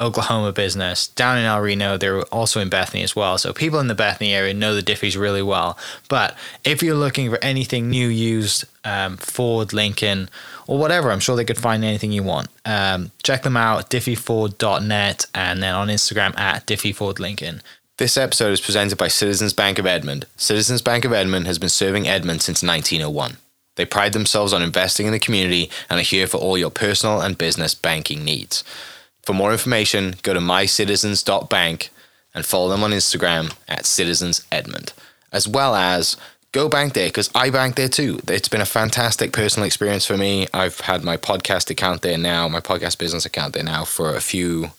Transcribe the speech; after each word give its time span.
Oklahoma 0.00 0.52
business 0.52 1.06
down 1.08 1.38
in 1.38 1.44
El 1.44 1.60
Reno. 1.60 1.96
They're 1.96 2.22
also 2.22 2.60
in 2.60 2.68
Bethany 2.68 3.02
as 3.02 3.14
well. 3.14 3.38
So 3.38 3.52
people 3.52 3.78
in 3.78 3.86
the 3.86 3.94
Bethany 3.94 4.34
area 4.34 4.52
know 4.52 4.74
the 4.74 4.82
Diffees 4.82 5.18
really 5.18 5.42
well. 5.42 5.78
But 6.08 6.36
if 6.64 6.82
you're 6.82 6.96
looking 6.96 7.30
for 7.30 7.38
anything 7.42 7.90
new, 7.90 8.08
used, 8.08 8.64
um, 8.84 9.16
Ford, 9.16 9.72
Lincoln, 9.72 10.28
or 10.66 10.78
whatever, 10.78 11.10
I'm 11.10 11.20
sure 11.20 11.36
they 11.36 11.44
could 11.44 11.58
find 11.58 11.84
anything 11.84 12.10
you 12.10 12.22
want. 12.22 12.48
Um, 12.64 13.12
check 13.22 13.42
them 13.42 13.56
out, 13.56 13.90
diffeeford.net, 13.90 15.26
and 15.34 15.62
then 15.62 15.74
on 15.74 15.88
Instagram 15.88 16.38
at 16.38 16.66
diffeefordlincoln. 16.66 17.60
This 17.96 18.16
episode 18.16 18.52
is 18.52 18.60
presented 18.60 18.98
by 18.98 19.06
Citizens 19.06 19.52
Bank 19.52 19.78
of 19.78 19.86
Edmond. 19.86 20.26
Citizens 20.36 20.82
Bank 20.82 21.04
of 21.04 21.12
Edmond 21.12 21.46
has 21.46 21.60
been 21.60 21.68
serving 21.68 22.08
Edmond 22.08 22.42
since 22.42 22.60
1901. 22.60 23.36
They 23.76 23.84
pride 23.84 24.12
themselves 24.12 24.52
on 24.52 24.62
investing 24.62 25.06
in 25.06 25.12
the 25.12 25.20
community 25.20 25.70
and 25.88 26.00
are 26.00 26.04
here 26.04 26.26
for 26.26 26.38
all 26.38 26.58
your 26.58 26.70
personal 26.70 27.20
and 27.20 27.38
business 27.38 27.74
banking 27.74 28.24
needs. 28.24 28.64
For 29.24 29.32
more 29.32 29.52
information, 29.52 30.16
go 30.22 30.34
to 30.34 30.40
mycitizens.bank 30.40 31.90
and 32.34 32.44
follow 32.44 32.68
them 32.68 32.82
on 32.82 32.90
Instagram 32.90 33.54
at 33.68 33.86
Citizens 33.86 34.44
Edmond, 34.52 34.92
as 35.32 35.48
well 35.48 35.74
as 35.74 36.16
go 36.52 36.68
bank 36.68 36.92
there 36.92 37.08
because 37.08 37.30
I 37.34 37.48
bank 37.48 37.76
there 37.76 37.88
too. 37.88 38.20
It's 38.28 38.48
been 38.48 38.60
a 38.60 38.66
fantastic 38.66 39.32
personal 39.32 39.66
experience 39.66 40.04
for 40.04 40.16
me. 40.16 40.46
I've 40.52 40.80
had 40.80 41.04
my 41.04 41.16
podcast 41.16 41.70
account 41.70 42.02
there 42.02 42.18
now, 42.18 42.48
my 42.48 42.60
podcast 42.60 42.98
business 42.98 43.24
account 43.24 43.54
there 43.54 43.64
now 43.64 43.84
for 43.84 44.14
a 44.14 44.20
few, 44.20 44.72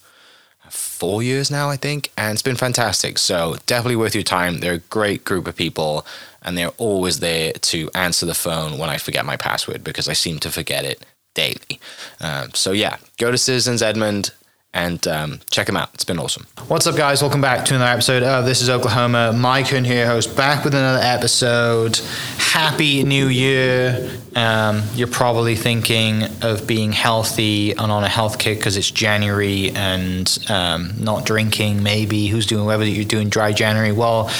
four 0.68 1.24
years 1.24 1.50
now, 1.50 1.68
I 1.68 1.76
think, 1.76 2.12
and 2.16 2.32
it's 2.32 2.42
been 2.42 2.56
fantastic. 2.56 3.18
So 3.18 3.56
definitely 3.66 3.96
worth 3.96 4.14
your 4.14 4.22
time. 4.22 4.58
They're 4.58 4.74
a 4.74 4.78
great 4.78 5.24
group 5.24 5.48
of 5.48 5.56
people 5.56 6.06
and 6.40 6.56
they're 6.56 6.68
always 6.78 7.18
there 7.18 7.52
to 7.52 7.90
answer 7.94 8.26
the 8.26 8.34
phone 8.34 8.78
when 8.78 8.90
I 8.90 8.98
forget 8.98 9.24
my 9.24 9.36
password 9.36 9.82
because 9.82 10.08
I 10.08 10.12
seem 10.12 10.38
to 10.40 10.50
forget 10.52 10.84
it 10.84 11.04
daily. 11.36 11.78
Um, 12.20 12.50
so 12.54 12.72
yeah, 12.72 12.96
go 13.18 13.30
to 13.30 13.38
Citizens 13.38 13.82
Edmond 13.82 14.32
and 14.74 15.06
um, 15.06 15.40
check 15.50 15.66
them 15.66 15.76
out. 15.76 15.90
It's 15.94 16.04
been 16.04 16.18
awesome. 16.18 16.46
What's 16.68 16.86
up, 16.86 16.96
guys? 16.96 17.22
Welcome 17.22 17.40
back 17.40 17.64
to 17.66 17.74
another 17.74 17.90
episode 17.90 18.22
of 18.22 18.44
This 18.44 18.60
is 18.60 18.68
Oklahoma. 18.68 19.32
Mike 19.32 19.68
Hearn 19.68 19.84
here, 19.84 20.06
host, 20.06 20.36
back 20.36 20.64
with 20.64 20.74
another 20.74 21.02
episode. 21.02 21.96
Happy 22.38 23.02
New 23.04 23.28
Year. 23.28 24.18
Um, 24.34 24.82
you're 24.94 25.08
probably 25.08 25.56
thinking 25.56 26.24
of 26.42 26.66
being 26.66 26.92
healthy 26.92 27.72
and 27.72 27.92
on 27.92 28.04
a 28.04 28.08
health 28.08 28.38
kick 28.38 28.58
because 28.58 28.76
it's 28.76 28.90
January 28.90 29.70
and 29.70 30.38
um, 30.50 30.92
not 30.98 31.24
drinking, 31.24 31.82
maybe. 31.82 32.26
Who's 32.26 32.46
doing 32.46 32.66
whatever 32.66 32.84
you're 32.84 33.04
doing 33.04 33.28
dry 33.30 33.52
January? 33.52 33.92
Well, 33.92 34.30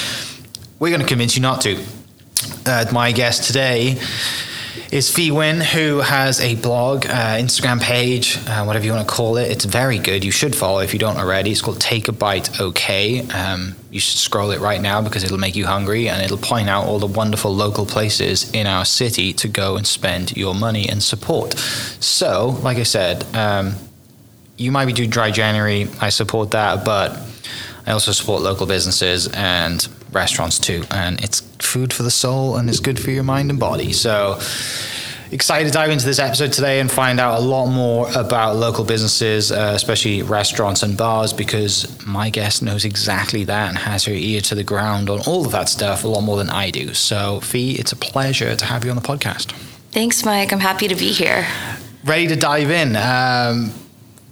we're 0.78 0.91
going 0.91 1.01
to 1.01 1.07
convince 1.07 1.34
you 1.37 1.43
not 1.43 1.63
to. 1.63 1.83
Uh, 2.67 2.84
my 2.93 3.13
guest 3.13 3.45
today 3.45 3.99
is 4.91 5.11
Phi 5.11 5.31
Nguyen, 5.31 5.63
who 5.63 5.99
has 5.99 6.41
a 6.41 6.55
blog, 6.57 7.07
uh, 7.07 7.37
Instagram 7.37 7.81
page, 7.81 8.39
uh, 8.47 8.65
whatever 8.65 8.85
you 8.85 8.93
want 8.93 9.07
to 9.07 9.13
call 9.13 9.37
it. 9.37 9.51
It's 9.51 9.65
very 9.65 9.99
good. 9.99 10.25
You 10.25 10.31
should 10.31 10.55
follow 10.55 10.79
if 10.79 10.93
you 10.93 10.99
don't 10.99 11.17
already. 11.17 11.51
It's 11.51 11.61
called 11.61 11.81
Take 11.81 12.09
a 12.09 12.13
Bite 12.13 12.61
OK. 12.61 13.27
Um, 13.31 13.75
you 13.91 14.01
should 14.01 14.19
scroll 14.19 14.51
it 14.51 14.61
right 14.61 14.81
now 14.81 15.03
because 15.03 15.25
it'll 15.25 15.39
make 15.39 15.57
you 15.57 15.67
hungry 15.67 16.09
and 16.09 16.23
it'll 16.23 16.39
point 16.39 16.69
out 16.69 16.85
all 16.85 16.99
the 16.99 17.07
wonderful 17.07 17.55
local 17.55 17.87
places 17.87 18.51
in 18.53 18.67
our 18.67 18.85
city 18.85 19.33
to 19.35 19.49
go 19.49 19.77
and 19.77 19.87
spend 19.87 20.37
your 20.37 20.55
money 20.55 20.89
and 20.89 21.03
support. 21.03 21.59
So, 21.59 22.59
like 22.63 22.79
I 22.79 22.85
said, 22.85 23.25
um, 23.35 23.75
you 24.57 24.71
might 24.71 24.87
be 24.87 24.93
doing 24.93 25.11
dry 25.11 25.31
January. 25.31 25.89
I 26.01 26.11
support 26.11 26.53
that, 26.53 26.85
but 26.85 27.19
I 27.87 27.93
also 27.93 28.13
support 28.13 28.43
local 28.43 28.67
businesses 28.67 29.29
and 29.29 29.87
restaurants 30.12 30.59
too. 30.59 30.84
And 30.91 31.22
it's 31.22 31.41
food 31.59 31.93
for 31.93 32.03
the 32.03 32.11
soul 32.11 32.56
and 32.56 32.69
it's 32.69 32.81
good 32.81 32.99
for 32.99 33.11
your 33.11 33.25
mind 33.25 33.50
and 33.50 33.59
body. 33.59 33.93
So 33.93 34.39
excited 35.33 35.67
to 35.67 35.72
dive 35.72 35.91
into 35.91 36.05
this 36.05 36.19
episode 36.19 36.53
today 36.53 36.81
and 36.81 36.91
find 36.91 37.19
out 37.19 37.39
a 37.39 37.43
lot 37.43 37.67
more 37.67 38.09
about 38.15 38.56
local 38.56 38.84
businesses, 38.84 39.50
uh, 39.50 39.72
especially 39.75 40.22
restaurants 40.22 40.83
and 40.83 40.97
bars, 40.97 41.33
because 41.33 42.06
my 42.06 42.31
guest 42.31 42.62
knows 42.62 42.84
exactly 42.84 43.45
that 43.45 43.69
and 43.69 43.78
has 43.78 44.05
her 44.05 44.12
ear 44.12 44.41
to 44.41 44.55
the 44.55 44.65
ground 44.65 45.11
on 45.11 45.21
all 45.27 45.45
of 45.45 45.53
that 45.53 45.69
stuff 45.69 46.05
a 46.05 46.09
lot 46.09 46.22
more 46.22 46.37
than 46.37 46.50
I 46.50 46.71
do. 46.71 46.95
So, 46.95 47.41
Phi, 47.41 47.72
it's 47.72 47.93
a 47.93 47.97
pleasure 47.97 48.55
to 48.55 48.65
have 48.65 48.84
you 48.84 48.91
on 48.91 48.97
the 48.97 49.03
podcast. 49.03 49.53
Thanks, 49.91 50.25
Mike. 50.25 50.53
I'm 50.53 50.61
happy 50.61 50.89
to 50.89 50.95
be 50.95 51.12
here. 51.12 51.47
Ready 52.05 52.28
to 52.28 52.37
dive 52.37 52.71
in. 52.71 52.97
Um, 52.97 53.72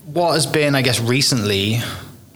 what 0.07 0.35
has 0.35 0.47
been, 0.47 0.75
I 0.75 0.83
guess, 0.83 1.01
recently 1.01 1.81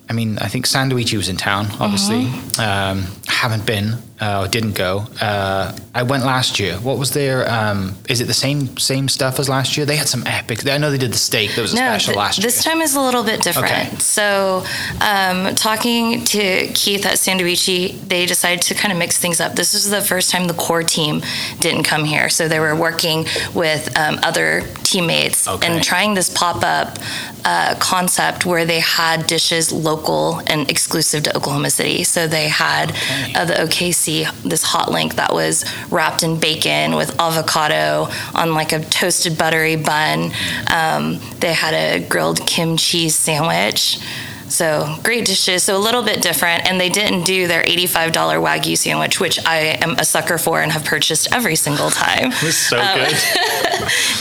I 0.08 0.12
mean, 0.12 0.38
I 0.38 0.48
think 0.48 0.66
Sandoitchi 0.66 1.16
was 1.16 1.28
in 1.28 1.36
town, 1.36 1.66
obviously. 1.80 2.24
Mm-hmm. 2.24 2.60
Um, 2.60 3.06
haven't 3.26 3.66
been 3.66 3.98
uh, 4.20 4.44
or 4.44 4.48
didn't 4.48 4.74
go. 4.74 5.06
Uh, 5.20 5.76
I 5.94 6.02
went 6.02 6.24
last 6.24 6.58
year. 6.58 6.74
What 6.76 6.98
was 6.98 7.12
their? 7.12 7.48
Um, 7.50 7.94
is 8.08 8.20
it 8.20 8.26
the 8.26 8.34
same 8.34 8.76
same 8.76 9.08
stuff 9.08 9.38
as 9.38 9.48
last 9.48 9.76
year? 9.76 9.86
They 9.86 9.96
had 9.96 10.08
some 10.08 10.26
epic. 10.26 10.66
I 10.68 10.78
know 10.78 10.90
they 10.90 10.98
did 10.98 11.12
the 11.12 11.18
steak. 11.18 11.54
That 11.54 11.62
was 11.62 11.72
a 11.72 11.76
no, 11.76 11.82
special 11.82 12.14
th- 12.14 12.16
last 12.16 12.38
year. 12.38 12.46
This 12.46 12.64
time 12.64 12.80
is 12.80 12.94
a 12.94 13.00
little 13.00 13.24
bit 13.24 13.42
different. 13.42 13.88
Okay. 13.88 13.96
So, 13.98 14.64
um, 15.00 15.54
talking 15.54 16.24
to 16.24 16.68
Keith 16.74 17.06
at 17.06 17.14
Sandoitchi, 17.14 18.08
they 18.08 18.26
decided 18.26 18.62
to 18.62 18.74
kind 18.74 18.92
of 18.92 18.98
mix 18.98 19.18
things 19.18 19.40
up. 19.40 19.54
This 19.54 19.74
is 19.74 19.90
the 19.90 20.00
first 20.00 20.30
time 20.30 20.46
the 20.46 20.54
core 20.54 20.82
team 20.82 21.22
didn't 21.60 21.84
come 21.84 22.04
here, 22.04 22.28
so 22.28 22.48
they 22.48 22.60
were 22.60 22.74
working 22.74 23.26
with 23.54 23.96
um, 23.96 24.18
other 24.22 24.62
teammates 24.82 25.46
okay. 25.46 25.66
and 25.66 25.82
trying 25.82 26.14
this 26.14 26.30
pop 26.30 26.62
up 26.64 26.98
uh, 27.44 27.74
concept 27.78 28.46
where 28.46 28.64
they 28.64 28.80
had 28.80 29.26
dishes 29.26 29.72
local 29.72 30.40
and 30.46 30.70
exclusive 30.70 31.22
to 31.24 31.36
Oklahoma 31.36 31.70
City. 31.70 32.04
So 32.04 32.26
they 32.26 32.48
had 32.48 32.90
okay. 32.90 33.34
uh, 33.34 33.44
the 33.44 33.54
OKC, 33.54 34.07
this 34.44 34.62
hot 34.62 34.90
link 34.90 35.16
that 35.16 35.32
was 35.32 35.64
wrapped 35.90 36.22
in 36.22 36.38
bacon 36.40 36.94
with 36.94 37.18
avocado 37.20 38.08
on 38.34 38.54
like 38.54 38.72
a 38.72 38.80
toasted 38.80 39.36
buttery 39.36 39.76
bun. 39.76 40.32
Um, 40.72 41.20
they 41.40 41.52
had 41.52 41.74
a 41.74 42.06
grilled 42.08 42.46
kimchi 42.46 43.08
sandwich. 43.08 43.98
So 44.48 44.96
great 45.02 45.24
dishes. 45.26 45.62
So 45.62 45.76
a 45.76 45.78
little 45.78 46.02
bit 46.02 46.22
different. 46.22 46.68
And 46.68 46.80
they 46.80 46.88
didn't 46.88 47.24
do 47.24 47.46
their 47.46 47.62
$85 47.62 48.12
Wagyu 48.12 48.76
sandwich, 48.76 49.20
which 49.20 49.44
I 49.46 49.78
am 49.82 49.92
a 49.98 50.04
sucker 50.04 50.38
for 50.38 50.62
and 50.62 50.72
have 50.72 50.84
purchased 50.84 51.32
every 51.32 51.56
single 51.56 51.90
time. 51.90 52.32
So 52.32 52.78
um, 52.78 52.98
good. 52.98 53.16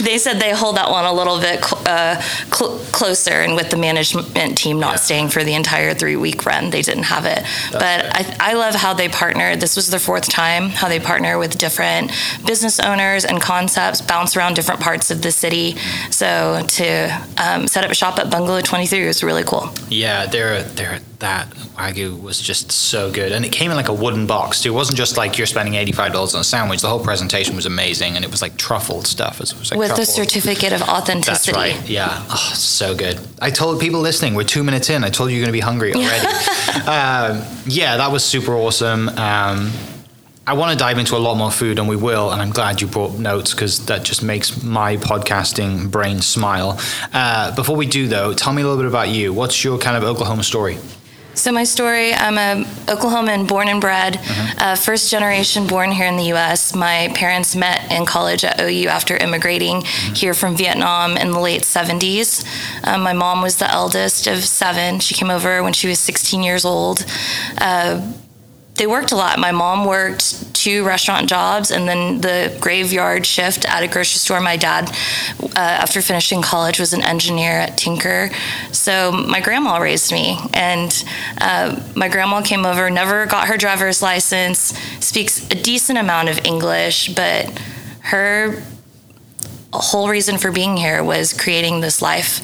they 0.02 0.18
said 0.18 0.38
they 0.38 0.52
hold 0.52 0.76
that 0.76 0.90
one 0.90 1.04
a 1.04 1.12
little 1.12 1.40
bit 1.40 1.60
uh, 1.86 2.20
cl- 2.20 2.78
closer. 2.92 3.32
And 3.32 3.54
with 3.54 3.70
the 3.70 3.76
management 3.76 4.56
team 4.56 4.78
not 4.78 4.92
yeah. 4.92 4.96
staying 4.96 5.28
for 5.28 5.44
the 5.44 5.54
entire 5.54 5.94
three 5.94 6.16
week 6.16 6.44
run, 6.46 6.70
they 6.70 6.82
didn't 6.82 7.04
have 7.04 7.24
it. 7.24 7.44
That's 7.72 7.72
but 7.72 8.40
I, 8.40 8.50
I 8.50 8.52
love 8.54 8.74
how 8.74 8.94
they 8.94 9.08
partner. 9.08 9.56
This 9.56 9.76
was 9.76 9.90
their 9.90 10.00
fourth 10.00 10.28
time, 10.28 10.70
how 10.70 10.88
they 10.88 11.00
partner 11.00 11.38
with 11.38 11.58
different 11.58 12.10
business 12.46 12.78
owners 12.80 13.24
and 13.24 13.40
concepts, 13.40 14.00
bounce 14.00 14.36
around 14.36 14.54
different 14.54 14.80
parts 14.80 15.10
of 15.10 15.22
the 15.22 15.30
city. 15.30 15.76
So 16.10 16.64
to 16.68 17.26
um, 17.38 17.66
set 17.66 17.84
up 17.84 17.94
shop 17.94 18.18
at 18.18 18.30
Bungalow 18.30 18.60
23 18.60 19.06
was 19.06 19.22
really 19.22 19.44
cool. 19.44 19.70
Yeah 19.88 20.17
Yeah, 20.18 20.26
they're 20.26 20.62
they're 20.62 21.00
that 21.20 21.48
wagyu 21.76 22.20
was 22.20 22.40
just 22.40 22.70
so 22.72 23.10
good, 23.10 23.32
and 23.32 23.44
it 23.44 23.52
came 23.52 23.70
in 23.70 23.76
like 23.76 23.88
a 23.88 23.94
wooden 23.94 24.26
box 24.26 24.62
too. 24.62 24.70
It 24.72 24.74
wasn't 24.74 24.98
just 24.98 25.16
like 25.16 25.38
you're 25.38 25.46
spending 25.46 25.74
eighty 25.74 25.92
five 25.92 26.12
dollars 26.12 26.34
on 26.34 26.40
a 26.40 26.44
sandwich. 26.44 26.80
The 26.80 26.88
whole 26.88 27.02
presentation 27.02 27.54
was 27.56 27.66
amazing, 27.66 28.16
and 28.16 28.24
it 28.24 28.30
was 28.30 28.42
like 28.42 28.56
truffled 28.56 29.06
stuff. 29.06 29.40
It 29.40 29.54
was 29.58 29.70
like 29.70 29.78
With 29.78 29.90
the 29.90 29.96
truffle. 29.96 30.14
certificate 30.14 30.72
of 30.72 30.82
authenticity. 30.82 31.52
That's 31.52 31.76
right. 31.78 31.88
Yeah. 31.88 32.24
Oh, 32.30 32.52
so 32.54 32.94
good. 32.94 33.20
I 33.40 33.50
told 33.50 33.80
people 33.80 34.00
listening, 34.00 34.34
we're 34.34 34.44
two 34.44 34.64
minutes 34.64 34.90
in. 34.90 35.04
I 35.04 35.10
told 35.10 35.30
you 35.30 35.36
you're 35.36 35.44
going 35.44 35.52
to 35.52 35.52
be 35.52 35.60
hungry 35.60 35.94
already. 35.94 36.26
um, 36.86 37.44
yeah, 37.66 37.96
that 37.98 38.10
was 38.10 38.24
super 38.24 38.54
awesome. 38.54 39.08
Um, 39.10 39.70
I 40.48 40.54
want 40.54 40.72
to 40.72 40.78
dive 40.78 40.96
into 40.96 41.14
a 41.14 41.18
lot 41.18 41.34
more 41.34 41.50
food, 41.50 41.78
and 41.78 41.86
we 41.86 41.96
will. 41.96 42.30
And 42.30 42.40
I'm 42.40 42.48
glad 42.48 42.80
you 42.80 42.86
brought 42.86 43.18
notes 43.18 43.52
because 43.52 43.84
that 43.84 44.02
just 44.02 44.22
makes 44.22 44.62
my 44.62 44.96
podcasting 44.96 45.90
brain 45.90 46.22
smile. 46.22 46.80
Uh, 47.12 47.54
before 47.54 47.76
we 47.76 47.86
do, 47.86 48.08
though, 48.08 48.32
tell 48.32 48.54
me 48.54 48.62
a 48.62 48.64
little 48.64 48.82
bit 48.82 48.88
about 48.88 49.10
you. 49.10 49.34
What's 49.34 49.62
your 49.62 49.76
kind 49.76 49.94
of 49.94 50.04
Oklahoma 50.04 50.42
story? 50.42 50.78
So 51.34 51.52
my 51.52 51.64
story: 51.64 52.14
I'm 52.14 52.38
a 52.38 52.64
Oklahoman, 52.86 53.46
born 53.46 53.68
and 53.68 53.78
bred, 53.78 54.18
uh, 54.56 54.74
first 54.74 55.10
generation 55.10 55.66
born 55.66 55.92
here 55.92 56.06
in 56.06 56.16
the 56.16 56.28
U.S. 56.28 56.74
My 56.74 57.12
parents 57.14 57.54
met 57.54 57.92
in 57.92 58.06
college 58.06 58.42
at 58.42 58.58
OU 58.58 58.88
after 58.88 59.18
immigrating 59.18 59.82
here 60.14 60.32
from 60.32 60.56
Vietnam 60.56 61.18
in 61.18 61.30
the 61.30 61.40
late 61.40 61.62
70s. 61.62 62.42
Um, 62.84 63.02
my 63.02 63.12
mom 63.12 63.42
was 63.42 63.56
the 63.56 63.70
eldest 63.70 64.26
of 64.26 64.42
seven. 64.42 64.98
She 64.98 65.14
came 65.14 65.30
over 65.30 65.62
when 65.62 65.74
she 65.74 65.88
was 65.88 65.98
16 65.98 66.42
years 66.42 66.64
old. 66.64 67.04
Uh, 67.58 68.00
they 68.78 68.86
worked 68.86 69.12
a 69.12 69.16
lot. 69.16 69.38
My 69.38 69.52
mom 69.52 69.84
worked 69.84 70.54
two 70.54 70.84
restaurant 70.84 71.28
jobs 71.28 71.70
and 71.70 71.88
then 71.88 72.20
the 72.20 72.56
graveyard 72.60 73.26
shift 73.26 73.64
at 73.68 73.82
a 73.82 73.88
grocery 73.88 74.18
store. 74.18 74.40
My 74.40 74.56
dad, 74.56 74.90
uh, 75.40 75.58
after 75.58 76.00
finishing 76.00 76.42
college, 76.42 76.78
was 76.78 76.92
an 76.92 77.02
engineer 77.02 77.52
at 77.52 77.76
Tinker. 77.76 78.30
So 78.72 79.12
my 79.12 79.40
grandma 79.40 79.78
raised 79.78 80.12
me, 80.12 80.38
and 80.54 81.04
uh, 81.40 81.80
my 81.94 82.08
grandma 82.08 82.42
came 82.42 82.64
over, 82.64 82.88
never 82.90 83.26
got 83.26 83.48
her 83.48 83.56
driver's 83.56 84.02
license, 84.02 84.58
speaks 85.04 85.46
a 85.50 85.54
decent 85.54 85.98
amount 85.98 86.28
of 86.28 86.44
English, 86.44 87.14
but 87.14 87.60
her 88.00 88.62
whole 89.72 90.08
reason 90.08 90.38
for 90.38 90.50
being 90.50 90.76
here 90.76 91.04
was 91.04 91.32
creating 91.32 91.80
this 91.80 92.00
life 92.00 92.40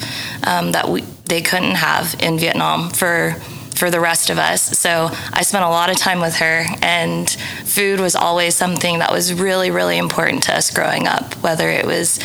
um, 0.47 0.71
that 0.73 0.87
we, 0.87 1.01
they 1.25 1.41
couldn't 1.41 1.75
have 1.75 2.15
in 2.19 2.37
Vietnam 2.37 2.89
for 2.89 3.35
for 3.75 3.91
the 3.91 3.99
rest 3.99 4.29
of 4.29 4.37
us. 4.37 4.77
So 4.77 5.09
I 5.33 5.41
spent 5.43 5.65
a 5.65 5.69
lot 5.69 5.89
of 5.89 5.97
time 5.97 6.21
with 6.21 6.35
her, 6.37 6.65
and 6.81 7.29
food 7.65 7.99
was 7.99 8.15
always 8.15 8.55
something 8.55 8.99
that 8.99 9.11
was 9.11 9.33
really, 9.33 9.69
really 9.71 9.97
important 9.97 10.43
to 10.43 10.55
us 10.55 10.71
growing 10.71 11.07
up, 11.07 11.33
whether 11.43 11.69
it 11.69 11.85
was 11.85 12.19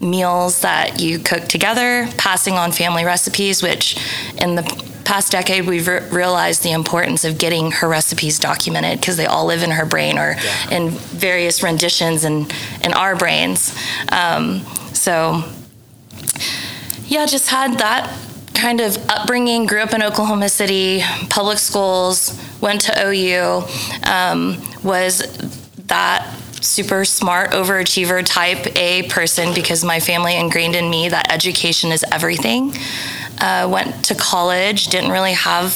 meals 0.00 0.60
that 0.60 1.00
you 1.00 1.18
cook 1.18 1.48
together, 1.48 2.06
passing 2.18 2.54
on 2.54 2.70
family 2.72 3.04
recipes, 3.04 3.62
which 3.62 3.96
in 4.40 4.54
the 4.54 4.62
past 5.04 5.32
decade 5.32 5.66
we've 5.66 5.86
re- 5.88 6.06
realized 6.10 6.62
the 6.62 6.72
importance 6.72 7.24
of 7.24 7.38
getting 7.38 7.70
her 7.70 7.88
recipes 7.88 8.38
documented 8.38 9.00
because 9.00 9.16
they 9.16 9.26
all 9.26 9.44
live 9.46 9.62
in 9.62 9.70
her 9.70 9.84
brain 9.84 10.18
or 10.18 10.36
Yeah. 10.42 10.70
in 10.76 10.90
various 10.90 11.62
renditions 11.62 12.24
in, 12.24 12.46
in 12.82 12.92
our 12.94 13.14
brains. 13.16 13.74
Um, 14.10 14.60
so, 14.94 15.42
yeah, 17.06 17.26
just 17.26 17.48
had 17.50 17.78
that 17.78 18.10
kind 18.64 18.80
of 18.80 18.96
upbringing. 19.10 19.66
Grew 19.66 19.80
up 19.80 19.92
in 19.92 20.02
Oklahoma 20.02 20.48
City, 20.48 21.02
public 21.28 21.58
schools, 21.58 22.40
went 22.62 22.80
to 22.80 22.92
OU, 22.98 23.62
um, 24.10 24.56
was 24.82 25.18
that 25.88 26.34
super 26.62 27.04
smart 27.04 27.50
overachiever 27.50 28.24
type 28.24 28.74
A 28.78 29.02
person 29.10 29.52
because 29.52 29.84
my 29.84 30.00
family 30.00 30.34
ingrained 30.34 30.74
in 30.76 30.88
me 30.88 31.10
that 31.10 31.30
education 31.30 31.92
is 31.92 32.06
everything. 32.10 32.72
Uh, 33.38 33.68
went 33.70 34.02
to 34.06 34.14
college, 34.14 34.86
didn't 34.86 35.10
really 35.10 35.34
have 35.34 35.70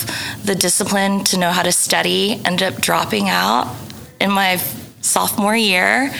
the 0.47 0.55
discipline 0.55 1.25
to 1.25 1.39
know 1.39 1.51
how 1.51 1.63
to 1.63 1.73
study, 1.73 2.41
ended 2.47 2.73
up 2.73 2.81
dropping 2.81 3.29
out 3.29 3.71
in 4.19 4.33
my 4.33 4.57
sophomore 5.03 5.55
year 5.55 6.11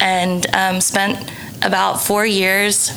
and 0.00 0.44
um, 0.56 0.80
spent 0.80 1.30
about 1.62 2.00
four 2.00 2.26
years 2.26 2.90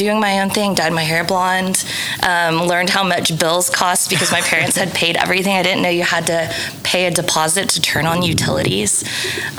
doing 0.00 0.18
my 0.18 0.40
own 0.40 0.50
thing, 0.50 0.74
dyed 0.74 0.92
my 0.92 1.02
hair 1.02 1.24
blonde, 1.24 1.84
um, 2.22 2.66
learned 2.66 2.90
how 2.90 3.04
much 3.04 3.38
bills 3.38 3.68
cost 3.68 4.08
because 4.08 4.32
my 4.32 4.40
parents 4.40 4.76
had 4.76 4.92
paid 4.94 5.16
everything. 5.16 5.54
I 5.54 5.62
didn't 5.62 5.82
know 5.82 5.90
you 5.90 6.02
had 6.02 6.26
to 6.28 6.52
pay 6.82 7.06
a 7.06 7.10
deposit 7.10 7.68
to 7.70 7.80
turn 7.80 8.06
on 8.06 8.22
utilities. 8.22 9.04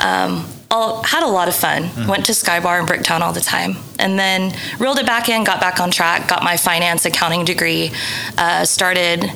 Um, 0.00 0.46
all, 0.70 1.02
had 1.04 1.22
a 1.22 1.28
lot 1.28 1.48
of 1.48 1.54
fun. 1.54 1.90
Went 2.08 2.24
to 2.26 2.32
Skybar 2.32 2.80
in 2.80 2.86
Bricktown 2.86 3.20
all 3.20 3.32
the 3.32 3.40
time. 3.40 3.76
And 3.98 4.18
then 4.18 4.52
reeled 4.78 4.98
it 4.98 5.06
back 5.06 5.28
in, 5.28 5.44
got 5.44 5.60
back 5.60 5.80
on 5.80 5.90
track, 5.90 6.28
got 6.28 6.42
my 6.42 6.56
finance 6.56 7.04
accounting 7.04 7.44
degree, 7.44 7.92
uh, 8.38 8.64
started 8.64 9.30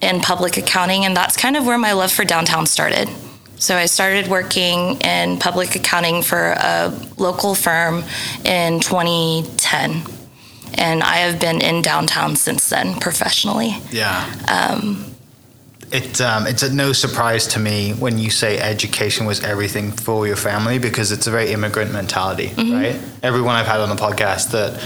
in 0.00 0.20
public 0.20 0.56
accounting, 0.56 1.04
and 1.04 1.16
that's 1.16 1.36
kind 1.36 1.56
of 1.56 1.66
where 1.66 1.78
my 1.78 1.92
love 1.92 2.12
for 2.12 2.24
downtown 2.24 2.66
started. 2.66 3.08
So 3.58 3.76
I 3.76 3.86
started 3.86 4.28
working 4.28 5.00
in 5.00 5.38
public 5.38 5.74
accounting 5.76 6.22
for 6.22 6.52
a 6.58 6.92
local 7.16 7.54
firm 7.54 8.04
in 8.44 8.80
2010. 8.80 10.02
And 10.74 11.02
I 11.02 11.16
have 11.16 11.40
been 11.40 11.60
in 11.62 11.80
downtown 11.82 12.36
since 12.36 12.68
then 12.68 12.94
professionally. 13.00 13.76
Yeah. 13.90 14.24
it 15.92 16.20
um, 16.20 16.46
it's 16.48 16.62
a 16.64 16.74
no 16.74 16.92
surprise 16.92 17.46
to 17.48 17.60
me 17.60 17.92
when 17.92 18.18
you 18.18 18.28
say 18.28 18.58
education 18.58 19.24
was 19.24 19.42
everything 19.44 19.92
for 19.92 20.26
your 20.26 20.34
family 20.36 20.78
because 20.80 21.12
it's 21.12 21.26
a 21.28 21.30
very 21.30 21.52
immigrant 21.52 21.92
mentality, 21.92 22.52
right? 22.58 23.00
Everyone 23.22 23.54
I've 23.54 23.68
had 23.68 23.78
on 23.80 23.88
the 23.88 23.94
podcast 23.94 24.50
that 24.50 24.82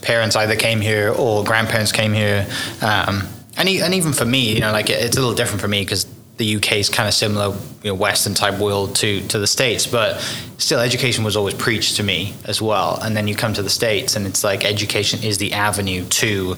parents 0.00 0.36
either 0.36 0.54
came 0.54 0.80
here 0.80 1.10
or 1.12 1.42
grandparents 1.44 1.90
came 1.90 2.12
here, 2.12 2.46
um, 2.80 3.26
and 3.56 3.68
e- 3.68 3.80
and 3.82 3.92
even 3.94 4.12
for 4.12 4.24
me, 4.24 4.54
you 4.54 4.60
know, 4.60 4.70
like 4.70 4.90
it- 4.90 5.02
it's 5.04 5.16
a 5.16 5.20
little 5.20 5.34
different 5.34 5.60
for 5.60 5.68
me 5.68 5.80
because 5.80 6.06
the 6.36 6.56
UK 6.56 6.72
is 6.72 6.88
kind 6.88 7.08
of 7.08 7.14
similar, 7.14 7.56
you 7.82 7.90
know, 7.90 7.94
Western 7.94 8.34
type 8.34 8.58
world 8.58 8.96
to 8.96 9.20
to 9.28 9.38
the 9.38 9.46
states, 9.46 9.86
but 9.86 10.20
still, 10.58 10.80
education 10.80 11.24
was 11.24 11.36
always 11.36 11.54
preached 11.54 11.96
to 11.96 12.02
me 12.02 12.34
as 12.44 12.60
well. 12.60 12.98
And 13.00 13.16
then 13.16 13.28
you 13.28 13.36
come 13.36 13.54
to 13.54 13.62
the 13.62 13.70
states, 13.70 14.16
and 14.16 14.26
it's 14.26 14.42
like 14.42 14.64
education 14.64 15.22
is 15.22 15.38
the 15.38 15.52
avenue 15.52 16.04
to 16.04 16.56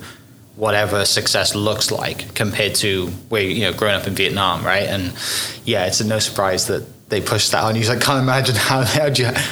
whatever 0.57 1.05
success 1.05 1.55
looks 1.55 1.91
like 1.91 2.35
compared 2.35 2.75
to 2.75 3.09
where 3.29 3.43
you 3.43 3.61
know 3.61 3.73
growing 3.73 3.95
up 3.95 4.07
in 4.07 4.15
Vietnam, 4.15 4.65
right? 4.65 4.89
And 4.89 5.13
yeah, 5.65 5.87
it's 5.87 6.03
no 6.03 6.19
surprise 6.19 6.67
that 6.69 6.87
they 7.09 7.21
pushed 7.21 7.53
that 7.53 7.63
on 7.63 7.77
you. 7.77 7.85
So 7.85 7.93
I 7.93 7.97
can't 7.99 8.21
imagine 8.21 8.57
how 8.57 8.83
how, 8.85 9.11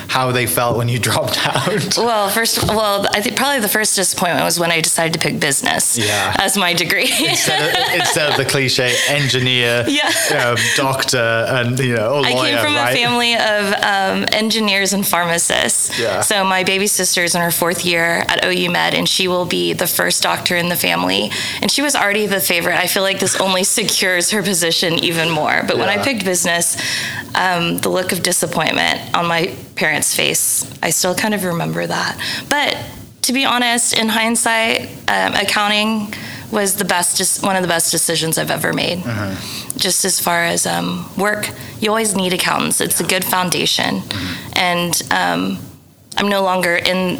how 0.08 0.32
they 0.32 0.46
felt 0.46 0.76
when 0.76 0.88
you 0.88 0.98
dropped 1.10 1.38
out. 1.46 1.96
Well, 1.96 2.28
first, 2.28 2.62
well, 2.64 3.06
I 3.12 3.20
think 3.20 3.36
probably 3.36 3.60
the 3.60 3.68
first 3.68 3.94
disappointment 3.94 4.44
was 4.44 4.58
when 4.58 4.72
I 4.72 4.80
decided 4.80 5.12
to 5.14 5.20
pick 5.20 5.38
business 5.38 5.96
Yeah. 5.96 6.34
as 6.38 6.56
my 6.56 6.74
degree. 6.74 7.02
instead, 7.28 7.62
of, 7.62 7.94
instead 8.00 8.30
of 8.30 8.36
the 8.36 8.44
cliche 8.44 8.96
engineer, 9.08 9.84
Yeah. 9.86 10.10
um, 10.50 10.56
doctor, 10.76 11.18
and 11.48 11.78
you 11.78 11.94
know, 11.94 12.20
lawyer, 12.22 12.26
I 12.26 12.32
came 12.32 12.58
from 12.58 12.74
right? 12.74 12.90
a 12.90 12.96
family 12.96 13.34
of 13.34 13.72
um, 13.84 14.26
engineers 14.32 14.92
and 14.92 15.06
pharmacists. 15.06 15.96
Yeah. 15.98 16.20
So 16.22 16.42
my 16.44 16.64
baby 16.64 16.88
sister 16.88 17.22
is 17.22 17.34
in 17.36 17.40
her 17.40 17.52
fourth 17.52 17.84
year 17.84 18.24
at 18.28 18.44
OU 18.44 18.70
Med, 18.70 18.94
and 18.94 19.08
she 19.08 19.28
will 19.28 19.44
be 19.46 19.72
the 19.74 19.86
first 19.86 20.22
doctor 20.24 20.56
in 20.56 20.68
the 20.70 20.76
family. 20.76 21.30
And 21.62 21.70
she 21.70 21.82
was 21.82 21.94
already 21.94 22.26
the 22.26 22.40
favorite. 22.40 22.78
I 22.78 22.88
feel 22.88 23.02
like 23.04 23.20
this 23.20 23.40
only 23.40 23.62
secures 23.62 24.30
her 24.32 24.42
position 24.42 24.94
even 25.04 25.30
more. 25.30 25.62
But 25.68 25.78
when 25.78 25.88
I 25.88 26.02
picked 26.02 26.24
business, 26.24 26.76
um, 27.34 27.43
the 27.80 27.88
look 27.88 28.12
of 28.12 28.22
disappointment 28.22 29.14
on 29.14 29.26
my 29.26 29.54
parents' 29.76 30.14
face, 30.14 30.64
I 30.82 30.90
still 30.90 31.14
kind 31.14 31.34
of 31.34 31.44
remember 31.44 31.86
that. 31.86 32.18
But 32.48 32.76
to 33.22 33.32
be 33.32 33.44
honest, 33.44 33.98
in 33.98 34.08
hindsight, 34.08 34.88
um, 35.08 35.34
accounting 35.34 36.14
was 36.50 36.76
the 36.76 36.84
best, 36.84 37.42
one 37.42 37.56
of 37.56 37.62
the 37.62 37.68
best 37.68 37.90
decisions 37.90 38.38
I've 38.38 38.50
ever 38.50 38.72
made 38.72 39.02
just 39.76 40.04
as 40.04 40.20
far 40.20 40.44
as 40.44 40.66
um, 40.66 41.10
work, 41.16 41.50
you 41.80 41.88
always 41.90 42.14
need 42.14 42.32
accountants. 42.32 42.80
It's 42.80 43.00
a 43.00 43.04
good 43.04 43.24
foundation. 43.24 44.02
And 44.54 45.00
um, 45.10 45.58
I'm 46.16 46.28
no 46.28 46.42
longer 46.42 46.76
in 46.76 47.16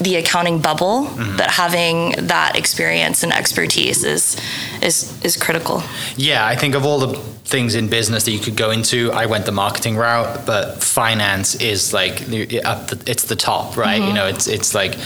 the 0.00 0.16
accounting 0.16 0.60
bubble, 0.60 1.10
but 1.36 1.50
having 1.50 2.12
that 2.26 2.56
experience 2.56 3.22
and 3.22 3.32
expertise 3.32 4.04
is 4.04 4.36
is 4.82 5.12
is 5.24 5.36
critical. 5.36 5.82
Yeah, 6.16 6.46
I 6.46 6.54
think 6.56 6.74
of 6.74 6.84
all 6.84 6.98
the 6.98 7.18
things 7.46 7.74
in 7.74 7.88
business 7.88 8.24
that 8.24 8.32
you 8.32 8.40
could 8.40 8.56
go 8.56 8.70
into, 8.70 9.12
I 9.12 9.26
went 9.26 9.46
the 9.46 9.52
marketing 9.52 9.96
route, 9.96 10.44
but 10.46 10.82
finance 10.82 11.54
is 11.56 11.92
like 11.92 12.22
up 12.64 12.88
the, 12.88 13.02
it's 13.06 13.24
the 13.24 13.36
top, 13.36 13.76
right? 13.76 14.00
You 14.02 14.12
know, 14.12 14.26
it's 14.26 14.46
it's 14.46 14.74
like 14.74 14.96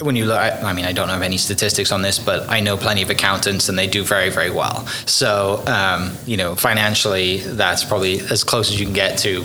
when 0.00 0.16
you 0.16 0.26
look. 0.26 0.38
I 0.38 0.50
I 0.60 0.72
mean, 0.72 0.84
I 0.84 0.92
don't 0.92 1.08
have 1.08 1.22
any 1.22 1.38
statistics 1.38 1.92
on 1.92 2.02
this, 2.02 2.18
but 2.18 2.48
I 2.48 2.60
know 2.60 2.76
plenty 2.76 3.02
of 3.02 3.10
accountants, 3.10 3.68
and 3.68 3.78
they 3.78 3.86
do 3.86 4.04
very 4.04 4.30
very 4.30 4.50
well. 4.50 4.86
So, 5.06 5.62
um, 5.66 6.12
you 6.26 6.36
know, 6.36 6.54
financially, 6.54 7.38
that's 7.38 7.84
probably 7.84 8.20
as 8.20 8.44
close 8.44 8.70
as 8.70 8.78
you 8.78 8.86
can 8.86 8.94
get 8.94 9.18
to 9.18 9.44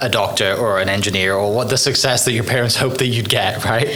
a 0.00 0.08
doctor 0.08 0.54
or 0.54 0.80
an 0.80 0.88
engineer 0.88 1.34
or 1.34 1.54
what 1.54 1.68
the 1.68 1.76
success 1.76 2.24
that 2.24 2.32
your 2.32 2.44
parents 2.44 2.74
hope 2.76 2.96
that 2.98 3.06
you'd 3.06 3.28
get, 3.28 3.64
right? 3.64 3.88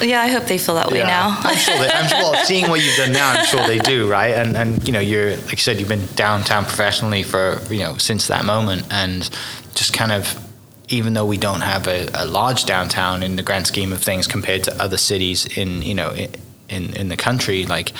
Yeah, 0.00 0.22
I 0.22 0.28
hope 0.28 0.44
they 0.44 0.58
feel 0.58 0.76
that 0.76 0.90
way 0.90 1.02
now. 1.02 1.36
I'm 1.40 1.56
sure 1.56 1.76
they, 1.76 1.88
I'm 1.88 2.08
sure, 2.08 2.18
well, 2.18 2.44
seeing 2.44 2.70
what 2.70 2.80
you've 2.80 2.96
done 2.96 3.12
now, 3.12 3.32
I'm 3.32 3.44
sure 3.44 3.66
they 3.66 3.78
do, 3.78 4.08
right? 4.08 4.34
And 4.34 4.56
and 4.56 4.86
you 4.86 4.92
know, 4.92 5.00
you're 5.00 5.36
like 5.36 5.52
you 5.52 5.56
said, 5.58 5.80
you've 5.80 5.88
been 5.88 6.06
downtown 6.14 6.64
professionally 6.64 7.22
for 7.22 7.60
you 7.70 7.80
know 7.80 7.96
since 7.98 8.28
that 8.28 8.44
moment, 8.44 8.86
and 8.90 9.28
just 9.74 9.92
kind 9.92 10.12
of, 10.12 10.38
even 10.88 11.14
though 11.14 11.26
we 11.26 11.36
don't 11.36 11.62
have 11.62 11.88
a, 11.88 12.08
a 12.14 12.24
large 12.24 12.64
downtown 12.64 13.22
in 13.22 13.36
the 13.36 13.42
grand 13.42 13.66
scheme 13.66 13.92
of 13.92 14.00
things 14.02 14.26
compared 14.26 14.62
to 14.64 14.82
other 14.82 14.96
cities 14.96 15.46
in 15.58 15.82
you 15.82 15.94
know 15.94 16.14
in 16.68 16.94
in 16.94 17.08
the 17.08 17.16
country, 17.16 17.66
like 17.66 17.92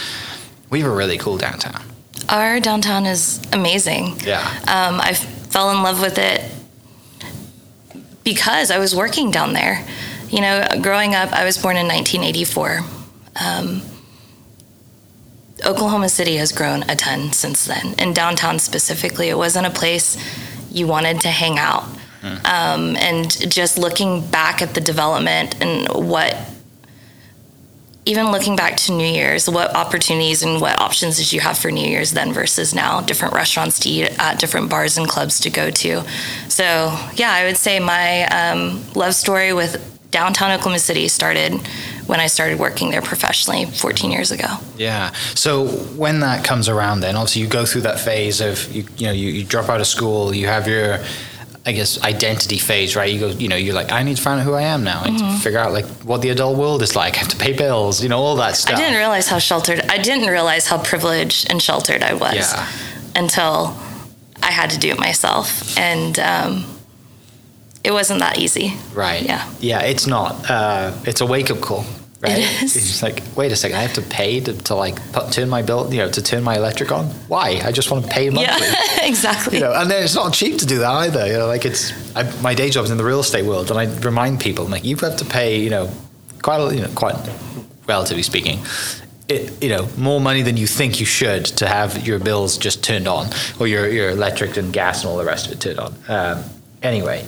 We 0.70 0.80
have 0.80 0.90
a 0.90 0.94
really 0.94 1.18
cool 1.18 1.38
downtown. 1.38 1.82
Our 2.28 2.60
downtown 2.60 3.06
is 3.06 3.40
amazing. 3.52 4.20
Yeah. 4.20 4.40
Um, 4.68 5.00
I 5.00 5.14
fell 5.14 5.70
in 5.70 5.82
love 5.82 6.00
with 6.00 6.18
it 6.18 6.42
because 8.28 8.70
I 8.70 8.78
was 8.78 8.94
working 8.94 9.30
down 9.30 9.54
there. 9.54 9.82
You 10.28 10.42
know, 10.42 10.66
growing 10.82 11.14
up, 11.14 11.32
I 11.32 11.44
was 11.46 11.56
born 11.56 11.78
in 11.78 11.86
1984. 11.86 12.80
Um, 13.42 13.80
Oklahoma 15.64 16.10
City 16.10 16.36
has 16.36 16.52
grown 16.52 16.82
a 16.90 16.94
ton 16.94 17.32
since 17.32 17.64
then. 17.64 17.94
In 17.98 18.12
downtown 18.12 18.58
specifically, 18.58 19.30
it 19.30 19.38
wasn't 19.38 19.66
a 19.66 19.70
place 19.70 20.18
you 20.70 20.86
wanted 20.86 21.22
to 21.22 21.28
hang 21.28 21.58
out. 21.58 21.84
Um, 22.44 22.96
and 22.96 23.50
just 23.50 23.78
looking 23.78 24.26
back 24.26 24.60
at 24.60 24.74
the 24.74 24.80
development 24.82 25.58
and 25.62 25.88
what, 25.88 26.36
even 28.08 28.30
looking 28.30 28.56
back 28.56 28.76
to 28.78 28.92
New 28.92 29.06
Year's, 29.06 29.50
what 29.50 29.76
opportunities 29.76 30.42
and 30.42 30.62
what 30.62 30.80
options 30.80 31.18
did 31.18 31.30
you 31.30 31.40
have 31.40 31.58
for 31.58 31.70
New 31.70 31.86
Year's 31.86 32.12
then 32.12 32.32
versus 32.32 32.74
now? 32.74 33.02
Different 33.02 33.34
restaurants 33.34 33.78
to 33.80 33.90
eat 33.90 34.18
at, 34.18 34.38
different 34.38 34.70
bars 34.70 34.96
and 34.96 35.06
clubs 35.06 35.40
to 35.40 35.50
go 35.50 35.70
to. 35.70 36.02
So, 36.48 36.64
yeah, 37.14 37.30
I 37.30 37.44
would 37.44 37.58
say 37.58 37.78
my 37.78 38.24
um, 38.28 38.82
love 38.94 39.14
story 39.14 39.52
with 39.52 39.76
downtown 40.10 40.52
Oklahoma 40.52 40.78
City 40.78 41.06
started 41.08 41.54
when 42.06 42.18
I 42.18 42.28
started 42.28 42.58
working 42.58 42.90
there 42.90 43.02
professionally 43.02 43.66
14 43.66 44.10
years 44.10 44.30
ago. 44.30 44.46
Yeah. 44.78 45.12
So 45.34 45.66
when 45.66 46.20
that 46.20 46.46
comes 46.46 46.66
around, 46.66 47.00
then 47.00 47.14
obviously 47.14 47.42
you 47.42 47.48
go 47.48 47.66
through 47.66 47.82
that 47.82 48.00
phase 48.00 48.40
of 48.40 48.72
you, 48.72 48.86
you 48.96 49.06
know 49.06 49.12
you, 49.12 49.28
you 49.28 49.44
drop 49.44 49.68
out 49.68 49.80
of 49.80 49.86
school, 49.86 50.34
you 50.34 50.46
have 50.46 50.66
your 50.66 51.00
I 51.68 51.72
guess 51.72 52.02
identity 52.02 52.58
phase, 52.58 52.96
right? 52.96 53.12
You 53.12 53.20
go, 53.20 53.28
you 53.28 53.48
know, 53.48 53.56
you're 53.56 53.74
like, 53.74 53.92
I 53.92 54.02
need 54.02 54.16
to 54.16 54.22
find 54.22 54.40
out 54.40 54.44
who 54.46 54.54
I 54.54 54.62
am 54.62 54.82
now. 54.84 55.04
Need 55.04 55.20
Mm-hmm. 55.20 55.36
to 55.36 55.42
figure 55.42 55.58
out 55.58 55.72
like 55.72 55.86
what 56.04 56.22
the 56.22 56.30
adult 56.30 56.56
world 56.58 56.82
is 56.82 56.96
like. 56.96 57.14
I 57.16 57.18
have 57.18 57.28
to 57.28 57.36
pay 57.36 57.52
bills, 57.52 58.02
you 58.02 58.08
know, 58.08 58.18
all 58.18 58.36
that 58.36 58.56
stuff. 58.56 58.76
I 58.76 58.80
didn't 58.80 58.96
realize 58.96 59.28
how 59.28 59.38
sheltered, 59.38 59.80
I 59.88 59.98
didn't 59.98 60.28
realize 60.28 60.66
how 60.66 60.78
privileged 60.82 61.50
and 61.50 61.60
sheltered 61.62 62.02
I 62.02 62.14
was 62.14 62.34
Yeah. 62.34 62.66
until 63.14 63.76
I 64.42 64.50
had 64.50 64.70
to 64.70 64.78
do 64.78 64.88
it 64.88 64.98
myself. 64.98 65.76
And 65.78 66.18
um, 66.18 66.64
it 67.84 67.92
wasn't 67.92 68.20
that 68.20 68.38
easy. 68.38 68.74
Right. 68.94 69.22
Yeah. 69.22 69.48
Yeah. 69.60 69.80
It's 69.82 70.06
not. 70.06 70.50
Uh, 70.50 70.92
it's 71.04 71.20
a 71.20 71.26
wake 71.26 71.50
up 71.50 71.60
call. 71.60 71.84
Right. 72.20 72.32
It 72.32 72.62
is. 72.62 72.76
It's 72.76 72.86
just 72.88 73.02
like, 73.02 73.22
wait 73.36 73.52
a 73.52 73.56
second. 73.56 73.76
I 73.76 73.82
have 73.82 73.92
to 73.92 74.02
pay 74.02 74.40
to, 74.40 74.52
to 74.52 74.74
like 74.74 74.96
put, 75.12 75.32
turn 75.32 75.48
my 75.48 75.62
bill, 75.62 75.92
you 75.92 75.98
know, 75.98 76.10
to 76.10 76.20
turn 76.20 76.42
my 76.42 76.56
electric 76.56 76.90
on. 76.90 77.06
Why? 77.28 77.60
I 77.64 77.70
just 77.70 77.92
want 77.92 78.04
to 78.04 78.10
pay 78.10 78.28
monthly. 78.28 78.66
Yeah, 78.66 78.74
exactly. 79.06 79.58
You 79.58 79.64
know, 79.64 79.72
and 79.72 79.88
then 79.88 80.02
it's 80.02 80.16
not 80.16 80.32
cheap 80.32 80.58
to 80.58 80.66
do 80.66 80.80
that 80.80 80.90
either. 80.90 81.26
You 81.28 81.34
know, 81.34 81.46
like 81.46 81.64
it's 81.64 81.92
I, 82.16 82.24
my 82.40 82.54
day 82.54 82.70
job 82.70 82.84
is 82.84 82.90
in 82.90 82.98
the 82.98 83.04
real 83.04 83.20
estate 83.20 83.44
world, 83.44 83.70
and 83.70 83.78
I 83.78 83.84
remind 84.00 84.40
people 84.40 84.64
like 84.64 84.84
you 84.84 84.96
have 84.96 85.00
got 85.00 85.18
to 85.18 85.24
pay, 85.24 85.60
you 85.60 85.70
know, 85.70 85.90
quite 86.42 86.60
a, 86.60 86.74
you 86.74 86.82
know, 86.82 86.90
quite 86.96 87.14
relatively 87.86 88.24
speaking, 88.24 88.58
it, 89.28 89.62
you 89.62 89.68
know, 89.68 89.88
more 89.96 90.20
money 90.20 90.42
than 90.42 90.56
you 90.56 90.66
think 90.66 90.98
you 90.98 91.06
should 91.06 91.44
to 91.44 91.68
have 91.68 92.04
your 92.04 92.18
bills 92.18 92.58
just 92.58 92.82
turned 92.82 93.06
on, 93.06 93.28
or 93.60 93.68
your 93.68 93.88
your 93.88 94.10
electric 94.10 94.56
and 94.56 94.72
gas 94.72 95.02
and 95.02 95.10
all 95.10 95.18
the 95.18 95.24
rest 95.24 95.46
of 95.46 95.52
it 95.52 95.60
turned 95.60 95.78
on. 95.78 95.94
Um, 96.08 96.42
anyway, 96.82 97.24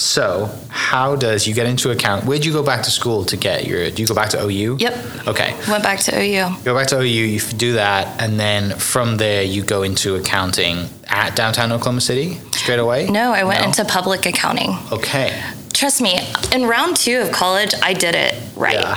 so 0.00 0.50
how 0.68 1.14
does 1.14 1.46
you 1.46 1.52
get 1.52 1.66
into 1.66 1.90
account? 1.90 2.24
Where'd 2.24 2.44
you 2.44 2.52
go 2.52 2.62
back 2.62 2.82
to 2.84 2.90
school 2.90 3.24
to 3.26 3.36
get 3.36 3.66
your? 3.66 3.90
Do 3.90 4.00
you 4.00 4.08
go 4.08 4.14
back 4.14 4.30
to 4.30 4.42
OU? 4.42 4.78
Yep. 4.80 5.28
Okay. 5.28 5.54
Went 5.68 5.82
back 5.82 6.00
to 6.00 6.18
OU. 6.18 6.64
Go 6.64 6.74
back 6.74 6.86
to 6.88 6.98
OU, 6.98 7.04
you 7.04 7.38
do 7.38 7.74
that, 7.74 8.20
and 8.20 8.40
then 8.40 8.78
from 8.78 9.18
there 9.18 9.42
you 9.42 9.62
go 9.62 9.82
into 9.82 10.14
accounting 10.14 10.88
at 11.08 11.36
downtown 11.36 11.70
Oklahoma 11.70 12.00
City 12.00 12.34
straight 12.52 12.78
away? 12.78 13.08
No, 13.10 13.32
I 13.32 13.44
went 13.44 13.62
into 13.64 13.84
public 13.84 14.24
accounting. 14.24 14.70
Okay. 14.90 15.38
Trust 15.74 16.00
me, 16.00 16.18
in 16.52 16.66
round 16.66 16.96
two 16.96 17.20
of 17.20 17.32
college, 17.32 17.74
I 17.82 17.92
did 17.92 18.14
it 18.14 18.34
right. 18.56 18.74
Yeah. 18.74 18.96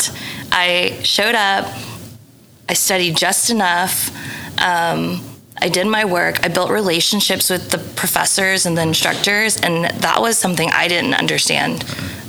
I 0.52 1.00
showed 1.04 1.36
up, 1.36 1.68
I 2.70 2.74
studied 2.74 3.18
just 3.18 3.50
enough. 3.50 4.10
Um, 4.62 5.22
I 5.64 5.70
did 5.70 5.88
my 5.88 6.04
work. 6.04 6.44
I 6.46 6.50
built 6.50 6.70
relationships 6.70 7.50
with 7.50 7.70
the 7.72 7.78
professors 7.78 8.66
and 8.66 8.78
the 8.78 8.82
instructors, 8.82 9.56
and 9.56 9.86
that 10.02 10.20
was 10.22 10.38
something 10.38 10.70
I 10.70 10.90
didn't 10.90 11.14
understand. 11.14 11.84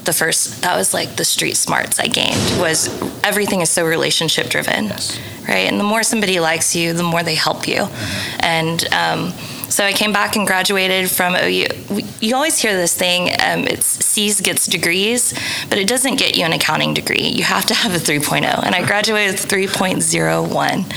The 0.05 0.13
first, 0.13 0.63
that 0.63 0.77
was 0.77 0.95
like 0.95 1.17
the 1.17 1.25
street 1.25 1.57
smarts 1.57 1.99
I 1.99 2.07
gained. 2.07 2.61
Was 2.61 2.89
everything 3.25 3.61
is 3.61 3.71
so 3.71 3.85
relationship 3.85 4.51
driven, 4.51 4.85
Yes. 4.85 5.19
right? 5.49 5.67
And 5.69 5.81
the 5.81 5.85
more 5.85 6.05
somebody 6.05 6.39
likes 6.39 6.77
you, 6.77 6.93
the 6.93 7.03
more 7.03 7.25
they 7.25 7.35
help 7.35 7.67
you. 7.67 7.89
And 8.39 8.87
um, 8.95 9.33
so 9.75 9.85
I 9.85 9.93
came 9.93 10.13
back 10.13 10.37
and 10.37 10.47
graduated 10.47 11.11
from 11.11 11.35
OU. 11.35 11.67
You 12.21 12.37
always 12.37 12.57
hear 12.61 12.77
this 12.77 12.97
thing: 12.97 13.31
um, 13.41 13.67
it's 13.67 13.87
C's 13.87 14.41
gets 14.41 14.69
degrees, 14.69 15.35
but 15.69 15.79
it 15.79 15.89
doesn't 15.89 16.15
get 16.15 16.37
you 16.37 16.45
an 16.45 16.53
accounting 16.53 16.95
degree. 16.95 17.27
You 17.27 17.43
have 17.43 17.67
to 17.67 17.75
have 17.75 17.93
a 17.93 17.99
3.0, 17.99 18.45
and 18.65 18.73
I 18.73 18.87
graduated 18.87 19.33
with 19.35 19.51
3.01 19.51 20.93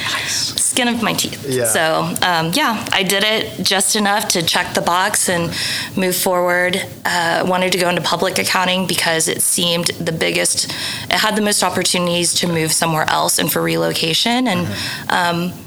skin 0.59 0.87
of 0.89 1.01
my 1.01 1.13
teeth. 1.13 1.43
Yeah. 1.49 1.65
So 1.65 2.13
um, 2.21 2.51
yeah, 2.53 2.85
I 2.93 3.01
did 3.01 3.23
it 3.23 3.65
just 3.65 3.95
enough 3.95 4.27
to 4.29 4.43
check 4.43 4.75
the 4.75 4.81
box 4.81 5.27
and 5.27 5.51
move 5.95 6.15
forward. 6.15 6.79
Uh, 7.03 7.43
wanted 7.47 7.71
to 7.71 7.79
go 7.79 7.89
into 7.89 8.03
public 8.03 8.37
accounting 8.37 8.85
because 8.85 9.27
it 9.27 9.41
seemed 9.41 9.87
the 9.99 10.11
biggest. 10.11 10.65
It 11.05 11.13
had 11.13 11.35
the 11.35 11.41
most 11.41 11.63
opportunities 11.63 12.31
to 12.35 12.47
move 12.47 12.71
somewhere 12.71 13.09
else 13.09 13.39
and 13.39 13.51
for 13.51 13.63
relocation. 13.63 14.47
And 14.47 14.67
um, 15.09 15.66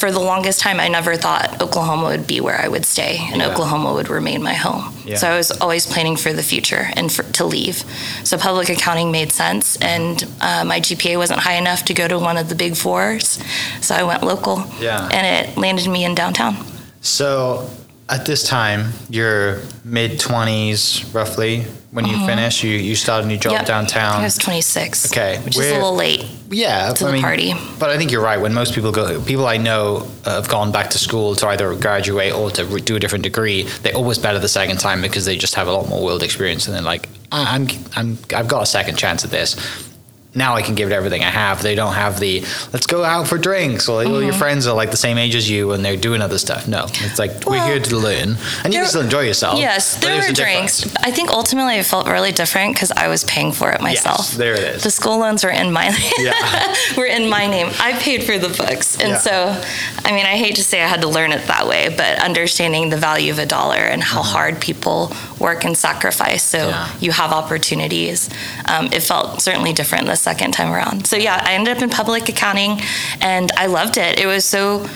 for 0.00 0.10
the 0.10 0.18
longest 0.18 0.60
time, 0.60 0.80
I 0.80 0.88
never 0.88 1.14
thought 1.16 1.60
Oklahoma 1.60 2.04
would 2.08 2.26
be 2.26 2.40
where 2.40 2.58
I 2.58 2.68
would 2.68 2.86
stay, 2.86 3.18
and 3.30 3.40
Yeah. 3.42 3.48
Oklahoma 3.50 3.92
would 3.92 4.08
remain 4.08 4.42
my 4.42 4.54
home. 4.54 4.94
Yeah. 5.04 5.16
So 5.18 5.28
I 5.28 5.36
was 5.36 5.50
always 5.60 5.86
planning 5.86 6.16
for 6.16 6.32
the 6.32 6.42
future 6.42 6.88
and 6.96 7.12
for, 7.12 7.22
to 7.38 7.44
leave. 7.44 7.84
So 8.24 8.38
public 8.38 8.70
accounting 8.70 9.12
made 9.12 9.30
sense, 9.30 9.76
and 9.76 10.24
uh, 10.40 10.64
my 10.64 10.80
GPA 10.80 11.18
wasn't 11.18 11.40
high 11.40 11.56
enough 11.64 11.84
to 11.84 11.94
go 11.94 12.08
to 12.08 12.18
one 12.18 12.38
of 12.38 12.48
the 12.48 12.54
big 12.54 12.76
fours, 12.76 13.38
so 13.82 13.94
I 13.94 14.02
went 14.02 14.22
local. 14.22 14.64
Yeah. 14.80 15.06
And 15.12 15.24
it 15.48 15.56
landed 15.58 15.86
me 15.88 16.04
in 16.04 16.14
downtown. 16.14 16.56
So 17.02 17.68
at 18.10 18.26
this 18.26 18.42
time, 18.46 18.92
you're 19.08 19.60
mid 19.84 20.18
20s 20.18 21.14
roughly 21.14 21.62
when 21.92 22.06
you 22.06 22.16
finish. 22.26 22.64
You, 22.64 22.70
you 22.72 22.94
start 22.96 23.24
a 23.24 23.26
new 23.26 23.36
job 23.38 23.52
Mm-hmm. 23.52 23.60
Yep. 23.60 24.20
I 24.20 24.22
was 24.24 24.36
26. 24.38 25.12
Okay, 25.12 25.38
Which 25.44 25.56
is 25.56 25.70
a 25.70 25.74
little 25.74 25.94
late. 25.94 26.24
Yeah, 26.50 26.92
to 26.92 27.04
I 27.04 27.06
the 27.06 27.12
mean, 27.14 27.22
party. 27.22 27.52
But 27.78 27.90
I 27.90 27.96
think 27.98 28.10
you're 28.10 28.22
right. 28.22 28.40
When 28.40 28.52
most 28.52 28.74
people 28.74 28.90
go, 28.92 29.22
people 29.22 29.46
I 29.46 29.56
know 29.56 30.08
uh, 30.24 30.34
have 30.36 30.48
gone 30.48 30.72
back 30.72 30.90
to 30.90 30.98
school 30.98 31.34
to 31.36 31.48
either 31.48 31.74
graduate 31.76 32.32
or 32.32 32.50
to 32.50 32.80
do 32.80 32.96
a 32.96 32.98
different 33.00 33.22
degree. 33.22 33.62
They 33.82 33.92
always 33.92 34.18
better 34.18 34.38
the 34.38 34.48
second 34.48 34.78
time 34.78 35.02
because 35.02 35.24
they 35.24 35.36
just 35.36 35.54
have 35.54 35.68
a 35.68 35.72
lot 35.72 35.88
more 35.88 36.02
world 36.04 36.22
experience, 36.22 36.66
and 36.66 36.74
they're 36.74 36.82
like, 36.82 37.08
I'm, 37.32 37.68
I'm, 37.94 38.18
I've 38.34 38.48
got 38.48 38.62
a 38.62 38.66
second 38.66 38.96
chance 38.98 39.24
at 39.24 39.30
this. 39.30 39.88
Now 40.34 40.54
I 40.54 40.62
can 40.62 40.74
give 40.76 40.90
it 40.90 40.94
everything 40.94 41.22
I 41.24 41.30
have. 41.30 41.60
They 41.62 41.74
don't 41.74 41.94
have 41.94 42.20
the 42.20 42.40
let's 42.72 42.86
go 42.86 43.02
out 43.02 43.26
for 43.26 43.36
drinks, 43.36 43.88
or 43.88 44.04
all 44.04 44.22
your 44.22 44.32
friends 44.32 44.66
are 44.68 44.74
like 44.74 44.90
the 44.92 44.96
same 44.96 45.18
age 45.18 45.34
as 45.34 45.50
you 45.50 45.72
and 45.72 45.84
they're 45.84 45.96
doing 45.96 46.22
other 46.22 46.38
stuff. 46.38 46.68
No, 46.68 46.84
it's 46.88 47.18
like 47.18 47.44
we're 47.46 47.64
here 47.66 47.80
to 47.80 47.96
learn, 47.96 48.36
and 48.64 48.72
you 48.72 48.80
can 48.80 48.86
still 48.88 49.00
enjoy 49.02 49.22
yourself. 49.22 49.58
Yes, 49.58 49.96
there 50.00 50.14
were 50.16 50.32
drinks. 50.32 50.82
difference. 50.82 50.96
I 51.04 51.10
think 51.10 51.30
ultimately 51.30 51.74
it 51.76 51.84
felt 51.86 52.06
really 52.06 52.30
different 52.32 52.74
because 52.74 52.92
I 52.92 53.08
was 53.08 53.24
paying 53.24 53.50
for 53.52 53.72
it 53.72 53.80
myself. 53.80 54.18
Yes, 54.20 54.36
there 54.36 54.54
it 54.54 54.62
is. 54.76 54.82
The 54.84 54.90
school 54.92 55.18
loans 55.18 55.42
were 55.42 55.50
in 55.50 55.72
my 55.72 55.88
name. 55.88 56.12
Yeah. 56.18 56.74
were 56.96 57.06
in 57.06 57.28
my 57.28 57.46
name. 57.46 57.68
I 57.80 57.92
paid 57.94 58.22
for 58.24 58.38
the 58.38 58.48
books, 58.50 59.00
and 59.00 59.10
Yeah. 59.10 59.18
so 59.18 59.62
I 60.04 60.12
mean 60.12 60.26
I 60.26 60.36
hate 60.36 60.54
to 60.56 60.62
say 60.62 60.80
I 60.82 60.86
had 60.86 61.00
to 61.00 61.08
learn 61.08 61.32
it 61.32 61.46
that 61.48 61.66
way, 61.66 61.88
but 61.88 62.18
understanding 62.22 62.90
the 62.90 62.96
value 62.98 63.32
of 63.32 63.38
a 63.38 63.46
dollar 63.46 63.76
and 63.76 64.02
how 64.02 64.22
hard 64.22 64.60
people 64.60 65.12
work 65.40 65.64
and 65.64 65.76
sacrifice, 65.76 66.42
so 66.44 66.58
Mm-hmm. 66.60 66.70
Yeah. 66.70 66.88
you 67.00 67.10
have 67.12 67.32
opportunities. 67.32 68.28
Um, 68.66 68.86
it 68.92 69.02
felt 69.02 69.40
certainly 69.42 69.72
different 69.72 70.06
second 70.20 70.52
time 70.52 70.72
around. 70.72 71.06
So 71.06 71.16
yeah, 71.16 71.42
I 71.44 71.54
ended 71.54 71.76
up 71.76 71.82
in 71.82 71.90
public 71.90 72.28
accounting, 72.28 72.80
and 73.20 73.50
I 73.56 73.66
loved 73.66 73.96
it. 73.96 74.18
It 74.18 74.26
was 74.26 74.44
so 74.44 74.86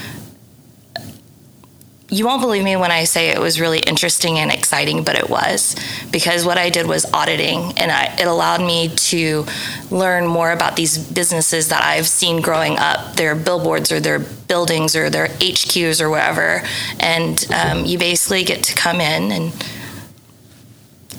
you 2.14 2.26
won't 2.26 2.42
believe 2.42 2.62
me 2.62 2.76
when 2.76 2.92
I 2.92 3.04
say 3.04 3.30
it 3.30 3.40
was 3.40 3.60
really 3.60 3.80
interesting 3.80 4.38
and 4.38 4.52
exciting, 4.52 5.02
but 5.02 5.16
it 5.16 5.28
was 5.28 5.74
because 6.12 6.44
what 6.44 6.58
I 6.58 6.70
did 6.70 6.86
was 6.86 7.04
auditing, 7.12 7.72
and 7.76 7.90
I, 7.90 8.14
it 8.20 8.26
allowed 8.26 8.60
me 8.60 8.88
to 8.88 9.44
learn 9.90 10.26
more 10.26 10.52
about 10.52 10.76
these 10.76 10.96
businesses 10.96 11.70
that 11.70 11.82
I've 11.82 12.06
seen 12.06 12.40
growing 12.40 12.78
up, 12.78 13.16
their 13.16 13.34
billboards 13.34 13.90
or 13.90 13.98
their 13.98 14.20
buildings 14.20 14.94
or 14.94 15.10
their 15.10 15.26
HQs 15.26 16.00
or 16.00 16.08
wherever. 16.08 16.62
And 17.00 17.44
um, 17.52 17.84
you 17.84 17.98
basically 17.98 18.44
get 18.44 18.62
to 18.64 18.74
come 18.74 19.00
in 19.00 19.32
and 19.32 19.52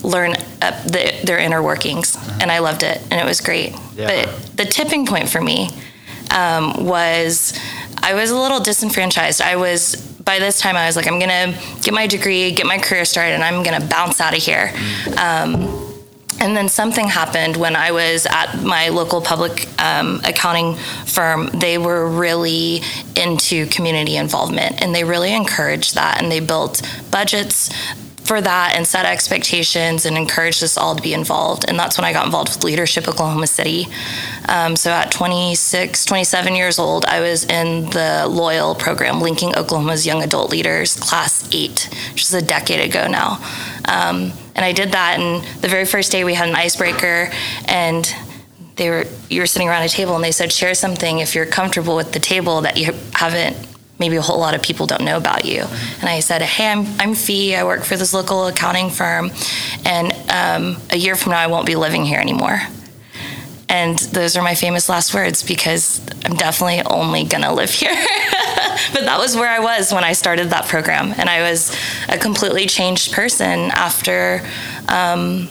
learn 0.05 0.33
uh, 0.61 0.83
the, 0.85 1.21
their 1.23 1.37
inner 1.37 1.61
workings, 1.61 2.17
and 2.41 2.51
I 2.51 2.59
loved 2.59 2.83
it, 2.83 3.01
and 3.11 3.19
it 3.19 3.25
was 3.25 3.41
great. 3.41 3.73
Yeah. 3.95 4.25
But 4.25 4.57
the 4.57 4.65
tipping 4.65 5.05
point 5.05 5.29
for 5.29 5.41
me 5.41 5.69
um, 6.31 6.85
was 6.85 7.57
I 8.01 8.13
was 8.13 8.31
a 8.31 8.37
little 8.37 8.59
disenfranchised. 8.59 9.41
I 9.41 9.55
was 9.55 9.95
by 9.95 10.39
this 10.39 10.59
time 10.59 10.75
I 10.75 10.87
was 10.87 10.95
like, 10.95 11.07
I'm 11.07 11.19
gonna 11.19 11.57
get 11.81 11.93
my 11.93 12.07
degree, 12.07 12.51
get 12.51 12.65
my 12.65 12.77
career 12.79 13.05
started, 13.05 13.33
and 13.33 13.43
I'm 13.43 13.63
gonna 13.63 13.85
bounce 13.85 14.19
out 14.19 14.35
of 14.35 14.41
here. 14.41 14.71
Um, 15.17 15.85
and 16.39 16.55
then 16.55 16.67
something 16.67 17.07
happened 17.07 17.55
when 17.55 17.75
I 17.75 17.91
was 17.91 18.25
at 18.25 18.61
my 18.61 18.89
local 18.89 19.21
public 19.21 19.67
um, 19.81 20.21
accounting 20.25 20.75
firm. 21.05 21.47
They 21.47 21.77
were 21.77 22.09
really 22.09 22.81
into 23.15 23.67
community 23.67 24.17
involvement 24.17 24.81
and 24.81 24.93
they 24.93 25.03
really 25.03 25.33
encouraged 25.33 25.95
that. 25.95 26.21
And 26.21 26.31
they 26.31 26.41
built 26.41 26.81
budgets 27.09 27.69
for 28.25 28.41
that 28.41 28.73
and 28.75 28.87
set 28.87 29.05
expectations 29.05 30.05
and 30.05 30.17
encouraged 30.17 30.63
us 30.63 30.77
all 30.77 30.95
to 30.95 31.01
be 31.01 31.13
involved. 31.13 31.65
And 31.67 31.77
that's 31.77 31.97
when 31.97 32.05
I 32.05 32.11
got 32.11 32.25
involved 32.25 32.49
with 32.49 32.63
Leadership 32.63 33.07
Oklahoma 33.07 33.47
City. 33.47 33.87
Um, 34.49 34.75
so 34.75 34.91
at 34.91 35.11
26, 35.11 36.05
27 36.05 36.55
years 36.55 36.79
old, 36.79 37.05
I 37.05 37.19
was 37.19 37.45
in 37.45 37.89
the 37.91 38.25
Loyal 38.27 38.73
program, 38.75 39.21
linking 39.21 39.55
Oklahoma's 39.55 40.05
young 40.05 40.23
adult 40.23 40.49
leaders, 40.49 40.95
class 40.95 41.47
eight, 41.53 41.87
which 42.13 42.23
is 42.23 42.33
a 42.33 42.41
decade 42.41 42.81
ago 42.81 43.07
now. 43.07 43.37
Um, 43.87 44.33
and 44.55 44.65
I 44.65 44.71
did 44.71 44.93
that. 44.93 45.19
And 45.19 45.43
the 45.61 45.67
very 45.67 45.85
first 45.85 46.11
day, 46.11 46.23
we 46.23 46.33
had 46.33 46.49
an 46.49 46.55
icebreaker, 46.55 47.29
and 47.67 48.13
they 48.75 48.89
were 48.89 49.05
you 49.29 49.41
were 49.41 49.45
sitting 49.47 49.69
around 49.69 49.83
a 49.83 49.89
table, 49.89 50.15
and 50.15 50.23
they 50.23 50.31
said, 50.31 50.51
"Share 50.51 50.73
something 50.73 51.19
if 51.19 51.35
you're 51.35 51.45
comfortable 51.45 51.95
with 51.95 52.13
the 52.13 52.19
table 52.19 52.61
that 52.61 52.77
you 52.77 52.93
haven't 53.13 53.55
maybe 53.99 54.15
a 54.15 54.21
whole 54.21 54.39
lot 54.39 54.55
of 54.55 54.61
people 54.61 54.85
don't 54.85 55.03
know 55.03 55.17
about 55.17 55.45
you. 55.45 55.61
And 55.99 56.09
I 56.09 56.19
said, 56.19 56.41
Hey, 56.41 56.67
I'm, 56.67 56.85
I'm 56.99 57.15
Phi. 57.15 57.55
I 57.55 57.63
work 57.63 57.83
for 57.83 57.95
this 57.97 58.13
local 58.13 58.47
accounting 58.47 58.89
firm. 58.89 59.31
And 59.85 60.13
um, 60.29 60.81
a 60.91 60.97
year 60.97 61.15
from 61.15 61.31
now, 61.31 61.39
I 61.39 61.47
won't 61.47 61.65
be 61.65 61.75
living 61.75 62.05
here 62.05 62.19
anymore. 62.19 62.59
And 63.67 63.97
those 63.97 64.37
are 64.37 64.43
my 64.43 64.55
famous 64.55 64.89
last 64.89 65.13
words 65.13 65.43
because 65.43 65.99
I'm 66.23 66.35
definitely 66.35 66.83
only 66.83 67.23
going 67.23 67.43
to 67.43 67.51
live 67.51 67.71
here. 67.71 67.93
but 68.93 69.05
that 69.05 69.17
was 69.17 69.35
where 69.35 69.49
I 69.49 69.59
was 69.59 69.91
when 69.91 70.03
I 70.03 70.13
started 70.13 70.51
that 70.51 70.65
program. 70.67 71.13
And 71.17 71.29
I 71.29 71.41
was 71.49 71.75
a 72.07 72.17
completely 72.17 72.67
changed 72.67 73.11
person 73.11 73.71
after. 73.71 74.45
Um, 74.87 75.49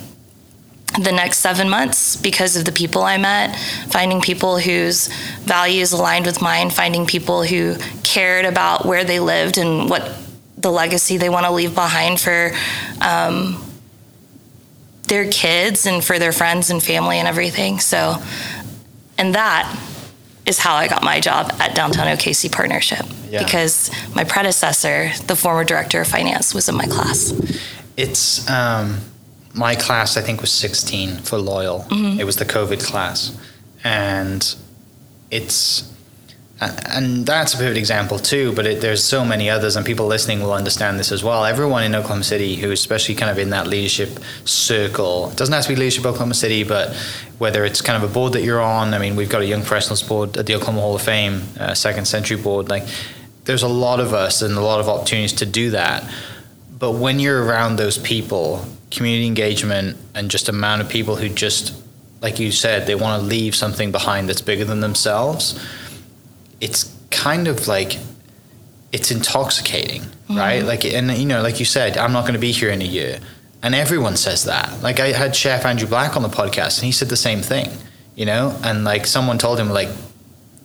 the 0.99 1.13
next 1.13 1.39
seven 1.39 1.69
months 1.69 2.17
because 2.17 2.57
of 2.57 2.65
the 2.65 2.73
people 2.73 3.03
I 3.03 3.17
met, 3.19 3.59
finding 3.89 4.21
people 4.21 4.59
whose 4.59 5.09
values 5.41 5.93
aligned 5.93 6.27
with 6.27 6.41
mine, 6.41 6.71
finding 6.71 7.07
people 7.07 7.43
who 7.43 7.77
cared 8.03 8.45
about 8.45 8.87
where 8.87 9.05
they 9.05 9.19
lived 9.19 9.59
and 9.59 9.91
what 9.91 10.17
the 10.57 10.71
legacy 10.71 11.17
they 11.17 11.29
want 11.29 11.47
to 11.47 11.53
leave 11.53 11.75
behind 11.75 12.21
for 12.21 12.53
um, 13.01 13.63
their 15.09 15.29
kids 15.31 15.85
and 15.87 16.03
for 16.03 16.19
their 16.19 16.33
friends 16.33 16.71
and 16.71 16.83
family 16.83 17.19
and 17.19 17.27
everything. 17.27 17.81
So, 17.81 18.17
and 19.19 19.35
that 19.35 19.77
is 20.47 20.59
how 20.59 20.77
I 20.77 20.87
got 20.87 21.03
my 21.03 21.21
job 21.21 21.53
at 21.59 21.75
Downtown 21.75 22.07
OKC 22.07 22.53
Partnership 22.53 23.05
yeah. 23.29 23.43
because 23.43 23.91
my 24.15 24.25
predecessor, 24.25 25.11
the 25.27 25.35
former 25.35 25.65
director 25.65 26.01
of 26.01 26.07
finance, 26.07 26.55
was 26.55 26.69
in 26.69 26.77
my 26.77 26.87
class. 26.87 27.33
It's, 27.97 28.49
um 28.49 29.01
my 29.55 29.75
class 29.77 30.17
I 30.17 30.21
think 30.21 30.41
was 30.41 30.53
16 30.53 31.19
for 31.19 31.39
loyal. 31.39 31.81
Mm-hmm. 31.89 32.21
It 32.21 32.25
was 32.25 32.37
the 32.37 32.45
COVID 32.45 32.85
class, 32.85 33.37
and 33.83 34.55
it's 35.31 35.91
and 36.61 37.27
that's 37.27 37.53
a 37.55 37.57
perfect 37.57 37.77
example 37.77 38.19
too. 38.19 38.53
But 38.55 38.67
it, 38.67 38.81
there's 38.81 39.03
so 39.03 39.25
many 39.25 39.51
others, 39.51 39.77
and 39.77 39.85
people 39.85 40.07
listening 40.07 40.41
will 40.41 40.53
understand 40.53 40.99
this 40.99 41.13
as 41.13 41.23
well. 41.23 41.45
Everyone 41.45 41.83
in 41.83 41.95
Oklahoma 41.95 42.25
City 42.25 42.57
who, 42.57 42.71
especially 42.71 43.15
kind 43.15 43.31
of 43.31 43.39
in 43.39 43.51
that 43.51 43.67
leadership 43.67 44.19
circle, 44.45 45.31
doesn't 45.31 45.53
have 45.53 45.65
to 45.65 45.69
be 45.69 45.77
leadership 45.77 46.05
Oklahoma 46.05 46.35
City, 46.35 46.65
but 46.65 46.95
whether 47.39 47.65
it's 47.65 47.81
kind 47.81 48.03
of 48.03 48.09
a 48.09 48.13
board 48.13 48.33
that 48.35 48.43
you're 48.43 48.63
on. 48.63 48.95
I 48.95 48.99
mean, 48.99 49.17
we've 49.17 49.29
got 49.29 49.43
a 49.43 49.47
young 49.47 49.61
professionals 49.61 50.03
board 50.03 50.37
at 50.37 50.47
the 50.47 50.55
Oklahoma 50.55 50.81
Hall 50.81 50.95
of 50.95 51.03
Fame, 51.03 51.43
uh, 51.59 51.75
Second 51.75 52.07
Century 52.07 52.37
board. 52.37 52.69
Like, 52.69 52.85
there's 53.45 53.63
a 53.63 53.69
lot 53.69 54.01
of 54.01 54.15
us 54.15 54.43
and 54.43 54.57
a 54.57 54.61
lot 54.61 54.81
of 54.81 54.89
opportunities 54.89 55.35
to 55.35 55.47
do 55.47 55.71
that. 55.71 56.09
But 56.79 56.93
when 56.93 57.21
you're 57.21 57.45
around 57.45 57.77
those 57.77 57.99
people, 57.99 58.65
community 58.95 59.27
engagement 59.27 59.97
and 60.15 60.31
just 60.31 60.49
amount 60.49 60.81
of 60.81 60.89
people 60.89 61.17
who 61.17 61.29
just 61.29 61.75
like 62.21 62.39
you 62.39 62.51
said 62.51 62.87
they 62.87 62.95
want 62.95 63.21
to 63.21 63.27
leave 63.27 63.55
something 63.55 63.91
behind 63.93 64.29
that's 64.29 64.41
bigger 64.41 64.65
than 64.65 64.81
themselves 64.81 65.63
it's 66.61 66.95
kind 67.11 67.49
of 67.49 67.67
like 67.67 67.99
it's 68.93 69.11
intoxicating 69.11 70.03
mm-hmm. 70.03 70.37
right? 70.37 70.65
Like 70.65 70.85
and 70.85 71.11
you 71.19 71.27
know 71.27 71.43
like 71.43 71.59
you 71.59 71.67
said 71.67 71.99
i'm 71.99 72.13
not 72.13 72.23
going 72.23 72.35
to 72.35 72.39
be 72.39 72.53
here 72.53 72.71
in 72.71 72.81
a 72.83 72.87
year. 72.87 73.21
And 73.63 73.75
everyone 73.75 74.17
says 74.17 74.45
that. 74.45 74.83
Like 74.83 75.01
i 75.01 75.09
had 75.09 75.35
chef 75.35 75.65
andrew 75.65 75.89
black 75.89 76.17
on 76.17 76.23
the 76.23 76.29
podcast 76.29 76.79
and 76.79 76.87
he 76.87 76.93
said 76.93 77.09
the 77.09 77.17
same 77.17 77.41
thing 77.41 77.69
you 78.15 78.27
know? 78.27 78.57
And 78.63 78.85
like 78.85 79.07
someone 79.07 79.39
told 79.39 79.59
him 79.59 79.71
like 79.71 79.89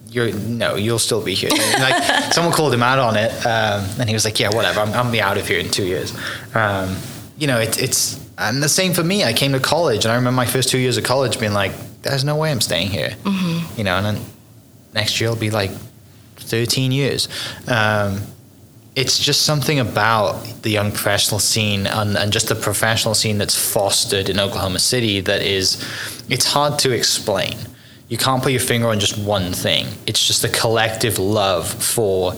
you're 0.07 0.31
no 0.33 0.75
you'll 0.75 0.99
still 0.99 1.23
be 1.23 1.33
here. 1.33 1.49
Like 1.49 2.03
someone 2.33 2.53
called 2.53 2.73
him 2.73 2.83
out 2.83 2.99
on 2.99 3.15
it 3.15 3.31
um, 3.45 3.85
and 3.99 4.07
he 4.07 4.13
was 4.13 4.25
like 4.25 4.39
yeah 4.39 4.49
whatever 4.53 4.79
i'm, 4.79 4.93
I'm 4.93 5.11
be 5.11 5.21
out 5.21 5.37
of 5.37 5.47
here 5.47 5.59
in 5.59 5.71
two 5.71 5.85
years. 5.85 6.15
Um, 6.53 6.95
you 7.39 7.47
know, 7.47 7.59
it, 7.59 7.81
it's 7.81 8.18
and 8.39 8.63
the 8.63 8.69
same 8.69 8.93
for 8.93 9.03
me. 9.03 9.23
I 9.23 9.33
came 9.33 9.51
to 9.51 9.59
college, 9.59 10.05
and 10.05 10.11
I 10.11 10.15
remember 10.15 10.35
my 10.35 10.45
first 10.45 10.69
two 10.69 10.79
years 10.79 10.97
of 10.97 11.03
college 11.03 11.39
being 11.39 11.53
like, 11.53 11.73
"There's 12.01 12.23
no 12.23 12.35
way 12.35 12.51
I'm 12.51 12.61
staying 12.61 12.89
here," 12.89 13.09
mm-hmm. 13.23 13.77
you 13.77 13.83
know. 13.83 13.97
And 13.97 14.05
then 14.05 14.25
next 14.93 15.19
year 15.19 15.29
it'll 15.29 15.39
be 15.39 15.51
like 15.51 15.71
13 16.37 16.91
years. 16.91 17.27
Um, 17.67 18.21
it's 18.95 19.19
just 19.19 19.43
something 19.43 19.79
about 19.79 20.43
the 20.63 20.69
young 20.69 20.91
professional 20.91 21.39
scene 21.39 21.87
and, 21.87 22.17
and, 22.17 22.33
just 22.33 22.49
the 22.49 22.55
professional 22.55 23.13
scene 23.13 23.37
that's 23.37 23.55
fostered 23.55 24.29
in 24.29 24.39
Oklahoma 24.39 24.79
City 24.79 25.21
that 25.21 25.41
is, 25.41 25.81
it's 26.27 26.45
hard 26.45 26.79
to 26.79 26.91
explain. 26.91 27.55
You 28.09 28.17
can't 28.17 28.41
put 28.41 28.51
your 28.51 28.59
finger 28.59 28.87
on 28.89 28.99
just 28.99 29.17
one 29.17 29.53
thing. 29.53 29.87
It's 30.07 30.25
just 30.25 30.43
a 30.43 30.49
collective 30.49 31.19
love 31.19 31.71
for 31.71 32.33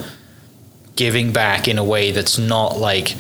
giving 0.96 1.32
back 1.32 1.68
in 1.68 1.78
a 1.78 1.84
way 1.84 2.12
that's 2.12 2.38
not 2.38 2.78
like 2.78 3.16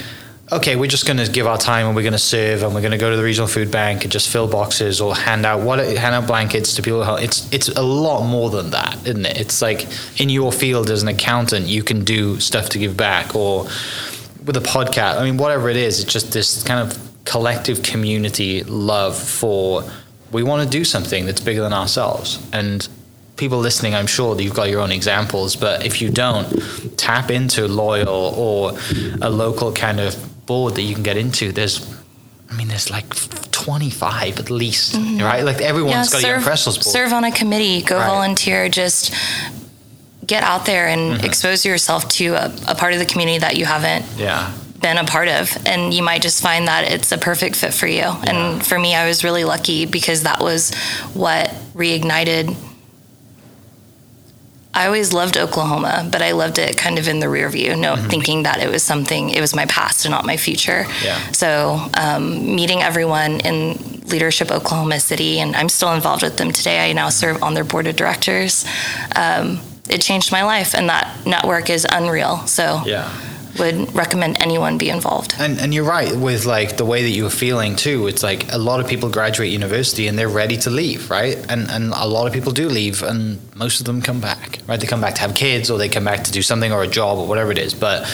okay, 0.51 0.75
we're 0.75 0.89
just 0.89 1.05
going 1.05 1.17
to 1.17 1.31
give 1.31 1.47
our 1.47 1.57
time 1.57 1.87
and 1.87 1.95
we're 1.95 2.01
going 2.01 2.11
to 2.11 2.19
serve 2.19 2.63
and 2.63 2.73
we're 2.73 2.81
going 2.81 2.91
to 2.91 2.97
go 2.97 3.09
to 3.09 3.15
the 3.15 3.23
regional 3.23 3.47
food 3.47 3.71
bank 3.71 4.03
and 4.03 4.11
just 4.11 4.29
fill 4.29 4.47
boxes 4.47 4.99
or 4.99 5.15
hand 5.15 5.45
out 5.45 5.61
what 5.61 5.79
hand 5.79 6.13
out 6.13 6.27
blankets 6.27 6.75
to 6.75 6.81
people. 6.81 7.03
It's 7.15 7.51
it's 7.53 7.69
a 7.69 7.81
lot 7.81 8.25
more 8.25 8.49
than 8.49 8.71
that, 8.71 8.95
isn't 9.07 9.25
it? 9.25 9.39
It's 9.39 9.61
like 9.61 9.87
in 10.19 10.29
your 10.29 10.51
field 10.51 10.89
as 10.89 11.01
an 11.01 11.07
accountant, 11.07 11.67
you 11.67 11.83
can 11.83 12.03
do 12.03 12.39
stuff 12.39 12.69
to 12.69 12.79
give 12.79 12.97
back, 12.97 13.35
or 13.35 13.63
with 14.45 14.57
a 14.57 14.61
podcast. 14.61 15.17
I 15.17 15.23
mean, 15.23 15.37
whatever 15.37 15.69
it 15.69 15.77
is, 15.77 16.01
it's 16.01 16.11
just 16.11 16.33
this 16.33 16.63
kind 16.63 16.79
of 16.79 16.97
collective 17.23 17.83
community 17.83 18.63
love 18.63 19.17
for 19.17 19.83
we 20.31 20.43
want 20.43 20.63
to 20.63 20.69
do 20.69 20.83
something 20.83 21.25
that's 21.25 21.41
bigger 21.41 21.61
than 21.61 21.73
ourselves 21.73 22.45
and 22.51 22.87
people 23.37 23.57
listening, 23.57 23.95
I'm 23.95 24.07
sure 24.07 24.35
that 24.35 24.43
you've 24.43 24.53
got 24.53 24.69
your 24.69 24.81
own 24.81 24.91
examples, 24.91 25.55
but 25.55 25.83
if 25.83 25.99
you 25.99 26.11
don't, 26.11 26.47
tap 26.95 27.31
into 27.31 27.67
Loyal 27.67 28.07
or 28.07 28.77
a 29.19 29.31
local 29.31 29.73
kind 29.73 29.99
of 29.99 30.30
board 30.45 30.75
that 30.75 30.83
you 30.83 30.93
can 30.93 31.03
get 31.03 31.17
into, 31.17 31.51
there's, 31.51 31.95
I 32.49 32.55
mean, 32.55 32.67
there's 32.67 32.89
like 32.89 33.13
25 33.51 34.39
at 34.39 34.49
least, 34.49 34.93
mm-hmm. 34.93 35.23
right? 35.23 35.43
Like 35.43 35.61
everyone's 35.61 36.13
yeah, 36.13 36.19
got 36.19 36.21
serve, 36.21 36.47
a 36.47 36.49
young 36.49 36.75
board. 36.75 36.83
Serve 36.83 37.13
on 37.13 37.23
a 37.23 37.31
committee, 37.31 37.81
go 37.81 37.97
right. 37.97 38.07
volunteer, 38.07 38.69
just 38.69 39.13
get 40.25 40.43
out 40.43 40.65
there 40.65 40.87
and 40.87 41.17
mm-hmm. 41.17 41.25
expose 41.25 41.65
yourself 41.65 42.07
to 42.09 42.27
a, 42.29 42.53
a, 42.69 42.75
part 42.75 42.93
of 42.93 42.99
the 42.99 43.05
community 43.05 43.39
that 43.39 43.57
you 43.57 43.65
haven't 43.65 44.05
yeah. 44.17 44.53
been 44.79 44.97
a 44.97 45.03
part 45.03 45.27
of. 45.27 45.55
And 45.65 45.93
you 45.93 46.03
might 46.03 46.21
just 46.21 46.41
find 46.41 46.67
that 46.67 46.91
it's 46.91 47.11
a 47.11 47.17
perfect 47.17 47.55
fit 47.55 47.73
for 47.73 47.87
you. 47.87 48.01
Yeah. 48.01 48.23
And 48.27 48.65
for 48.65 48.79
me, 48.79 48.95
I 48.95 49.07
was 49.07 49.23
really 49.23 49.43
lucky 49.43 49.85
because 49.85 50.23
that 50.23 50.39
was 50.39 50.73
what 51.13 51.49
reignited 51.73 52.55
I 54.73 54.85
always 54.85 55.11
loved 55.13 55.37
Oklahoma, 55.37 56.07
but 56.11 56.21
I 56.21 56.31
loved 56.31 56.57
it 56.57 56.77
kind 56.77 56.97
of 56.97 57.07
in 57.07 57.19
the 57.19 57.27
rear 57.27 57.49
view, 57.49 57.75
no, 57.75 57.95
mm-hmm. 57.95 58.07
thinking 58.07 58.43
that 58.43 58.61
it 58.61 58.69
was 58.69 58.83
something, 58.83 59.29
it 59.29 59.41
was 59.41 59.53
my 59.53 59.65
past 59.65 60.05
and 60.05 60.11
not 60.11 60.25
my 60.25 60.37
future. 60.37 60.85
Yeah. 61.03 61.19
So, 61.31 61.89
um, 61.99 62.55
meeting 62.55 62.81
everyone 62.81 63.41
in 63.41 63.77
leadership 64.05 64.49
Oklahoma 64.49 64.99
City, 64.99 65.39
and 65.39 65.55
I'm 65.55 65.69
still 65.69 65.93
involved 65.93 66.23
with 66.23 66.37
them 66.37 66.51
today. 66.51 66.89
I 66.89 66.93
now 66.93 67.09
serve 67.09 67.43
on 67.43 67.53
their 67.53 67.65
board 67.65 67.87
of 67.87 67.95
directors. 67.97 68.65
Um, 69.15 69.59
it 69.89 70.01
changed 70.01 70.31
my 70.31 70.43
life, 70.43 70.73
and 70.73 70.87
that 70.89 71.25
network 71.25 71.69
is 71.69 71.85
unreal. 71.89 72.37
So, 72.47 72.81
yeah 72.85 73.11
would 73.61 73.95
recommend 73.95 74.41
anyone 74.41 74.77
be 74.77 74.89
involved. 74.89 75.35
And 75.39 75.59
and 75.59 75.73
you're 75.73 75.85
right 75.85 76.13
with 76.13 76.45
like 76.45 76.77
the 76.77 76.85
way 76.85 77.03
that 77.03 77.11
you 77.11 77.23
were 77.23 77.29
feeling 77.29 77.75
too. 77.75 78.07
It's 78.07 78.23
like 78.23 78.51
a 78.51 78.57
lot 78.57 78.79
of 78.79 78.87
people 78.87 79.09
graduate 79.09 79.51
university 79.51 80.07
and 80.07 80.17
they're 80.17 80.27
ready 80.27 80.57
to 80.57 80.69
leave, 80.69 81.09
right? 81.09 81.37
And 81.49 81.69
and 81.69 81.93
a 81.93 82.07
lot 82.07 82.27
of 82.27 82.33
people 82.33 82.51
do 82.51 82.67
leave, 82.67 83.03
and 83.03 83.39
most 83.55 83.79
of 83.79 83.85
them 83.85 84.01
come 84.01 84.19
back, 84.19 84.59
right? 84.67 84.79
They 84.79 84.87
come 84.87 85.01
back 85.01 85.15
to 85.15 85.21
have 85.21 85.35
kids, 85.35 85.69
or 85.69 85.77
they 85.77 85.89
come 85.89 86.03
back 86.03 86.23
to 86.25 86.31
do 86.31 86.41
something 86.41 86.71
or 86.71 86.83
a 86.83 86.87
job 86.87 87.17
or 87.17 87.27
whatever 87.27 87.51
it 87.51 87.57
is, 87.57 87.73
but. 87.73 88.09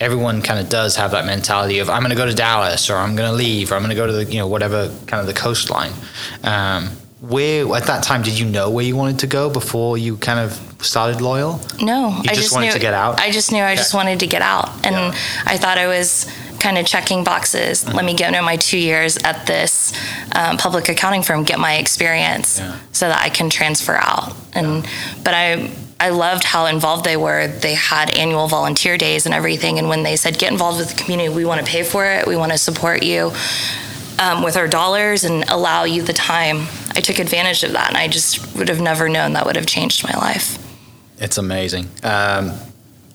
Everyone 0.00 0.42
kind 0.42 0.58
of 0.58 0.68
does 0.68 0.96
have 0.96 1.12
that 1.12 1.26
mentality 1.26 1.78
of 1.78 1.88
I'm 1.88 2.00
going 2.00 2.10
to 2.10 2.16
go 2.16 2.26
to 2.26 2.34
Dallas 2.34 2.90
or 2.90 2.96
I'm 2.96 3.14
going 3.14 3.30
to 3.30 3.36
leave 3.36 3.70
or 3.70 3.76
I'm 3.76 3.82
going 3.82 3.90
to 3.90 3.94
go 3.94 4.04
to 4.04 4.12
the 4.12 4.24
you 4.24 4.38
know 4.38 4.48
whatever 4.48 4.88
kind 5.06 5.20
of 5.20 5.28
the 5.28 5.32
coastline. 5.32 5.92
Um, 6.42 6.90
where 7.22 7.72
at 7.76 7.84
that 7.84 8.02
time 8.02 8.20
did 8.20 8.36
you 8.36 8.44
know 8.44 8.68
where 8.68 8.84
you 8.84 8.96
wanted 8.96 9.20
to 9.20 9.28
go 9.28 9.48
before 9.48 9.96
you 9.96 10.16
kind 10.16 10.40
of 10.40 10.52
started 10.84 11.20
loyal 11.20 11.60
no 11.80 12.08
you 12.08 12.16
I 12.18 12.22
just, 12.34 12.40
just 12.40 12.52
wanted 12.52 12.66
knew, 12.66 12.72
to 12.72 12.78
get 12.80 12.94
out 12.94 13.20
i 13.20 13.30
just 13.30 13.52
knew 13.52 13.62
i 13.62 13.76
just 13.76 13.94
wanted 13.94 14.18
to 14.20 14.26
get 14.26 14.42
out 14.42 14.68
and 14.84 14.96
yeah. 14.96 15.18
i 15.46 15.56
thought 15.56 15.78
i 15.78 15.86
was 15.86 16.28
kind 16.58 16.78
of 16.78 16.84
checking 16.84 17.22
boxes 17.22 17.84
mm-hmm. 17.84 17.94
let 17.94 18.04
me 18.04 18.14
get 18.14 18.28
into 18.28 18.42
my 18.42 18.56
two 18.56 18.76
years 18.76 19.16
at 19.18 19.46
this 19.46 19.92
um, 20.34 20.56
public 20.56 20.88
accounting 20.88 21.22
firm 21.22 21.44
get 21.44 21.60
my 21.60 21.76
experience 21.76 22.58
yeah. 22.58 22.76
so 22.90 23.08
that 23.08 23.22
i 23.22 23.28
can 23.28 23.48
transfer 23.48 23.94
out 23.94 24.34
and 24.52 24.84
yeah. 24.84 24.90
but 25.22 25.32
i 25.34 25.70
I 26.00 26.08
loved 26.08 26.42
how 26.42 26.66
involved 26.66 27.04
they 27.04 27.16
were. 27.16 27.46
They 27.46 27.74
had 27.74 28.10
annual 28.10 28.48
volunteer 28.48 28.98
days 28.98 29.24
and 29.24 29.32
everything. 29.32 29.78
And 29.78 29.88
when 29.88 30.02
they 30.02 30.16
said, 30.16 30.36
get 30.36 30.50
involved 30.50 30.80
with 30.80 30.96
the 30.96 31.00
community, 31.00 31.28
we 31.28 31.44
want 31.44 31.64
to 31.64 31.70
pay 31.70 31.84
for 31.84 32.04
it, 32.04 32.26
we 32.26 32.34
want 32.34 32.50
to 32.50 32.58
support 32.58 33.04
you 33.04 33.30
um, 34.18 34.42
with 34.42 34.56
our 34.56 34.68
dollars 34.68 35.24
and 35.24 35.44
allow 35.48 35.84
you 35.84 36.02
the 36.02 36.12
time. 36.12 36.66
I 36.94 37.00
took 37.00 37.18
advantage 37.18 37.62
of 37.64 37.72
that, 37.72 37.88
and 37.88 37.96
I 37.96 38.08
just 38.08 38.54
would 38.56 38.68
have 38.68 38.80
never 38.80 39.08
known 39.08 39.32
that 39.34 39.46
would 39.46 39.56
have 39.56 39.66
changed 39.66 40.04
my 40.04 40.12
life. 40.18 40.58
It's 41.18 41.38
amazing. 41.38 41.88
Um, 42.02 42.52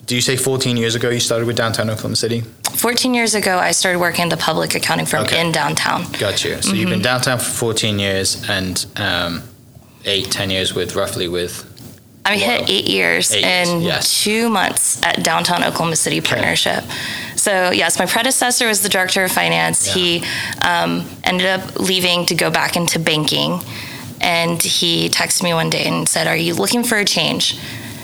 do 0.06 0.16
you 0.16 0.22
say 0.22 0.38
14 0.38 0.78
years 0.78 0.96
ago 0.96 1.10
you 1.10 1.20
started 1.20 1.46
with 1.48 1.58
downtown 1.58 1.90
Oklahoma 1.90 2.16
City? 2.16 2.42
14 2.76 3.14
years 3.14 3.36
ago, 3.36 3.58
I 3.58 3.72
started 3.72 4.00
working 4.00 4.24
in 4.24 4.30
the 4.30 4.38
public 4.38 4.74
accounting 4.76 5.06
firm 5.06 5.24
Okay. 5.26 5.46
in 5.46 5.52
downtown. 5.52 6.06
Got 6.14 6.44
you. 6.46 6.62
So 6.62 6.74
you've 6.74 6.90
been 6.90 7.02
downtown 7.02 7.40
for 7.40 7.46
14 7.50 8.00
years 8.00 8.48
and 8.50 8.86
um, 8.96 9.44
eight, 10.06 10.32
10 10.32 10.50
years 10.50 10.74
with 10.74 10.96
roughly 10.96 11.28
with. 11.28 11.66
I 12.26 12.36
Wow. 12.36 12.40
hit 12.40 12.70
eight 12.70 12.88
years 12.88 13.32
Eight 13.34 13.44
years, 13.44 13.70
in 13.70 13.82
yes. 13.82 14.24
two 14.24 14.50
months 14.50 15.02
at 15.04 15.24
downtown 15.24 15.64
Oklahoma 15.64 15.96
City 15.96 16.22
partnership. 16.22 16.84
So 17.48 17.72
yes, 17.72 17.98
my 17.98 18.06
predecessor 18.06 18.68
was 18.68 18.82
the 18.82 18.90
director 18.90 19.24
of 19.24 19.32
finance. 19.32 19.88
Yeah. 19.88 19.94
He 19.94 20.26
um, 20.62 21.10
ended 21.24 21.48
up 21.48 21.80
leaving 21.80 22.26
to 22.26 22.36
go 22.36 22.52
back 22.52 22.76
into 22.76 23.00
banking, 23.00 23.62
and 24.20 24.62
he 24.62 25.08
texted 25.08 25.44
me 25.44 25.54
one 25.54 25.70
day 25.70 25.86
and 25.86 26.10
said, 26.10 26.28
"Are 26.28 26.36
you 26.36 26.56
looking 26.56 26.84
for 26.84 26.98
a 26.98 27.06
change?" 27.06 27.58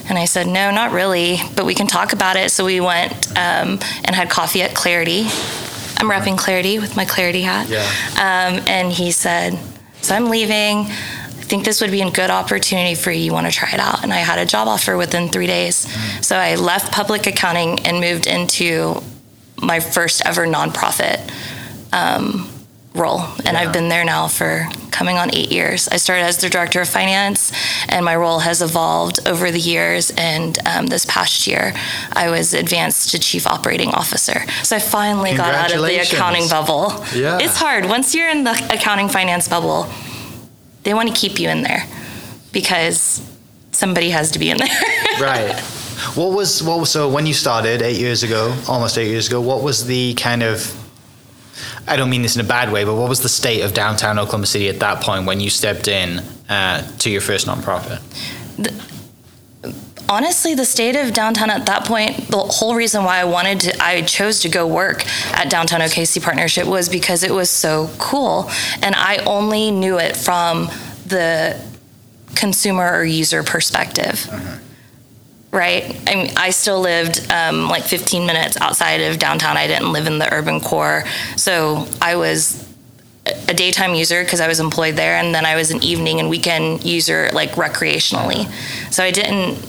And 0.08 0.18
I 0.18 0.24
said, 0.24 0.48
"No, 0.48 0.72
not 0.72 0.94
really, 0.94 1.40
but 1.58 1.66
we 1.66 1.76
can 1.76 1.88
talk 1.88 2.14
about 2.14 2.38
it." 2.38 2.52
So 2.52 2.64
we 2.64 2.80
went 2.80 3.12
um, 3.32 3.80
and 4.06 4.16
had 4.16 4.30
coffee 4.30 4.62
at 4.62 4.74
Clarity. 4.76 5.24
I'm 5.98 6.10
repping 6.10 6.38
Clarity 6.38 6.80
with 6.80 6.96
my 6.96 7.04
Clarity 7.04 7.42
hat. 7.42 7.68
Yeah. 7.68 7.84
Um, 8.14 8.64
and 8.66 8.94
he 8.94 9.12
said, 9.12 9.60
So 10.02 10.16
I'm 10.16 10.30
leaving. 10.30 10.86
I 10.86 11.46
think 11.46 11.66
this 11.66 11.82
would 11.82 11.92
be 11.92 12.02
a 12.02 12.10
good 12.10 12.30
opportunity 12.30 12.96
for 12.96 13.12
you. 13.12 13.20
You 13.20 13.34
want 13.34 13.48
to 13.48 13.52
try 13.52 13.72
it 13.74 13.80
out? 13.80 14.04
And 14.04 14.14
I 14.14 14.18
had 14.18 14.40
a 14.40 14.46
job 14.46 14.70
offer 14.70 14.96
within 14.96 15.28
three 15.28 15.48
days. 15.48 15.76
So 16.26 16.38
I 16.38 16.56
left 16.56 16.94
public 16.94 17.28
accounting 17.28 17.86
and 17.86 18.00
moved 18.00 18.26
into 18.26 19.04
my 19.64 19.80
first 19.80 20.22
ever 20.26 20.46
nonprofit 20.46 21.20
um, 21.92 22.50
role. 22.94 23.22
And 23.46 23.54
Yeah. 23.56 23.62
I've 23.62 23.74
been 23.74 23.90
there 23.90 24.06
now 24.06 24.28
for 24.28 24.68
coming 24.92 25.18
on 25.18 25.34
eight 25.36 25.52
years. 25.52 25.88
I 25.88 25.98
started 25.98 26.24
as 26.24 26.38
the 26.38 26.50
director 26.50 26.80
of 26.82 26.88
finance, 26.88 27.52
and 27.90 28.06
my 28.06 28.16
role 28.16 28.40
has 28.40 28.62
evolved 28.62 29.20
over 29.28 29.50
the 29.52 29.60
years. 29.60 30.12
And 30.18 30.58
um, 30.68 30.86
this 30.88 31.06
past 31.06 31.48
year, 31.48 31.74
I 32.14 32.30
was 32.30 32.54
advanced 32.54 33.10
to 33.12 33.20
chief 33.20 33.48
operating 33.48 33.90
officer. 33.90 34.44
So 34.64 34.76
I 34.76 34.80
finally 34.80 35.36
got 35.36 35.56
out 35.56 35.74
of 35.74 35.82
the 35.82 35.98
accounting 36.00 36.48
bubble. 36.48 36.94
Yeah. 37.16 37.40
It's 37.42 37.58
hard. 37.58 37.86
Once 37.86 38.14
you're 38.14 38.30
in 38.30 38.44
the 38.44 38.52
accounting 38.72 39.10
finance 39.10 39.48
bubble, 39.48 39.90
they 40.84 40.94
want 40.94 41.10
to 41.10 41.16
keep 41.16 41.40
you 41.40 41.50
in 41.50 41.64
there 41.64 41.88
because 42.52 43.22
somebody 43.72 44.12
has 44.12 44.32
to 44.32 44.40
be 44.40 44.50
in 44.52 44.58
there. 44.58 44.70
Right. 45.20 45.54
What 46.16 46.34
was 46.34 46.62
what 46.62 46.80
was 46.80 46.92
so 46.92 47.10
when 47.10 47.26
you 47.26 47.34
started 47.34 47.82
eight 47.82 48.00
years 48.00 48.24
ago, 48.24 48.56
almost 48.68 48.98
eight 48.98 49.10
years 49.10 49.28
ago? 49.28 49.42
What 49.42 49.64
was 49.64 49.86
the 49.86 50.14
kind 50.16 50.44
of 50.44 50.80
I 51.88 51.96
don't 51.96 52.10
mean 52.10 52.22
this 52.22 52.36
in 52.36 52.42
a 52.42 52.48
bad 52.48 52.72
way, 52.72 52.86
but 52.86 52.96
what 52.96 53.10
was 53.10 53.22
the 53.22 53.30
state 53.30 53.62
of 53.62 53.74
downtown 53.74 54.18
Oklahoma 54.18 54.46
City 54.46 54.70
at 54.70 54.80
that 54.80 55.02
point 55.02 55.26
when 55.26 55.40
you 55.40 55.50
stepped 55.50 55.88
in 55.88 56.20
uh, 56.50 56.88
to 57.00 57.10
your 57.10 57.22
first 57.22 57.48
nonprofit? 57.48 58.02
Honestly, 60.10 60.54
the 60.54 60.66
state 60.66 60.96
of 60.96 61.14
downtown 61.14 61.50
at 61.50 61.66
that 61.66 61.86
point, 61.86 62.28
the 62.28 62.38
whole 62.38 62.76
reason 62.76 63.04
why 63.04 63.20
I 63.20 63.24
wanted 63.26 63.60
to, 63.62 63.84
I 63.84 64.02
chose 64.04 64.42
to 64.42 64.50
go 64.50 64.68
work 64.68 65.06
at 65.34 65.50
Downtown 65.50 65.80
OKC 65.80 66.22
Partnership 66.22 66.68
was 66.68 66.88
because 66.88 67.24
it 67.24 67.32
was 67.32 67.50
so 67.50 67.90
cool. 67.98 68.50
And 68.82 68.94
I 68.96 69.18
only 69.26 69.72
knew 69.72 69.98
it 69.98 70.16
from 70.16 70.70
the 71.08 71.60
consumer 72.36 72.94
or 72.94 73.04
user 73.04 73.44
perspective. 73.44 74.30
Right? 75.54 75.96
I 76.10 76.16
mean, 76.16 76.32
I 76.36 76.50
still 76.50 76.82
lived 76.82 77.32
um, 77.32 77.70
like 77.70 77.84
15 77.84 78.26
minutes 78.26 78.58
outside 78.60 79.02
of 79.02 79.20
downtown. 79.20 79.56
I 79.56 79.68
didn't 79.68 79.94
live 79.94 80.08
in 80.08 80.18
the 80.18 80.34
urban 80.34 80.60
core. 80.60 81.04
So 81.38 81.88
I 82.02 82.16
was 82.16 82.68
a 83.48 83.54
daytime 83.54 83.94
user 83.94 84.24
because 84.24 84.42
I 84.42 84.48
was 84.48 84.60
employed 84.60 84.96
there, 84.96 85.16
and 85.16 85.34
then 85.34 85.46
I 85.46 85.56
was 85.56 85.72
an 85.72 85.84
evening 85.84 86.20
and 86.20 86.30
weekend 86.30 86.84
user, 86.84 87.30
like 87.34 87.52
recreationally. 87.52 88.52
So 88.92 89.04
I 89.04 89.12
didn't. 89.12 89.64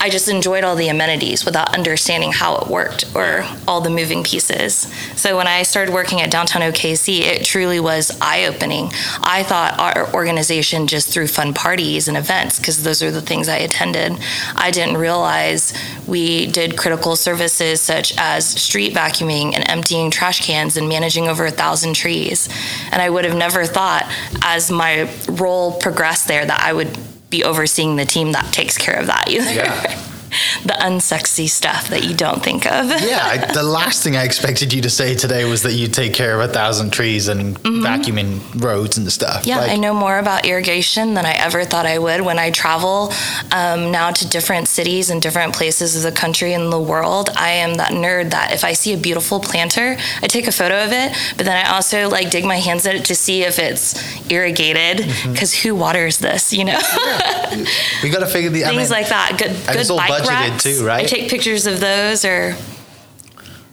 I 0.00 0.08
just 0.08 0.28
enjoyed 0.28 0.64
all 0.64 0.76
the 0.76 0.88
amenities 0.88 1.44
without 1.44 1.74
understanding 1.74 2.32
how 2.32 2.56
it 2.56 2.68
worked 2.68 3.04
or 3.14 3.44
all 3.68 3.82
the 3.82 3.90
moving 3.90 4.24
pieces. 4.24 4.90
So 5.14 5.36
when 5.36 5.46
I 5.46 5.62
started 5.62 5.92
working 5.92 6.22
at 6.22 6.30
downtown 6.30 6.62
OKC, 6.62 7.20
it 7.20 7.44
truly 7.44 7.80
was 7.80 8.16
eye 8.18 8.46
opening. 8.46 8.90
I 9.22 9.42
thought 9.42 9.78
our 9.78 10.10
organization 10.14 10.86
just 10.86 11.12
threw 11.12 11.26
fun 11.26 11.52
parties 11.52 12.08
and 12.08 12.16
events 12.16 12.58
because 12.58 12.82
those 12.82 13.02
are 13.02 13.10
the 13.10 13.20
things 13.20 13.46
I 13.46 13.58
attended. 13.58 14.18
I 14.56 14.70
didn't 14.70 14.96
realize 14.96 15.74
we 16.06 16.46
did 16.46 16.78
critical 16.78 17.14
services 17.14 17.82
such 17.82 18.16
as 18.16 18.46
street 18.46 18.94
vacuuming 18.94 19.54
and 19.54 19.68
emptying 19.68 20.10
trash 20.10 20.46
cans 20.46 20.78
and 20.78 20.88
managing 20.88 21.28
over 21.28 21.44
a 21.44 21.50
thousand 21.50 21.92
trees. 21.92 22.48
And 22.90 23.02
I 23.02 23.10
would 23.10 23.26
have 23.26 23.36
never 23.36 23.66
thought 23.66 24.10
as 24.40 24.70
my 24.70 25.14
role 25.28 25.78
progressed 25.78 26.26
there 26.26 26.46
that 26.46 26.62
I 26.62 26.72
would 26.72 26.96
be 27.30 27.44
overseeing 27.44 27.96
the 27.96 28.04
team 28.04 28.32
that 28.32 28.52
takes 28.52 28.76
care 28.76 28.98
of 28.98 29.06
that 29.06 29.28
either. 29.28 29.52
Yeah. 29.52 30.06
the 30.64 30.74
unsexy 30.74 31.48
stuff 31.48 31.88
that 31.88 32.04
you 32.04 32.14
don't 32.14 32.42
think 32.42 32.66
of. 32.66 32.86
Yeah, 33.02 33.20
I, 33.22 33.52
the 33.52 33.62
last 33.62 34.02
thing 34.02 34.16
I 34.16 34.24
expected 34.24 34.72
you 34.72 34.82
to 34.82 34.90
say 34.90 35.14
today 35.14 35.44
was 35.44 35.62
that 35.62 35.72
you 35.72 35.88
take 35.88 36.14
care 36.14 36.40
of 36.40 36.48
a 36.48 36.52
thousand 36.52 36.92
trees 36.92 37.28
and 37.28 37.58
vacuuming 37.62 38.40
roads 38.62 38.98
and 38.98 39.10
stuff. 39.12 39.40
Mm-hmm. 39.40 39.48
Yeah, 39.48 39.58
Like, 39.58 39.70
I 39.72 39.76
know 39.76 39.94
more 39.94 40.18
about 40.18 40.46
irrigation 40.46 41.14
than 41.14 41.24
I 41.26 41.32
ever 41.32 41.64
thought 41.64 41.86
I 41.86 41.98
would. 41.98 42.20
When 42.22 42.38
I 42.38 42.50
travel 42.50 43.12
um, 43.52 43.90
now 43.90 44.10
to 44.10 44.28
different 44.28 44.68
cities 44.68 45.10
and 45.10 45.20
different 45.22 45.54
places 45.54 45.96
of 45.96 46.02
the 46.02 46.12
country 46.12 46.52
and 46.52 46.72
the 46.72 46.80
world, 46.80 47.30
I 47.36 47.50
am 47.50 47.74
that 47.74 47.92
nerd 47.92 48.30
that 48.30 48.52
if 48.52 48.64
I 48.64 48.72
see 48.72 48.92
a 48.94 48.96
beautiful 48.98 49.40
planter, 49.40 49.96
I 50.22 50.26
take 50.26 50.46
a 50.46 50.52
photo 50.52 50.84
of 50.84 50.92
it, 50.92 51.16
but 51.36 51.46
then 51.46 51.56
I 51.66 51.70
also 51.74 52.08
like 52.08 52.30
dig 52.30 52.44
my 52.44 52.56
hands 52.58 52.86
in 52.86 52.96
it 52.96 53.04
to 53.06 53.14
see 53.14 53.42
if 53.42 53.58
it's 53.58 53.94
irrigated 54.30 54.80
Mm-hmm. 54.80 55.32
because 55.32 55.54
who 55.54 55.74
waters 55.74 56.18
this, 56.18 56.52
you 56.52 56.64
know? 56.64 56.78
we 58.02 58.10
got 58.10 58.20
to 58.20 58.26
figure 58.26 58.50
the 58.50 58.64
I 58.64 58.68
Things 58.68 58.82
mean, 58.82 58.90
like 58.90 59.08
that. 59.08 59.36
Good, 59.38 59.52
good 59.66 59.88
bike 59.88 60.24
too, 60.58 60.84
right? 60.86 61.04
I 61.04 61.06
take 61.06 61.30
pictures 61.30 61.66
of 61.66 61.80
those 61.80 62.24
or 62.24 62.56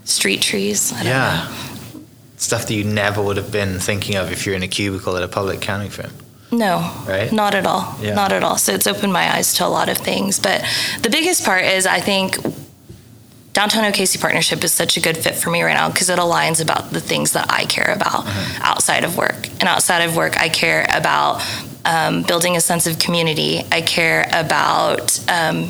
street 0.04 0.41
trees. 0.41 0.91
I 0.93 0.96
don't 0.98 1.06
know. 1.06 1.10
Yeah. 1.12 1.54
Stuff 2.38 2.67
that 2.67 2.74
you 2.74 2.84
never 2.84 3.22
would 3.22 3.38
have 3.38 3.52
been 3.52 3.80
thinking 3.80 4.15
of 4.15 4.32
if 4.32 4.46
you're 4.46 4.56
in 4.56 4.63
a 4.63 4.67
cubicle 4.67 5.17
at 5.17 5.24
a 5.24 5.28
public 5.28 5.58
accounting 5.58 5.89
firm. 5.89 6.12
No, 6.52 6.78
Right? 7.08 7.32
not 7.32 7.56
at 7.56 7.65
all. 7.65 7.96
Yeah. 8.02 8.13
Not 8.13 8.32
at 8.32 8.41
all. 8.43 8.58
So 8.58 8.74
it's 8.74 8.88
opened 8.88 9.12
my 9.12 9.36
eyes 9.36 9.54
to 9.56 9.65
a 9.65 9.67
lot 9.67 9.89
of 9.89 9.98
things. 9.98 10.39
But 10.39 10.63
the 11.02 11.10
biggest 11.10 11.43
part 11.43 11.63
is 11.65 11.86
I 11.86 12.00
think 12.00 12.38
Downtown 13.54 13.84
OKC 13.91 14.22
Partnership 14.22 14.63
is 14.63 14.72
such 14.72 14.98
a 14.98 15.02
good 15.02 15.17
fit 15.17 15.34
for 15.36 15.50
me 15.50 15.63
right 15.63 15.74
now 15.74 15.89
because 15.89 16.10
it 16.10 16.20
aligns 16.20 16.62
about 16.62 16.91
the 16.91 17.02
things 17.02 17.32
that 17.34 17.48
I 17.52 17.65
care 17.65 17.91
about 17.93 18.26
Mm-hmm. 18.26 18.62
outside 18.62 19.04
of 19.04 19.17
work. 19.17 19.48
And 19.60 19.63
outside 19.63 20.04
of 20.04 20.15
work, 20.15 20.38
I 20.39 20.48
care 20.50 20.86
about 20.93 21.41
um, 21.84 22.22
building 22.24 22.56
a 22.56 22.62
sense 22.62 22.86
of 22.88 23.00
community. 23.00 23.63
I 23.72 23.82
care 23.82 24.30
about 24.32 25.20
um, 25.28 25.70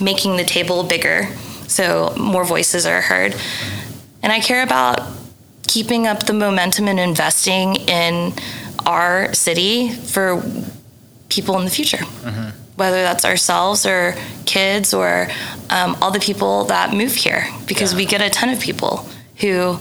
making 0.00 0.36
the 0.36 0.44
table 0.44 0.82
bigger 0.84 1.28
so 1.68 2.12
more 2.16 2.44
voices 2.44 2.86
are 2.86 3.00
heard. 3.00 3.34
And 4.22 4.32
I 4.32 4.40
care 4.40 4.62
about 4.62 5.00
keeping 5.62 6.06
up 6.06 6.26
the 6.26 6.32
momentum 6.32 6.88
and 6.88 6.98
investing 6.98 7.76
in 7.76 8.32
our 8.86 9.32
city 9.34 9.90
for 9.90 10.42
people 11.28 11.56
in 11.58 11.64
the 11.64 11.70
future, 11.70 12.04
whether 12.76 13.02
that's 13.02 13.24
ourselves 13.24 13.86
or 13.86 14.14
kids 14.46 14.92
or 14.92 15.28
um, 15.70 15.96
all 16.02 16.10
the 16.10 16.18
people 16.18 16.64
that 16.64 16.92
move 16.92 17.14
here, 17.14 17.46
because 17.66 17.92
Yeah. 17.92 17.98
we 17.98 18.06
get 18.06 18.20
a 18.20 18.30
ton 18.30 18.48
of 18.48 18.58
people 18.60 19.06
who 19.36 19.78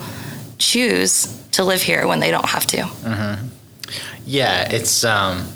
choose 0.59 1.27
to 1.53 1.63
live 1.63 1.81
here 1.81 2.05
when 2.07 2.19
they 2.19 2.29
don't 2.29 2.45
have 2.45 2.67
to. 2.67 2.87
Yeah, 4.25 4.69
it's 4.71 5.03
um, 5.03 5.47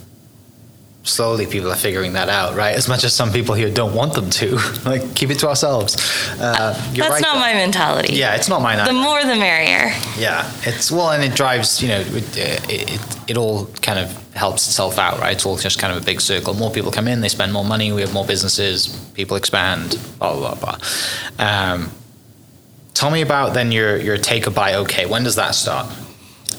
slowly 1.03 1.45
people 1.45 1.69
are 1.69 1.75
figuring 1.75 2.13
that 2.13 2.29
out, 2.29 2.55
right? 2.55 2.75
As 2.75 2.87
much 2.87 3.03
as 3.03 3.13
some 3.13 3.31
people 3.31 3.53
here 3.55 3.69
don't 3.69 3.93
want 3.93 4.13
them 4.13 4.29
to, 4.29 4.55
like 4.85 5.15
keep 5.15 5.29
it 5.29 5.39
to 5.39 5.49
ourselves. 5.49 5.95
Uh, 6.39 6.73
you're 6.93 7.03
That's 7.03 7.13
right, 7.15 7.21
not 7.21 7.35
though. 7.35 7.39
my 7.39 7.53
mentality. 7.53 8.13
Yeah, 8.13 8.35
it's 8.35 8.49
not 8.49 8.61
mine. 8.61 8.83
The 8.85 8.93
more 8.93 9.21
the 9.21 9.35
merrier. 9.35 9.93
Yeah, 10.17 10.49
it's 10.63 10.91
well, 10.91 11.11
and 11.11 11.23
it 11.23 11.35
drives. 11.35 11.81
You 11.81 11.89
know, 11.89 11.99
it, 11.99 12.37
it, 12.37 13.29
it, 13.29 13.37
all 13.37 13.67
kind 13.81 13.99
of 13.99 14.33
helps 14.33 14.67
itself 14.67 14.97
out, 14.97 15.19
right? 15.19 15.33
It's 15.33 15.45
all 15.45 15.57
just 15.57 15.77
kind 15.77 15.95
of 15.95 16.01
a 16.01 16.05
big 16.05 16.21
circle. 16.21 16.53
More 16.53 16.71
people 16.71 16.91
come 16.91 17.07
in, 17.07 17.21
they 17.21 17.29
spend 17.29 17.51
more 17.51 17.65
money. 17.65 17.91
We 17.91 18.01
have 18.01 18.13
more 18.13 18.25
businesses. 18.25 18.87
People 19.13 19.35
expand. 19.37 19.99
Blah 20.19 20.33
blah 20.37 20.55
blah. 20.55 20.77
blah. 20.77 21.45
Um, 21.45 21.91
tell 22.93 23.11
me 23.11 23.21
about 23.21 23.53
then 23.53 23.71
your 23.71 23.97
your 23.97 24.17
take 24.17 24.47
a 24.47 24.51
buy. 24.51 24.75
Okay, 24.75 25.05
when 25.05 25.23
does 25.23 25.35
that 25.35 25.53
start? 25.55 25.87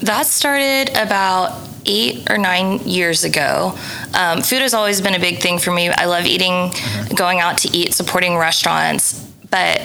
That 0.02 0.26
started 0.26 0.90
about 0.90 1.52
eight 1.86 2.30
or 2.30 2.38
nine 2.38 2.78
years 2.80 3.24
ago. 3.24 3.76
Um, 4.14 4.42
food 4.42 4.60
has 4.62 4.74
always 4.74 5.00
been 5.00 5.14
a 5.14 5.20
big 5.20 5.38
thing 5.38 5.58
for 5.58 5.70
me. 5.70 5.88
I 5.88 6.06
love 6.06 6.24
eating, 6.26 6.72
going 7.14 7.40
out 7.40 7.58
to 7.58 7.76
eat, 7.76 7.94
supporting 7.94 8.36
restaurants. 8.36 9.20
But 9.50 9.80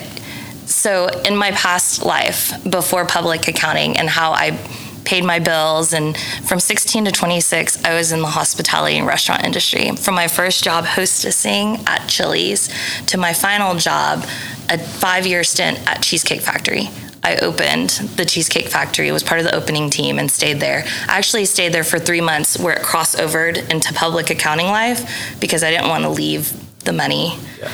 so 0.66 1.08
in 1.24 1.36
my 1.36 1.50
past 1.52 2.04
life, 2.04 2.52
before 2.68 3.04
public 3.04 3.48
accounting 3.48 3.96
and 3.96 4.08
how 4.08 4.32
I 4.32 4.58
paid 5.04 5.24
my 5.24 5.38
bills, 5.38 5.92
and 5.92 6.16
from 6.44 6.60
16 6.60 7.06
to 7.06 7.10
26, 7.10 7.84
I 7.84 7.94
was 7.94 8.12
in 8.12 8.20
the 8.20 8.28
hospitality 8.28 8.98
and 8.98 9.06
restaurant 9.06 9.44
industry. 9.44 9.90
From 9.96 10.14
my 10.14 10.28
first 10.28 10.62
job 10.62 10.84
hostessing 10.84 11.86
at 11.88 12.08
Chili's 12.08 12.68
to 13.06 13.18
my 13.18 13.32
final 13.32 13.74
job, 13.76 14.24
a 14.68 14.78
five 14.78 15.26
year 15.26 15.42
stint 15.42 15.78
at 15.88 16.02
Cheesecake 16.02 16.40
Factory. 16.40 16.90
I 17.22 17.36
opened 17.36 17.90
the 18.16 18.24
Cheesecake 18.24 18.68
Factory, 18.68 19.10
was 19.12 19.22
part 19.22 19.40
of 19.40 19.46
the 19.46 19.54
opening 19.54 19.90
team, 19.90 20.18
and 20.18 20.30
stayed 20.30 20.60
there. 20.60 20.84
I 21.08 21.18
actually 21.18 21.44
stayed 21.44 21.72
there 21.72 21.84
for 21.84 21.98
three 21.98 22.20
months 22.20 22.58
where 22.58 22.74
it 22.74 22.82
crossovered 22.82 23.70
into 23.70 23.92
public 23.92 24.30
accounting 24.30 24.68
life 24.68 25.38
because 25.40 25.62
I 25.62 25.70
didn't 25.70 25.88
want 25.88 26.04
to 26.04 26.10
leave 26.10 26.52
the 26.84 26.92
money 26.92 27.38
Yeah. 27.60 27.70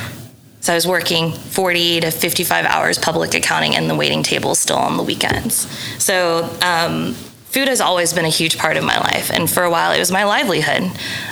So 0.67 0.73
I 0.73 0.75
was 0.75 0.85
working 0.85 1.31
40 1.31 2.01
to 2.01 2.11
55 2.11 2.65
hours 2.65 2.99
public 2.99 3.35
accounting 3.35 3.77
and 3.77 3.89
the 3.89 3.95
waiting 3.95 4.25
table 4.25 4.57
still 4.57 4.79
on 4.79 4.97
the 4.97 5.05
weekends. 5.05 5.55
So 6.03 6.51
um, 6.61 7.13
food 7.13 7.69
has 7.69 7.81
always 7.81 8.13
been 8.13 8.25
a 8.25 8.31
huge 8.31 8.59
part 8.59 8.77
of 8.77 8.83
my 8.83 8.99
life. 8.99 9.31
And 9.31 9.49
for 9.49 9.63
a 9.63 9.71
while, 9.71 9.93
it 9.93 10.01
was 10.01 10.11
my 10.11 10.25
livelihood. 10.25 10.83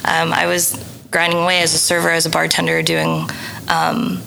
Um, 0.04 0.32
I 0.32 0.46
was 0.46 0.76
grinding 1.10 1.40
away 1.42 1.62
as 1.62 1.74
a 1.74 1.78
server, 1.78 2.10
as 2.10 2.26
a 2.26 2.30
bartender, 2.30 2.80
doing 2.82 3.28
um, 3.66 4.22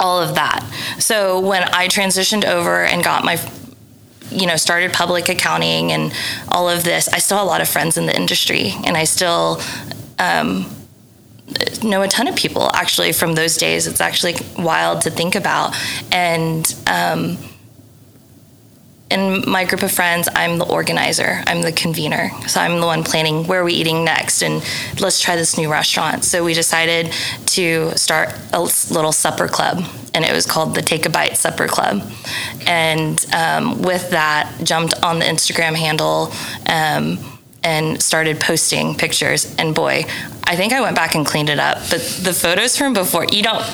all 0.00 0.20
of 0.20 0.34
that. 0.34 0.60
So 0.98 1.40
when 1.40 1.62
I 1.62 1.88
transitioned 1.88 2.44
over 2.44 2.84
and 2.84 3.02
got 3.02 3.24
my 3.24 3.38
you 4.30 4.46
know 4.46 4.56
started 4.56 4.92
public 4.92 5.28
accounting 5.28 5.92
and 5.92 6.10
all 6.48 6.68
of 6.68 6.82
this 6.82 7.08
i 7.08 7.18
still 7.18 7.36
have 7.36 7.46
a 7.46 7.48
lot 7.48 7.60
of 7.60 7.68
friends 7.68 7.98
in 7.98 8.06
the 8.06 8.16
industry 8.16 8.72
and 8.84 8.96
i 8.96 9.04
still 9.04 9.60
um, 10.18 10.64
know 11.82 12.02
a 12.02 12.08
ton 12.08 12.26
of 12.26 12.36
people 12.36 12.70
actually 12.74 13.12
from 13.12 13.34
those 13.34 13.56
days. 13.56 13.86
It's 13.86 14.00
actually 14.00 14.36
wild 14.58 15.02
to 15.02 15.10
think 15.10 15.34
about. 15.34 15.76
And 16.10 16.74
um, 16.86 17.38
in 19.14 19.48
my 19.48 19.64
group 19.64 19.82
of 19.82 19.92
friends, 19.92 20.28
I'm 20.34 20.58
the 20.58 20.66
organizer, 20.66 21.42
I'm 21.46 21.62
the 21.62 21.70
convener. 21.70 22.30
So 22.48 22.60
I'm 22.60 22.80
the 22.80 22.86
one 22.86 23.04
planning 23.04 23.46
where 23.46 23.60
are 23.60 23.64
we 23.64 23.72
eating 23.72 24.04
next 24.04 24.42
and 24.42 24.62
let's 25.00 25.20
try 25.20 25.36
this 25.36 25.56
new 25.56 25.70
restaurant. 25.70 26.24
So 26.24 26.44
we 26.44 26.52
decided 26.52 27.12
to 27.46 27.96
start 27.96 28.34
a 28.52 28.60
little 28.60 29.12
supper 29.12 29.46
club 29.46 29.84
and 30.14 30.24
it 30.24 30.32
was 30.32 30.46
called 30.46 30.74
the 30.74 30.82
Take 30.82 31.06
a 31.06 31.10
Bite 31.10 31.36
Supper 31.36 31.68
Club. 31.68 32.02
And 32.66 33.24
um, 33.32 33.82
with 33.82 34.10
that, 34.10 34.52
jumped 34.64 34.94
on 35.02 35.20
the 35.20 35.24
Instagram 35.24 35.74
handle. 35.76 36.32
Um, 36.66 37.18
and 37.64 38.00
started 38.02 38.38
posting 38.40 38.94
pictures. 38.94 39.56
And 39.56 39.74
boy, 39.74 40.04
I 40.44 40.54
think 40.54 40.74
I 40.74 40.82
went 40.82 40.94
back 40.94 41.14
and 41.14 41.24
cleaned 41.24 41.48
it 41.48 41.58
up. 41.58 41.78
But 41.90 42.02
the 42.22 42.34
photos 42.34 42.76
from 42.76 42.92
before, 42.92 43.24
you 43.32 43.42
don't. 43.42 43.64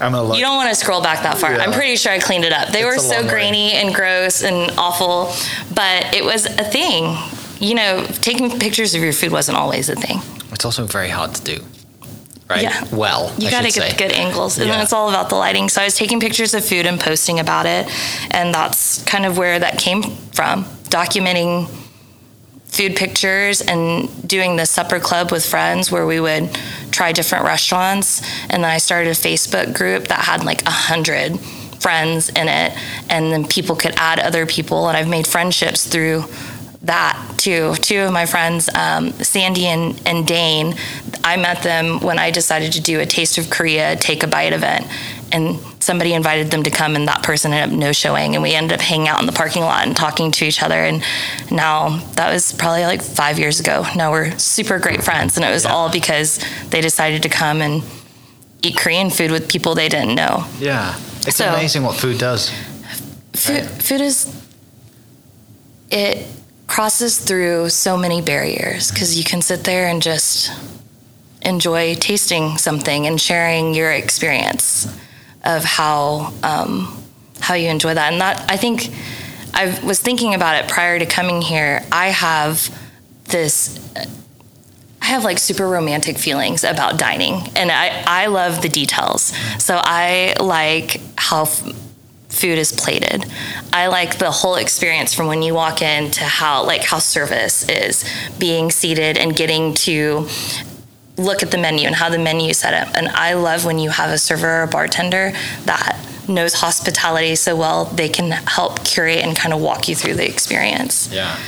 I'm 0.00 0.12
gonna 0.12 0.22
look. 0.22 0.36
You 0.36 0.42
don't 0.42 0.56
want 0.56 0.68
to 0.68 0.74
scroll 0.74 1.02
back 1.02 1.22
that 1.22 1.38
far. 1.38 1.52
Yeah. 1.52 1.62
I'm 1.62 1.72
pretty 1.72 1.96
sure 1.96 2.12
I 2.12 2.18
cleaned 2.18 2.44
it 2.44 2.52
up. 2.52 2.68
They 2.68 2.82
it's 2.82 2.96
were 2.96 2.98
so 2.98 3.26
grainy 3.26 3.68
way. 3.68 3.80
and 3.80 3.94
gross 3.94 4.42
and 4.42 4.70
awful, 4.78 5.32
but 5.74 6.14
it 6.14 6.24
was 6.24 6.46
a 6.46 6.64
thing. 6.64 7.16
You 7.58 7.74
know, 7.74 8.06
taking 8.20 8.50
pictures 8.58 8.94
of 8.94 9.02
your 9.02 9.14
food 9.14 9.32
wasn't 9.32 9.56
always 9.56 9.88
a 9.88 9.94
thing. 9.94 10.18
It's 10.52 10.64
also 10.64 10.84
very 10.84 11.08
hard 11.08 11.34
to 11.34 11.44
do 11.44 11.64
right? 12.48 12.62
Yeah. 12.62 12.84
Well, 12.92 13.34
you 13.38 13.50
got 13.50 13.64
to 13.64 13.72
get 13.72 13.98
good 13.98 14.12
angles, 14.12 14.58
and 14.58 14.66
yeah. 14.66 14.74
then 14.74 14.82
it's 14.82 14.92
all 14.92 15.08
about 15.08 15.28
the 15.30 15.34
lighting. 15.34 15.68
So 15.68 15.80
I 15.82 15.84
was 15.84 15.96
taking 15.96 16.20
pictures 16.20 16.54
of 16.54 16.64
food 16.64 16.86
and 16.86 17.00
posting 17.00 17.40
about 17.40 17.66
it, 17.66 17.88
and 18.30 18.54
that's 18.54 19.02
kind 19.04 19.26
of 19.26 19.36
where 19.36 19.58
that 19.58 19.78
came 19.78 20.02
from, 20.02 20.64
documenting 20.84 21.68
food 22.76 22.94
pictures 22.94 23.62
and 23.62 24.28
doing 24.28 24.56
the 24.56 24.66
supper 24.66 25.00
club 25.00 25.32
with 25.32 25.44
friends 25.44 25.90
where 25.90 26.06
we 26.06 26.20
would 26.20 26.52
try 26.90 27.10
different 27.12 27.44
restaurants. 27.44 28.20
And 28.50 28.62
then 28.62 28.70
I 28.70 28.78
started 28.78 29.10
a 29.10 29.12
Facebook 29.12 29.74
group 29.74 30.08
that 30.08 30.20
had 30.20 30.44
like 30.44 30.62
a 30.66 30.70
hundred 30.70 31.40
friends 31.80 32.28
in 32.30 32.48
it, 32.48 32.72
and 33.08 33.32
then 33.32 33.46
people 33.46 33.76
could 33.76 33.94
add 33.96 34.18
other 34.18 34.44
people. 34.44 34.88
And 34.88 34.96
I've 34.96 35.08
made 35.08 35.26
friendships 35.26 35.86
through 35.86 36.24
that 36.82 37.34
too. 37.38 37.74
Two 37.76 38.00
of 38.00 38.12
my 38.12 38.26
friends, 38.26 38.68
um, 38.74 39.12
Sandy 39.12 39.66
and, 39.66 40.00
and 40.04 40.26
Dane, 40.26 40.74
I 41.24 41.36
met 41.36 41.62
them 41.62 42.00
when 42.00 42.18
I 42.18 42.30
decided 42.30 42.72
to 42.74 42.80
do 42.80 43.00
a 43.00 43.06
Taste 43.06 43.38
of 43.38 43.50
Korea 43.50 43.96
Take 43.96 44.22
a 44.22 44.26
Bite 44.26 44.52
event. 44.52 44.86
And 45.32 45.58
somebody 45.86 46.12
invited 46.12 46.50
them 46.50 46.64
to 46.64 46.70
come, 46.70 46.96
and 46.96 47.06
that 47.06 47.22
person 47.22 47.52
ended 47.52 47.72
up 47.72 47.78
no 47.78 47.92
showing. 47.92 48.34
And 48.34 48.42
we 48.42 48.54
ended 48.54 48.72
up 48.72 48.80
hanging 48.80 49.08
out 49.08 49.20
in 49.20 49.26
the 49.26 49.32
parking 49.32 49.62
lot 49.62 49.86
and 49.86 49.96
talking 49.96 50.32
to 50.32 50.44
each 50.44 50.62
other. 50.62 50.74
And 50.74 51.02
now 51.50 51.98
that 52.14 52.30
was 52.30 52.52
probably 52.52 52.82
like 52.82 53.00
five 53.00 53.38
years 53.38 53.60
ago. 53.60 53.86
Now 53.94 54.10
we're 54.10 54.36
super 54.38 54.78
great 54.80 55.02
friends. 55.02 55.36
And 55.36 55.44
it 55.46 55.50
was 55.50 55.64
yeah. 55.64 55.72
all 55.72 55.90
because 55.90 56.44
they 56.70 56.80
decided 56.80 57.22
to 57.22 57.28
come 57.28 57.62
and 57.62 57.84
eat 58.62 58.76
Korean 58.76 59.10
food 59.10 59.30
with 59.30 59.48
people 59.48 59.74
they 59.74 59.88
didn't 59.88 60.16
know. 60.16 60.44
Yeah. 60.58 60.96
It's 61.26 61.36
so, 61.36 61.48
amazing 61.48 61.84
what 61.84 61.96
food 61.96 62.18
does. 62.18 62.50
Food, 63.32 63.62
right? 63.62 63.64
food 63.64 64.00
is, 64.00 64.44
it 65.90 66.26
crosses 66.66 67.18
through 67.18 67.68
so 67.68 67.96
many 67.96 68.20
barriers 68.20 68.90
because 68.90 69.16
you 69.16 69.22
can 69.22 69.40
sit 69.40 69.62
there 69.62 69.86
and 69.86 70.02
just 70.02 70.50
enjoy 71.42 71.94
tasting 71.94 72.58
something 72.58 73.06
and 73.06 73.20
sharing 73.20 73.72
your 73.72 73.92
experience 73.92 74.88
of 75.46 75.64
how 75.64 76.32
um, 76.42 77.02
how 77.40 77.54
you 77.54 77.68
enjoy 77.70 77.94
that. 77.94 78.12
And 78.12 78.20
that 78.20 78.50
I 78.50 78.56
think 78.56 78.90
I 79.54 79.78
was 79.84 80.00
thinking 80.00 80.34
about 80.34 80.62
it 80.62 80.68
prior 80.68 80.98
to 80.98 81.06
coming 81.06 81.40
here. 81.40 81.82
I 81.90 82.08
have 82.08 82.76
this. 83.24 83.80
I 85.00 85.10
have 85.10 85.24
like 85.24 85.38
super 85.38 85.68
romantic 85.68 86.18
feelings 86.18 86.64
about 86.64 86.98
dining, 86.98 87.48
and 87.54 87.70
I, 87.70 88.02
I 88.06 88.26
love 88.26 88.60
the 88.60 88.68
details. 88.68 89.32
So 89.62 89.80
I 89.80 90.34
like 90.40 91.00
how 91.16 91.44
food 91.44 92.58
is 92.58 92.72
plated. 92.72 93.24
I 93.72 93.86
like 93.86 94.18
the 94.18 94.30
whole 94.30 94.56
experience 94.56 95.14
from 95.14 95.28
when 95.28 95.42
you 95.42 95.54
walk 95.54 95.80
in 95.80 96.10
to 96.12 96.24
how 96.24 96.64
like 96.64 96.84
how 96.84 96.98
service 96.98 97.68
is 97.68 98.04
being 98.38 98.70
seated 98.70 99.16
and 99.16 99.34
getting 99.34 99.74
to 99.74 100.28
look 101.16 101.42
at 101.42 101.50
the 101.50 101.58
menu 101.58 101.86
and 101.86 101.96
how 101.96 102.10
the 102.10 102.18
menu 102.18 102.50
is 102.50 102.58
set 102.58 102.74
up. 102.74 102.94
And 102.94 103.08
I 103.08 103.34
love 103.34 103.64
when 103.64 103.78
you 103.78 103.90
have 103.90 104.10
a 104.10 104.18
server 104.18 104.60
or 104.60 104.62
a 104.62 104.68
bartender 104.68 105.32
that 105.64 105.98
knows 106.28 106.54
hospitality 106.54 107.36
so 107.36 107.54
well 107.54 107.84
they 107.84 108.08
can 108.08 108.30
help 108.30 108.84
curate 108.84 109.18
and 109.18 109.36
kind 109.36 109.54
of 109.54 109.60
walk 109.60 109.88
you 109.88 109.94
through 109.94 110.14
the 110.14 110.28
experience. 110.28 111.12
Yeah. 111.12 111.38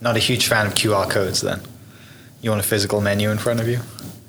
Not 0.00 0.16
a 0.16 0.20
huge 0.20 0.46
fan 0.46 0.66
of 0.66 0.74
QR 0.74 1.08
codes 1.10 1.40
then. 1.40 1.60
You 2.40 2.50
want 2.50 2.60
a 2.60 2.66
physical 2.66 3.00
menu 3.00 3.30
in 3.30 3.38
front 3.38 3.60
of 3.60 3.68
you? 3.68 3.80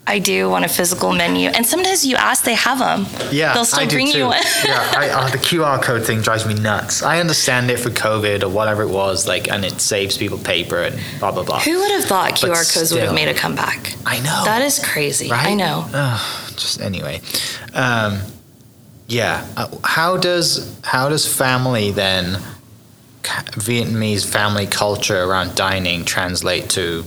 I 0.07 0.19
do 0.19 0.49
want 0.49 0.65
a 0.65 0.67
physical 0.67 1.13
menu, 1.13 1.49
and 1.49 1.65
sometimes 1.65 2.05
you 2.05 2.15
ask, 2.15 2.43
they 2.43 2.53
have 2.53 2.77
them. 2.77 3.07
Yeah, 3.31 3.53
they'll 3.53 3.65
still 3.65 3.81
I 3.81 3.87
bring 3.87 4.07
you 4.07 4.25
one. 4.27 4.41
yeah, 4.63 4.93
I, 4.95 5.09
uh, 5.09 5.29
the 5.29 5.39
QR 5.39 5.81
code 5.81 6.05
thing 6.05 6.21
drives 6.21 6.45
me 6.45 6.53
nuts. 6.53 7.01
I 7.01 7.19
understand 7.19 7.71
it 7.71 7.79
for 7.79 7.89
COVID 7.89 8.43
or 8.43 8.49
whatever 8.49 8.83
it 8.83 8.89
was, 8.89 9.27
like, 9.27 9.49
and 9.49 9.65
it 9.65 9.81
saves 9.81 10.17
people 10.17 10.37
paper 10.37 10.83
and 10.83 10.99
blah 11.19 11.31
blah 11.31 11.43
blah. 11.43 11.59
Who 11.61 11.79
would 11.79 11.91
have 11.91 12.05
thought 12.05 12.33
QR 12.33 12.49
but 12.49 12.49
codes 12.49 12.85
still, 12.87 12.97
would 12.97 13.05
have 13.05 13.15
made 13.15 13.29
a 13.29 13.33
comeback? 13.33 13.95
I 14.05 14.19
know 14.19 14.43
that 14.45 14.61
is 14.61 14.83
crazy. 14.83 15.29
Right? 15.29 15.47
I 15.47 15.53
know. 15.55 15.89
Uh, 15.91 16.19
just 16.51 16.81
anyway, 16.81 17.21
um, 17.73 18.19
yeah. 19.07 19.47
Uh, 19.57 19.75
how 19.83 20.17
does 20.17 20.79
how 20.83 21.09
does 21.09 21.25
family 21.27 21.91
then? 21.91 22.39
Vietnamese 23.25 24.23
family 24.23 24.67
culture 24.67 25.23
around 25.23 25.55
dining 25.55 26.05
translate 26.05 26.69
to 26.69 27.03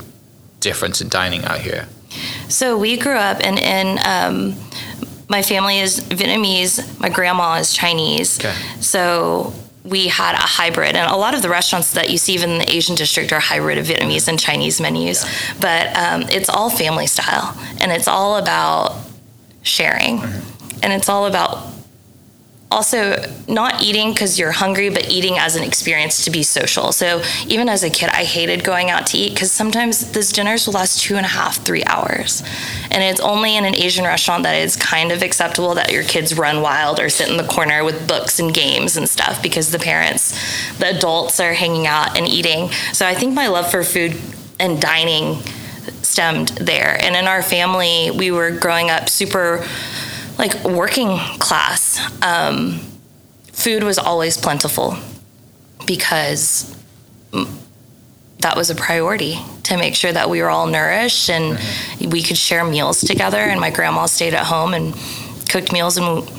difference 0.59 1.01
in 1.01 1.09
dining 1.09 1.45
out 1.45 1.61
here? 1.61 1.87
So 2.49 2.79
we 2.79 2.97
grew 2.97 3.17
up 3.17 3.41
in, 3.41 3.59
in 3.59 3.99
um, 4.05 4.55
my 5.29 5.43
family 5.43 5.79
is 5.79 6.01
Vietnamese, 6.01 7.01
my 7.01 7.09
grandma 7.09 7.55
is 7.55 7.73
Chinese. 7.73 8.39
Okay. 8.39 8.55
So 8.81 9.53
we 9.85 10.09
had 10.09 10.35
a 10.35 10.39
hybrid, 10.39 10.97
and 10.97 11.11
a 11.11 11.17
lot 11.17 11.35
of 11.35 11.43
the 11.43 11.49
restaurants 11.49 11.93
that 11.93 12.11
you 12.11 12.19
see 12.19 12.35
even 12.35 12.51
in 12.51 12.59
the 12.59 12.71
Asian 12.71 12.95
district 12.95 13.33
are 13.33 13.41
hybrid 13.41 13.79
of 13.79 13.87
Vietnamese 13.87 14.29
and 14.29 14.39
Chinese 14.39 14.81
menus. 14.81 15.25
Yeah. 15.25 15.55
But 15.61 15.97
um, 15.97 16.23
it's 16.31 16.49
all 16.49 16.71
family 16.71 17.07
style, 17.07 17.57
and 17.81 17.93
it's 17.93 18.09
all 18.09 18.37
about 18.37 18.97
sharing, 19.63 20.19
mm-hmm. 20.19 20.79
and 20.83 20.93
it's 20.93 21.09
all 21.09 21.27
about 21.27 21.78
also 22.71 23.25
not 23.49 23.83
eating 23.83 24.13
because 24.13 24.39
you're 24.39 24.53
hungry, 24.53 24.91
but 24.91 25.11
eating 25.11 25.39
as 25.39 25.57
an 25.57 25.63
experience 25.63 26.25
to 26.25 26.31
be 26.31 26.43
social. 26.43 26.93
So 26.93 27.23
even 27.47 27.69
as 27.69 27.83
a 27.83 27.91
kid, 27.91 28.11
I 28.11 28.25
hated 28.25 28.63
going 28.63 28.91
out 28.91 29.07
to 29.09 29.19
eat 29.19 29.35
because 29.35 29.51
sometimes 29.51 30.13
those 30.13 30.33
dinners 30.33 30.67
will 30.67 30.75
last 30.75 31.01
two 31.01 31.17
and 31.17 31.25
a 31.25 31.29
half, 31.31 31.57
three 31.65 31.83
hours. 31.85 32.43
And 32.91 33.03
it's 33.03 33.21
only 33.21 33.57
in 33.57 33.65
an 33.65 33.75
Asian 33.75 34.05
restaurant 34.05 34.43
that 34.43 34.55
it's 34.55 34.77
kind 34.77 35.13
of 35.13 35.23
acceptable 35.23 35.75
that 35.75 35.93
your 35.93 36.05
kids 36.05 36.37
run 36.37 36.61
wild 36.61 37.01
or 37.01 37.09
sit 37.09 37.29
in 37.31 37.39
the 37.39 37.47
corner 37.47 37.85
with 37.85 38.07
books 38.07 38.39
and 38.39 38.53
games 38.53 38.97
and 38.97 39.09
stuff 39.09 39.43
because 39.43 39.71
the 39.71 39.79
parents, 39.79 40.39
the 40.79 40.97
adults 40.97 41.41
are 41.41 41.55
hanging 41.55 41.87
out 41.87 42.19
and 42.19 42.27
eating. 42.27 42.71
So 42.93 43.07
I 43.07 43.15
think 43.15 43.35
my 43.35 43.47
love 43.47 43.71
for 43.71 43.83
food 43.83 44.15
and 44.61 44.81
dining 44.81 45.43
stemmed 46.03 46.49
there. 46.49 46.99
And 47.03 47.17
in 47.17 47.27
our 47.27 47.43
family, 47.43 48.11
we 48.11 48.31
were 48.31 48.51
growing 48.51 48.91
up 48.91 49.09
super 49.09 49.65
like 50.39 50.65
working 50.65 51.19
class, 51.39 52.01
um, 52.23 52.81
food 53.53 53.83
was 53.83 53.99
always 53.99 54.37
plentiful 54.37 54.97
because 55.87 56.77
that 58.41 58.57
was 58.57 58.71
a 58.71 58.75
priority 58.75 59.39
to 59.65 59.77
make 59.77 59.95
sure 59.95 60.13
that 60.13 60.31
we 60.31 60.41
were 60.41 60.49
all 60.49 60.67
nourished 60.67 61.29
and 61.29 61.59
mm-hmm. 61.59 62.11
we 62.11 62.23
could 62.23 62.39
share 62.39 62.65
meals 62.65 63.01
together. 63.01 63.39
And 63.39 63.61
my 63.61 63.71
grandma 63.71 64.07
stayed 64.07 64.35
at 64.35 64.47
home 64.47 64.75
and 64.75 64.95
cooked 65.49 65.73
meals. 65.73 65.97
And 65.97 66.31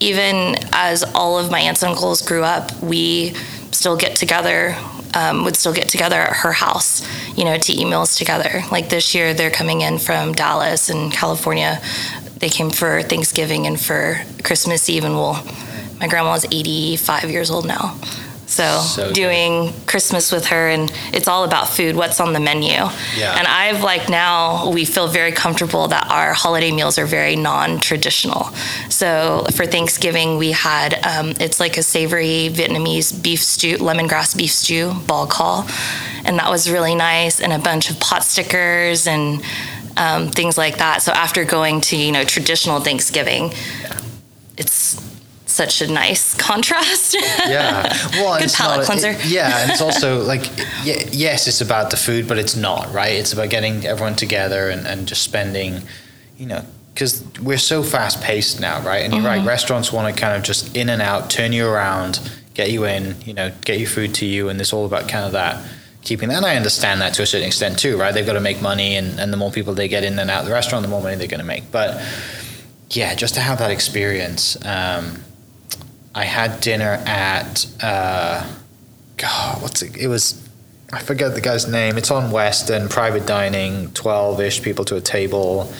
even 0.00 0.56
as 0.72 1.02
all 1.14 1.38
of 1.38 1.50
my 1.50 1.60
aunts 1.60 1.82
and 1.82 1.92
uncles 1.92 2.22
grew 2.22 2.42
up, 2.44 2.80
we 2.82 3.34
still 3.72 3.96
get 3.96 4.16
together. 4.16 4.76
Um, 5.12 5.42
would 5.42 5.56
still 5.56 5.72
get 5.72 5.88
together 5.88 6.20
at 6.20 6.36
her 6.36 6.52
house, 6.52 7.04
you 7.36 7.44
know, 7.44 7.58
to 7.58 7.72
eat 7.72 7.84
meals 7.84 8.14
together. 8.14 8.62
Like 8.70 8.90
this 8.90 9.12
year, 9.12 9.34
they're 9.34 9.50
coming 9.50 9.80
in 9.80 9.98
from 9.98 10.34
Dallas 10.34 10.88
and 10.88 11.10
California 11.10 11.80
they 12.40 12.48
came 12.48 12.70
for 12.70 13.02
Thanksgiving 13.02 13.66
and 13.66 13.80
for 13.80 14.20
Christmas 14.42 14.88
Eve, 14.88 15.04
and 15.04 15.14
well, 15.14 15.44
my 16.00 16.08
grandma 16.08 16.34
is 16.34 16.46
85 16.46 17.30
years 17.30 17.50
old 17.50 17.66
now. 17.66 17.96
So, 18.46 18.80
So 18.80 19.12
doing 19.12 19.72
Christmas 19.86 20.32
with 20.32 20.46
her, 20.46 20.68
and 20.68 20.90
it's 21.12 21.28
all 21.28 21.44
about 21.44 21.68
food. 21.68 21.94
What's 21.94 22.18
on 22.18 22.32
the 22.32 22.40
menu? 22.40 22.72
Yeah. 22.72 23.36
And 23.38 23.46
I've 23.46 23.84
like 23.84 24.08
now 24.08 24.70
we 24.70 24.84
feel 24.84 25.06
very 25.06 25.30
comfortable 25.30 25.86
that 25.88 26.10
our 26.10 26.32
holiday 26.32 26.72
meals 26.72 26.98
are 26.98 27.06
very 27.06 27.36
non-traditional. 27.36 28.46
So 28.88 29.46
for 29.54 29.66
Thanksgiving 29.66 30.36
we 30.36 30.50
had 30.50 30.94
um, 31.06 31.34
it's 31.38 31.60
like 31.60 31.76
a 31.76 31.82
savory 31.84 32.50
Vietnamese 32.50 33.22
beef 33.22 33.40
stew, 33.40 33.76
lemongrass 33.76 34.36
beef 34.36 34.50
stew, 34.50 34.90
bò 35.06 35.28
kho, 35.28 35.64
and 36.24 36.36
that 36.40 36.50
was 36.50 36.68
really 36.68 36.96
nice, 36.96 37.40
and 37.40 37.52
a 37.52 37.58
bunch 37.58 37.88
of 37.88 38.00
pot 38.00 38.24
stickers 38.24 39.06
and 39.06 39.42
um, 40.00 40.28
things 40.38 40.56
like 40.58 40.76
that. 40.78 41.02
So 41.02 41.12
after 41.12 41.44
going 41.44 41.80
to 41.82 41.96
you 41.96 42.10
know 42.12 42.24
traditional 42.24 42.80
Thanksgiving, 42.80 43.52
it's 44.56 45.00
such 45.46 45.82
a 45.82 45.86
nice 45.92 46.34
contrast. 46.48 47.14
yeah. 47.14 47.82
Well, 48.14 48.38
Good 48.40 48.52
palate 48.52 48.78
not- 48.78 48.86
cleanser. 48.86 49.10
it- 49.10 49.24
yeah, 49.26 49.62
and 49.62 49.70
it's 49.70 49.80
also 49.80 50.22
like, 50.22 50.42
y- 50.86 51.06
yes, 51.12 51.46
it's 51.48 51.60
about 51.60 51.90
the 51.90 51.96
food, 51.96 52.28
but 52.28 52.38
it's 52.38 52.56
not, 52.56 52.92
right? 52.92 53.12
It's 53.12 53.32
about 53.32 53.50
getting 53.50 53.84
everyone 53.86 54.14
together 54.16 54.70
and, 54.70 54.86
and 54.86 55.08
just 55.08 55.22
spending, 55.22 55.82
you 56.38 56.46
know, 56.46 56.64
because 56.94 57.24
we're 57.42 57.58
so 57.58 57.82
fast 57.82 58.20
paced 58.22 58.60
now, 58.60 58.80
right? 58.82 59.02
And 59.04 59.12
you're 59.12 59.22
Mm-hmm. 59.22 59.40
right, 59.40 59.46
restaurants 59.46 59.92
want 59.92 60.14
to 60.14 60.20
kind 60.20 60.36
of 60.36 60.42
just 60.42 60.76
in 60.76 60.88
and 60.88 61.02
out, 61.02 61.30
turn 61.30 61.52
you 61.52 61.66
around, 61.66 62.20
get 62.54 62.70
you 62.70 62.84
in, 62.84 63.16
you 63.26 63.34
know, 63.34 63.50
get 63.64 63.78
your 63.80 63.88
food 63.88 64.14
to 64.16 64.26
you, 64.26 64.48
and 64.48 64.60
it's 64.60 64.72
all 64.72 64.86
about 64.86 65.08
kind 65.08 65.24
of 65.26 65.32
that. 65.32 65.64
Keeping 66.02 66.30
that, 66.30 66.38
and 66.38 66.46
I 66.46 66.56
understand 66.56 67.00
that 67.02 67.14
to 67.14 67.22
a 67.22 67.26
certain 67.26 67.46
extent 67.46 67.78
too, 67.78 67.98
right? 67.98 68.12
They've 68.12 68.24
got 68.26 68.32
to 68.32 68.40
make 68.40 68.62
money, 68.62 68.96
and, 68.96 69.20
and 69.20 69.32
the 69.32 69.36
more 69.36 69.50
people 69.50 69.74
they 69.74 69.88
get 69.88 70.02
in 70.02 70.18
and 70.18 70.30
out 70.30 70.40
of 70.40 70.46
the 70.46 70.52
restaurant, 70.52 70.82
the 70.82 70.88
more 70.88 71.02
money 71.02 71.16
they're 71.16 71.28
going 71.28 71.40
to 71.40 71.46
make. 71.46 71.70
But 71.70 72.02
yeah, 72.90 73.14
just 73.14 73.34
to 73.34 73.40
have 73.40 73.58
that 73.58 73.70
experience. 73.70 74.56
Um, 74.64 75.22
I 76.14 76.24
had 76.24 76.60
dinner 76.60 77.02
at 77.06 77.66
uh, 77.82 78.44
God, 79.16 79.62
what's 79.62 79.82
it? 79.82 79.96
It 79.96 80.08
was 80.08 80.48
I 80.92 81.00
forget 81.00 81.34
the 81.34 81.40
guy's 81.40 81.68
name. 81.68 81.96
It's 81.98 82.10
on 82.10 82.32
Western 82.32 82.88
private 82.88 83.26
dining, 83.26 83.92
twelve 83.92 84.40
ish 84.40 84.62
people 84.62 84.84
to 84.86 84.96
a 84.96 85.00
table. 85.00 85.72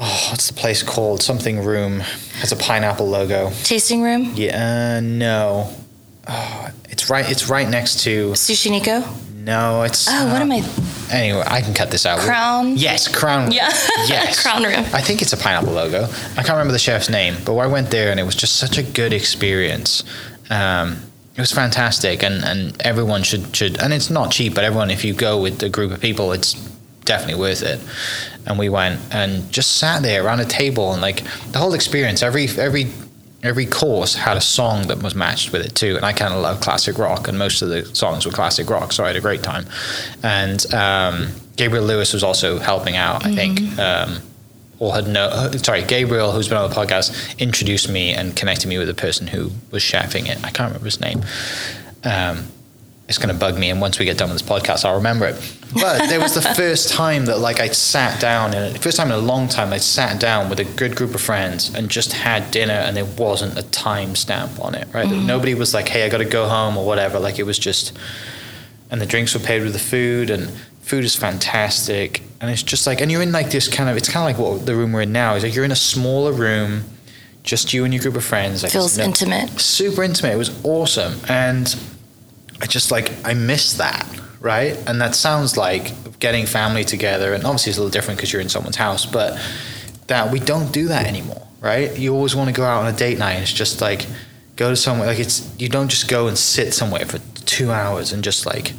Oh, 0.00 0.26
what's 0.30 0.48
the 0.48 0.54
place 0.54 0.82
called? 0.82 1.22
Something 1.22 1.64
Room 1.64 2.00
has 2.40 2.50
a 2.50 2.56
pineapple 2.56 3.06
logo. 3.06 3.50
Tasting 3.62 4.02
room, 4.02 4.32
Yeah, 4.34 4.96
uh, 4.96 5.00
no. 5.00 5.72
Oh, 6.26 6.70
it's 7.02 7.10
right. 7.10 7.28
It's 7.28 7.48
right 7.48 7.68
next 7.68 8.00
to. 8.04 8.30
Sushi 8.30 8.70
Nico. 8.70 9.02
No, 9.34 9.82
it's. 9.82 10.06
Oh, 10.08 10.32
what 10.32 10.40
am 10.40 10.52
I? 10.52 10.62
Anyway, 11.10 11.42
I 11.44 11.60
can 11.60 11.74
cut 11.74 11.90
this 11.90 12.06
out. 12.06 12.20
Crown? 12.20 12.76
Yes, 12.76 13.08
Crown. 13.08 13.50
Yeah. 13.50 13.70
Yes. 14.06 14.40
Crown 14.40 14.62
Room. 14.62 14.84
I 14.92 15.00
think 15.00 15.20
it's 15.20 15.32
a 15.32 15.36
pineapple 15.36 15.72
logo. 15.72 16.04
I 16.04 16.42
can't 16.42 16.50
remember 16.50 16.72
the 16.72 16.78
chef's 16.78 17.08
name, 17.10 17.36
but 17.44 17.56
I 17.56 17.66
went 17.66 17.90
there 17.90 18.10
and 18.10 18.20
it 18.20 18.22
was 18.22 18.36
just 18.36 18.56
such 18.56 18.78
a 18.78 18.82
good 18.84 19.12
experience. 19.12 20.04
Um, 20.50 20.98
it 21.34 21.40
was 21.40 21.50
fantastic, 21.50 22.22
and, 22.22 22.44
and 22.44 22.80
everyone 22.82 23.22
should 23.24 23.54
should. 23.56 23.80
And 23.82 23.92
it's 23.92 24.10
not 24.10 24.30
cheap, 24.30 24.54
but 24.54 24.62
everyone, 24.64 24.90
if 24.90 25.04
you 25.04 25.12
go 25.12 25.40
with 25.40 25.60
a 25.62 25.68
group 25.68 25.90
of 25.90 26.00
people, 26.00 26.30
it's 26.32 26.54
definitely 27.04 27.40
worth 27.40 27.62
it. 27.62 27.80
And 28.46 28.58
we 28.58 28.68
went 28.68 29.00
and 29.12 29.50
just 29.50 29.76
sat 29.78 30.02
there 30.02 30.24
around 30.24 30.38
a 30.40 30.44
table, 30.44 30.92
and 30.92 31.02
like 31.02 31.22
the 31.50 31.58
whole 31.58 31.74
experience, 31.74 32.22
every 32.22 32.46
every 32.58 32.86
every 33.42 33.66
course 33.66 34.14
had 34.14 34.36
a 34.36 34.40
song 34.40 34.86
that 34.86 35.02
was 35.02 35.14
matched 35.14 35.52
with 35.52 35.64
it 35.64 35.74
too. 35.74 35.96
And 35.96 36.04
I 36.04 36.12
kind 36.12 36.32
of 36.32 36.40
love 36.40 36.60
classic 36.60 36.98
rock, 36.98 37.28
and 37.28 37.38
most 37.38 37.62
of 37.62 37.68
the 37.68 37.84
songs 37.94 38.24
were 38.24 38.32
classic 38.32 38.70
rock, 38.70 38.92
so 38.92 39.04
I 39.04 39.08
had 39.08 39.16
a 39.16 39.20
great 39.20 39.42
time. 39.42 39.66
And 40.22 40.72
um, 40.72 41.28
Gabriel 41.56 41.84
Lewis 41.84 42.12
was 42.12 42.22
also 42.22 42.58
helping 42.58 42.96
out, 42.96 43.26
I 43.26 43.34
think. 43.34 43.78
Um, 43.78 44.18
or 44.78 44.92
had 44.92 45.06
no, 45.06 45.50
sorry, 45.58 45.84
Gabriel, 45.84 46.32
who's 46.32 46.48
been 46.48 46.58
on 46.58 46.68
the 46.68 46.74
podcast, 46.74 47.38
introduced 47.38 47.88
me 47.88 48.12
and 48.14 48.34
connected 48.34 48.66
me 48.66 48.78
with 48.78 48.88
the 48.88 48.94
person 48.94 49.28
who 49.28 49.52
was 49.70 49.80
chefing 49.80 50.28
it. 50.28 50.38
I 50.44 50.50
can't 50.50 50.70
remember 50.70 50.86
his 50.86 51.00
name. 51.00 51.22
Um, 52.02 52.48
it's 53.16 53.24
going 53.24 53.34
to 53.34 53.38
bug 53.38 53.58
me, 53.58 53.70
and 53.70 53.80
once 53.80 53.98
we 53.98 54.04
get 54.04 54.16
done 54.18 54.30
with 54.30 54.40
this 54.40 54.48
podcast, 54.48 54.84
I'll 54.84 54.96
remember 54.96 55.26
it. 55.26 55.36
But 55.74 56.08
there 56.08 56.20
was 56.20 56.34
the 56.34 56.42
first 56.42 56.90
time 56.90 57.26
that, 57.26 57.38
like, 57.38 57.60
I 57.60 57.68
sat 57.68 58.20
down, 58.20 58.54
and 58.54 58.80
first 58.82 58.96
time 58.96 59.08
in 59.08 59.12
a 59.14 59.18
long 59.18 59.48
time, 59.48 59.72
I 59.72 59.78
sat 59.78 60.18
down 60.20 60.48
with 60.50 60.60
a 60.60 60.64
good 60.64 60.96
group 60.96 61.14
of 61.14 61.20
friends 61.20 61.74
and 61.74 61.88
just 61.90 62.12
had 62.12 62.50
dinner, 62.50 62.72
and 62.74 62.96
there 62.96 63.04
wasn't 63.04 63.58
a 63.58 63.62
time 63.70 64.16
stamp 64.16 64.58
on 64.64 64.74
it, 64.74 64.88
right? 64.92 65.06
Mm-hmm. 65.06 65.26
Nobody 65.26 65.54
was 65.54 65.74
like, 65.74 65.88
"Hey, 65.88 66.04
I 66.04 66.08
got 66.08 66.18
to 66.18 66.24
go 66.24 66.48
home" 66.48 66.76
or 66.76 66.84
whatever. 66.86 67.18
Like, 67.18 67.38
it 67.38 67.44
was 67.44 67.58
just, 67.58 67.92
and 68.90 69.00
the 69.00 69.06
drinks 69.06 69.34
were 69.34 69.40
paid 69.40 69.62
with 69.62 69.72
the 69.74 69.78
food, 69.78 70.30
and 70.30 70.50
food 70.80 71.04
is 71.04 71.14
fantastic, 71.14 72.22
and 72.40 72.50
it's 72.50 72.62
just 72.62 72.86
like, 72.86 73.00
and 73.00 73.10
you're 73.12 73.22
in 73.22 73.32
like 73.32 73.50
this 73.50 73.68
kind 73.68 73.88
of, 73.88 73.96
it's 73.96 74.08
kind 74.08 74.28
of 74.28 74.38
like 74.38 74.44
what 74.58 74.66
the 74.66 74.74
room 74.74 74.92
we're 74.92 75.02
in 75.02 75.12
now 75.12 75.34
is 75.34 75.42
like 75.44 75.54
you're 75.54 75.64
in 75.64 75.70
a 75.72 75.76
smaller 75.76 76.32
room, 76.32 76.84
just 77.44 77.72
you 77.72 77.84
and 77.84 77.92
your 77.94 78.02
group 78.02 78.16
of 78.16 78.24
friends. 78.24 78.62
Like, 78.62 78.72
Feels 78.72 78.98
no- 78.98 79.04
intimate. 79.04 79.48
super 79.60 80.02
intimate. 80.02 80.32
It 80.34 80.38
was 80.38 80.64
awesome, 80.64 81.14
and 81.28 81.74
I 82.62 82.66
just 82.66 82.92
like 82.92 83.12
I 83.26 83.34
miss 83.34 83.74
that, 83.74 84.08
right? 84.40 84.78
And 84.88 85.00
that 85.00 85.16
sounds 85.16 85.56
like 85.56 86.18
getting 86.20 86.46
family 86.46 86.84
together, 86.84 87.34
and 87.34 87.44
obviously 87.44 87.70
it's 87.70 87.78
a 87.78 87.80
little 87.80 87.90
different 87.90 88.18
because 88.18 88.32
you're 88.32 88.40
in 88.40 88.48
someone's 88.48 88.76
house, 88.76 89.04
but 89.04 89.38
that 90.06 90.30
we 90.30 90.38
don't 90.38 90.72
do 90.72 90.88
that 90.88 91.06
anymore, 91.06 91.46
right? 91.60 91.96
You 91.98 92.14
always 92.14 92.36
want 92.36 92.48
to 92.48 92.54
go 92.54 92.64
out 92.64 92.84
on 92.84 92.94
a 92.94 92.96
date 92.96 93.18
night. 93.18 93.32
And 93.32 93.42
it's 93.42 93.52
just 93.52 93.80
like 93.80 94.06
go 94.56 94.70
to 94.70 94.76
somewhere 94.76 95.08
like 95.08 95.18
it's 95.18 95.52
you 95.58 95.68
don't 95.68 95.88
just 95.88 96.08
go 96.08 96.28
and 96.28 96.38
sit 96.38 96.72
somewhere 96.72 97.04
for 97.04 97.18
two 97.44 97.72
hours 97.72 98.12
and 98.12 98.22
just 98.22 98.46
like 98.46 98.72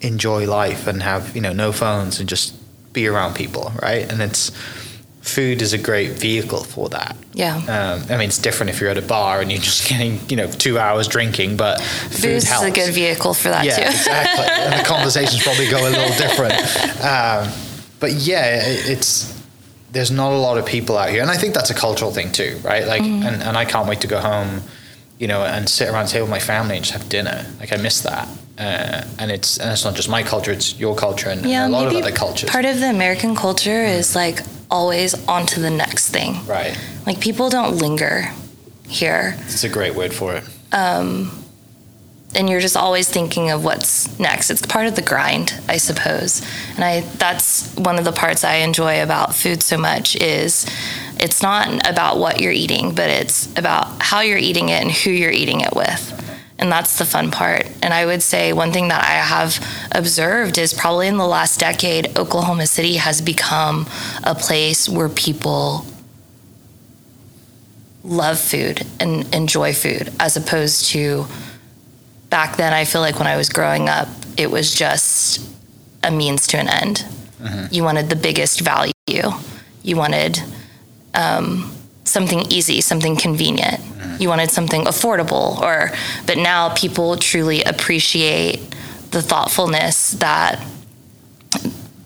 enjoy 0.00 0.46
life 0.46 0.86
and 0.86 1.02
have 1.02 1.34
you 1.36 1.42
know 1.42 1.52
no 1.52 1.70
phones 1.70 2.18
and 2.18 2.28
just 2.28 2.54
be 2.92 3.06
around 3.06 3.34
people, 3.34 3.72
right? 3.80 4.10
And 4.10 4.20
it's 4.20 4.50
food 5.20 5.60
is 5.62 5.72
a 5.72 5.78
great 5.78 6.12
vehicle 6.12 6.64
for 6.64 6.88
that. 6.88 7.16
Yeah. 7.34 7.56
Um, 7.56 8.04
I 8.10 8.16
mean, 8.16 8.28
it's 8.28 8.38
different 8.38 8.70
if 8.70 8.80
you're 8.80 8.90
at 8.90 8.98
a 8.98 9.02
bar 9.02 9.40
and 9.40 9.50
you're 9.52 9.60
just 9.60 9.88
getting, 9.88 10.18
you 10.28 10.36
know, 10.36 10.50
two 10.50 10.78
hours 10.78 11.08
drinking, 11.08 11.56
but 11.56 11.80
food 11.80 12.22
Booze 12.22 12.50
is 12.50 12.62
a 12.62 12.70
good 12.70 12.92
vehicle 12.94 13.34
for 13.34 13.48
that 13.50 13.64
yeah, 13.64 13.76
too. 13.76 13.82
exactly. 13.82 14.46
and 14.48 14.80
the 14.80 14.84
conversations 14.88 15.42
probably 15.42 15.68
go 15.70 15.78
a 15.86 15.90
little 15.90 16.16
different. 16.16 16.54
Um, 17.04 17.52
but 18.00 18.12
yeah, 18.12 18.62
it, 18.66 18.88
it's 18.90 19.38
there's 19.92 20.10
not 20.10 20.32
a 20.32 20.36
lot 20.36 20.56
of 20.56 20.64
people 20.66 20.96
out 20.96 21.10
here, 21.10 21.20
and 21.20 21.30
I 21.30 21.36
think 21.36 21.52
that's 21.52 21.70
a 21.70 21.74
cultural 21.74 22.12
thing 22.12 22.30
too, 22.32 22.58
right? 22.64 22.86
Like, 22.86 23.02
Mm-hmm. 23.02 23.26
and, 23.26 23.42
and 23.42 23.56
I 23.56 23.64
can't 23.64 23.88
wait 23.88 24.00
to 24.02 24.06
go 24.06 24.20
home, 24.20 24.62
you 25.18 25.26
know, 25.26 25.42
and 25.44 25.68
sit 25.68 25.88
around 25.88 26.06
the 26.06 26.12
table 26.12 26.24
with 26.26 26.30
my 26.30 26.38
family 26.38 26.76
and 26.76 26.84
just 26.84 26.96
have 26.96 27.08
dinner. 27.08 27.44
Like, 27.58 27.72
I 27.72 27.76
miss 27.76 28.00
that. 28.02 28.28
Uh, 28.58 29.04
and 29.18 29.30
it's 29.30 29.58
and 29.58 29.70
it's 29.72 29.84
not 29.84 29.94
just 29.94 30.08
my 30.08 30.22
culture; 30.22 30.52
it's 30.52 30.78
your 30.78 30.94
culture 30.94 31.28
and, 31.28 31.40
and 31.40 31.50
yeah, 31.50 31.66
a 31.66 31.68
lot 31.68 31.86
of 31.86 31.94
other 31.94 32.12
cultures. 32.12 32.48
part 32.50 32.64
of 32.66 32.78
the 32.78 32.88
American 32.90 33.34
culture 33.34 33.82
is 33.84 34.14
like 34.14 34.40
always 34.70 35.14
on 35.26 35.46
to 35.46 35.60
the 35.60 35.70
next 35.70 36.10
thing. 36.10 36.44
right. 36.46 36.78
Like 37.06 37.20
people 37.20 37.50
don't 37.50 37.76
linger 37.76 38.32
here. 38.86 39.36
It's 39.40 39.64
a 39.64 39.68
great 39.68 39.94
word 39.94 40.12
for 40.12 40.34
it. 40.34 40.44
Um, 40.72 41.40
and 42.34 42.48
you're 42.48 42.60
just 42.60 42.76
always 42.76 43.08
thinking 43.08 43.50
of 43.50 43.64
what's 43.64 44.18
next. 44.18 44.50
It's 44.50 44.64
part 44.64 44.86
of 44.86 44.94
the 44.94 45.02
grind, 45.02 45.60
I 45.68 45.78
suppose. 45.78 46.42
And 46.76 46.84
I 46.84 47.00
that's 47.00 47.74
one 47.74 47.98
of 47.98 48.04
the 48.04 48.12
parts 48.12 48.44
I 48.44 48.56
enjoy 48.56 49.02
about 49.02 49.34
food 49.34 49.62
so 49.62 49.76
much 49.76 50.14
is 50.16 50.66
it's 51.18 51.42
not 51.42 51.88
about 51.88 52.18
what 52.18 52.40
you're 52.40 52.52
eating, 52.52 52.94
but 52.94 53.10
it's 53.10 53.46
about 53.58 54.00
how 54.00 54.20
you're 54.20 54.38
eating 54.38 54.68
it 54.68 54.80
and 54.82 54.90
who 54.90 55.10
you're 55.10 55.32
eating 55.32 55.60
it 55.60 55.74
with. 55.74 56.16
And 56.60 56.70
that's 56.70 56.98
the 56.98 57.04
fun 57.04 57.30
part. 57.30 57.66
And 57.82 57.92
I 57.92 58.06
would 58.06 58.22
say 58.22 58.52
one 58.52 58.70
thing 58.70 58.88
that 58.88 59.02
I 59.02 59.14
have 59.14 59.58
observed 59.90 60.58
is 60.58 60.72
probably 60.72 61.08
in 61.08 61.16
the 61.16 61.26
last 61.26 61.58
decade, 61.58 62.16
Oklahoma 62.18 62.66
City 62.66 62.96
has 62.96 63.20
become 63.20 63.88
a 64.22 64.34
place 64.34 64.88
where 64.88 65.08
people 65.08 65.86
love 68.04 68.38
food 68.38 68.86
and 69.00 69.34
enjoy 69.34 69.72
food 69.72 70.12
as 70.20 70.36
opposed 70.36 70.86
to 70.86 71.26
back 72.30 72.56
then 72.56 72.72
i 72.72 72.82
feel 72.82 73.02
like 73.02 73.18
when 73.18 73.28
i 73.28 73.36
was 73.36 73.50
growing 73.50 73.90
up 73.90 74.08
it 74.38 74.50
was 74.50 74.74
just 74.74 75.50
a 76.02 76.10
means 76.10 76.46
to 76.48 76.58
an 76.58 76.68
end. 76.68 77.04
You 77.70 77.84
wanted 77.84 78.08
the 78.08 78.16
biggest 78.16 78.60
value. 78.60 78.92
You 79.06 79.96
wanted 79.96 80.42
um, 81.14 81.72
something 82.04 82.40
easy 82.50 82.80
something 82.80 83.16
convenient 83.16 83.80
you 84.20 84.28
wanted 84.28 84.50
something 84.50 84.84
affordable 84.84 85.60
or 85.60 85.90
but 86.26 86.36
now 86.36 86.72
people 86.74 87.16
truly 87.16 87.62
appreciate 87.64 88.60
the 89.10 89.22
thoughtfulness 89.22 90.12
that 90.12 90.64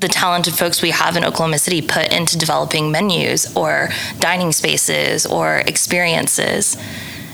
the 0.00 0.08
talented 0.08 0.54
folks 0.54 0.82
we 0.82 0.90
have 0.90 1.16
in 1.16 1.24
Oklahoma 1.24 1.58
City 1.58 1.80
put 1.80 2.12
into 2.12 2.36
developing 2.36 2.90
menus 2.90 3.56
or 3.56 3.88
dining 4.20 4.52
spaces 4.52 5.24
or 5.24 5.56
experiences. 5.56 6.76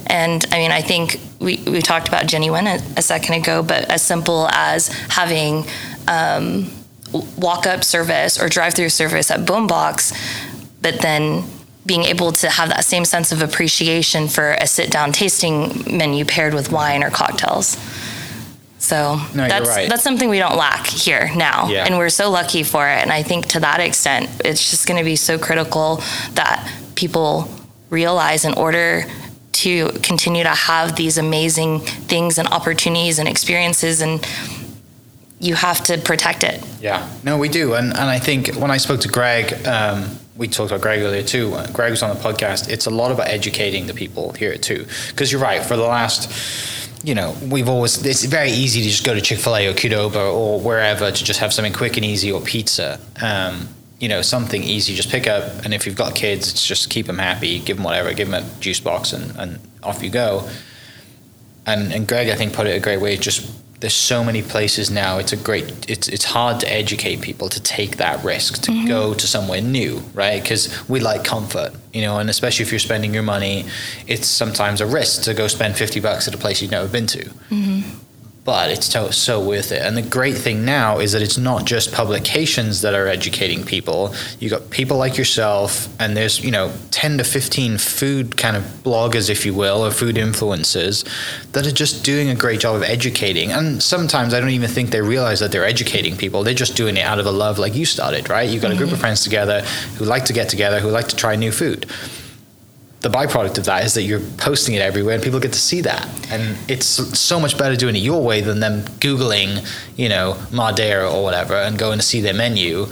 And 0.06 0.44
I 0.52 0.58
mean, 0.58 0.70
I 0.70 0.80
think 0.80 1.20
we, 1.40 1.56
we 1.66 1.82
talked 1.82 2.06
about 2.06 2.26
genuine 2.26 2.68
a, 2.68 2.78
a 2.96 3.02
second 3.02 3.34
ago, 3.34 3.64
but 3.64 3.90
as 3.90 4.02
simple 4.02 4.48
as 4.52 4.86
having 5.08 5.64
um, 6.07 6.70
walk 7.36 7.66
up 7.66 7.82
service 7.82 8.40
or 8.40 8.48
drive 8.48 8.74
through 8.74 8.90
service 8.90 9.32
at 9.32 9.40
Boombox, 9.40 10.12
but 10.80 11.00
then 11.00 11.42
being 11.91 12.05
able 12.05 12.30
to 12.30 12.49
have 12.49 12.68
that 12.68 12.84
same 12.84 13.05
sense 13.05 13.32
of 13.32 13.43
appreciation 13.43 14.28
for 14.28 14.53
a 14.61 14.66
sit 14.68 14.93
down 14.93 15.11
tasting 15.11 15.57
menu 15.91 16.24
paired 16.24 16.55
with 16.55 16.70
wine 16.70 17.03
or 17.03 17.11
cocktails. 17.11 17.76
So 18.78 19.16
No, 19.34 19.49
that's 19.49 19.68
right. 19.68 19.88
that's 19.88 20.05
something 20.05 20.28
we 20.28 20.38
don't 20.38 20.55
lack 20.57 20.86
here 20.86 21.32
now, 21.34 21.66
Yeah. 21.68 21.84
and 21.84 21.99
we're 21.99 22.09
so 22.22 22.30
lucky 22.30 22.62
for 22.62 22.86
it. 22.88 23.03
And 23.03 23.11
I 23.12 23.24
think 23.24 23.47
to 23.55 23.61
that 23.66 23.80
extent, 23.80 24.30
it's 24.45 24.70
just 24.70 24.86
going 24.86 24.99
to 24.99 25.05
be 25.05 25.16
so 25.16 25.36
critical 25.36 26.01
that 26.34 26.64
people 26.95 27.51
realize 27.91 28.45
in 28.45 28.55
order 28.55 29.05
to 29.64 29.88
continue 30.11 30.45
to 30.45 30.55
have 30.70 30.95
these 30.95 31.18
amazing 31.18 31.80
things 32.12 32.38
and 32.38 32.47
opportunities 32.49 33.18
and 33.18 33.28
experiences 33.28 34.01
and 34.01 34.24
you 35.41 35.57
have 35.57 35.82
to 35.84 35.99
protect 35.99 36.45
it. 36.45 36.62
Yeah, 36.80 37.09
no, 37.24 37.36
we 37.36 37.49
do, 37.49 37.74
and 37.74 37.88
and 38.01 38.09
I 38.16 38.20
think 38.20 38.55
when 38.62 38.70
I 38.70 38.78
spoke 38.78 39.01
to 39.01 39.09
Greg, 39.09 39.47
um, 39.66 39.99
we 40.37 40.49
talked 40.49 40.70
about 40.70 40.81
Greg 40.81 41.01
earlier 41.01 41.22
too. 41.22 41.57
Greg 41.72 41.91
was 41.91 42.03
on 42.03 42.14
the 42.14 42.22
podcast. 42.22 42.68
It's 42.68 42.87
a 42.87 42.91
lot 42.91 43.11
about 43.12 43.28
educating 43.28 43.87
the 43.87 43.95
people 43.95 44.33
here 44.33 44.57
too, 44.57 44.87
because 45.09 45.31
you're 45.31 45.41
right. 45.41 45.62
For 45.64 45.76
the 45.76 45.83
last, 45.83 46.31
you 47.05 47.14
know, 47.14 47.35
we've 47.51 47.68
always 47.68 48.05
it's 48.05 48.24
very 48.24 48.51
easy 48.51 48.83
to 48.83 48.89
just 48.89 49.05
go 49.05 49.14
to 49.14 49.20
Chick 49.20 49.39
Fil 49.39 49.57
A 49.57 49.68
or 49.68 49.72
Qdoba 49.72 50.33
or 50.33 50.61
wherever 50.61 51.11
to 51.11 51.24
just 51.24 51.41
have 51.41 51.53
something 51.53 51.72
quick 51.72 51.97
and 51.97 52.05
easy 52.05 52.31
or 52.31 52.41
pizza. 52.41 53.01
Um, 53.20 53.68
you 53.99 54.09
know, 54.09 54.22
something 54.22 54.62
easy, 54.62 54.95
just 54.95 55.11
pick 55.11 55.26
up, 55.26 55.62
and 55.62 55.74
if 55.74 55.85
you've 55.85 55.97
got 55.97 56.14
kids, 56.14 56.51
it's 56.51 56.66
just 56.66 56.89
keep 56.89 57.07
them 57.07 57.18
happy, 57.18 57.59
give 57.59 57.76
them 57.76 57.85
whatever, 57.85 58.14
give 58.14 58.31
them 58.31 58.43
a 58.43 58.61
juice 58.61 58.81
box, 58.81 59.12
and, 59.12 59.37
and 59.37 59.59
off 59.83 60.03
you 60.03 60.09
go. 60.09 60.49
And 61.66 61.93
and 61.93 62.09
Greg, 62.09 62.31
I 62.31 62.35
think, 62.35 62.55
put 62.55 62.66
it 62.66 62.76
a 62.76 62.81
great 62.81 63.01
way. 63.01 63.16
Just 63.18 63.51
there's 63.81 63.95
so 63.95 64.22
many 64.22 64.43
places 64.43 64.91
now. 64.91 65.18
It's 65.18 65.33
a 65.33 65.37
great. 65.37 65.91
It's 65.91 66.07
it's 66.09 66.24
hard 66.24 66.61
to 66.61 66.70
educate 66.70 67.22
people 67.22 67.49
to 67.49 67.61
take 67.62 67.97
that 67.97 68.22
risk 68.22 68.62
to 68.62 68.70
mm-hmm. 68.70 68.87
go 68.87 69.14
to 69.14 69.26
somewhere 69.26 69.62
new, 69.62 70.03
right? 70.12 70.43
Because 70.43 70.89
we 70.89 71.01
like 71.01 71.24
comfort, 71.24 71.72
you 71.93 72.03
know, 72.03 72.18
and 72.18 72.28
especially 72.28 72.64
if 72.64 72.72
you're 72.72 72.78
spending 72.78 73.14
your 73.14 73.22
money, 73.22 73.64
it's 74.07 74.26
sometimes 74.26 74.81
a 74.81 74.87
risk 74.87 75.22
to 75.22 75.35
go 75.35 75.49
spend 75.49 75.76
fifty 75.76 76.01
bucks 76.01 76.28
at 76.28 76.35
a 76.35 76.39
place 76.39 76.61
you've 76.61 76.70
never 76.70 76.89
been 76.89 77.07
to. 77.07 77.24
Mm-hmm 77.24 78.07
but 78.45 78.70
it's 78.70 78.86
so, 78.86 79.11
so 79.11 79.43
worth 79.43 79.70
it. 79.70 79.82
And 79.82 79.97
the 79.97 80.03
great 80.03 80.36
thing 80.36 80.64
now 80.64 80.99
is 80.99 81.12
that 81.12 81.22
it's 81.22 81.36
not 81.36 81.66
just 81.66 81.93
publications 81.93 82.80
that 82.80 82.95
are 82.95 83.07
educating 83.07 83.64
people. 83.64 84.14
You 84.38 84.49
got 84.49 84.70
people 84.70 84.97
like 84.97 85.18
yourself, 85.18 85.88
and 86.01 86.16
there's 86.16 86.43
you 86.43 86.51
know 86.51 86.72
ten 86.91 87.18
to 87.18 87.24
fifteen 87.24 87.78
food 87.78 88.36
kind 88.36 88.57
of 88.57 88.62
bloggers, 88.82 89.28
if 89.28 89.45
you 89.45 89.55
will, 89.55 89.84
or 89.84 89.91
food 89.91 90.16
influencers 90.16 91.05
that 91.53 91.66
are 91.66 91.72
just 91.72 92.05
doing 92.05 92.30
a 92.30 92.34
great 92.34 92.61
job 92.61 92.76
of 92.76 92.82
educating. 92.82 93.53
And 93.53 93.82
sometimes 93.82 94.32
I 94.32 94.41
don't 94.41 94.51
even 94.51 94.70
think 94.70 94.91
they 94.91 95.03
realize 95.03 95.41
that 95.41 95.53
they're 95.53 95.64
educating 95.64 96.16
people. 96.16 96.43
They're 96.43 96.55
just 96.55 96.76
doing 96.76 96.97
it 96.97 97.05
out 97.05 97.18
of 97.18 97.26
a 97.26 97.32
love, 97.32 97.59
like 97.59 97.74
you 97.74 97.84
started, 97.84 98.30
right? 98.30 98.49
You 98.49 98.61
got 98.61 98.72
a 98.72 98.76
group 98.76 98.88
of 98.88 98.95
mm-hmm. 98.95 99.01
friends 99.01 99.22
together 99.22 99.61
who 99.97 100.05
like 100.05 100.24
to 100.26 100.32
get 100.32 100.49
together, 100.49 100.80
who 100.80 100.88
like 100.88 101.09
to 101.09 101.16
try 101.16 101.36
new 101.36 101.53
food 101.53 101.86
the 103.01 103.09
byproduct 103.09 103.57
of 103.57 103.64
that 103.64 103.84
is 103.84 103.94
that 103.94 104.03
you're 104.03 104.20
posting 104.36 104.74
it 104.74 104.82
everywhere 104.82 105.14
and 105.14 105.24
people 105.24 105.40
get 105.40 105.53
to 105.53 105.59
see 105.59 105.80
that. 105.80 106.07
And 106.30 106.57
it's 106.68 106.86
so 106.86 107.40
much 107.40 107.57
better 107.57 107.74
doing 107.74 107.96
it 107.96 108.01
your 108.01 108.22
way 108.22 108.42
than 108.42 108.61
them 108.61 108.82
Googling, 109.01 109.66
you 109.96 110.09
know, 110.09 110.36
Madeira 110.53 111.11
or 111.11 111.22
whatever 111.22 111.55
and 111.55 111.78
going 111.78 111.98
to 111.98 112.05
see 112.05 112.20
their 112.20 112.34
menu. 112.34 112.86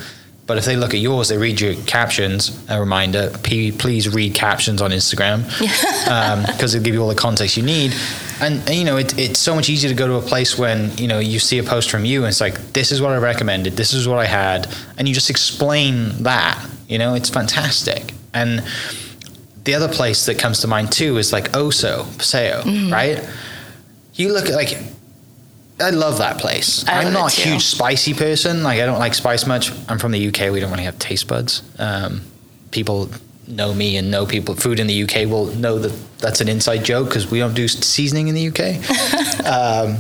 But 0.46 0.56
if 0.56 0.64
they 0.64 0.76
look 0.76 0.94
at 0.94 1.00
yours, 1.00 1.28
they 1.28 1.36
read 1.36 1.60
your 1.60 1.74
captions. 1.84 2.58
A 2.70 2.80
reminder: 2.80 3.30
please 3.38 4.08
read 4.08 4.34
captions 4.34 4.80
on 4.80 4.92
Instagram 4.92 5.44
because 6.46 6.74
um, 6.74 6.78
it'll 6.78 6.82
give 6.82 6.94
you 6.94 7.02
all 7.02 7.08
the 7.08 7.14
context 7.14 7.58
you 7.58 7.62
need. 7.62 7.94
And, 8.40 8.60
and 8.60 8.74
you 8.74 8.86
know, 8.86 8.96
it, 8.96 9.18
it's 9.18 9.38
so 9.38 9.54
much 9.54 9.68
easier 9.68 9.90
to 9.90 9.94
go 9.94 10.06
to 10.06 10.14
a 10.14 10.22
place 10.22 10.56
when 10.56 10.96
you 10.96 11.06
know 11.06 11.18
you 11.18 11.38
see 11.38 11.58
a 11.58 11.62
post 11.62 11.90
from 11.90 12.06
you 12.06 12.20
and 12.20 12.28
it's 12.28 12.40
like, 12.40 12.54
this 12.72 12.92
is 12.92 13.02
what 13.02 13.12
I 13.12 13.18
recommended, 13.18 13.74
this 13.74 13.92
is 13.92 14.08
what 14.08 14.18
I 14.18 14.24
had, 14.24 14.74
and 14.96 15.06
you 15.06 15.12
just 15.12 15.28
explain 15.28 16.22
that. 16.22 16.66
You 16.88 16.96
know, 16.96 17.12
it's 17.12 17.28
fantastic. 17.28 18.14
And 18.32 18.64
the 19.68 19.74
other 19.74 19.92
place 19.92 20.24
that 20.24 20.38
comes 20.38 20.60
to 20.60 20.66
mind 20.66 20.90
too 20.90 21.18
is 21.18 21.30
like 21.30 21.52
Oso, 21.52 22.06
Paseo, 22.16 22.62
mm-hmm. 22.62 22.90
right? 22.90 23.22
You 24.14 24.32
look 24.32 24.46
at 24.46 24.54
like 24.54 24.78
I 25.78 25.90
love 25.90 26.18
that 26.18 26.38
place. 26.38 26.88
I 26.88 27.02
am 27.02 27.12
not 27.12 27.36
a 27.36 27.40
huge 27.40 27.64
spicy 27.64 28.14
person. 28.14 28.62
Like 28.62 28.80
I 28.80 28.86
don't 28.86 28.98
like 28.98 29.12
spice 29.12 29.46
much. 29.46 29.70
I'm 29.86 29.98
from 29.98 30.12
the 30.12 30.28
UK. 30.28 30.50
We 30.50 30.60
don't 30.60 30.70
really 30.70 30.84
have 30.84 30.98
taste 30.98 31.28
buds. 31.28 31.62
Um, 31.78 32.22
people 32.70 33.10
know 33.46 33.74
me 33.74 33.98
and 33.98 34.10
know 34.10 34.24
people. 34.24 34.54
Food 34.54 34.80
in 34.80 34.86
the 34.86 35.02
UK 35.02 35.28
will 35.28 35.54
know 35.56 35.78
that 35.78 35.92
that's 36.16 36.40
an 36.40 36.48
inside 36.48 36.82
joke 36.82 37.08
because 37.08 37.30
we 37.30 37.38
don't 37.38 37.54
do 37.54 37.68
seasoning 37.68 38.28
in 38.28 38.34
the 38.34 38.48
UK. 38.48 39.44
um, 39.44 39.98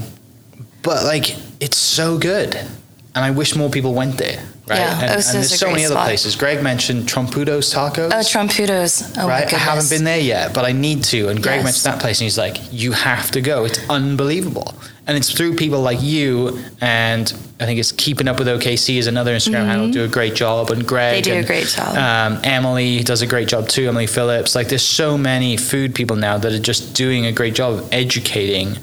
but 0.82 1.04
like 1.04 1.36
it's 1.60 1.76
so 1.76 2.16
good, 2.16 2.54
and 2.54 3.22
I 3.22 3.32
wish 3.32 3.54
more 3.54 3.68
people 3.68 3.92
went 3.92 4.16
there 4.16 4.42
right? 4.68 4.78
Yeah, 4.78 4.92
and, 4.92 5.10
and 5.10 5.22
there's 5.22 5.58
so 5.58 5.68
many 5.68 5.84
spot. 5.84 5.96
other 5.96 6.06
places. 6.08 6.36
Greg 6.36 6.62
mentioned 6.62 7.08
Trompudo's 7.08 7.72
Tacos. 7.72 8.10
Oh, 8.12 8.20
Trompudo's. 8.20 9.16
Oh, 9.18 9.28
right? 9.28 9.52
I 9.52 9.56
haven't 9.56 9.90
been 9.90 10.04
there 10.04 10.20
yet, 10.20 10.54
but 10.54 10.64
I 10.64 10.72
need 10.72 11.04
to. 11.04 11.28
And 11.28 11.42
Greg 11.42 11.56
yes. 11.56 11.64
mentioned 11.64 11.94
that 11.94 12.00
place, 12.00 12.20
and 12.20 12.24
he's 12.24 12.38
like, 12.38 12.58
"You 12.72 12.92
have 12.92 13.30
to 13.32 13.40
go. 13.40 13.64
It's 13.64 13.78
unbelievable." 13.88 14.74
And 15.06 15.16
it's 15.16 15.32
through 15.32 15.56
people 15.56 15.80
like 15.80 16.02
you, 16.02 16.62
and 16.82 17.32
I 17.60 17.64
think 17.64 17.80
it's 17.80 17.92
Keeping 17.92 18.28
Up 18.28 18.38
with 18.38 18.46
OKC 18.46 18.98
is 18.98 19.06
another 19.06 19.34
Instagram 19.34 19.60
mm-hmm. 19.60 19.68
handle. 19.68 19.90
Do 19.90 20.04
a 20.04 20.08
great 20.08 20.34
job, 20.34 20.70
and 20.70 20.86
Greg. 20.86 21.14
They 21.14 21.30
do 21.30 21.36
and, 21.36 21.44
a 21.44 21.46
great 21.46 21.66
job. 21.66 21.96
Um, 21.96 22.40
Emily 22.44 23.02
does 23.02 23.22
a 23.22 23.26
great 23.26 23.48
job 23.48 23.68
too. 23.68 23.88
Emily 23.88 24.06
Phillips. 24.06 24.54
Like, 24.54 24.68
there's 24.68 24.84
so 24.84 25.16
many 25.16 25.56
food 25.56 25.94
people 25.94 26.16
now 26.16 26.36
that 26.38 26.52
are 26.52 26.58
just 26.58 26.94
doing 26.94 27.24
a 27.24 27.32
great 27.32 27.54
job 27.54 27.74
of 27.74 27.92
educating 27.92 28.76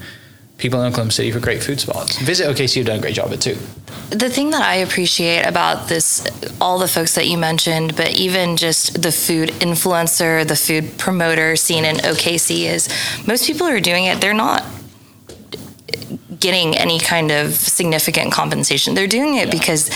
people 0.58 0.80
in 0.80 0.86
Oklahoma 0.86 1.12
City 1.12 1.30
for 1.30 1.40
great 1.40 1.62
food 1.62 1.80
spots. 1.80 2.18
Visit 2.18 2.48
OKC 2.48 2.76
have 2.76 2.86
done 2.86 2.98
a 2.98 3.02
great 3.02 3.14
job 3.14 3.32
at 3.32 3.40
too. 3.40 3.56
The 4.10 4.30
thing 4.30 4.50
that 4.50 4.62
I 4.62 4.76
appreciate 4.76 5.44
about 5.44 5.88
this, 5.88 6.26
all 6.60 6.78
the 6.78 6.88
folks 6.88 7.14
that 7.16 7.26
you 7.26 7.36
mentioned, 7.36 7.96
but 7.96 8.14
even 8.14 8.56
just 8.56 9.02
the 9.02 9.12
food 9.12 9.50
influencer, 9.60 10.46
the 10.46 10.56
food 10.56 10.96
promoter 10.98 11.56
scene 11.56 11.84
in 11.84 11.96
OKC 11.96 12.64
is 12.64 12.88
most 13.26 13.46
people 13.46 13.66
who 13.66 13.74
are 13.74 13.80
doing 13.80 14.04
it, 14.04 14.20
they're 14.20 14.32
not 14.32 14.64
getting 16.38 16.76
any 16.76 16.98
kind 16.98 17.30
of 17.30 17.54
significant 17.54 18.32
compensation. 18.32 18.94
They're 18.94 19.06
doing 19.06 19.36
it 19.36 19.46
yeah. 19.46 19.52
because 19.52 19.90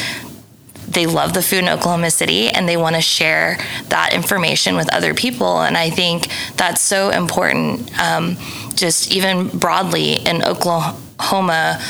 they 0.91 1.07
love 1.07 1.33
the 1.33 1.43
food 1.43 1.61
in 1.61 1.69
Oklahoma 1.69 2.11
City 2.11 2.49
and 2.49 2.69
they 2.69 2.77
want 2.77 2.97
to 2.97 3.03
share 3.03 3.59
that 3.89 4.13
information 4.13 4.77
with 4.77 4.93
other 4.93 5.15
people. 5.15 5.63
And 5.63 5.77
I 5.77 5.91
think 5.91 6.29
that's 6.57 6.81
so 6.81 7.11
important, 7.11 7.99
um, 8.01 8.37
just 8.75 9.13
even 9.13 9.49
broadly 9.49 10.15
in 10.15 10.43
Oklahoma. 10.45 11.81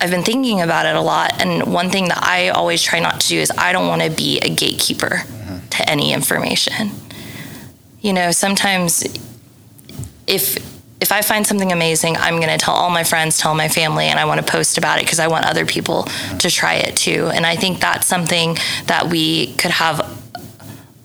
I've 0.00 0.10
been 0.10 0.24
thinking 0.24 0.60
about 0.60 0.86
it 0.86 0.96
a 0.96 1.00
lot. 1.00 1.40
And 1.40 1.72
one 1.72 1.90
thing 1.90 2.08
that 2.08 2.22
I 2.22 2.48
always 2.48 2.82
try 2.82 2.98
not 2.98 3.20
to 3.20 3.28
do 3.28 3.38
is 3.38 3.52
I 3.56 3.72
don't 3.72 3.86
want 3.86 4.02
to 4.02 4.10
be 4.10 4.38
a 4.40 4.48
gatekeeper 4.48 5.22
mm-hmm. 5.24 5.68
to 5.68 5.88
any 5.88 6.12
information. 6.12 6.90
You 8.00 8.12
know, 8.12 8.32
sometimes 8.32 9.04
if 10.26 10.69
if 11.00 11.12
I 11.12 11.22
find 11.22 11.46
something 11.46 11.72
amazing, 11.72 12.16
I'm 12.18 12.36
going 12.36 12.48
to 12.50 12.58
tell 12.58 12.74
all 12.74 12.90
my 12.90 13.04
friends, 13.04 13.38
tell 13.38 13.54
my 13.54 13.68
family, 13.68 14.06
and 14.06 14.18
I 14.18 14.26
want 14.26 14.44
to 14.44 14.52
post 14.52 14.76
about 14.76 14.98
it 14.98 15.04
because 15.04 15.18
I 15.18 15.28
want 15.28 15.46
other 15.46 15.64
people 15.64 16.04
to 16.38 16.50
try 16.50 16.74
it 16.74 16.96
too. 16.96 17.30
And 17.32 17.46
I 17.46 17.56
think 17.56 17.80
that's 17.80 18.06
something 18.06 18.58
that 18.86 19.08
we 19.08 19.54
could 19.54 19.70
have 19.70 20.18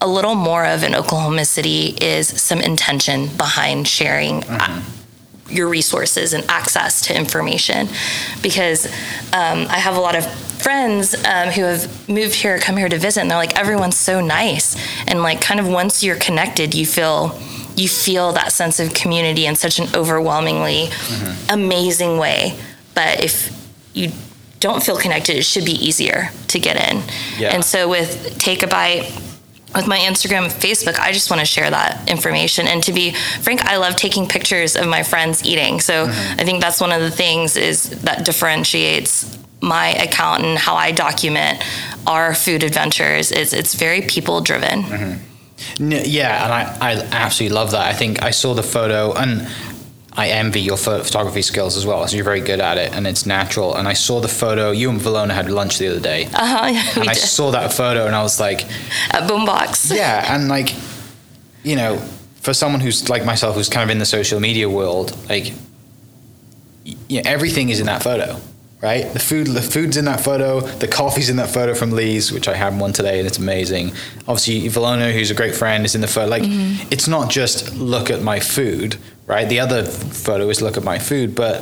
a 0.02 0.08
little 0.08 0.36
more 0.36 0.66
of 0.66 0.84
in 0.84 0.93
Oklahoma 0.93 1.46
City 1.46 1.96
is 2.02 2.28
some 2.28 2.60
intention 2.60 3.28
behind 3.38 3.88
sharing 3.88 4.41
mm-hmm. 4.41 5.54
your 5.54 5.70
resources 5.70 6.34
and 6.34 6.43
access 6.50 7.02
to 7.08 7.18
information. 7.18 7.88
Because 8.41 8.88
um, 9.32 9.66
I 9.70 9.80
have 9.80 9.96
a 9.96 10.02
lot 10.02 10.16
of 10.16 10.30
friends 10.62 11.16
um, 11.26 11.50
who 11.50 11.62
have 11.62 12.10
moved 12.10 12.36
here, 12.36 12.60
come 12.60 12.76
here 12.76 12.89
to 12.89 12.98
visit, 12.98 13.22
and 13.22 13.32
they're 13.32 13.38
like, 13.38 13.58
everyone's 13.58 13.98
so 13.98 14.20
nice. 14.20 14.76
And 15.08 15.24
like, 15.24 15.39
kind 15.39 15.60
of 15.62 15.68
once 15.70 16.04
you're 16.04 16.18
connected, 16.18 16.76
you 16.76 16.86
feel 16.86 17.39
you 17.76 17.90
feel 17.90 18.32
that 18.34 18.52
sense 18.52 18.80
of 18.80 18.94
community 18.94 19.46
in 19.46 19.56
such 19.56 19.80
an 19.80 19.88
overwhelmingly 19.94 20.88
mm-hmm. 20.88 21.54
amazing 21.54 22.18
way. 22.18 22.58
But 22.94 23.24
if 23.24 23.52
you 23.94 24.12
don't 24.60 24.82
feel 24.82 24.98
connected, 24.98 25.36
it 25.36 25.46
should 25.46 25.66
be 25.66 25.74
easier 25.74 26.30
to 26.48 26.60
get 26.60 26.78
in. 26.92 27.04
Yeah. 27.38 27.54
And 27.54 27.64
so 27.64 27.90
with 27.90 28.38
Take 28.40 28.64
a 28.64 28.68
Bite, 28.68 29.12
with 29.76 29.88
my 29.88 29.98
Instagram, 30.00 30.48
Facebook, 30.48 30.98
I 31.00 31.12
just 31.12 31.30
want 31.30 31.42
to 31.42 31.46
share 31.46 31.70
that 31.70 32.10
information. 32.10 32.68
And 32.68 32.82
to 32.84 32.94
be 32.94 33.14
frank, 33.42 33.66
I 33.66 33.78
love 33.78 33.98
taking 33.98 34.28
pictures 34.28 34.78
of 34.78 34.88
my 34.88 35.04
friends 35.04 35.44
eating. 35.44 35.82
So 35.82 36.08
mm-hmm. 36.08 36.40
I 36.40 36.46
think 36.46 36.62
that's 36.62 36.80
one 36.80 36.94
of 36.94 37.02
the 37.02 37.12
things 37.12 37.58
is 37.58 37.90
that 38.04 38.24
differentiates 38.24 39.38
my 39.62 39.90
account 39.90 40.44
and 40.44 40.58
how 40.58 40.76
I 40.76 40.92
document 40.92 41.64
our 42.08 42.34
food 42.34 42.64
adventures. 42.64 43.32
Is 43.32 43.52
it's 43.52 43.74
very 43.74 44.02
people 44.02 44.42
driven. 44.42 44.84
Mm-hmm 44.84 45.35
yeah, 45.80 46.44
and 46.44 46.54
I, 46.54 46.78
I 46.82 47.08
absolutely 47.12 47.56
love 47.56 47.72
that. 47.72 47.86
I 47.86 47.94
think 47.94 48.24
I 48.24 48.32
saw 48.32 48.54
the 48.54 48.64
photo 48.64 49.14
and 49.14 49.48
I 50.14 50.30
envy 50.30 50.62
your 50.62 50.78
photography 50.78 51.42
skills 51.42 51.76
as 51.76 51.86
well. 51.86 52.08
So 52.08 52.16
you're 52.16 52.24
very 52.24 52.40
good 52.40 52.62
at 52.62 52.78
it, 52.78 52.94
and 52.94 53.06
it's 53.06 53.26
natural. 53.26 53.76
And 53.76 53.88
I 53.88 53.94
saw 53.94 54.22
the 54.22 54.30
photo. 54.30 54.72
You 54.72 54.90
and 54.90 55.00
Valona 55.00 55.34
had 55.34 55.50
lunch 55.50 55.78
the 55.78 55.90
other 55.90 56.00
day. 56.00 56.26
Uh 56.34 56.46
huh. 56.46 56.68
Yeah, 56.68 57.02
and 57.02 57.10
I 57.10 57.14
did. 57.14 57.20
saw 57.20 57.52
that 57.52 57.74
photo, 57.74 58.06
and 58.06 58.16
I 58.16 58.24
was 58.24 58.40
like, 58.40 58.64
at 59.14 59.30
Boombox. 59.30 59.94
Yeah, 59.96 60.34
and 60.34 60.48
like, 60.48 60.74
you 61.64 61.76
know, 61.76 61.98
for 62.42 62.54
someone 62.54 62.80
who's 62.80 63.10
like 63.10 63.26
myself, 63.26 63.56
who's 63.56 63.70
kind 63.70 63.84
of 63.84 63.92
in 63.92 64.00
the 64.00 64.06
social 64.06 64.40
media 64.40 64.70
world, 64.70 65.18
like, 65.28 65.52
you 66.86 67.22
know, 67.22 67.30
everything 67.30 67.70
is 67.70 67.80
in 67.80 67.88
that 67.88 68.02
photo 68.02 68.40
right? 68.82 69.12
The 69.14 69.20
food, 69.20 69.48
the 69.48 69.62
food's 69.62 69.98
in 69.98 70.06
that 70.06 70.20
photo. 70.20 70.62
The 70.62 70.88
coffee's 70.88 71.30
in 71.30 71.38
that 71.38 71.50
photo 71.50 71.74
from 71.74 71.92
Lee's, 71.92 72.32
which 72.32 72.48
I 72.48 72.56
had 72.56 72.80
one 72.80 72.94
today, 72.94 73.20
and 73.20 73.28
it's 73.28 73.38
amazing. 73.38 73.94
Obviously, 74.28 74.62
Valona, 74.70 75.14
who's 75.14 75.32
a 75.32 75.36
great 75.36 75.56
friend, 75.56 75.86
is 75.86 75.96
in 75.96 76.02
the 76.02 76.08
photo. 76.08 76.30
Like, 76.30 76.44
mm-hmm. 76.44 76.88
it's 76.92 77.08
not 77.08 77.30
just 77.30 77.76
look 77.76 78.10
at 78.10 78.22
my 78.22 78.40
food, 78.40 78.98
right? 79.26 79.48
The 79.48 79.60
other 79.60 79.86
photo 79.86 80.50
is 80.50 80.62
look 80.62 80.78
at 80.78 80.84
my 80.84 81.00
food, 81.00 81.36
but 81.36 81.62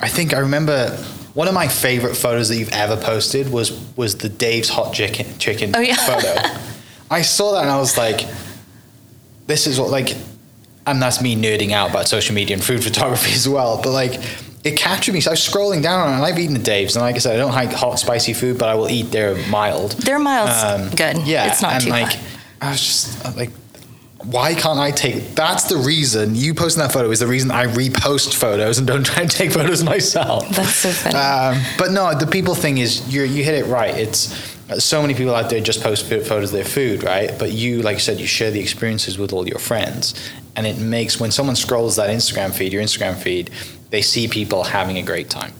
I 0.00 0.08
think 0.08 0.34
I 0.34 0.38
remember 0.38 0.90
one 1.34 1.48
of 1.48 1.54
my 1.54 1.68
favorite 1.68 2.14
photos 2.14 2.48
that 2.48 2.56
you've 2.56 2.72
ever 2.72 2.96
posted 2.96 3.50
was 3.50 3.72
was 3.96 4.18
the 4.18 4.28
Dave's 4.28 4.68
hot 4.68 4.92
chicken 4.92 5.38
chicken 5.38 5.72
oh, 5.74 5.80
yeah. 5.80 5.96
photo. 5.96 6.58
I 7.10 7.22
saw 7.22 7.52
that 7.52 7.62
and 7.62 7.70
I 7.70 7.78
was 7.78 7.96
like, 7.96 8.26
this 9.46 9.66
is 9.66 9.78
what 9.78 9.90
like 9.90 10.14
and 10.86 11.00
that's 11.00 11.22
me 11.22 11.36
nerding 11.36 11.70
out 11.70 11.90
about 11.90 12.08
social 12.08 12.34
media 12.34 12.56
and 12.56 12.64
food 12.64 12.82
photography 12.82 13.32
as 13.32 13.48
well. 13.48 13.80
But 13.82 13.92
like, 13.92 14.20
it 14.64 14.76
captured 14.76 15.12
me. 15.12 15.20
So 15.20 15.30
I 15.30 15.32
was 15.32 15.40
scrolling 15.40 15.82
down, 15.82 16.12
and 16.12 16.24
I've 16.24 16.38
eaten 16.38 16.54
the 16.54 16.62
Dave's, 16.62 16.96
and 16.96 17.04
like 17.04 17.16
I 17.16 17.18
said, 17.18 17.34
I 17.34 17.38
don't 17.38 17.52
like 17.52 17.72
hot, 17.72 17.98
spicy 17.98 18.32
food, 18.32 18.58
but 18.58 18.68
I 18.68 18.74
will 18.74 18.88
eat 18.88 19.10
their 19.10 19.34
mild. 19.48 19.92
Their 19.92 20.18
mild's 20.18 20.62
um, 20.62 20.90
good. 20.90 21.26
Yeah, 21.26 21.50
it's 21.50 21.62
not 21.62 21.74
and 21.74 21.84
too 21.84 21.90
like, 21.90 22.12
hot. 22.12 22.18
I 22.60 22.70
was 22.70 22.80
just 22.80 23.26
uh, 23.26 23.32
like, 23.36 23.50
why 24.24 24.54
can't 24.54 24.78
I 24.78 24.92
take? 24.92 25.34
That's 25.34 25.64
the 25.64 25.78
reason 25.78 26.36
you 26.36 26.54
posting 26.54 26.80
that 26.80 26.92
photo 26.92 27.10
is 27.10 27.18
the 27.18 27.26
reason 27.26 27.50
I 27.50 27.66
repost 27.66 28.34
photos 28.34 28.78
and 28.78 28.86
don't 28.86 29.04
try 29.06 29.22
and 29.22 29.30
take 29.30 29.52
photos 29.52 29.82
myself. 29.82 30.48
That's 30.50 30.76
so 30.76 30.90
funny. 30.90 31.16
Um, 31.16 31.62
but 31.76 31.90
no, 31.90 32.16
the 32.16 32.26
people 32.26 32.54
thing 32.54 32.78
is 32.78 33.12
you 33.12 33.22
you 33.22 33.42
hit 33.42 33.54
it 33.54 33.66
right. 33.66 33.96
It's 33.96 34.52
so 34.78 35.02
many 35.02 35.14
people 35.14 35.34
out 35.34 35.50
there 35.50 35.60
just 35.60 35.82
post 35.82 36.06
photos 36.06 36.50
of 36.50 36.52
their 36.52 36.64
food, 36.64 37.02
right? 37.02 37.32
But 37.36 37.50
you, 37.50 37.82
like 37.82 37.96
I 37.96 37.98
said, 37.98 38.20
you 38.20 38.26
share 38.26 38.50
the 38.50 38.60
experiences 38.60 39.18
with 39.18 39.32
all 39.32 39.46
your 39.46 39.58
friends, 39.58 40.14
and 40.54 40.66
it 40.66 40.78
makes 40.78 41.18
when 41.18 41.32
someone 41.32 41.56
scrolls 41.56 41.96
that 41.96 42.08
Instagram 42.10 42.54
feed, 42.54 42.72
your 42.72 42.82
Instagram 42.82 43.16
feed, 43.16 43.50
they 43.92 44.02
see 44.02 44.26
people 44.26 44.64
having 44.64 44.98
a 44.98 45.02
great 45.02 45.30
time, 45.30 45.52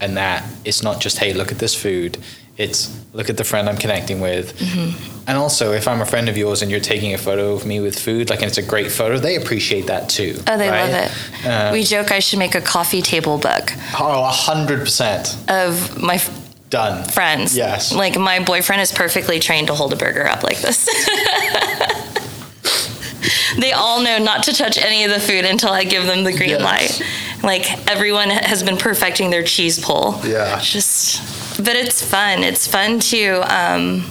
and 0.00 0.16
that 0.16 0.42
it's 0.64 0.82
not 0.82 1.02
just 1.02 1.18
hey, 1.18 1.34
look 1.34 1.52
at 1.52 1.58
this 1.58 1.74
food 1.74 2.16
it's 2.56 2.96
look 3.12 3.28
at 3.28 3.36
the 3.36 3.44
friend 3.44 3.68
I'm 3.68 3.76
connecting 3.76 4.20
with. 4.20 4.56
Mm-hmm. 4.58 5.22
And 5.26 5.38
also, 5.38 5.72
if 5.72 5.88
I'm 5.88 6.00
a 6.00 6.06
friend 6.06 6.28
of 6.28 6.36
yours 6.36 6.62
and 6.62 6.70
you're 6.70 6.80
taking 6.80 7.14
a 7.14 7.18
photo 7.18 7.52
of 7.52 7.66
me 7.66 7.80
with 7.80 7.98
food, 7.98 8.30
like, 8.30 8.40
and 8.40 8.48
it's 8.48 8.58
a 8.58 8.62
great 8.62 8.92
photo, 8.92 9.18
they 9.18 9.36
appreciate 9.36 9.86
that 9.86 10.08
too. 10.08 10.38
Oh, 10.46 10.58
they 10.58 10.68
right? 10.68 10.90
love 10.90 11.10
it. 11.10 11.46
Uh, 11.46 11.70
we 11.72 11.82
joke 11.82 12.12
I 12.12 12.20
should 12.20 12.38
make 12.38 12.54
a 12.54 12.60
coffee 12.60 13.02
table 13.02 13.38
book. 13.38 13.72
Oh, 13.98 14.24
a 14.24 14.30
hundred 14.30 14.80
percent. 14.80 15.36
Of 15.48 16.00
my 16.00 16.22
done 16.70 17.08
friends. 17.08 17.56
Yes. 17.56 17.92
Like 17.92 18.18
my 18.18 18.40
boyfriend 18.40 18.82
is 18.82 18.92
perfectly 18.92 19.40
trained 19.40 19.68
to 19.68 19.74
hold 19.74 19.92
a 19.92 19.96
burger 19.96 20.26
up 20.26 20.42
like 20.42 20.60
this. 20.60 20.84
they 23.58 23.72
all 23.72 24.02
know 24.02 24.18
not 24.18 24.42
to 24.44 24.52
touch 24.52 24.78
any 24.78 25.04
of 25.04 25.10
the 25.10 25.20
food 25.20 25.44
until 25.44 25.70
I 25.70 25.84
give 25.84 26.06
them 26.06 26.24
the 26.24 26.32
green 26.32 26.50
yes. 26.50 26.60
light. 26.60 27.02
Like 27.44 27.88
everyone 27.90 28.30
has 28.30 28.62
been 28.62 28.76
perfecting 28.76 29.30
their 29.30 29.44
cheese 29.44 29.78
pull. 29.78 30.20
Yeah. 30.24 30.58
Just 30.60 31.58
but 31.58 31.76
it's 31.76 32.02
fun. 32.02 32.42
It's 32.42 32.66
fun 32.66 32.98
to 33.00 33.42
um, 33.54 34.04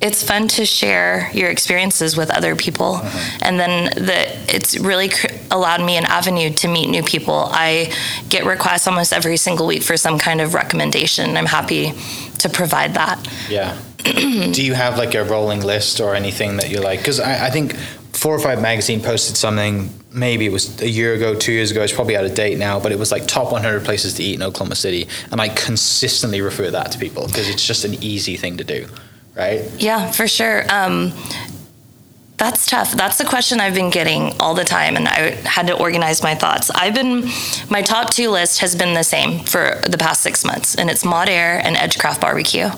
it's 0.00 0.22
fun 0.22 0.46
to 0.48 0.64
share 0.64 1.30
your 1.32 1.50
experiences 1.50 2.16
with 2.16 2.30
other 2.30 2.54
people, 2.54 2.94
uh-huh. 2.94 3.38
and 3.42 3.58
then 3.58 3.84
the 4.04 4.54
it's 4.54 4.78
really 4.78 5.08
cr- 5.08 5.26
allowed 5.50 5.84
me 5.84 5.96
an 5.96 6.04
avenue 6.04 6.50
to 6.54 6.68
meet 6.68 6.88
new 6.88 7.02
people. 7.02 7.48
I 7.50 7.92
get 8.28 8.44
requests 8.44 8.86
almost 8.86 9.12
every 9.12 9.36
single 9.36 9.66
week 9.66 9.82
for 9.82 9.96
some 9.96 10.18
kind 10.18 10.40
of 10.40 10.54
recommendation. 10.54 11.36
I'm 11.36 11.46
happy 11.46 11.92
to 12.38 12.48
provide 12.48 12.94
that. 12.94 13.26
Yeah. 13.48 13.76
Do 14.04 14.64
you 14.64 14.74
have 14.74 14.96
like 14.96 15.14
a 15.14 15.24
rolling 15.24 15.62
list 15.62 16.00
or 16.00 16.14
anything 16.14 16.56
that 16.58 16.70
you 16.70 16.80
like? 16.80 17.00
Because 17.00 17.18
I, 17.18 17.46
I 17.46 17.50
think 17.50 17.74
Four 18.18 18.34
or 18.34 18.40
Five 18.40 18.60
Magazine 18.60 19.00
posted 19.00 19.36
something. 19.36 19.90
Maybe 20.12 20.44
it 20.44 20.50
was 20.50 20.82
a 20.82 20.88
year 20.88 21.14
ago, 21.14 21.36
two 21.36 21.52
years 21.52 21.70
ago. 21.70 21.84
It's 21.84 21.92
probably 21.92 22.16
out 22.16 22.24
of 22.24 22.34
date 22.34 22.58
now, 22.58 22.80
but 22.80 22.90
it 22.90 22.98
was 22.98 23.12
like 23.12 23.28
top 23.28 23.52
100 23.52 23.84
places 23.84 24.14
to 24.14 24.24
eat 24.24 24.34
in 24.34 24.42
Oklahoma 24.42 24.74
City, 24.74 25.06
and 25.30 25.40
I 25.40 25.50
consistently 25.50 26.40
refer 26.40 26.68
that 26.72 26.90
to 26.90 26.98
people 26.98 27.28
because 27.28 27.48
it's 27.48 27.64
just 27.64 27.84
an 27.84 27.94
easy 28.02 28.36
thing 28.36 28.56
to 28.56 28.64
do, 28.64 28.88
right? 29.36 29.70
Yeah, 29.78 30.10
for 30.10 30.26
sure. 30.26 30.64
Um, 30.68 31.12
that's 32.38 32.66
tough. 32.66 32.90
That's 32.92 33.18
the 33.18 33.24
question 33.24 33.60
I've 33.60 33.74
been 33.74 33.90
getting 33.90 34.32
all 34.40 34.54
the 34.54 34.64
time, 34.64 34.96
and 34.96 35.06
I 35.06 35.30
had 35.44 35.68
to 35.68 35.78
organize 35.78 36.20
my 36.20 36.34
thoughts. 36.34 36.70
I've 36.70 36.94
been, 36.94 37.28
my 37.70 37.82
top 37.82 38.10
two 38.10 38.30
list 38.30 38.58
has 38.58 38.74
been 38.74 38.94
the 38.94 39.04
same 39.04 39.44
for 39.44 39.80
the 39.88 39.96
past 39.96 40.22
six 40.22 40.44
months, 40.44 40.74
and 40.74 40.90
it's 40.90 41.04
Ma 41.04 41.24
Der 41.24 41.60
and 41.62 41.76
Edgecraft 41.76 42.20
Barbecue. 42.20 42.68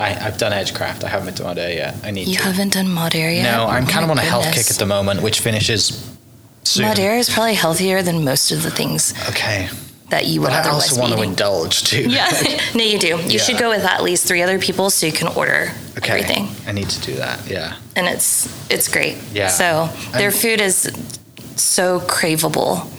I, 0.00 0.08
have 0.10 0.38
done 0.38 0.52
Edgecraft. 0.52 1.04
I 1.04 1.08
haven't 1.08 1.36
done 1.36 1.48
Ma 1.48 1.54
Der 1.54 1.70
yet. 1.70 1.94
I 2.02 2.10
need 2.10 2.24
to 2.24 2.30
you 2.30 2.36
to. 2.38 2.42
haven't 2.42 2.72
done 2.72 2.88
Ma 2.88 3.08
Der 3.08 3.30
yet? 3.30 3.42
No, 3.42 3.66
I'm 3.66 3.84
oh 3.84 3.86
kind 3.86 4.04
of 4.04 4.10
on 4.10 4.18
a 4.18 4.22
health 4.22 4.52
kick 4.54 4.70
at 4.70 4.76
the 4.76 4.86
moment, 4.86 5.22
which 5.22 5.40
finishes 5.40 6.16
soon. 6.64 6.86
Ma 6.86 6.94
Der 6.94 7.16
is 7.16 7.28
probably 7.28 7.54
healthier 7.54 8.02
than 8.02 8.24
most 8.24 8.50
of 8.50 8.62
the 8.62 8.70
things. 8.70 9.12
Okay. 9.28 9.68
That 10.08 10.26
you 10.26 10.40
would 10.40 10.48
but 10.48 10.66
I 10.66 10.70
also 10.70 11.00
want 11.00 11.12
to 11.12 11.22
indulge 11.22 11.84
too. 11.84 12.08
Yeah, 12.08 12.28
no, 12.74 12.82
you 12.82 12.98
do. 12.98 13.08
You 13.08 13.22
yeah. 13.28 13.38
should 13.38 13.58
go 13.58 13.68
with 13.68 13.84
at 13.84 14.02
least 14.02 14.26
three 14.26 14.42
other 14.42 14.58
people 14.58 14.90
so 14.90 15.06
you 15.06 15.12
can 15.12 15.28
order 15.28 15.70
okay. 15.98 16.14
everything. 16.14 16.48
I 16.66 16.72
need 16.72 16.88
to 16.88 17.00
do 17.02 17.14
that. 17.16 17.48
Yeah. 17.48 17.76
And 17.94 18.08
it's 18.08 18.48
it's 18.70 18.88
great. 18.88 19.18
Yeah. 19.32 19.48
So 19.48 19.88
their 20.12 20.32
food 20.32 20.60
is 20.60 20.90
so 21.54 22.00
craveable 22.00 22.90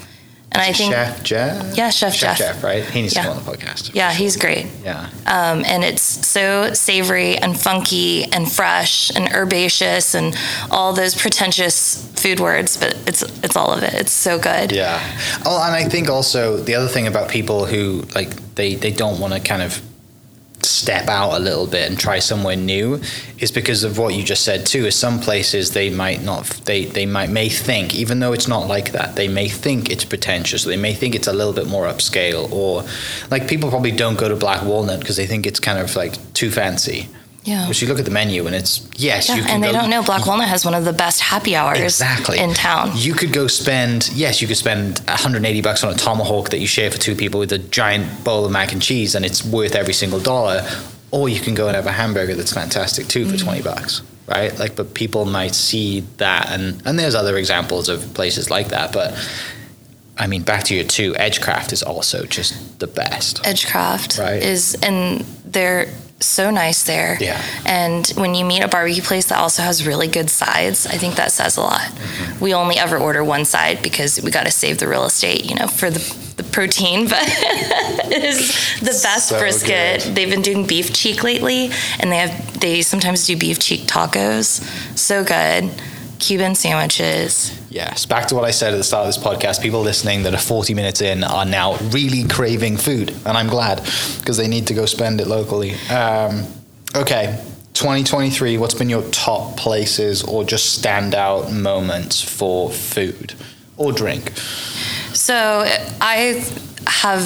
and 0.52 0.62
I 0.62 0.74
think 0.74 0.94
Chef 0.94 1.24
Jeff. 1.24 1.78
Yeah, 1.78 1.90
Chef, 1.90 2.14
Chef 2.14 2.38
Jeff. 2.38 2.38
Jeff, 2.38 2.64
right? 2.64 2.84
He 2.84 3.02
needs 3.02 3.16
yeah. 3.16 3.22
to 3.22 3.28
go 3.30 3.34
on 3.36 3.44
the 3.44 3.50
podcast. 3.50 3.94
Yeah, 3.94 4.12
he's 4.12 4.36
great. 4.36 4.68
Yeah. 4.84 5.10
Um, 5.26 5.64
and 5.66 5.84
it's 5.84 6.02
so 6.02 6.74
savory 6.74 7.38
and 7.38 7.58
funky 7.58 8.26
and 8.26 8.52
fresh 8.52 9.12
and 9.16 9.30
herbaceous 9.34 10.14
and 10.14 10.38
all 10.70 10.92
those 10.92 11.16
pretentious 11.16 12.06
food 12.22 12.42
words, 12.42 12.76
but 12.76 12.98
it's 13.08 13.22
it's 13.44 13.56
all 13.56 13.72
of 13.72 13.82
it. 13.84 13.94
It's 13.94 14.12
so 14.12 14.38
good. 14.38 14.74
Yeah. 14.74 15.00
Oh, 15.46 15.64
and 15.66 15.74
I 15.74 15.88
think 15.88 16.10
also 16.10 16.58
the 16.58 16.76
other 16.76 16.90
thing 16.90 17.08
about 17.08 17.30
people 17.30 17.66
who 17.66 18.04
like 18.14 18.36
they 18.56 18.76
they 18.76 18.92
don't 18.92 19.22
want 19.22 19.34
to 19.34 19.40
kind 19.40 19.62
of 19.62 19.82
step 20.66 21.08
out 21.08 21.34
a 21.34 21.40
little 21.40 21.68
bit 21.68 21.90
and 21.90 22.00
try 22.00 22.20
somewhere 22.20 22.56
new 22.56 23.02
is 23.40 23.52
because 23.52 23.84
of 23.84 23.98
what 23.98 24.14
you 24.14 24.24
just 24.24 24.44
said 24.44 24.66
too. 24.66 24.86
Is 24.86 24.96
some 24.96 25.20
places 25.20 25.72
they 25.72 25.90
might 25.90 26.24
not 26.24 26.46
they 26.66 26.86
they 26.86 27.06
might 27.06 27.30
may 27.30 27.50
think 27.50 27.96
even 27.96 28.20
though 28.20 28.34
it's 28.34 28.48
not 28.48 28.68
like 28.68 28.92
that 28.92 29.16
they 29.16 29.28
may 29.28 29.48
think 29.48 29.90
it's 29.90 30.06
pretentious. 30.06 30.64
They 30.64 30.78
may 30.78 30.94
think 30.94 31.16
it's 31.16 31.28
a 31.28 31.34
little 31.34 31.54
bit 31.54 31.68
more 31.68 31.86
upscale 31.86 32.52
or 32.52 32.84
like 33.30 33.48
people 33.48 33.70
probably 33.70 33.92
don't 33.92 34.18
go 34.18 34.30
to 34.30 34.36
black 34.36 34.64
walnut 34.64 35.00
because 35.00 35.18
they 35.18 35.28
think 35.28 35.46
it's 35.46 35.60
kind 35.60 35.80
of 35.80 35.96
like 35.96 36.34
too 36.34 36.52
fancy 36.52 37.10
yeah. 37.44 37.68
Which 37.68 37.82
you 37.82 37.88
look 37.88 37.98
at 37.98 38.06
the 38.06 38.12
menu 38.12 38.46
and 38.46 38.56
it's 38.56 38.88
yes, 38.96 39.28
yeah, 39.28 39.44
and 39.48 39.64
they 39.64 39.72
go, 39.72 39.80
don't 39.80 39.90
know 39.90 40.04
Black 40.04 40.28
Walnut 40.28 40.48
has 40.48 40.64
one 40.64 40.76
of 40.76 40.86
the 40.86 40.94
best 40.94 41.22
happy 41.22 41.56
hours 41.56 41.80
exactly. 41.80 42.38
in 42.38 42.54
town. 42.54 42.92
You 42.94 43.14
could 43.14 43.34
go 43.34 43.48
spend 43.48 44.12
yes, 44.14 44.42
you 44.42 44.48
could 44.48 44.58
spend 44.58 45.00
180 45.00 45.62
bucks 45.62 45.84
on 45.84 45.92
a 45.92 45.98
tomahawk 45.98 46.50
that 46.50 46.60
you 46.60 46.68
share 46.68 46.92
for 46.92 47.00
two 47.00 47.16
people 47.16 47.40
with 47.40 47.52
a 47.52 47.58
giant 47.58 48.24
bowl 48.24 48.46
of 48.46 48.52
mac 48.52 48.74
and 48.74 48.82
cheese, 48.82 49.16
and 49.16 49.26
it's 49.26 49.44
worth 49.44 49.76
every 49.76 49.94
single 49.94 50.20
dollar. 50.20 50.68
Or 51.10 51.28
you 51.28 51.42
can 51.42 51.56
go 51.56 51.68
and 51.68 51.76
have 51.76 51.88
a 51.88 51.92
hamburger 51.92 52.36
that's 52.36 52.54
fantastic 52.54 53.08
too 53.08 53.26
for 53.26 53.36
mm 53.36 53.44
20 53.44 53.64
bucks, 53.64 54.02
right? 54.28 54.58
Like, 54.58 54.76
but 54.76 54.94
people 54.94 55.26
might 55.26 55.56
see 55.56 56.02
that, 56.18 56.52
and 56.52 56.82
and 56.86 57.00
there's 57.00 57.16
other 57.16 57.38
examples 57.38 57.90
of 57.90 58.14
places 58.14 58.50
like 58.50 58.68
that, 58.70 58.94
but. 58.94 59.18
I 60.18 60.28
mean, 60.28 60.44
back 60.44 60.66
to 60.66 60.76
your 60.76 60.84
two, 60.84 61.14
Edgecraft 61.14 61.74
is 61.74 61.82
also 61.82 62.26
just 62.26 62.80
the 62.80 62.86
best. 62.86 63.42
Edgecraft 63.42 64.20
right? 64.20 64.44
is, 64.44 64.78
and 64.84 65.22
they're 65.46 65.88
so 66.22 66.52
nice 66.52 66.84
there. 66.84 67.18
Yeah. 67.20 67.42
And 67.66 68.08
when 68.16 68.36
you 68.36 68.46
meet 68.46 68.62
a 68.62 68.68
barbecue 68.68 69.02
place 69.02 69.26
that 69.28 69.40
also 69.40 69.62
has 69.64 69.86
really 69.86 70.08
good 70.08 70.30
sides, 70.30 70.86
I 70.88 70.98
think 70.98 71.16
that 71.16 71.32
says 71.32 71.58
a 71.58 71.62
lot. 71.62 71.82
Mm-hmm. 71.82 72.40
We 72.44 72.54
only 72.54 72.78
ever 72.78 72.98
order 72.98 73.24
one 73.24 73.46
side 73.46 73.82
because 73.82 74.22
we 74.22 74.32
got 74.32 74.46
to 74.46 74.52
save 74.52 74.80
the 74.80 74.88
real 74.88 75.06
estate, 75.06 75.46
you 75.46 75.56
know, 75.56 75.68
for 75.68 75.90
the, 75.90 76.00
the 76.38 76.44
protein, 76.44 77.08
but 77.10 77.24
it 77.24 78.24
is 78.24 78.80
the 78.80 78.86
best 78.88 79.30
so 79.30 79.40
brisket. 79.40 80.04
Good. 80.04 80.16
They've 80.16 80.30
been 80.30 80.42
doing 80.42 80.66
beef 80.66 80.94
cheek 80.94 81.24
lately 81.24 81.70
and 82.00 82.12
they 82.12 82.18
have 82.18 82.60
they 82.60 82.82
sometimes 82.82 83.26
do 83.26 83.36
beef 83.36 83.60
cheek 83.60 83.82
tacos. 83.82 84.62
So 84.98 85.24
good. 85.24 85.72
Cuban 86.22 86.54
sandwiches. 86.54 87.52
Yes, 87.72 88.06
back 88.06 88.28
to 88.28 88.36
what 88.36 88.46
I 88.46 88.52
said 88.52 88.74
at 88.74 88.78
the 88.78 88.84
start 88.84 89.08
of 89.08 89.14
this 89.14 89.22
podcast. 89.22 89.62
People 89.62 89.82
listening 89.82 90.22
that 90.24 90.36
are 90.36 90.40
40 90.40 90.76
minutes 90.76 91.02
in 91.02 91.24
are 91.24 91.46
now 91.46 91.78
really 91.90 92.28
craving 92.28 92.78
food, 92.78 93.10
and 93.26 93.36
I'm 93.36 93.48
glad 93.48 93.78
because 94.20 94.38
they 94.38 94.48
need 94.48 94.68
to 94.68 94.76
go 94.76 94.86
spend 94.86 95.20
it 95.20 95.26
locally. 95.26 95.74
Um, 95.90 96.46
okay, 96.96 97.44
2023, 97.74 98.60
what's 98.60 98.76
been 98.76 98.88
your 98.88 99.02
top 99.10 99.58
places 99.58 100.24
or 100.24 100.44
just 100.44 100.82
standout 100.82 101.52
moments 101.52 102.22
for 102.22 102.70
food 102.70 103.34
or 103.78 103.92
drink? 103.92 104.32
So 105.14 105.66
I 106.00 106.46
have, 106.86 107.24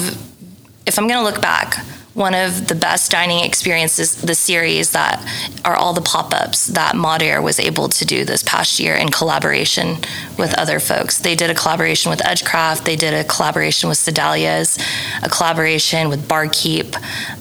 if 0.86 0.98
I'm 0.98 1.06
going 1.06 1.20
to 1.20 1.24
look 1.24 1.42
back, 1.42 1.84
one 2.16 2.34
of 2.34 2.66
the 2.68 2.74
best 2.74 3.10
dining 3.10 3.44
experiences, 3.44 4.14
the 4.14 4.34
series 4.34 4.92
that 4.92 5.22
are 5.66 5.76
all 5.76 5.92
the 5.92 6.00
pop 6.00 6.32
ups 6.32 6.66
that 6.68 6.96
Ma 6.96 7.18
Der 7.18 7.42
was 7.42 7.60
able 7.60 7.90
to 7.90 8.06
do 8.06 8.24
this 8.24 8.42
past 8.42 8.80
year 8.80 8.94
in 8.94 9.10
collaboration 9.10 9.98
with 10.38 10.54
other 10.54 10.80
folks. 10.80 11.18
They 11.18 11.34
did 11.34 11.50
a 11.50 11.54
collaboration 11.54 12.08
with 12.08 12.20
Edgecraft, 12.20 12.84
they 12.84 12.96
did 12.96 13.12
a 13.12 13.22
collaboration 13.22 13.90
with 13.90 13.98
Sedalia's, 13.98 14.78
a 15.22 15.28
collaboration 15.28 16.08
with 16.08 16.26
Barkeep. 16.26 16.96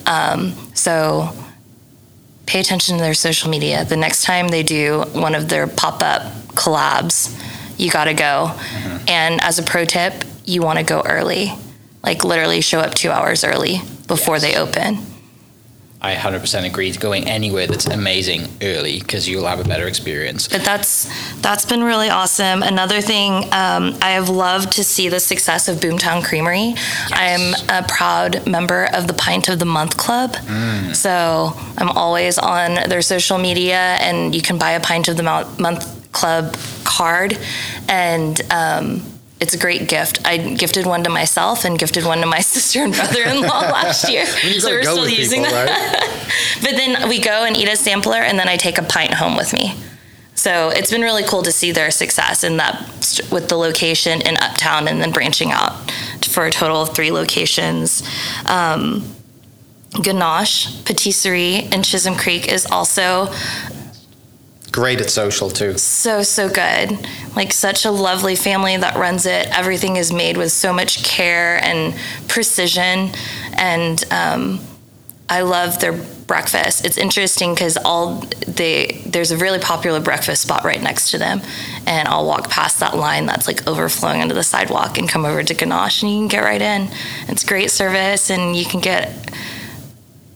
Um, 0.06 0.52
so 0.74 1.34
pay 2.46 2.60
attention 2.60 2.98
to 2.98 3.02
their 3.02 3.14
social 3.14 3.50
media. 3.50 3.86
The 3.86 3.96
next 3.96 4.24
time 4.24 4.50
they 4.50 4.62
do 4.62 5.06
one 5.14 5.36
of 5.36 5.48
their 5.48 5.68
pop 5.68 6.04
up 6.04 6.22
collabs, 6.50 7.34
you 7.80 7.90
got 7.90 8.06
to 8.06 8.14
go. 8.14 8.52
Mm-hmm. 8.52 9.06
And 9.08 9.42
as 9.42 9.58
a 9.58 9.64
pro 9.64 9.86
tip, 9.86 10.26
you 10.44 10.62
want 10.62 10.80
to 10.80 10.84
go 10.84 11.02
early. 11.06 11.54
Like 12.04 12.26
literally 12.26 12.60
show 12.60 12.82
up 12.82 12.94
two 12.94 13.10
hours 13.10 13.46
early 13.46 13.80
before 14.08 14.36
yes. 14.36 14.44
they 14.44 14.56
open. 14.56 15.00
I 16.06 16.14
100% 16.14 16.68
agree. 16.68 16.92
Going 16.92 17.28
anywhere 17.28 17.66
that's 17.66 17.88
amazing 17.88 18.48
early 18.62 19.00
because 19.00 19.28
you'll 19.28 19.48
have 19.48 19.60
a 19.60 19.64
better 19.64 19.88
experience. 19.88 20.48
But 20.48 20.64
that's 20.64 21.10
that's 21.42 21.66
been 21.66 21.84
really 21.84 22.10
awesome. 22.10 22.62
Another 22.62 23.02
thing, 23.02 23.46
um, 23.46 23.98
I 24.02 24.12
have 24.12 24.30
loved 24.30 24.74
to 24.74 24.84
see 24.84 25.10
the 25.10 25.20
success 25.20 25.68
of 25.68 25.78
Boomtown 25.78 26.24
Creamery. 26.24 26.76
Yes. 26.76 27.12
I'm 27.12 27.84
a 27.84 27.88
proud 27.88 28.46
member 28.46 28.88
of 28.94 29.08
the 29.08 29.14
Pint 29.14 29.50
of 29.50 29.58
the 29.58 29.66
Month 29.66 29.98
Club, 29.98 30.34
mm. 30.34 30.96
so 30.96 31.54
I'm 31.78 31.90
always 31.90 32.38
on 32.38 32.88
their 32.88 33.02
social 33.02 33.40
media, 33.40 33.98
and 34.00 34.36
you 34.36 34.44
can 34.44 34.60
buy 34.60 34.72
a 34.72 34.80
Pint 34.80 35.08
of 35.08 35.18
the 35.18 35.24
Month 35.24 36.12
club 36.12 36.56
card, 36.84 37.38
and 37.90 38.40
um, 38.52 39.02
it's 39.40 39.54
a 39.54 39.58
great 39.58 39.90
gift. 39.90 40.26
I 40.26 40.38
gifted 40.38 40.86
one 40.86 41.04
to 41.04 41.10
myself 41.10 41.66
and 41.66 41.78
gifted 41.78 42.06
one 42.06 42.20
to 42.20 42.26
my 42.26 42.40
sister 42.56 42.84
and 42.84 42.94
brother-in-law 42.94 43.48
last 43.72 44.10
year. 44.10 44.26
so 44.26 44.70
we're 44.70 44.84
still 44.84 45.10
using 45.10 45.44
people, 45.44 45.56
that. 45.56 46.02
Right? 46.02 46.62
but 46.62 46.72
then 46.72 47.10
we 47.10 47.20
go 47.20 47.44
and 47.44 47.58
eat 47.58 47.68
a 47.68 47.76
sampler, 47.76 48.18
and 48.18 48.40
then 48.40 48.48
I 48.48 48.58
take 48.58 48.78
a 48.78 48.84
pint 48.84 49.14
home 49.14 49.36
with 49.36 49.54
me. 49.54 49.76
So 50.36 50.70
it's 50.70 50.92
been 50.92 51.02
really 51.02 51.24
cool 51.24 51.44
to 51.44 51.52
see 51.52 51.72
their 51.72 51.92
success 51.92 52.44
in 52.44 52.58
that 52.58 52.82
with 53.32 53.48
the 53.48 53.56
location 53.56 54.22
in 54.22 54.36
Uptown 54.38 54.88
and 54.88 55.02
then 55.02 55.12
branching 55.12 55.52
out 55.52 55.90
for 56.28 56.46
a 56.46 56.52
total 56.52 56.82
of 56.82 56.94
three 56.94 57.12
locations. 57.12 58.04
Um, 58.46 59.16
Ganache 60.02 60.84
Patisserie 60.84 61.68
in 61.72 61.84
Chisholm 61.84 62.16
Creek 62.16 62.52
is 62.52 62.66
also 62.66 63.34
great 64.76 65.00
at 65.00 65.10
social 65.10 65.50
too. 65.50 65.78
So, 65.78 66.22
so 66.22 66.50
good. 66.50 67.08
Like, 67.34 67.54
such 67.54 67.86
a 67.86 67.92
lovely 67.92 68.36
family 68.36 68.76
that 68.76 68.98
runs 68.98 69.26
it. 69.26 69.48
Everything 69.58 69.96
is 69.96 70.12
made 70.12 70.36
with 70.36 70.52
so 70.52 70.74
much 70.74 71.06
care 71.06 71.64
and 71.64 71.96
precision. 72.28 73.12
And 73.54 74.04
um, 74.12 74.60
I 75.30 75.42
love 75.42 75.80
their 75.80 75.94
breakfast. 75.94 76.84
It's 76.84 76.98
interesting 76.98 77.54
because 77.54 77.78
all 77.78 78.22
they 78.48 79.02
there's 79.06 79.32
a 79.32 79.38
really 79.38 79.60
popular 79.60 80.02
breakfast 80.02 80.42
spot 80.42 80.66
right 80.66 80.82
next 80.82 81.12
to 81.12 81.18
them, 81.18 81.40
and 81.88 82.08
I'll 82.08 82.26
walk 82.26 82.50
past 82.50 82.80
that 82.82 82.98
line 82.98 83.26
that's 83.28 83.48
like 83.48 83.66
overflowing 83.68 84.22
onto 84.22 84.36
the 84.36 84.44
sidewalk 84.44 84.98
and 84.98 85.08
come 85.08 85.24
over 85.24 85.42
to 85.42 85.54
Ganache, 85.54 86.04
and 86.04 86.12
you 86.12 86.20
can 86.20 86.28
get 86.28 86.44
right 86.44 86.62
in. 86.62 86.90
It's 87.30 87.44
great 87.44 87.72
service, 87.72 88.30
and 88.30 88.56
you 88.56 88.66
can 88.66 88.82
get 88.82 89.34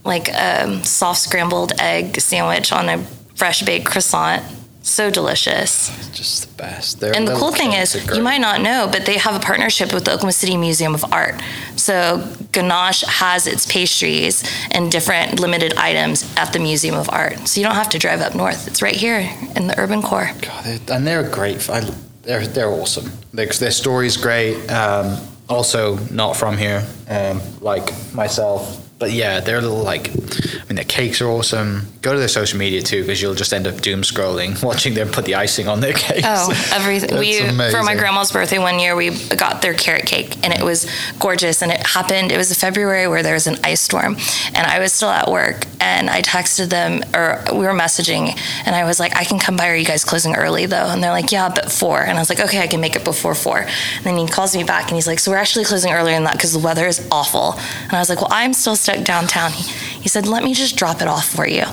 like 0.05 0.29
a 0.29 0.81
soft 0.85 1.19
scrambled 1.19 1.73
egg 1.79 2.21
sandwich 2.21 2.71
on 2.71 2.87
a 2.87 3.05
fresh 3.39 3.61
baked 3.63 3.85
croissant. 3.85 4.43
So 4.81 5.09
delicious. 5.11 5.89
It's 5.99 6.17
just 6.17 6.47
the 6.47 6.63
best. 6.63 7.03
and 7.03 7.27
the 7.27 7.35
cool 7.35 7.51
thing 7.51 7.73
is, 7.73 7.95
you 8.15 8.23
might 8.23 8.41
not 8.41 8.61
know, 8.61 8.89
but 8.91 9.05
they 9.05 9.17
have 9.17 9.35
a 9.35 9.39
partnership 9.39 9.93
with 9.93 10.05
the 10.05 10.11
Oklahoma 10.11 10.31
City 10.31 10.57
Museum 10.57 10.95
of 10.95 11.05
Art. 11.13 11.35
So 11.75 12.25
Ganache 12.53 13.03
has 13.03 13.45
its 13.45 13.71
pastries 13.71 14.43
and 14.71 14.91
different 14.91 15.39
limited 15.39 15.73
items 15.75 16.25
at 16.37 16.53
the 16.53 16.59
Museum 16.59 16.95
of 16.95 17.09
Art. 17.09 17.47
So 17.47 17.59
you 17.59 17.67
don't 17.67 17.75
have 17.75 17.89
to 17.89 17.99
drive 17.99 18.21
up 18.21 18.35
north. 18.35 18.67
It's 18.67 18.81
right 18.81 18.95
here 18.95 19.19
in 19.55 19.67
the 19.67 19.79
urban 19.79 20.01
core. 20.01 20.31
God, 20.41 20.63
they're, 20.65 20.97
and 20.97 21.05
they're 21.05 21.29
great. 21.29 21.69
I, 21.69 21.81
they're 22.23 22.47
they're 22.47 22.69
awesome. 22.69 23.11
Their, 23.33 23.47
their 23.47 23.71
story's 23.71 24.17
great. 24.17 24.55
Um, 24.71 25.17
also, 25.47 25.97
not 26.09 26.35
from 26.35 26.57
here, 26.57 26.87
um, 27.09 27.41
like 27.61 27.91
myself 28.13 28.88
but 28.99 29.11
yeah, 29.11 29.39
they're 29.39 29.57
a 29.57 29.61
little 29.61 29.81
like, 29.81 30.09
I 30.09 30.65
mean, 30.67 30.75
their 30.75 30.83
cakes 30.83 31.21
are 31.21 31.29
awesome. 31.29 31.87
Go 32.01 32.11
to 32.11 32.19
their 32.19 32.27
social 32.27 32.59
media 32.59 32.81
too, 32.81 33.01
because 33.01 33.21
you'll 33.21 33.33
just 33.33 33.53
end 33.53 33.65
up 33.65 33.79
doom 33.79 34.01
scrolling, 34.01 34.61
watching 34.69 34.93
them 34.93 35.07
put 35.07 35.23
the 35.23 35.35
icing 35.35 35.69
on 35.69 35.79
their 35.79 35.93
cakes. 35.93 36.25
Oh, 36.25 36.51
everything. 36.73 37.17
we 37.19 37.39
amazing. 37.39 37.77
for 37.77 37.83
my 37.83 37.95
grandma's 37.95 38.31
birthday 38.31 38.59
one 38.59 38.77
year, 38.77 38.97
we 38.97 39.11
got 39.35 39.61
their 39.61 39.73
carrot 39.73 40.05
cake, 40.05 40.35
and 40.43 40.53
it 40.53 40.63
was 40.63 40.85
gorgeous. 41.17 41.61
And 41.61 41.71
it 41.71 41.85
happened. 41.85 42.31
It 42.31 42.37
was 42.37 42.51
a 42.51 42.55
February 42.55 43.07
where 43.07 43.23
there 43.23 43.33
was 43.33 43.47
an 43.47 43.55
ice 43.63 43.79
storm, 43.79 44.17
and 44.53 44.67
I 44.67 44.79
was 44.79 44.91
still 44.91 45.09
at 45.09 45.31
work, 45.31 45.65
and 45.79 46.09
I 46.09 46.21
texted 46.21 46.69
them, 46.69 47.01
or 47.15 47.41
we 47.53 47.65
were 47.65 47.73
messaging, 47.73 48.37
and 48.65 48.75
I 48.75 48.83
was 48.83 48.99
like, 48.99 49.15
I 49.15 49.23
can 49.23 49.39
come 49.39 49.55
by. 49.55 49.69
Are 49.69 49.75
you 49.75 49.85
guys 49.85 50.03
closing 50.03 50.35
early 50.35 50.65
though? 50.65 50.87
And 50.89 51.01
they're 51.01 51.11
like, 51.11 51.31
Yeah, 51.31 51.47
but 51.47 51.71
four. 51.71 52.01
And 52.01 52.17
I 52.17 52.21
was 52.21 52.29
like, 52.29 52.41
Okay, 52.41 52.59
I 52.59 52.67
can 52.67 52.81
make 52.81 52.97
it 52.97 53.05
before 53.05 53.33
four. 53.33 53.59
And 53.59 54.03
then 54.03 54.17
he 54.17 54.27
calls 54.27 54.53
me 54.55 54.65
back, 54.65 54.87
and 54.87 54.95
he's 54.95 55.07
like, 55.07 55.19
So 55.19 55.31
we're 55.31 55.37
actually 55.37 55.63
closing 55.63 55.93
earlier 55.93 56.15
than 56.15 56.25
that 56.25 56.33
because 56.33 56.51
the 56.51 56.59
weather 56.59 56.85
is 56.85 57.07
awful. 57.11 57.53
And 57.83 57.93
I 57.93 57.99
was 57.99 58.09
like, 58.09 58.19
Well, 58.19 58.31
I'm 58.31 58.51
still 58.53 58.75
stuck 58.89 59.05
downtown. 59.05 59.51
He, 59.51 59.63
he 60.01 60.09
said, 60.09 60.27
Let 60.27 60.43
me 60.43 60.53
just 60.53 60.75
drop 60.75 61.01
it 61.01 61.07
off 61.07 61.25
for 61.29 61.47
you. 61.47 61.65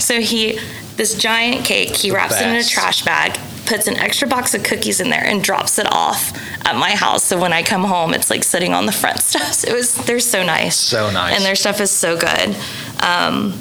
So 0.00 0.20
he, 0.20 0.58
this 0.96 1.14
giant 1.14 1.64
cake, 1.64 1.90
he 1.90 2.10
the 2.10 2.16
wraps 2.16 2.34
best. 2.34 2.44
it 2.44 2.48
in 2.48 2.56
a 2.56 2.64
trash 2.64 3.04
bag, 3.04 3.38
puts 3.66 3.86
an 3.86 3.96
extra 3.96 4.28
box 4.28 4.54
of 4.54 4.62
cookies 4.62 5.00
in 5.00 5.10
there, 5.10 5.24
and 5.24 5.42
drops 5.42 5.78
it 5.78 5.86
off 5.90 6.36
at 6.66 6.76
my 6.76 6.90
house. 6.90 7.24
So 7.24 7.38
when 7.38 7.52
I 7.52 7.62
come 7.62 7.84
home, 7.84 8.14
it's 8.14 8.30
like 8.30 8.44
sitting 8.44 8.74
on 8.74 8.86
the 8.86 8.92
front 8.92 9.18
steps. 9.20 9.64
It 9.64 9.72
was, 9.72 9.94
they're 10.06 10.20
so 10.20 10.44
nice. 10.44 10.76
So 10.76 11.10
nice. 11.10 11.36
And 11.36 11.44
their 11.44 11.54
stuff 11.54 11.80
is 11.80 11.90
so 11.90 12.18
good. 12.18 12.56
Um, 13.00 13.58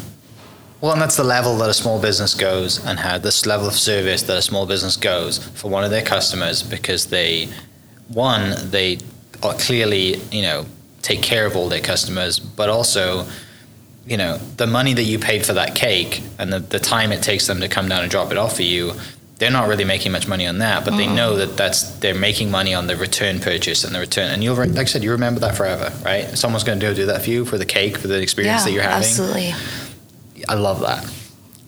well, 0.81 0.91
and 0.91 1.01
that's 1.01 1.15
the 1.15 1.23
level 1.23 1.55
that 1.59 1.69
a 1.69 1.73
small 1.73 2.01
business 2.01 2.33
goes, 2.33 2.83
and 2.85 2.99
how 2.99 3.17
this 3.17 3.45
level 3.45 3.67
of 3.67 3.73
service 3.73 4.23
that 4.23 4.37
a 4.37 4.41
small 4.41 4.65
business 4.65 4.97
goes 4.97 5.37
for 5.37 5.69
one 5.69 5.85
of 5.85 5.91
their 5.91 6.03
customers 6.03 6.61
because 6.61 7.05
they, 7.05 7.47
one, 8.09 8.55
they 8.69 8.97
are 9.41 9.53
clearly, 9.53 10.17
you 10.29 10.41
know, 10.41 10.65
take 11.03 11.21
care 11.21 11.45
of 11.45 11.55
all 11.55 11.69
their 11.69 11.81
customers, 11.81 12.39
but 12.39 12.69
also, 12.69 13.27
you 14.07 14.17
know, 14.17 14.37
the 14.57 14.65
money 14.65 14.93
that 14.93 15.03
you 15.03 15.19
paid 15.19 15.45
for 15.45 15.53
that 15.53 15.75
cake 15.75 16.23
and 16.39 16.51
the, 16.51 16.59
the 16.59 16.79
time 16.79 17.11
it 17.11 17.21
takes 17.21 17.45
them 17.45 17.59
to 17.59 17.67
come 17.67 17.87
down 17.87 18.01
and 18.01 18.09
drop 18.09 18.31
it 18.31 18.37
off 18.37 18.55
for 18.55 18.63
you, 18.63 18.93
they're 19.37 19.51
not 19.51 19.67
really 19.67 19.83
making 19.83 20.11
much 20.11 20.27
money 20.27 20.47
on 20.47 20.59
that, 20.59 20.85
but 20.85 20.93
mm. 20.93 20.97
they 20.97 21.07
know 21.07 21.35
that 21.35 21.57
that's 21.57 21.91
they're 21.99 22.15
making 22.15 22.49
money 22.49 22.73
on 22.73 22.87
the 22.87 22.95
return 22.95 23.39
purchase 23.39 23.83
and 23.83 23.93
the 23.93 23.99
return. 23.99 24.31
And 24.31 24.43
you'll, 24.43 24.55
like 24.55 24.77
I 24.77 24.83
said, 24.85 25.03
you 25.03 25.11
remember 25.11 25.41
that 25.41 25.55
forever, 25.55 25.91
right? 26.03 26.29
Someone's 26.37 26.63
going 26.63 26.79
to 26.79 26.95
do 26.95 27.05
that 27.07 27.21
for 27.23 27.29
you 27.29 27.43
for 27.43 27.57
the 27.57 27.65
cake, 27.65 27.97
for 27.97 28.07
the 28.07 28.21
experience 28.21 28.61
yeah, 28.61 28.65
that 28.65 28.71
you're 28.71 28.83
having. 28.83 28.97
Absolutely. 28.97 29.53
I 30.47 30.55
love 30.55 30.79
that. 30.81 31.22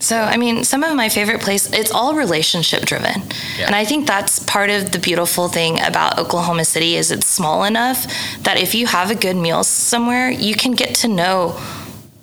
So, 0.06 0.22
I 0.22 0.38
mean, 0.38 0.64
some 0.64 0.84
of 0.84 0.96
my 0.96 1.10
favorite 1.10 1.42
places, 1.42 1.74
it's 1.74 1.90
all 1.90 2.14
relationship 2.14 2.84
driven. 2.84 3.24
Yeah. 3.58 3.66
And 3.66 3.74
I 3.74 3.86
think 3.86 4.06
that's 4.06 4.38
part 4.38 4.70
of 4.70 4.92
the 4.92 5.00
beautiful 5.00 5.48
thing 5.48 5.82
about 5.82 6.20
Oklahoma 6.20 6.64
City 6.64 6.96
is 6.96 7.10
it's 7.10 7.26
small 7.26 7.64
enough 7.64 8.06
that 8.44 8.56
if 8.60 8.76
you 8.76 8.86
have 8.86 9.10
a 9.10 9.16
good 9.16 9.36
meal 9.36 9.64
somewhere, 9.64 10.30
you 10.30 10.54
can 10.54 10.74
get 10.74 10.94
to 10.98 11.08
know 11.08 11.60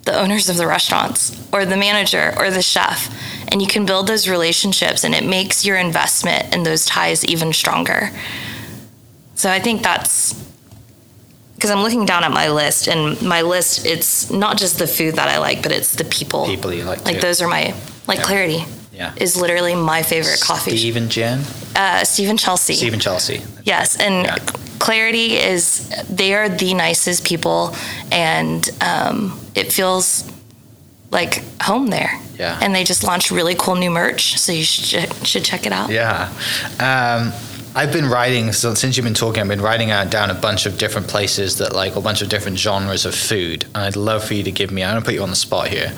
the 0.03 0.17
owners 0.17 0.47
of 0.47 0.55
the 0.55 0.65
restaurants 0.65 1.37
or 1.51 1.65
the 1.65 1.75
manager 1.75 2.33
or 2.37 2.49
the 2.49 2.61
chef 2.61 3.13
and 3.49 3.61
you 3.61 3.67
can 3.67 3.85
build 3.85 4.07
those 4.07 4.29
relationships 4.29 5.03
and 5.03 5.13
it 5.13 5.25
makes 5.25 5.65
your 5.65 5.75
investment 5.75 6.55
in 6.55 6.63
those 6.63 6.85
ties 6.85 7.25
even 7.25 7.51
stronger. 7.51 8.11
So 9.35 9.51
I 9.51 9.59
think 9.59 9.83
that's 9.83 10.33
because 11.63 11.77
I'm 11.77 11.81
looking 11.81 12.05
down 12.05 12.25
at 12.25 12.31
my 12.31 12.49
list, 12.49 12.89
and 12.89 13.21
my 13.21 13.41
list 13.41 13.85
it's 13.85 14.29
not 14.29 14.57
just 14.57 14.79
the 14.79 14.85
food 14.85 15.15
that 15.15 15.29
I 15.29 15.37
like, 15.37 15.63
but 15.63 15.71
it's 15.71 15.95
the 15.95 16.03
people. 16.03 16.45
People 16.45 16.73
you 16.73 16.83
like. 16.83 17.05
Like 17.05 17.15
too. 17.15 17.21
those 17.21 17.41
are 17.41 17.47
my 17.47 17.73
like 18.05 18.19
yeah. 18.19 18.25
Clarity. 18.25 18.65
Yeah. 18.91 19.13
Is 19.15 19.37
literally 19.37 19.73
my 19.73 20.03
favorite 20.03 20.41
coffee. 20.41 20.75
Steve 20.75 20.97
and 20.97 21.09
Jen. 21.09 21.39
Uh, 21.73 22.03
Steve 22.03 22.29
and 22.29 22.37
Chelsea. 22.37 22.73
Steve 22.73 22.91
and 22.91 23.01
Chelsea. 23.01 23.41
Yes, 23.63 23.97
and 23.97 24.25
yeah. 24.25 24.35
Clarity 24.79 25.37
is 25.37 25.89
they 26.09 26.33
are 26.33 26.49
the 26.49 26.73
nicest 26.73 27.25
people, 27.25 27.73
and 28.11 28.69
um, 28.81 29.39
it 29.55 29.71
feels 29.71 30.29
like 31.11 31.41
home 31.61 31.87
there. 31.87 32.19
Yeah. 32.37 32.59
And 32.61 32.75
they 32.75 32.83
just 32.83 33.05
launched 33.05 33.31
really 33.31 33.55
cool 33.55 33.75
new 33.75 33.89
merch, 33.89 34.37
so 34.37 34.51
you 34.51 34.65
should 34.65 35.13
should 35.25 35.45
check 35.45 35.65
it 35.65 35.71
out. 35.71 35.89
Yeah. 35.91 36.29
Um, 36.77 37.31
I've 37.75 37.91
been 37.91 38.07
writing 38.07 38.53
so 38.53 38.75
since 38.75 38.97
you've 38.97 39.03
been 39.03 39.15
talking. 39.15 39.41
I've 39.41 39.47
been 39.47 39.61
writing 39.61 39.89
out 39.89 40.11
down 40.11 40.29
a 40.29 40.35
bunch 40.35 40.67
of 40.67 40.77
different 40.77 41.07
places 41.07 41.57
that 41.57 41.73
like 41.73 41.95
a 41.95 42.01
bunch 42.01 42.21
of 42.21 42.29
different 42.29 42.59
genres 42.59 43.05
of 43.05 43.15
food. 43.15 43.65
And 43.73 43.77
I'd 43.77 43.95
love 43.95 44.23
for 44.23 44.35
you 44.35 44.43
to 44.43 44.51
give 44.51 44.71
me. 44.71 44.83
I'm 44.83 44.91
gonna 44.91 45.05
put 45.05 45.15
you 45.15 45.23
on 45.23 45.31
the 45.31 45.35
spot 45.35 45.69
here. 45.69 45.91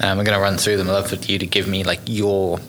Um, 0.00 0.18
I'm 0.18 0.24
gonna 0.24 0.40
run 0.40 0.58
through 0.58 0.76
them. 0.76 0.88
I'd 0.88 0.92
love 0.92 1.10
for 1.10 1.16
you 1.16 1.38
to 1.38 1.46
give 1.46 1.66
me 1.66 1.82
like 1.82 2.00
your 2.06 2.60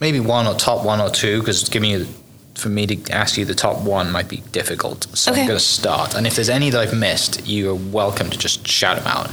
maybe 0.00 0.18
one 0.18 0.46
or 0.46 0.54
top 0.54 0.84
one 0.84 1.00
or 1.00 1.08
two 1.08 1.38
because 1.38 1.68
giving 1.68 1.90
you 1.90 2.06
for 2.54 2.68
me 2.68 2.86
to 2.86 3.12
ask 3.12 3.36
you 3.36 3.44
the 3.44 3.54
top 3.54 3.82
one 3.82 4.10
might 4.10 4.28
be 4.28 4.38
difficult. 4.52 5.06
So 5.16 5.32
okay. 5.32 5.42
I'm 5.42 5.46
going 5.48 5.58
to 5.58 5.64
start. 5.64 6.14
And 6.14 6.26
if 6.26 6.36
there's 6.36 6.48
any 6.48 6.70
that 6.70 6.80
I've 6.80 6.96
missed, 6.96 7.46
you 7.46 7.70
are 7.70 7.74
welcome 7.74 8.30
to 8.30 8.38
just 8.38 8.66
shout 8.66 8.96
them 8.96 9.06
out. 9.06 9.30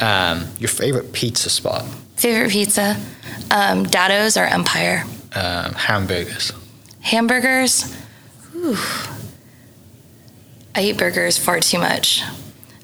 Um, 0.00 0.46
your 0.58 0.68
favorite 0.68 1.12
pizza 1.12 1.48
spot? 1.50 1.86
Favorite 2.16 2.50
pizza? 2.50 2.96
Um, 3.50 3.84
Datto's 3.84 4.36
or 4.36 4.44
Empire? 4.44 5.04
Um, 5.34 5.72
hamburgers. 5.72 6.52
Hamburgers? 7.00 7.94
Whew. 8.52 8.76
I 10.74 10.82
eat 10.82 10.98
burgers 10.98 11.38
far 11.38 11.60
too 11.60 11.78
much. 11.78 12.22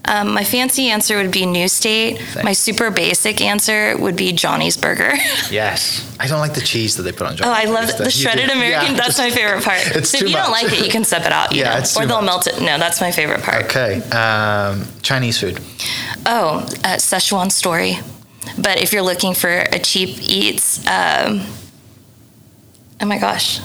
Um, 0.06 0.34
my 0.34 0.44
fancy 0.44 0.90
answer 0.90 1.16
would 1.16 1.30
be 1.30 1.46
New 1.46 1.66
State. 1.66 2.20
My 2.42 2.52
super 2.52 2.90
basic 2.90 3.40
answer 3.40 3.96
would 3.96 4.16
be 4.16 4.32
Johnnie's 4.32 4.76
Burger. 4.76 5.12
yes, 5.50 6.14
I 6.20 6.26
don't 6.26 6.40
like 6.40 6.52
the 6.52 6.60
cheese 6.60 6.96
that 6.96 7.04
they 7.04 7.12
put 7.12 7.26
on 7.26 7.36
Johnnie's. 7.36 7.66
Oh, 7.66 7.70
I 7.70 7.72
love 7.72 7.96
the 7.96 8.10
shredded 8.10 8.50
American. 8.50 8.92
Yeah, 8.92 9.00
that's 9.00 9.16
just, 9.16 9.18
my 9.18 9.30
favorite 9.30 9.64
part. 9.64 9.80
It's 9.96 10.10
so 10.10 10.18
if 10.18 10.24
you 10.24 10.32
much. 10.36 10.42
don't 10.42 10.52
like 10.52 10.72
it, 10.72 10.84
you 10.84 10.90
can 10.90 11.04
step 11.04 11.24
it 11.24 11.32
out. 11.32 11.54
yeah, 11.54 11.78
know, 11.78 11.84
or 11.96 12.06
they'll 12.06 12.16
much. 12.20 12.24
melt 12.26 12.46
it. 12.48 12.60
No, 12.60 12.76
that's 12.76 13.00
my 13.00 13.12
favorite 13.12 13.42
part. 13.42 13.64
Okay, 13.64 14.02
um, 14.10 14.84
Chinese 15.00 15.40
food. 15.40 15.58
Oh, 16.26 16.58
uh, 16.84 16.96
Szechuan 16.98 17.50
story. 17.50 17.96
But 18.58 18.82
if 18.82 18.92
you're 18.92 19.02
looking 19.02 19.32
for 19.32 19.48
a 19.48 19.78
cheap 19.78 20.18
eats, 20.20 20.80
um, 20.86 21.40
oh 23.00 23.06
my 23.06 23.18
gosh, 23.18 23.60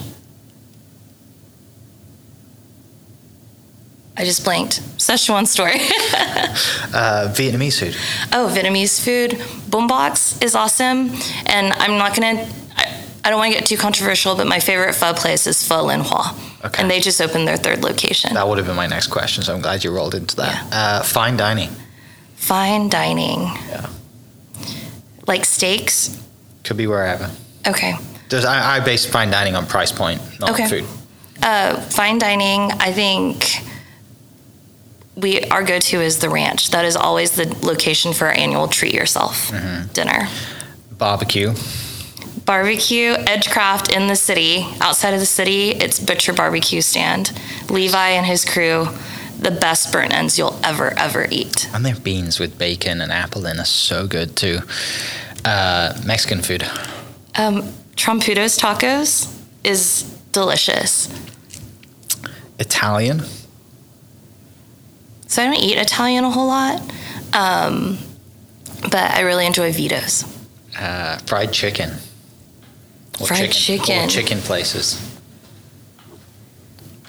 I 4.20 4.26
just 4.26 4.44
blanked. 4.44 4.82
Szechuan 4.98 5.48
story. 5.48 5.76
uh, 6.94 7.32
Vietnamese 7.34 7.80
food. 7.80 7.96
Oh, 8.34 8.54
Vietnamese 8.54 9.00
food. 9.02 9.40
Bún 9.70 9.88
Box 9.88 10.38
is 10.42 10.56
awesome. 10.56 11.12
And 11.46 11.72
I'm 11.72 11.98
not 11.98 12.18
going 12.18 12.36
to, 12.38 12.54
I 13.24 13.30
don't 13.30 13.40
want 13.40 13.54
to 13.54 13.58
get 13.60 13.66
too 13.66 13.78
controversial, 13.78 14.36
but 14.36 14.46
my 14.46 14.60
favorite 14.60 14.94
pho 14.94 15.14
place 15.14 15.48
is 15.48 15.66
Pho 15.66 15.84
Lien 15.86 16.02
Hoa. 16.02 16.36
Okay. 16.66 16.82
And 16.82 16.92
they 16.92 17.00
just 17.00 17.22
opened 17.22 17.48
their 17.48 17.56
third 17.56 17.82
location. 17.82 18.34
That 18.34 18.46
would 18.46 18.58
have 18.58 18.68
been 18.68 18.76
my 18.76 18.88
next 18.88 19.08
question, 19.08 19.42
so 19.42 19.56
I'm 19.56 19.62
glad 19.62 19.86
you 19.86 19.96
rolled 19.96 20.14
into 20.14 20.36
that. 20.36 20.68
Yeah. 20.70 20.78
Uh, 21.00 21.04
fine 21.04 21.38
dining. 21.38 21.70
Fine 22.36 22.90
dining. 22.90 23.40
Yeah. 23.70 23.90
Like 25.28 25.46
steaks? 25.46 26.22
Could 26.66 26.76
be 26.76 26.88
wherever. 26.88 27.32
Okay. 27.66 27.94
Does 28.28 28.44
I, 28.44 28.76
I 28.76 28.80
base 28.82 29.06
fine 29.06 29.32
dining 29.32 29.56
on 29.56 29.66
price 29.66 29.94
point, 29.94 30.20
not 30.42 30.50
Okay. 30.52 30.68
food. 30.68 30.86
Uh, 31.42 31.80
fine 31.80 32.20
dining, 32.20 32.70
I 32.82 32.92
think 32.92 33.62
we 35.22 35.42
our 35.46 35.64
go-to 35.64 36.02
is 36.02 36.20
the 36.20 36.30
ranch. 36.30 36.72
That 36.72 36.86
is 36.86 36.96
always 36.96 37.32
the 37.32 37.46
location 37.66 38.14
for 38.14 38.28
our 38.28 38.34
annual 38.34 38.68
treat 38.68 38.94
yourself 38.94 39.52
dinner. 39.94 40.28
Barbecue. 40.92 41.54
Barbecue, 42.46 43.14
Edgecraft 43.14 43.96
in 43.96 44.08
the 44.08 44.16
city. 44.16 44.66
Outside 44.82 45.14
of 45.14 45.20
the 45.20 45.26
city, 45.26 45.70
it's 45.70 46.00
Butcher 46.00 46.34
Barbecue 46.34 46.82
Stand. 46.82 47.32
Levi 47.70 48.10
and 48.10 48.26
his 48.26 48.44
crew, 48.44 48.88
the 49.40 49.52
best 49.52 49.92
burnt 49.94 50.14
ends 50.14 50.38
you'll 50.38 50.60
ever 50.64 50.98
ever 50.98 51.28
eat. 51.30 51.70
And 51.74 51.86
their 51.86 51.96
beans 51.96 52.40
with 52.40 52.58
bacon 52.58 53.02
and 53.02 53.12
apple 53.12 53.46
in 53.46 53.60
are 53.60 53.66
so 53.66 54.08
good 54.08 54.36
too. 54.36 54.60
Uh, 55.46 55.94
Mexican 56.06 56.42
food. 56.42 56.64
Um, 57.36 57.74
Trompudos 57.96 58.60
tacos 58.60 59.34
is 59.64 60.04
delicious. 60.32 61.08
Italian. 62.58 63.22
So 65.30 65.42
I 65.42 65.46
don't 65.46 65.56
eat 65.64 65.78
Italian 65.78 66.26
a 66.26 66.30
whole 66.32 66.48
lot, 66.48 66.82
um, 67.34 67.98
but 68.82 68.96
I 68.96 69.22
really 69.22 69.46
enjoy 69.46 69.72
Vito's. 69.72 70.26
Uh, 70.78 71.18
fried 71.20 71.54
chicken. 71.54 71.92
Or 73.22 73.28
Fried 73.28 73.50
Or 73.50 73.52
chicken. 73.52 74.10
chicken 74.10 74.40
places. 74.40 75.00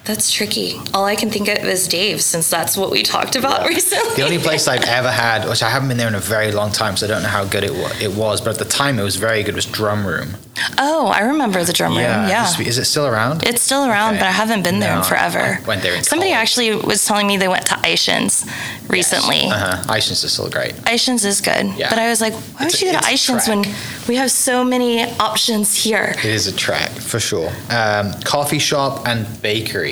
That's 0.05 0.33
tricky. 0.33 0.81
All 0.95 1.05
I 1.05 1.15
can 1.15 1.31
think 1.31 1.47
of 1.49 1.59
is 1.59 1.87
Dave's, 1.87 2.25
since 2.25 2.49
that's 2.51 2.77
what 2.77 2.91
we 2.91 3.03
talked 3.03 3.37
about 3.37 3.69
recently. 3.69 4.15
The 4.17 4.23
only 4.23 4.39
place 4.39 4.67
I've 4.67 4.83
ever 4.85 5.11
had, 5.11 5.49
which 5.49 5.63
I 5.63 5.69
haven't 5.71 5.89
been 5.89 5.99
there 5.99 6.09
in 6.09 6.15
a 6.15 6.21
very 6.21 6.51
long 6.53 6.73
time, 6.73 6.97
so 6.97 7.07
I 7.07 7.09
don't 7.11 7.23
know 7.23 7.29
how 7.29 7.45
good 7.45 7.65
it, 7.65 7.73
wa- 7.73 7.93
it 8.01 8.13
was, 8.17 8.41
but 8.41 8.51
at 8.51 8.59
the 8.59 8.65
time 8.65 8.99
it 8.99 9.03
was 9.03 9.17
very 9.17 9.43
good, 9.43 9.55
was 9.55 9.67
Drum 9.67 10.07
Room. 10.07 10.31
Oh, 10.79 11.07
I 11.07 11.21
remember 11.21 11.65
the 11.65 11.73
drum 11.73 11.93
room. 11.93 12.01
Yeah. 12.03 12.43
used 12.43 12.57
to 12.59 12.63
be- 12.65 12.69
Is 12.69 12.77
it 12.77 12.85
still 12.85 13.07
around? 13.07 13.45
It's 13.47 13.63
still 13.63 13.87
around, 13.87 14.15
Okay. 14.15 14.21
but 14.21 14.27
I 14.29 14.33
haven't 14.33 14.63
been 14.63 14.79
there 14.79 14.95
in 14.97 15.03
forever. 15.05 15.39
I 15.63 15.67
went 15.67 15.83
there 15.83 15.95
in 15.95 16.03
Somebody 16.03 16.33
college. 16.33 16.43
actually 16.43 16.75
was 16.77 17.05
telling 17.05 17.27
me 17.27 17.37
they 17.39 17.49
went 17.49 17.67
to 17.67 17.75
Eischen's 17.77 18.45
recently. 18.89 19.47
Uh-huh. 19.47 19.83
Eischen's 19.95 20.23
is 20.25 20.33
still 20.33 20.51
great. 20.51 20.75
Eischen's 20.85 21.25
is 21.25 21.41
good. 21.41 21.67
Yeah. 21.77 21.89
But 21.89 21.99
I 21.99 22.09
was 22.11 22.21
like, 22.21 22.35
why 22.35 22.67
It's 22.67 22.75
would 22.75 22.83
a- 22.83 22.87
you 22.87 22.93
go 22.93 22.99
to 23.01 23.11
it's 23.13 23.29
a 23.29 23.33
Eischen's 23.33 23.49
when 23.49 23.75
we 24.09 24.17
have 24.17 24.31
so 24.31 24.63
many 24.65 25.03
options 25.19 25.75
here? 25.83 26.15
It 26.19 26.25
is 26.27 26.47
a 26.47 26.53
track, 26.55 26.91
for 26.91 27.21
sure. 27.21 27.51
Um, 27.71 28.13
coffee 28.25 28.59
shop 28.59 29.07
and 29.07 29.27
bakery. 29.41 29.89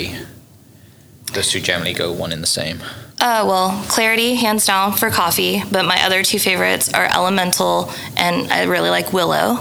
Those 1.34 1.50
two 1.50 1.60
generally 1.60 1.92
go 1.94 2.12
one 2.12 2.32
in 2.32 2.40
the 2.40 2.46
same. 2.46 2.78
Uh, 3.20 3.44
well, 3.46 3.84
Clarity, 3.88 4.34
hands 4.36 4.64
down 4.66 4.92
for 4.92 5.10
coffee, 5.10 5.62
but 5.72 5.84
my 5.84 5.98
other 6.06 6.22
two 6.22 6.38
favorites 6.38 6.92
are 6.94 7.06
Elemental 7.12 7.90
and 8.16 8.50
I 8.52 8.62
really 8.64 8.90
like 8.90 9.12
Willow, 9.12 9.56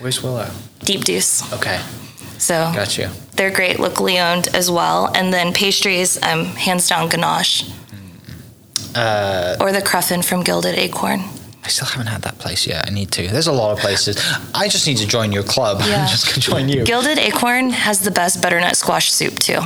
Where's 0.00 0.22
Willow? 0.22 0.50
Deep 0.84 1.04
Deuce. 1.04 1.42
Okay, 1.52 1.78
So 2.38 2.72
got 2.74 2.96
you. 2.98 3.08
they're 3.36 3.52
great, 3.52 3.78
locally 3.78 4.18
owned 4.18 4.48
as 4.54 4.68
well. 4.70 5.12
And 5.14 5.32
then 5.32 5.52
pastries, 5.52 6.20
um, 6.22 6.44
hands 6.56 6.88
down 6.88 7.08
Ganache 7.08 7.64
Uh, 8.94 9.56
or 9.60 9.70
the 9.72 9.80
Cruffin 9.82 10.22
from 10.22 10.42
Gilded 10.42 10.74
Acorn. 10.78 11.22
I 11.64 11.68
still 11.68 11.86
haven't 11.86 12.08
had 12.08 12.22
that 12.22 12.38
place 12.38 12.66
yet. 12.66 12.86
I 12.88 12.90
need 12.90 13.12
to. 13.12 13.28
There's 13.28 13.46
a 13.46 13.52
lot 13.52 13.70
of 13.72 13.78
places. 13.78 14.16
I 14.54 14.68
just 14.68 14.86
need 14.86 14.96
to 14.98 15.06
join 15.06 15.30
your 15.32 15.44
club. 15.44 15.80
Yeah. 15.86 16.02
I'm 16.02 16.08
just 16.08 16.26
gonna 16.26 16.40
join 16.40 16.68
you. 16.68 16.84
Gilded 16.84 17.18
Acorn 17.18 17.70
has 17.70 18.00
the 18.00 18.10
best 18.10 18.42
butternut 18.42 18.76
squash 18.76 19.12
soup 19.12 19.38
too. 19.38 19.60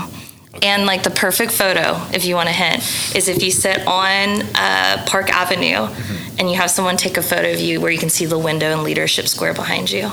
And 0.63 0.87
like 0.87 1.03
the 1.03 1.11
perfect 1.11 1.53
photo, 1.53 2.01
if 2.15 2.25
you 2.25 2.35
want 2.35 2.49
a 2.49 2.53
hint, 2.53 2.79
is 3.15 3.29
if 3.29 3.43
you 3.43 3.51
sit 3.51 3.87
on 3.87 4.43
uh, 4.55 5.05
Park 5.07 5.31
Avenue 5.31 5.87
Mm-hmm. 5.87 6.39
and 6.39 6.51
you 6.51 6.57
have 6.57 6.71
someone 6.71 6.97
take 6.97 7.17
a 7.19 7.23
photo 7.23 7.53
of 7.53 7.61
you 7.61 7.81
where 7.81 7.91
you 7.91 7.99
can 7.99 8.11
see 8.11 8.25
the 8.27 8.39
window 8.39 8.73
and 8.73 8.83
leadership 8.83 9.27
square 9.29 9.55
behind 9.55 9.91
you. 9.91 10.11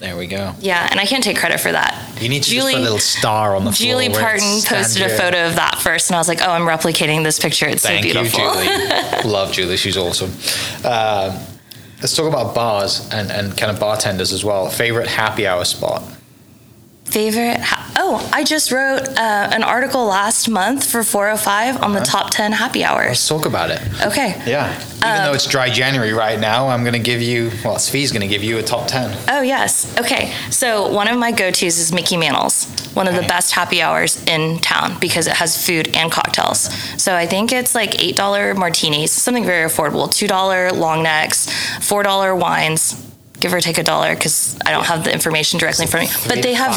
There 0.00 0.16
we 0.16 0.26
go. 0.26 0.54
Yeah, 0.60 0.88
and 0.90 0.98
I 0.98 1.04
can't 1.04 1.22
take 1.22 1.36
credit 1.36 1.60
for 1.60 1.70
that. 1.72 2.18
You 2.20 2.28
need 2.30 2.42
to 2.44 2.50
Julie- 2.50 2.72
just 2.72 2.76
put 2.76 2.80
a 2.80 2.82
little 2.82 2.98
star 2.98 3.54
on 3.54 3.64
the 3.66 3.70
floor. 3.72 3.86
Julie 3.92 4.08
Parton 4.08 4.62
posted 4.64 5.02
a 5.02 5.10
photo 5.10 5.46
of 5.46 5.56
that 5.56 5.78
first, 5.78 6.08
and 6.08 6.16
I 6.16 6.18
was 6.18 6.26
like, 6.26 6.40
"Oh, 6.40 6.50
I'm 6.50 6.62
replicating 6.62 7.22
this 7.22 7.38
picture. 7.38 7.66
It's 7.68 7.82
Thank 7.82 8.06
so 8.10 8.22
you. 8.22 8.28
Julie. 8.30 8.68
Love 9.30 9.52
Julie. 9.52 9.76
She's 9.76 9.98
awesome. 9.98 10.30
Um, 10.86 11.38
let's 12.00 12.16
talk 12.16 12.26
about 12.26 12.54
bars 12.54 13.06
and, 13.12 13.30
and 13.30 13.56
kind 13.58 13.70
of 13.70 13.78
bartenders 13.78 14.32
as 14.32 14.42
well. 14.42 14.70
Favorite 14.70 15.06
happy 15.06 15.46
hour 15.46 15.64
spot? 15.66 16.02
Favorite? 17.10 17.58
Ha- 17.60 17.92
oh, 17.96 18.30
I 18.32 18.44
just 18.44 18.70
wrote 18.70 19.00
uh, 19.08 19.48
an 19.52 19.64
article 19.64 20.04
last 20.06 20.48
month 20.48 20.88
for 20.88 21.02
405 21.02 21.82
on 21.82 21.92
the 21.92 22.00
top 22.00 22.30
10 22.30 22.52
happy 22.52 22.84
hours. 22.84 23.08
Let's 23.08 23.28
talk 23.28 23.46
about 23.46 23.70
it. 23.70 23.80
Okay. 24.06 24.40
Yeah. 24.46 24.72
Even 24.98 25.24
though 25.24 25.32
it's 25.32 25.46
dry 25.46 25.70
January 25.70 26.12
right 26.12 26.38
now, 26.38 26.68
I'm 26.68 26.82
going 26.82 26.92
to 26.92 26.98
give 27.00 27.20
you, 27.22 27.50
well, 27.64 27.78
Phi's 27.78 28.12
going 28.12 28.20
to 28.20 28.28
give 28.28 28.44
you 28.44 28.58
a 28.58 28.62
top 28.62 28.86
10. 28.86 29.16
Oh, 29.28 29.40
yes. 29.40 29.96
Okay. 29.98 30.32
So, 30.50 30.88
one 30.92 31.08
of 31.08 31.18
my 31.18 31.32
go 31.32 31.50
tos 31.50 31.78
is 31.78 31.90
Mickey 31.92 32.16
Mantle's, 32.16 32.66
one 32.94 33.08
of 33.08 33.14
the 33.14 33.22
best 33.22 33.52
happy 33.52 33.80
hours 33.82 34.22
in 34.24 34.58
town 34.58 34.98
because 35.00 35.26
it 35.26 35.32
has 35.34 35.56
food 35.66 35.96
and 35.96 36.12
cocktails. 36.12 36.70
So, 37.02 37.14
I 37.16 37.26
think 37.26 37.50
it's 37.50 37.74
like 37.74 37.92
$8 37.92 38.56
martinis, 38.56 39.10
something 39.10 39.44
very 39.44 39.68
affordable, 39.68 40.06
$2 40.08 40.76
long 40.78 41.02
necks, 41.02 41.46
$4 41.78 42.38
wines. 42.38 43.09
Give 43.40 43.52
or 43.54 43.60
take 43.60 43.78
a 43.78 43.82
dollar 43.82 44.14
because 44.14 44.56
I 44.66 44.70
don't 44.70 44.84
have 44.86 45.04
the 45.04 45.12
information 45.12 45.58
directly 45.58 45.84
in 45.84 45.90
front 45.90 46.08
of 46.14 46.22
me. 46.28 46.34
But 46.34 46.42
they 46.42 46.54
have, 46.54 46.76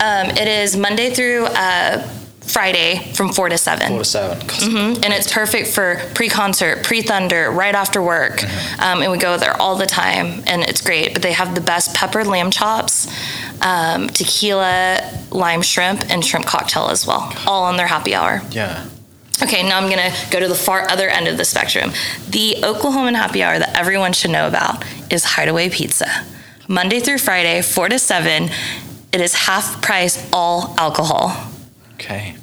um, 0.00 0.30
it 0.36 0.48
is 0.48 0.76
Monday 0.76 1.12
through 1.14 1.44
uh, 1.46 2.02
Friday 2.40 3.12
from 3.14 3.32
4 3.32 3.48
to 3.50 3.58
7. 3.58 3.88
four 3.88 3.98
to 3.98 4.04
7 4.04 4.38
Mhm. 4.38 5.04
And 5.04 5.12
it's 5.12 5.30
perfect 5.30 5.68
for 5.68 6.00
pre-concert, 6.14 6.84
pre-thunder, 6.84 7.50
right 7.50 7.74
after 7.74 8.00
work, 8.00 8.42
um, 8.80 9.02
and 9.02 9.10
we 9.10 9.18
go 9.18 9.36
there 9.36 9.60
all 9.60 9.74
the 9.76 9.86
time, 9.86 10.42
and 10.46 10.62
it's 10.62 10.80
great. 10.80 11.12
But 11.12 11.22
they 11.22 11.32
have 11.32 11.54
the 11.54 11.60
best 11.60 11.92
peppered 11.94 12.26
lamb 12.28 12.50
chops, 12.52 13.08
um, 13.62 14.08
tequila, 14.10 15.00
lime 15.30 15.60
shrimp, 15.62 16.04
and 16.08 16.24
shrimp 16.24 16.46
cocktail 16.46 16.88
as 16.88 17.04
well, 17.06 17.32
all 17.46 17.64
on 17.64 17.76
their 17.76 17.88
happy 17.88 18.14
hour. 18.14 18.42
Yeah. 18.50 18.84
Okay, 19.42 19.62
now 19.62 19.78
I'm 19.78 19.90
gonna 19.90 20.14
go 20.30 20.40
to 20.40 20.48
the 20.48 20.54
far 20.54 20.88
other 20.90 21.08
end 21.08 21.28
of 21.28 21.36
the 21.36 21.44
spectrum. 21.44 21.90
The 22.28 22.56
Oklahoman 22.62 23.14
happy 23.14 23.42
hour 23.42 23.58
that 23.58 23.76
everyone 23.76 24.12
should 24.12 24.30
know 24.30 24.48
about 24.48 24.84
is 25.10 25.24
Hideaway 25.24 25.68
Pizza. 25.68 26.08
Monday 26.68 27.00
through 27.00 27.18
Friday, 27.18 27.62
4 27.62 27.90
to 27.90 27.98
7. 27.98 28.50
It 29.12 29.20
is 29.20 29.34
half 29.34 29.80
price, 29.82 30.28
all 30.32 30.74
alcohol. 30.78 31.52
Okay. 31.94 32.34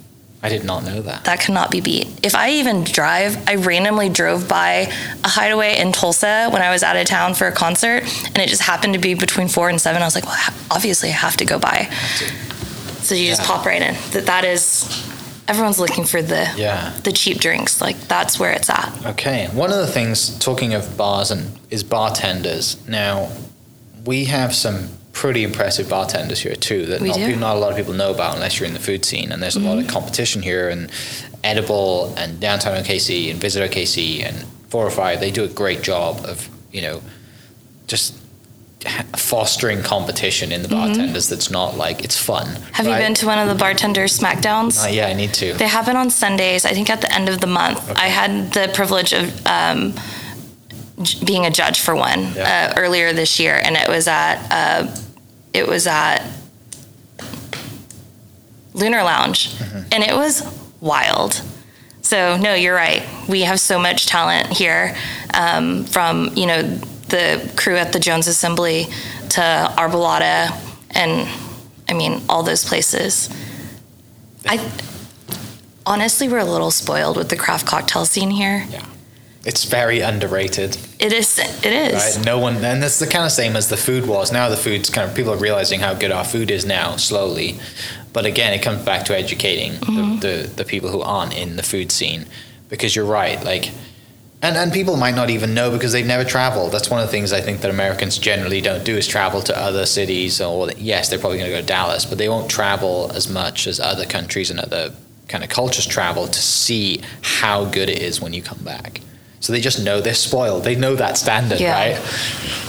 I 0.42 0.50
did 0.50 0.66
not 0.66 0.84
know 0.84 1.02
that. 1.02 1.24
that 1.24 1.40
cannot 1.40 1.72
be 1.72 1.80
beat. 1.80 2.08
If 2.22 2.36
I 2.36 2.52
even 2.52 2.84
drive, 2.84 3.48
I 3.48 3.56
randomly 3.56 4.10
drove 4.10 4.48
by 4.50 4.92
a 5.24 5.28
hideaway 5.28 5.78
in 5.80 5.94
Tulsa 5.94 6.50
when 6.52 6.62
I 6.62 6.70
was 6.70 6.84
out 6.84 6.98
of 6.98 7.06
town 7.06 7.34
for 7.34 7.48
a 7.48 7.52
concert, 7.54 8.04
and 8.28 8.38
it 8.40 8.50
just 8.50 8.62
happened 8.62 8.94
to 8.94 9.00
be 9.00 9.14
between 9.14 9.48
four 9.48 9.70
and 9.70 9.80
seven. 9.80 10.02
I 10.02 10.06
was 10.06 10.16
like, 10.16 10.26
well, 10.26 10.38
obviously 10.70 11.10
I 11.10 11.14
have 11.14 11.38
to 11.38 11.46
go 11.46 11.60
by. 11.60 11.86
So 13.04 13.16
you 13.16 13.28
just 13.30 13.44
pop 13.44 13.66
right 13.66 13.82
in. 13.82 13.96
That 14.12 14.26
that 14.26 14.44
is, 14.44 14.84
everyone's 15.48 15.80
looking 15.80 16.06
for 16.06 16.22
the 16.22 16.50
Yeah. 16.56 16.94
the 17.04 17.12
cheap 17.12 17.40
drinks. 17.40 17.82
Like 17.82 18.00
that's 18.08 18.40
where 18.40 18.52
it's 18.52 18.70
at. 18.70 18.94
Okay. 19.06 19.50
One 19.54 19.72
of 19.72 19.78
the 19.78 19.88
things, 19.88 20.38
talking 20.40 20.74
of 20.74 20.98
bars 20.98 21.32
and 21.32 21.60
is 21.70 21.84
bartenders. 21.84 22.78
Now, 22.88 23.30
we 24.06 24.26
have 24.26 24.56
some 24.56 24.90
pretty 25.12 25.44
impressive 25.44 25.88
bartenders 25.88 26.40
here 26.40 26.56
too 26.56 26.86
that 26.88 27.02
not, 27.02 27.20
not 27.40 27.56
a 27.56 27.60
lot 27.60 27.72
of 27.72 27.78
people 27.78 27.94
know 27.94 28.12
about 28.12 28.34
unless 28.36 28.60
you're 28.60 28.68
in 28.68 28.74
the 28.74 28.80
food 28.80 29.06
scene. 29.06 29.32
And 29.32 29.42
there's 29.42 29.56
a 29.56 29.60
lot 29.60 29.78
of 29.78 29.84
mm-hmm. 29.84 29.94
competition 29.94 30.42
here. 30.42 30.70
And 30.70 30.92
Edible 31.44 32.14
and 32.18 32.40
Downtown 32.40 32.78
OKC 32.78 33.30
and 33.30 33.40
Visit 33.40 33.70
OKC 33.70 34.24
and 34.24 34.46
Four 34.70 34.86
or 34.86 34.92
Five, 34.92 35.20
they 35.20 35.30
do 35.30 35.44
a 35.44 35.48
great 35.48 35.84
job 35.84 36.26
of 36.26 36.50
you 36.72 36.82
know 36.82 37.02
just 37.88 38.16
fostering 39.18 39.82
competition 39.84 40.52
in 40.52 40.62
the 40.62 40.68
bartenders. 40.68 41.30
That's 41.30 41.50
not 41.50 41.78
like 41.78 42.04
it's 42.04 42.18
fun. 42.18 42.48
Have 42.74 42.86
you 42.88 42.94
been 42.96 43.14
to 43.16 43.26
one 43.26 43.40
of 43.40 43.48
the 43.48 43.56
bartender 43.56 44.06
smackdowns? 44.06 44.84
Uh, 44.84 44.90
yeah, 44.90 45.08
I 45.08 45.14
need 45.14 45.34
to. 45.36 45.54
They 45.54 45.68
happen 45.68 45.96
on 45.96 46.10
Sundays, 46.10 46.66
I 46.66 46.74
think 46.74 46.90
at 46.90 47.02
the 47.02 47.14
end 47.14 47.30
of 47.30 47.40
the 47.40 47.48
month. 47.48 47.90
I 47.98 48.08
had 48.08 48.52
the 48.54 48.70
privilege 48.74 49.14
of 49.14 49.46
um, 49.48 49.94
j- 51.02 51.24
being 51.26 51.46
a 51.46 51.52
judge 51.52 51.80
for 51.80 51.96
one 51.96 52.34
Yeah. 52.34 52.74
uh, 52.76 52.80
earlier 52.82 53.14
this 53.14 53.40
year, 53.40 53.60
and 53.64 53.76
it 53.76 53.88
was 53.88 54.08
at 54.08 54.38
uh, 54.52 54.96
it 55.54 55.68
was 55.68 55.88
at 55.88 56.20
Lunar 58.74 59.04
Lounge, 59.04 59.50
Mm-hmm. 59.56 59.78
and 59.92 60.04
it 60.04 60.14
was 60.16 60.44
wild. 60.82 61.42
So 62.02 62.38
no, 62.38 62.54
you're 62.54 62.76
right. 62.76 63.04
We 63.30 63.42
have 63.42 63.60
so 63.60 63.80
much 63.80 64.08
talent 64.08 64.48
here, 64.48 64.96
um, 65.34 65.86
from 65.86 66.32
you 66.36 66.46
know 66.48 66.80
the 67.14 67.54
crew 67.56 67.78
at 67.78 67.94
the 67.94 68.00
Jones 68.00 68.28
Assembly 68.28 68.86
to 69.36 69.42
Arbolada, 69.78 70.52
and 70.92 71.30
I 71.88 71.94
mean 71.94 72.22
all 72.28 72.44
those 72.44 72.66
places. 72.66 73.30
I 74.46 74.56
honestly 75.86 76.28
we're 76.28 76.40
a 76.40 76.46
little 76.56 76.72
spoiled 76.72 77.18
with 77.18 77.30
the 77.30 77.36
craft 77.36 77.66
cocktail 77.68 78.06
scene 78.06 78.32
here. 78.32 78.66
Yeah. 78.70 78.86
It's 79.46 79.66
very 79.66 80.00
underrated. 80.00 80.78
It 81.00 81.12
is. 81.12 81.38
It 81.38 81.66
is. 81.66 81.94
Right? 82.18 82.26
No 82.26 82.40
one, 82.40 82.56
and 82.64 82.82
that's 82.82 83.00
the 83.00 83.08
kind 83.08 83.26
of 83.26 83.32
same 83.32 83.58
as 83.58 83.68
the 83.68 83.76
food 83.78 84.06
was. 84.08 84.32
Now 84.32 84.48
the 84.50 84.56
food's 84.58 84.90
kind 84.90 85.10
of 85.10 85.16
people 85.16 85.34
are 85.34 85.38
realizing 85.50 85.82
how 85.82 85.94
good 85.94 86.12
our 86.12 86.24
food 86.24 86.50
is 86.50 86.66
now, 86.66 86.96
slowly. 86.96 87.60
But 88.14 88.26
again, 88.26 88.54
it 88.54 88.62
comes 88.64 88.84
back 88.86 89.04
to 89.06 89.18
educating 89.18 89.74
Mm-hmm. 89.74 90.20
the, 90.20 90.28
the 90.28 90.48
the 90.60 90.66
people 90.66 90.90
who 90.90 91.02
aren't 91.02 91.36
in 91.36 91.58
the 91.58 91.64
food 91.64 91.92
scene, 91.92 92.26
because 92.70 92.96
you're 92.96 93.12
right. 93.22 93.44
Like 93.44 93.72
And, 94.44 94.58
and 94.58 94.74
people 94.74 94.98
might 94.98 95.16
not 95.16 95.30
even 95.30 95.54
know 95.54 95.72
because 95.72 95.94
they've 95.94 96.06
never 96.06 96.26
traveled. 96.26 96.74
That's 96.74 96.90
one 96.90 97.00
of 97.00 97.06
the 97.08 97.12
things 97.12 97.32
I 97.32 97.40
think 97.40 97.62
that 97.62 97.72
Americans 97.72 98.18
generally 98.18 98.60
don't 98.60 98.84
do 98.84 98.98
is 98.98 99.08
travel 99.08 99.42
to 99.42 99.58
other 99.58 99.86
cities. 99.86 100.42
Or 100.42 100.70
yes, 100.78 101.10
they're 101.10 101.18
probably 101.18 101.38
going 101.38 101.50
to 101.50 101.56
go 101.56 101.62
to 101.62 101.66
Dallas, 101.66 102.04
but 102.04 102.18
they 102.18 102.28
won't 102.28 102.52
travel 102.52 103.10
as 103.16 103.30
much 103.30 103.68
as 103.68 103.80
other 103.80 104.06
countries 104.06 104.52
and 104.52 104.60
other 104.60 104.92
kind 105.30 105.46
of 105.46 105.50
cultures 105.50 105.88
travel 105.88 106.28
to 106.28 106.40
see 106.40 107.02
how 107.22 107.64
good 107.64 107.90
it 107.90 108.00
is 108.02 108.20
when 108.20 108.34
you 108.34 108.44
come 108.44 108.60
back. 108.66 109.00
So 109.40 109.54
they 109.54 109.62
just 109.62 109.82
know 109.82 110.02
they're 110.02 110.14
spoiled. 110.14 110.66
They 110.66 110.76
know 110.76 110.96
that 110.96 111.18
standard, 111.18 111.62
Yeah. 111.62 111.74
right? 111.74 111.98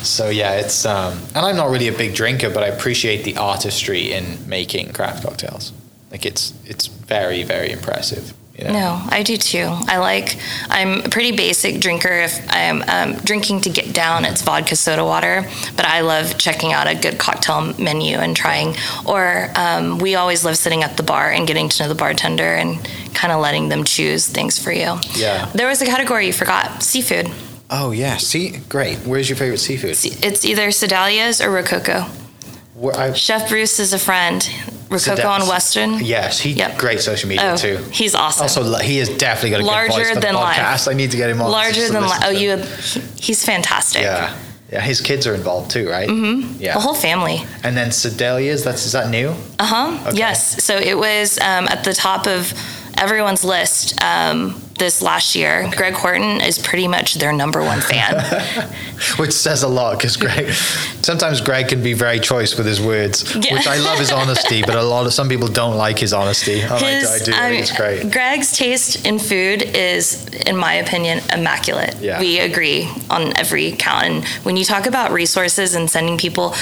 So 0.04 0.28
yeah, 0.30 0.52
it's 0.60 0.86
um, 0.86 1.18
and 1.34 1.44
I'm 1.44 1.56
not 1.56 1.70
really 1.70 1.88
a 1.88 1.92
big 1.96 2.14
drinker, 2.14 2.50
but 2.50 2.62
I 2.62 2.68
appreciate 2.68 3.24
the 3.24 3.36
artistry 3.36 4.12
in 4.12 4.48
making 4.48 4.92
craft 4.92 5.24
cocktails. 5.24 5.72
Like 6.12 6.24
it's 6.24 6.52
it's 6.66 6.86
very 6.86 7.42
very 7.42 7.70
impressive. 7.72 8.32
Know? 8.58 8.72
No, 8.72 9.02
I 9.08 9.24
do 9.24 9.36
too. 9.36 9.66
I 9.68 9.98
like. 9.98 10.36
I'm 10.68 11.00
a 11.00 11.08
pretty 11.08 11.32
basic 11.32 11.80
drinker. 11.80 12.12
If 12.12 12.38
I'm 12.50 12.82
um, 12.82 13.16
drinking 13.18 13.62
to 13.62 13.70
get 13.70 13.92
down, 13.92 14.24
it's 14.24 14.42
vodka 14.42 14.76
soda 14.76 15.04
water. 15.04 15.44
But 15.74 15.86
I 15.86 16.02
love 16.02 16.38
checking 16.38 16.72
out 16.72 16.86
a 16.86 16.94
good 16.94 17.18
cocktail 17.18 17.74
menu 17.78 18.16
and 18.16 18.36
trying. 18.36 18.76
Or 19.06 19.50
um, 19.56 19.98
we 19.98 20.14
always 20.14 20.44
love 20.44 20.56
sitting 20.56 20.84
at 20.84 20.96
the 20.96 21.02
bar 21.02 21.32
and 21.32 21.48
getting 21.48 21.68
to 21.68 21.82
know 21.82 21.88
the 21.88 21.96
bartender 21.96 22.54
and 22.54 22.78
kind 23.12 23.32
of 23.32 23.40
letting 23.40 23.70
them 23.70 23.82
choose 23.82 24.28
things 24.28 24.56
for 24.62 24.70
you. 24.70 24.98
Yeah. 25.14 25.50
There 25.52 25.66
was 25.66 25.82
a 25.82 25.86
category 25.86 26.26
you 26.26 26.32
forgot: 26.32 26.82
seafood. 26.82 27.32
Oh 27.70 27.90
yeah. 27.90 28.18
See, 28.18 28.58
great. 28.68 28.98
Where's 28.98 29.28
your 29.28 29.36
favorite 29.36 29.58
seafood? 29.58 29.90
It's 29.90 30.44
either 30.44 30.68
Sedalia's 30.68 31.40
or 31.40 31.50
Rococo. 31.50 32.06
Where 32.74 32.96
I, 32.96 33.12
Chef 33.12 33.48
Bruce 33.48 33.78
is 33.78 33.92
a 33.92 33.98
friend. 33.98 34.48
Rococo 34.90 35.26
on 35.28 35.48
Western. 35.48 35.94
yes, 36.04 36.38
he 36.38 36.50
Yep. 36.52 36.78
great 36.78 37.00
social 37.00 37.28
media 37.28 37.52
Oh, 37.52 37.56
too. 37.56 37.78
he's 37.90 38.14
awesome. 38.14 38.42
Also, 38.44 38.76
he 38.78 38.98
is 39.00 39.08
definitely 39.08 39.50
got 39.50 39.60
a 39.60 39.64
Larger 39.64 39.88
good 39.90 39.96
voice 39.98 40.08
for 40.10 40.14
the 40.16 40.20
than 40.20 40.34
life. 40.34 40.56
podcast. 40.56 40.88
I 40.90 40.94
need 40.94 41.10
to 41.12 41.16
get 41.16 41.30
him 41.30 41.40
on. 41.40 41.50
Larger 41.50 41.88
than 41.88 42.02
life. 42.06 42.22
Oh, 42.24 42.30
you. 42.30 42.56
him. 42.56 43.02
He's 43.16 43.44
fantastic. 43.44 44.02
Yeah, 44.02 44.36
yeah. 44.70 44.80
His 44.80 45.00
kids 45.00 45.26
are 45.26 45.34
involved 45.34 45.70
too, 45.72 45.88
right? 45.88 46.08
Mm-hmm. 46.08 46.60
Yeah. 46.62 46.74
The 46.74 46.80
whole 46.80 46.94
family. 46.94 47.44
and 47.64 47.76
then 47.76 47.90
Sedalia's. 47.90 48.62
That's 48.62 48.84
is 48.86 48.92
that 48.92 49.08
new? 49.08 49.30
Uh 49.58 49.64
huh. 49.64 50.08
Okay. 50.08 50.18
Yes. 50.18 50.62
So 50.62 50.76
it 50.76 50.96
was 50.96 51.38
um, 51.40 51.66
at 51.68 51.82
the 51.82 51.94
top 51.94 52.26
of 52.28 52.52
everyone's 52.98 53.42
list 53.44 54.00
um, 54.02 54.60
this 54.78 55.00
last 55.00 55.34
year. 55.36 55.70
Greg 55.76 55.94
Horton 55.94 56.40
is 56.40 56.58
pretty 56.58 56.88
much 56.88 57.14
their 57.14 57.32
number 57.32 57.62
one 57.62 57.80
fan. 57.80 58.14
Which 59.18 59.32
says 59.32 59.62
a 59.62 59.68
lot 59.68 59.96
because 59.98 60.16
Greg, 60.16 60.50
sometimes 61.02 61.40
Greg 61.40 61.68
can 61.68 61.82
be 61.82 61.92
very 61.92 62.18
choice 62.18 62.56
with 62.56 62.66
his 62.66 62.80
words, 62.80 63.34
Yeah. 63.36 63.54
which 63.54 63.66
I 63.66 63.76
love 63.78 63.98
his 63.98 64.10
honesty, 64.10 64.62
but 64.62 64.74
a 64.74 64.82
lot 64.82 65.06
of 65.06 65.12
some 65.12 65.28
people 65.28 65.48
don't 65.48 65.76
like 65.76 65.98
his 65.98 66.12
honesty. 66.12 66.62
I, 66.64 66.74
I 66.76 66.78
do. 67.24 67.32
I 67.32 67.48
think 67.50 67.62
it's 67.62 67.76
great. 67.76 68.10
Greg's 68.10 68.56
taste 68.56 69.06
in 69.06 69.18
food 69.18 69.62
is, 69.62 70.26
in 70.46 70.56
my 70.56 70.74
opinion, 70.74 71.20
immaculate. 71.32 71.96
Yeah. 72.00 72.18
We 72.20 72.40
agree 72.40 72.88
on 73.10 73.36
every 73.38 73.72
count. 73.72 74.04
And 74.04 74.24
when 74.44 74.56
you 74.56 74.64
talk 74.64 74.86
about 74.86 75.12
resources 75.12 75.74
and 75.74 75.88
sending 75.88 76.18
people, 76.18 76.54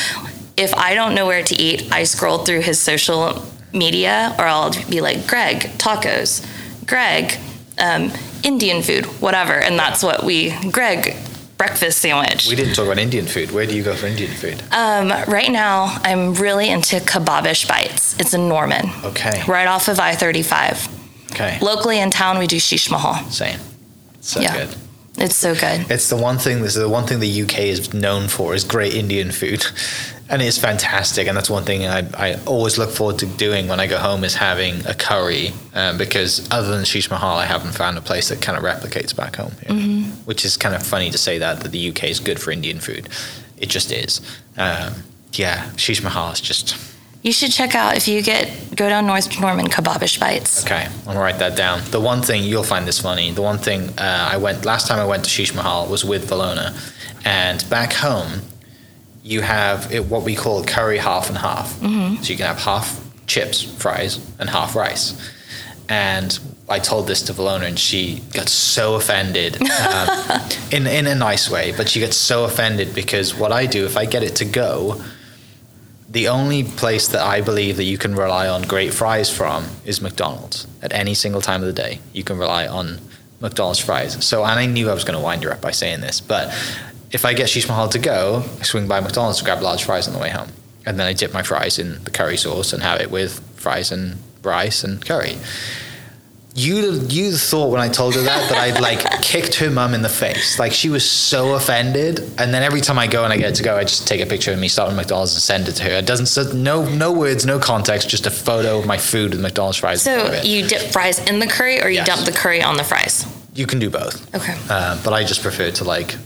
if 0.57 0.75
I 0.75 0.95
don't 0.95 1.15
know 1.15 1.27
where 1.27 1.43
to 1.43 1.55
eat, 1.55 1.91
I 1.93 2.05
scroll 2.05 2.39
through 2.45 2.61
his 2.61 2.79
social 2.79 3.43
media 3.73 4.35
or 4.39 4.45
I'll 4.45 4.73
be 4.91 5.01
like, 5.01 5.27
Greg, 5.27 5.61
tacos, 5.79 6.45
Greg, 6.87 7.39
um, 7.83 8.11
Indian 8.43 8.83
food, 8.83 9.05
whatever. 9.21 9.53
And 9.53 9.79
that's 9.79 10.03
what 10.03 10.25
we, 10.25 10.51
Greg, 10.71 11.17
breakfast 11.59 11.99
sandwich. 11.99 12.49
We 12.49 12.57
didn't 12.57 12.75
talk 12.75 12.87
about 12.87 12.99
Indian 12.99 13.27
food. 13.27 13.51
Where 13.51 13.67
do 13.67 13.75
you 13.77 13.83
go 13.83 13.95
for 13.95 14.07
Indian 14.07 14.31
food? 14.33 14.63
Um, 14.73 15.09
right 15.29 15.51
now, 15.51 15.99
I'm 16.05 16.35
really 16.35 16.69
into 16.71 16.97
kebabish 16.97 17.69
bites. 17.69 18.19
It's 18.21 18.33
in 18.35 18.49
Norman, 18.49 18.91
Okay. 19.05 19.43
right 19.47 19.67
off 19.67 19.89
of 19.89 19.99
I 20.01 20.15
35. 20.15 20.89
Okay. 21.33 21.59
Locally 21.61 21.99
in 21.99 22.11
town, 22.11 22.39
we 22.39 22.47
do 22.47 22.59
shish 22.59 22.91
mahal. 22.91 23.15
Same. 23.31 23.59
So 24.21 24.41
Yeah. 24.41 24.53
good. 24.57 24.69
It's 25.19 25.37
so 25.37 25.55
good. 25.55 25.85
It's 25.91 26.09
the 26.09 26.17
one 26.17 26.39
thing. 26.39 26.63
This 26.63 26.75
is 26.75 26.81
the 26.83 26.89
one 26.89 27.07
thing 27.07 27.21
the 27.21 27.43
UK 27.43 27.69
is 27.69 27.93
known 27.93 28.29
for 28.29 28.55
is 28.55 28.65
great 28.65 28.95
Indian 28.95 29.31
food, 29.31 29.67
and 30.33 30.41
it's 30.41 30.57
fantastic. 30.57 31.29
And 31.29 31.37
that's 31.37 31.51
one 31.51 31.65
thing 31.65 31.87
I, 31.87 32.09
I 32.15 32.39
always 32.47 32.79
look 32.79 32.91
forward 32.91 33.19
to 33.19 33.27
doing 33.27 33.69
when 33.69 33.79
I 33.79 33.87
go 33.87 33.99
home 33.99 34.25
is 34.25 34.35
having 34.35 34.85
a 34.87 34.95
curry, 34.95 35.53
um, 35.75 35.99
because 35.99 36.51
other 36.51 36.75
than 36.75 36.85
Shish 36.87 37.11
Mahal, 37.11 37.37
I 37.37 37.45
haven't 37.45 37.73
found 37.73 37.99
a 37.99 38.01
place 38.01 38.31
that 38.31 38.41
kind 38.41 38.57
of 38.57 38.65
replicates 38.65 39.15
back 39.15 39.37
home. 39.37 39.53
here. 39.67 40.05
Which 40.25 40.45
is 40.45 40.57
kind 40.57 40.75
of 40.75 40.83
funny 40.83 41.11
to 41.11 41.19
say 41.19 41.39
that 41.39 41.61
that 41.61 41.71
the 41.71 41.91
UK 41.91 42.05
is 42.05 42.19
good 42.19 42.41
for 42.41 42.51
Indian 42.51 42.81
food. 42.81 43.11
It 43.59 43.69
just 43.69 43.93
is. 43.93 44.21
Um, 44.57 44.95
yeah, 45.35 45.71
Shish 45.77 46.03
Mahal 46.03 46.33
is 46.33 46.41
just 46.41 46.77
You 47.23 47.33
should 47.33 47.53
check 47.53 47.75
out 47.75 47.97
if 47.97 48.09
you 48.09 48.23
get 48.23 48.75
go 48.75 48.89
down 48.89 49.07
North 49.07 49.39
Norman 49.39 49.67
kebabish 49.67 50.19
bites. 50.19 50.65
Okay, 50.65 50.87
I'm 50.87 51.05
gonna 51.05 51.21
write 51.21 51.39
that 51.41 51.57
down. 51.59 51.83
The 51.91 52.01
one 52.01 52.23
thing 52.23 52.43
you'll 52.43 52.65
find 52.65 52.87
this 52.87 52.99
funny. 53.01 53.33
The 53.33 53.43
one 53.43 53.59
thing 53.59 53.91
uh, 53.99 54.31
I 54.33 54.39
went 54.39 54.65
last 54.65 54.89
time 54.89 54.99
I 54.99 55.05
went 55.05 55.25
to 55.25 55.31
Shish 55.31 55.55
Mahal 55.55 55.89
was 55.89 56.05
with 56.07 56.29
Valona, 56.31 56.73
and 57.25 57.69
back 57.69 57.93
home, 57.93 58.41
you 59.23 59.41
have 59.41 59.93
it, 59.93 60.07
what 60.07 60.23
we 60.25 60.35
call 60.35 60.65
curry 60.65 60.99
half 60.99 61.29
and 61.29 61.39
half. 61.39 61.73
Mm-hmm. 61.81 62.23
So 62.23 62.33
you 62.33 62.37
can 62.37 62.47
have 62.47 62.59
half 62.59 63.01
chips, 63.27 63.63
fries, 63.63 64.19
and 64.39 64.51
half 64.51 64.75
rice. 64.75 65.17
And 65.89 66.39
I 66.69 66.79
told 66.79 67.07
this 67.07 67.23
to 67.23 67.33
Valona, 67.33 67.67
and 67.67 67.79
she 67.79 68.21
got 68.33 68.49
so 68.49 68.95
offended, 68.95 69.61
um, 69.61 70.41
in 70.73 70.87
in 70.87 71.07
a 71.07 71.15
nice 71.15 71.51
way. 71.51 71.73
But 71.77 71.89
she 71.89 72.01
gets 72.01 72.17
so 72.17 72.45
offended 72.45 72.95
because 72.95 73.35
what 73.35 73.53
I 73.53 73.67
do 73.67 73.85
if 73.85 73.97
I 73.97 74.07
get 74.07 74.23
it 74.23 74.37
to 74.37 74.45
go, 74.45 75.03
the 76.09 76.29
only 76.29 76.65
place 76.65 77.09
that 77.09 77.23
I 77.23 77.41
believe 77.41 77.77
that 77.77 77.85
you 77.85 77.99
can 77.99 78.15
rely 78.15 78.49
on 78.49 78.63
great 78.63 78.93
fries 78.93 79.31
from 79.35 79.67
is 79.85 80.01
McDonald's. 80.01 80.67
At 80.83 80.93
any 80.93 81.15
single 81.15 81.41
time 81.41 81.63
of 81.63 81.67
the 81.67 81.73
day, 81.73 82.01
you 82.13 82.25
can 82.25 82.39
rely 82.39 82.67
on 82.67 83.01
McDonald's 83.41 83.81
fries. 83.81 84.25
So, 84.25 84.45
and 84.45 84.59
I 84.59 84.67
knew 84.67 84.91
I 84.91 84.95
was 84.95 85.05
going 85.05 85.19
to 85.19 85.23
wind 85.23 85.43
her 85.45 85.53
up 85.53 85.61
by 85.61 85.73
saying 85.73 86.01
this, 86.01 86.21
but 86.21 86.55
if 87.13 87.25
I 87.25 87.35
get 87.35 87.49
Shish 87.49 87.69
Mahal 87.69 87.89
to 87.91 87.99
go, 87.99 88.45
I 88.61 88.63
swing 88.63 88.89
by 88.89 89.01
McDonald's 89.01 89.39
to 89.39 89.45
grab 89.45 89.61
large 89.63 89.85
fries 89.85 90.07
on 90.09 90.15
the 90.15 90.21
way 90.21 90.31
home. 90.31 90.49
And 90.87 90.99
then 90.99 91.07
I 91.07 91.13
dip 91.13 91.33
my 91.33 91.43
fries 91.43 91.79
in 91.79 92.03
the 92.05 92.11
curry 92.11 92.37
sauce 92.37 92.73
and 92.73 92.83
have 92.83 93.01
it 93.01 93.11
with 93.11 93.41
fries 93.57 93.93
and 93.93 94.17
rice 94.43 94.83
and 94.83 95.05
curry. 95.05 95.37
You 96.55 97.01
you 97.09 97.33
thought 97.33 97.71
when 97.71 97.81
I 97.81 97.89
told 97.89 98.15
her 98.15 98.21
that 98.21 98.51
that 98.51 98.59
I'd 98.59 98.79
like 98.79 99.01
kicked 99.23 99.55
her 99.55 99.71
mum 99.71 99.95
in 99.95 100.03
the 100.03 100.11
face. 100.11 100.59
Like 100.59 100.73
she 100.73 100.91
was 100.91 101.09
so 101.11 101.55
offended. 101.55 102.19
And 102.37 102.53
then 102.53 102.63
every 102.63 102.83
time 102.83 102.99
I 102.99 103.07
go 103.07 103.25
and 103.25 103.33
I 103.33 103.39
get 103.39 103.55
to 103.55 103.63
go, 103.63 103.75
I 103.79 103.85
just 103.85 104.07
take 104.07 104.21
a 104.21 104.27
picture 104.27 104.53
of 104.53 104.59
me 104.59 104.69
starting 104.69 104.95
McDonald's 104.97 105.33
and 105.33 105.41
send 105.41 105.67
it 105.69 105.73
to 105.77 105.85
her. 105.85 105.91
It 105.93 106.05
doesn't 106.07 106.53
no 106.55 106.85
no 106.85 107.11
words, 107.11 107.47
no 107.47 107.59
context, 107.59 108.11
just 108.11 108.27
a 108.27 108.31
photo 108.31 108.79
of 108.79 108.85
my 108.87 108.99
food 108.99 109.31
with 109.31 109.41
McDonald's 109.41 109.79
fries. 109.79 110.03
So 110.03 110.43
you 110.43 110.67
dip 110.69 110.93
fries 110.93 111.19
in 111.21 111.39
the 111.39 111.47
curry, 111.47 111.81
or 111.81 111.89
you 111.89 111.97
Yes. 111.97 112.07
dump 112.07 112.27
the 112.27 112.33
curry 112.33 112.63
on 112.63 112.77
the 112.77 112.85
fries. 112.85 113.25
you 113.55 113.67
can 113.67 113.79
do 113.79 113.89
both. 113.89 114.35
Okay. 114.35 114.55
Uh, 114.69 115.01
but 115.05 115.13
I 115.15 115.25
just 115.25 115.41
prefer 115.43 115.71
to 115.71 115.85
like 115.85 116.17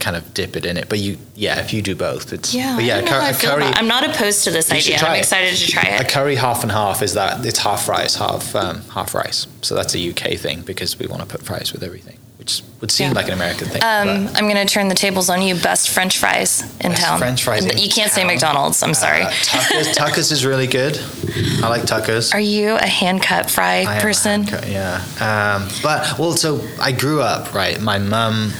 kind 0.00 0.16
of 0.16 0.34
dip 0.34 0.56
it 0.56 0.66
in 0.66 0.76
it. 0.76 0.88
But 0.88 0.98
you 0.98 1.18
yeah, 1.34 1.60
if 1.60 1.72
you 1.72 1.80
do 1.82 1.94
both, 1.94 2.32
it's 2.32 2.52
Yeah. 2.54 2.78
Yeah, 2.78 2.96
don't 2.96 3.04
know 3.06 3.10
cur- 3.12 3.20
how 3.20 3.26
I 3.26 3.30
a 3.30 3.34
curry 3.34 3.64
I'm 3.64 3.88
not 3.88 4.04
opposed 4.08 4.44
to 4.44 4.50
this 4.50 4.70
idea. 4.70 4.98
I'm 4.98 5.14
it. 5.16 5.18
excited 5.20 5.56
to 5.56 5.66
try 5.70 5.82
it. 5.82 6.00
a 6.00 6.04
curry 6.04 6.36
half 6.36 6.62
and 6.62 6.70
half 6.72 7.02
is 7.02 7.14
that 7.14 7.44
it's 7.46 7.58
half 7.60 7.88
rice, 7.88 8.16
half 8.16 8.54
um, 8.56 8.82
half 8.90 9.14
rice. 9.14 9.46
So 9.62 9.74
that's 9.74 9.94
a 9.94 10.10
UK 10.10 10.38
thing 10.38 10.62
because 10.62 10.98
we 10.98 11.06
want 11.06 11.22
to 11.22 11.28
put 11.28 11.42
fries 11.42 11.72
with 11.72 11.82
everything, 11.82 12.18
which 12.38 12.62
would 12.80 12.90
seem 12.90 13.08
Yeah. 13.08 13.14
like 13.14 13.28
an 13.28 13.32
American 13.34 13.68
thing. 13.68 13.82
Um, 13.82 14.28
I'm 14.34 14.44
going 14.48 14.56
to 14.56 14.66
turn 14.66 14.88
the 14.88 14.94
tables 14.94 15.30
on 15.30 15.40
you. 15.40 15.54
Best 15.54 15.88
French 15.90 16.18
fries 16.18 16.60
in 16.80 16.90
Best 16.90 17.02
town. 17.02 17.18
French 17.18 17.42
fries 17.42 17.64
in 17.64 17.78
You 17.78 17.88
can't 17.88 18.10
say? 18.12 18.24
McDonald's. 18.24 18.82
I'm 18.82 18.92
sorry. 18.94 19.22
Uh, 19.22 19.30
Tuckers, 19.42 19.92
Tuckers 19.96 20.32
is 20.32 20.44
really 20.44 20.66
good. 20.66 20.98
I 21.62 21.68
like 21.68 21.86
Tuckers. 21.86 22.32
Are 22.34 22.40
you 22.40 22.74
a 22.74 22.86
hand 22.86 23.22
cut 23.22 23.50
fry 23.50 23.84
I 23.88 24.00
person? 24.00 24.42
hacker, 24.44 24.66
yeah. 24.68 24.96
Um, 25.20 25.68
but 25.82 26.18
well, 26.18 26.32
so 26.32 26.60
I 26.80 26.92
grew 26.92 27.22
up 27.22 27.54
right. 27.54 27.80
My 27.80 27.98
mum 27.98 28.52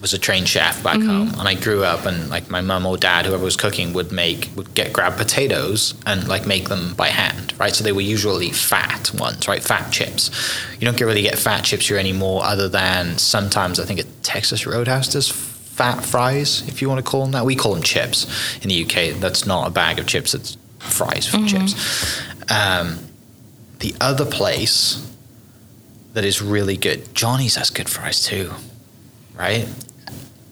was 0.00 0.12
a 0.14 0.18
trained 0.18 0.48
chef 0.48 0.82
back 0.82 0.96
Mm-hmm. 0.98 1.08
home, 1.08 1.28
and 1.40 1.48
I 1.48 1.54
grew 1.54 1.82
up, 1.82 2.06
and 2.06 2.30
like 2.30 2.50
my 2.50 2.60
mum 2.60 2.86
or 2.86 2.96
dad, 2.96 3.26
whoever 3.26 3.42
was 3.44 3.56
cooking, 3.56 3.92
would 3.94 4.12
make 4.12 4.48
would 4.56 4.72
get 4.74 4.92
grab 4.92 5.16
potatoes 5.16 5.94
and 6.06 6.28
like 6.28 6.46
make 6.46 6.68
them 6.68 6.94
by 6.94 7.08
hand, 7.08 7.52
right? 7.58 7.74
So 7.74 7.82
they 7.82 7.92
were 7.92 8.00
usually 8.00 8.50
fat 8.50 9.12
ones, 9.14 9.48
right? 9.48 9.62
Fat 9.62 9.90
chips. 9.92 10.30
You 10.78 10.84
don't 10.86 10.96
get 10.96 11.04
really 11.04 11.22
get 11.22 11.36
fat 11.38 11.64
chips 11.64 11.88
here 11.88 11.98
anymore, 11.98 12.44
other 12.44 12.68
than 12.68 13.18
sometimes 13.18 13.80
I 13.80 13.84
think 13.84 13.98
at 14.00 14.06
Texas 14.22 14.66
Roadhouse 14.66 15.12
does 15.12 15.28
fat 15.30 16.04
fries, 16.04 16.66
if 16.68 16.80
you 16.82 16.88
want 16.88 17.04
to 17.04 17.08
call 17.10 17.22
them 17.22 17.32
that. 17.32 17.44
We 17.44 17.54
call 17.56 17.74
them 17.74 17.82
chips 17.82 18.26
in 18.62 18.68
the 18.68 18.84
UK. 18.84 19.20
That's 19.20 19.46
not 19.46 19.66
a 19.68 19.70
bag 19.70 19.98
of 19.98 20.06
chips. 20.06 20.34
It's 20.34 20.56
fries 20.78 21.26
for 21.26 21.38
chips. 21.46 22.20
Um, 22.50 22.98
the 23.80 23.94
other 24.00 24.24
place 24.24 25.04
that 26.14 26.24
is 26.24 26.40
really 26.42 26.76
good, 26.76 27.14
Johnnie's 27.14 27.56
has 27.56 27.70
good 27.70 27.88
fries 27.88 28.24
too, 28.24 28.52
right? 29.36 29.68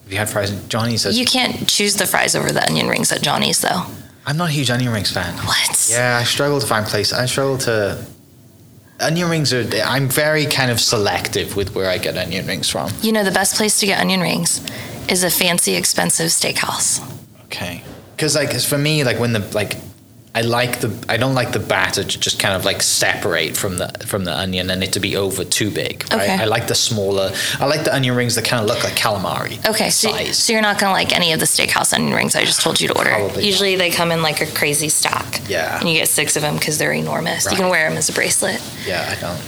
Have 0.07 0.13
you 0.13 0.19
had 0.19 0.29
fries? 0.29 0.51
in 0.51 0.69
Johnnie's 0.69 1.03
has. 1.03 1.19
You 1.19 1.25
can't 1.25 1.67
choose 1.67 1.95
the 1.95 2.05
fries 2.05 2.33
over 2.33 2.49
the 2.49 2.65
onion 2.65 2.87
rings 2.87 3.11
at 3.11 3.21
Johnnie's, 3.21 3.59
though. 3.59 3.83
I'm 4.25 4.37
not 4.37 4.47
a 4.47 4.51
huge 4.53 4.71
onion 4.71 4.93
rings 4.93 5.11
fan. 5.11 5.33
What? 5.45 5.89
Yeah, 5.91 6.17
I 6.17 6.23
struggle 6.23 6.61
to 6.61 6.65
find 6.65 6.85
places. 6.85 7.11
I 7.11 7.25
struggle 7.25 7.57
to. 7.57 8.05
Onion 9.01 9.29
rings 9.29 9.53
are. 9.53 9.67
I'm 9.83 10.07
very 10.07 10.45
kind 10.45 10.71
of 10.71 10.79
selective 10.79 11.57
with 11.57 11.75
where 11.75 11.89
I 11.89 11.97
get 11.97 12.17
onion 12.17 12.47
rings 12.47 12.69
from. 12.69 12.89
You 13.01 13.11
know, 13.11 13.25
the 13.25 13.31
best 13.31 13.57
place 13.57 13.81
to 13.81 13.85
get 13.85 13.99
onion 13.99 14.21
rings 14.21 14.65
is 15.09 15.25
a 15.25 15.29
fancy, 15.29 15.75
expensive 15.75 16.27
steakhouse. 16.27 17.03
Okay. 17.43 17.83
Because 18.15 18.33
like 18.33 18.53
for 18.61 18.77
me, 18.77 19.03
like 19.03 19.19
when 19.19 19.33
the 19.33 19.39
like 19.53 19.73
I 20.35 20.41
like 20.41 20.81
the 20.81 20.95
I 21.09 21.17
don't 21.17 21.33
like 21.33 21.51
the 21.51 21.59
batter 21.59 22.03
to 22.03 22.19
just 22.19 22.39
kind 22.39 22.53
of 22.53 22.63
like 22.63 22.83
separate 22.83 23.57
from 23.57 23.77
the 23.77 23.87
from 24.05 24.23
the 24.25 24.37
onion 24.37 24.69
and 24.69 24.83
it 24.83 24.93
to 24.93 24.99
be 24.99 25.15
over 25.15 25.43
too 25.43 25.71
big. 25.71 26.05
Right? 26.13 26.29
Okay. 26.29 26.35
I 26.35 26.45
like 26.45 26.67
the 26.67 26.75
smaller. 26.75 27.33
I 27.59 27.65
like 27.65 27.85
the 27.85 27.95
onion 27.95 28.15
rings 28.15 28.35
that 28.35 28.45
kind 28.45 28.61
of 28.61 28.67
look 28.67 28.83
like 28.83 28.93
calamari. 28.93 29.57
Okay, 29.67 29.89
so, 29.89 30.11
size. 30.11 30.37
so 30.37 30.53
you're 30.53 30.61
not 30.61 30.79
gonna 30.79 30.93
like 30.93 31.15
any 31.15 31.33
of 31.33 31.39
the 31.39 31.47
steakhouse 31.47 31.91
onion 31.93 32.13
rings 32.13 32.35
I 32.35 32.45
just 32.45 32.61
told 32.61 32.79
you 32.79 32.87
to 32.89 32.97
order. 32.97 33.09
Probably 33.09 33.45
Usually 33.45 33.75
they 33.77 33.89
come 33.89 34.11
in 34.11 34.21
like 34.21 34.39
a 34.41 34.45
crazy 34.45 34.89
stack. 34.89 35.41
Yeah. 35.49 35.79
And 35.79 35.89
you 35.89 35.95
get 35.95 36.07
six 36.07 36.35
of 36.35 36.43
them 36.43 36.55
because 36.55 36.77
they're 36.77 36.93
enormous. 36.93 37.49
You 37.49 37.57
can 37.57 37.69
wear 37.69 37.89
them 37.89 37.97
as 37.97 38.09
a 38.09 38.13
bracelet. 38.13 38.61
yeah, 38.85 39.07
I 39.09 39.19
don't. 39.19 39.41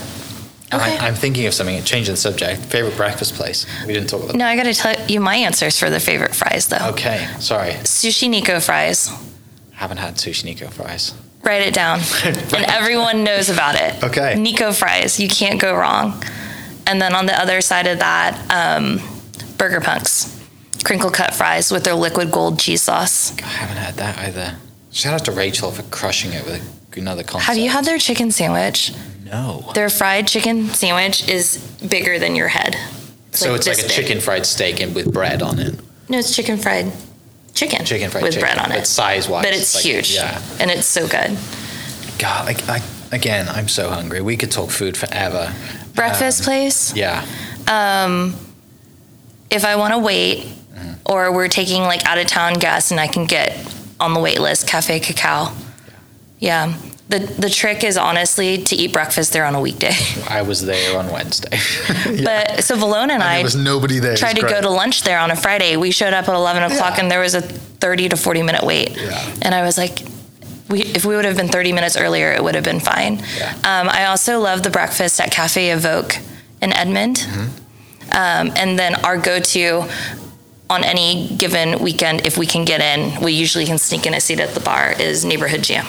Okay. 0.71 0.97
I, 0.97 1.07
I'm 1.07 1.15
thinking 1.15 1.45
of 1.47 1.53
something. 1.53 1.83
Changing 1.83 2.13
the 2.13 2.17
subject. 2.17 2.61
Favorite 2.61 2.95
breakfast 2.95 3.35
place. 3.35 3.65
We 3.85 3.93
didn't 3.93 4.09
talk 4.09 4.23
about. 4.23 4.35
Now 4.35 4.47
I 4.47 4.55
gotta 4.55 4.73
tell 4.73 4.95
you 5.07 5.19
my 5.19 5.35
answers 5.35 5.77
for 5.79 5.89
the 5.89 5.99
favorite 5.99 6.35
fries 6.35 6.67
though. 6.67 6.89
Okay, 6.93 7.27
sorry. 7.39 7.71
Sushi 7.83 8.29
Nico 8.29 8.59
fries. 8.59 9.11
Haven't 9.79 9.95
had 9.99 10.15
sushi 10.15 10.43
Nico 10.43 10.67
fries. 10.67 11.13
Write 11.41 11.61
it 11.61 11.73
down. 11.73 12.01
And 12.25 12.65
everyone 12.67 13.23
knows 13.23 13.47
about 13.49 13.75
it. 13.75 14.03
Okay. 14.03 14.35
Nico 14.35 14.73
fries. 14.73 15.21
You 15.21 15.29
can't 15.29 15.57
go 15.57 15.73
wrong. 15.73 16.21
And 16.85 17.01
then 17.01 17.15
on 17.15 17.27
the 17.27 17.39
other 17.39 17.61
side 17.61 17.87
of 17.87 17.99
that, 17.99 18.35
um, 18.51 18.99
Burger 19.57 19.79
Punks. 19.79 20.37
Crinkle 20.83 21.11
cut 21.11 21.33
fries 21.33 21.71
with 21.71 21.85
their 21.85 21.93
liquid 21.93 22.29
gold 22.29 22.59
cheese 22.59 22.81
sauce. 22.81 23.31
I 23.37 23.45
haven't 23.45 23.77
had 23.77 23.93
that 23.95 24.17
either. 24.17 24.57
Shout 24.91 25.13
out 25.13 25.23
to 25.25 25.31
Rachel 25.31 25.71
for 25.71 25.83
crushing 25.83 26.33
it 26.33 26.43
with 26.45 26.61
another 26.97 27.23
concept. 27.23 27.45
Have 27.45 27.57
you 27.57 27.69
had 27.69 27.85
their 27.85 27.99
chicken 27.99 28.31
sandwich? 28.31 28.91
No. 29.23 29.71
Their 29.75 29.89
fried 29.89 30.27
chicken 30.27 30.67
sandwich 30.67 31.29
is 31.29 31.57
bigger 31.89 32.19
than 32.19 32.35
your 32.35 32.49
head. 32.49 32.75
so 33.31 33.55
it's 33.55 33.65
like 33.65 33.79
a 33.79 33.83
big. 33.83 33.91
chicken 33.91 34.19
fried 34.19 34.45
steak 34.45 34.81
and 34.81 34.93
with 34.93 35.13
bread 35.13 35.41
on 35.41 35.57
it. 35.57 35.79
No, 36.09 36.17
it's 36.17 36.35
chicken 36.35 36.57
fried 36.57 36.91
chicken. 37.59 37.85
Chicken 37.85 38.09
fried 38.09 38.23
with 38.23 38.33
chicken, 38.33 38.47
bread 38.47 38.57
on 38.63 38.69
but 38.69 38.79
it. 38.79 38.87
size-wise, 38.87 39.43
But 39.45 39.53
it's 39.53 39.75
like- 39.75 39.83
huge. 39.83 40.13
yeah. 40.15 40.41
And 40.59 40.71
it's 40.71 40.87
so 40.87 41.07
good. 41.07 41.37
God, 42.17 42.45
like, 42.45 42.67
I, 42.69 42.81
again, 43.11 43.47
I'm 43.49 43.67
so 43.67 43.89
hungry. 43.89 44.21
We 44.21 44.37
could 44.37 44.51
talk 44.51 44.71
food 44.71 44.95
forever. 44.97 45.53
Breakfast 45.93 46.39
Um, 46.41 46.45
place. 46.45 46.93
Yeah. 46.95 47.25
Um, 47.67 48.35
if 49.49 49.63
I 49.65 49.75
want 49.75 49.93
to 49.93 49.99
wait, 49.99 50.45
Mm-hmm. 50.79 50.93
or 51.11 51.31
we're 51.33 51.49
taking 51.49 51.81
like 51.83 52.05
out 52.05 52.17
of 52.17 52.27
town 52.27 52.53
guests 52.53 52.91
and 52.91 52.99
I 53.01 53.07
can 53.07 53.25
get 53.25 53.57
on 53.99 54.13
the 54.13 54.19
wait 54.21 54.39
list, 54.39 54.65
Cafe 54.65 54.99
Kacao. 55.01 55.51
Yeah. 56.39 56.73
The, 57.09 57.19
the 57.19 57.49
trick 57.49 57.83
is 57.83 57.97
honestly 57.97 58.59
to 58.59 58.75
eat 58.75 58.93
breakfast 58.93 59.33
there 59.33 59.43
on 59.43 59.55
a 59.55 59.59
weekday. 59.59 59.93
I 60.29 60.43
was 60.43 60.63
there 60.63 60.97
on 60.97 61.11
Wednesday. 61.11 61.57
But 62.23 62.63
so 62.63 62.75
Valona 62.75 63.11
and 63.11 63.23
I 63.23 63.35
there 63.37 63.43
was 63.43 63.55
nobody 63.55 63.97
there. 63.99 64.13
It 64.13 64.19
tried 64.19 64.35
was 64.37 64.43
to 64.43 64.49
go 64.49 64.61
to 64.61 64.69
lunch 64.69 65.03
there 65.03 65.17
on 65.19 65.31
a 65.31 65.35
Friday. 65.35 65.75
We 65.75 65.89
showed 65.91 66.13
up 66.13 66.29
at 66.29 66.35
11 66.35 66.63
o'clock 66.71 66.93
Yeah. 66.95 67.01
and 67.01 67.11
there 67.11 67.19
was 67.19 67.33
a 67.33 67.41
30 67.41 68.09
to 68.09 68.15
40 68.17 68.43
minute 68.43 68.63
wait. 68.63 68.95
Yeah. 68.95 69.35
And 69.41 69.55
I 69.55 69.63
was 69.63 69.75
like, 69.77 69.99
we, 70.69 70.83
if 70.83 71.03
we 71.03 71.15
would 71.15 71.25
have 71.25 71.35
been 71.35 71.47
30 71.47 71.73
minutes 71.73 71.97
earlier, 71.97 72.31
it 72.31 72.43
would 72.43 72.53
have 72.53 72.63
been 72.63 72.79
fine. 72.79 73.23
Yeah. 73.37 73.53
Um, 73.63 73.89
I 73.89 74.05
also 74.05 74.39
love 74.39 74.61
the 74.61 74.69
breakfast 74.69 75.19
at 75.19 75.31
Cafe 75.31 75.71
Evoke 75.71 76.15
in 76.61 76.71
Edmond. 76.73 77.17
Mm-hmm. 77.17 78.11
Um, 78.11 78.53
and 78.55 78.77
then 78.77 78.95
our 79.03 79.17
go 79.17 79.39
to 79.39 79.83
on 80.69 80.83
any 80.83 81.35
given 81.37 81.79
weekend, 81.79 82.27
if 82.27 82.37
we 82.37 82.45
can 82.45 82.65
get 82.65 82.81
in, 82.81 83.23
we 83.23 83.31
usually 83.31 83.65
can 83.65 83.79
sneak 83.79 84.05
in 84.05 84.13
a 84.13 84.21
seat 84.21 84.39
at 84.39 84.53
the 84.53 84.59
bar, 84.59 84.91
is 84.99 85.25
Neighborhood 85.25 85.63
Jam. 85.63 85.87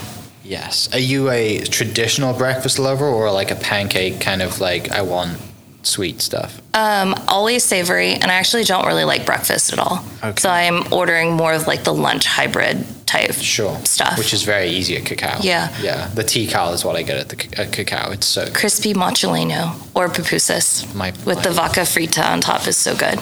Yes. 0.51 0.88
Are 0.92 0.98
you 0.98 1.30
a 1.30 1.61
traditional 1.64 2.32
breakfast 2.34 2.78
lover 2.80 3.07
or 3.07 3.30
like 3.30 3.51
a 3.53 3.55
pancake 3.55 4.20
kind 4.20 4.42
of 4.42 4.61
like 4.61 4.90
I 4.90 5.03
want 5.03 5.38
sweet 5.84 6.20
stuff? 6.20 6.61
Um, 6.74 7.14
always 7.28 7.62
savory, 7.64 8.14
and 8.14 8.24
I 8.30 8.34
actually 8.34 8.64
don't 8.64 8.84
really 8.84 9.05
like 9.05 9.24
breakfast 9.24 9.72
at 9.72 9.78
all. 9.78 10.05
Okay. 10.24 10.40
So 10.40 10.51
I'm 10.51 10.92
ordering 10.92 11.34
more 11.34 11.53
of 11.53 11.66
like 11.68 11.84
the 11.84 11.94
lunch 11.94 12.26
hybrid 12.26 12.84
type 13.07 13.32
Sure. 13.34 13.78
stuff. 13.84 14.18
Which 14.18 14.32
is 14.34 14.42
very 14.42 14.68
easy 14.70 14.96
at 14.96 15.05
Kacao. 15.05 15.38
Yeah. 15.42 15.68
Yeah. 15.80 16.09
The 16.14 16.24
tea 16.24 16.46
cal 16.48 16.72
is 16.72 16.84
what 16.84 16.96
I 16.96 17.03
get 17.03 17.18
at 17.18 17.28
the 17.28 17.61
at 17.61 17.70
Kacao. 17.72 18.11
It's 18.12 18.26
so 18.26 18.44
good. 18.44 18.55
crispy 18.55 18.92
mozzarella 18.92 19.76
or 19.94 20.09
pupusas 20.09 20.92
My- 20.94 21.12
with 21.24 21.42
the 21.44 21.51
my- 21.51 21.68
vaca 21.68 21.80
frita 21.82 22.24
on 22.28 22.40
top 22.40 22.66
is 22.66 22.76
so 22.76 22.94
good. 22.96 23.20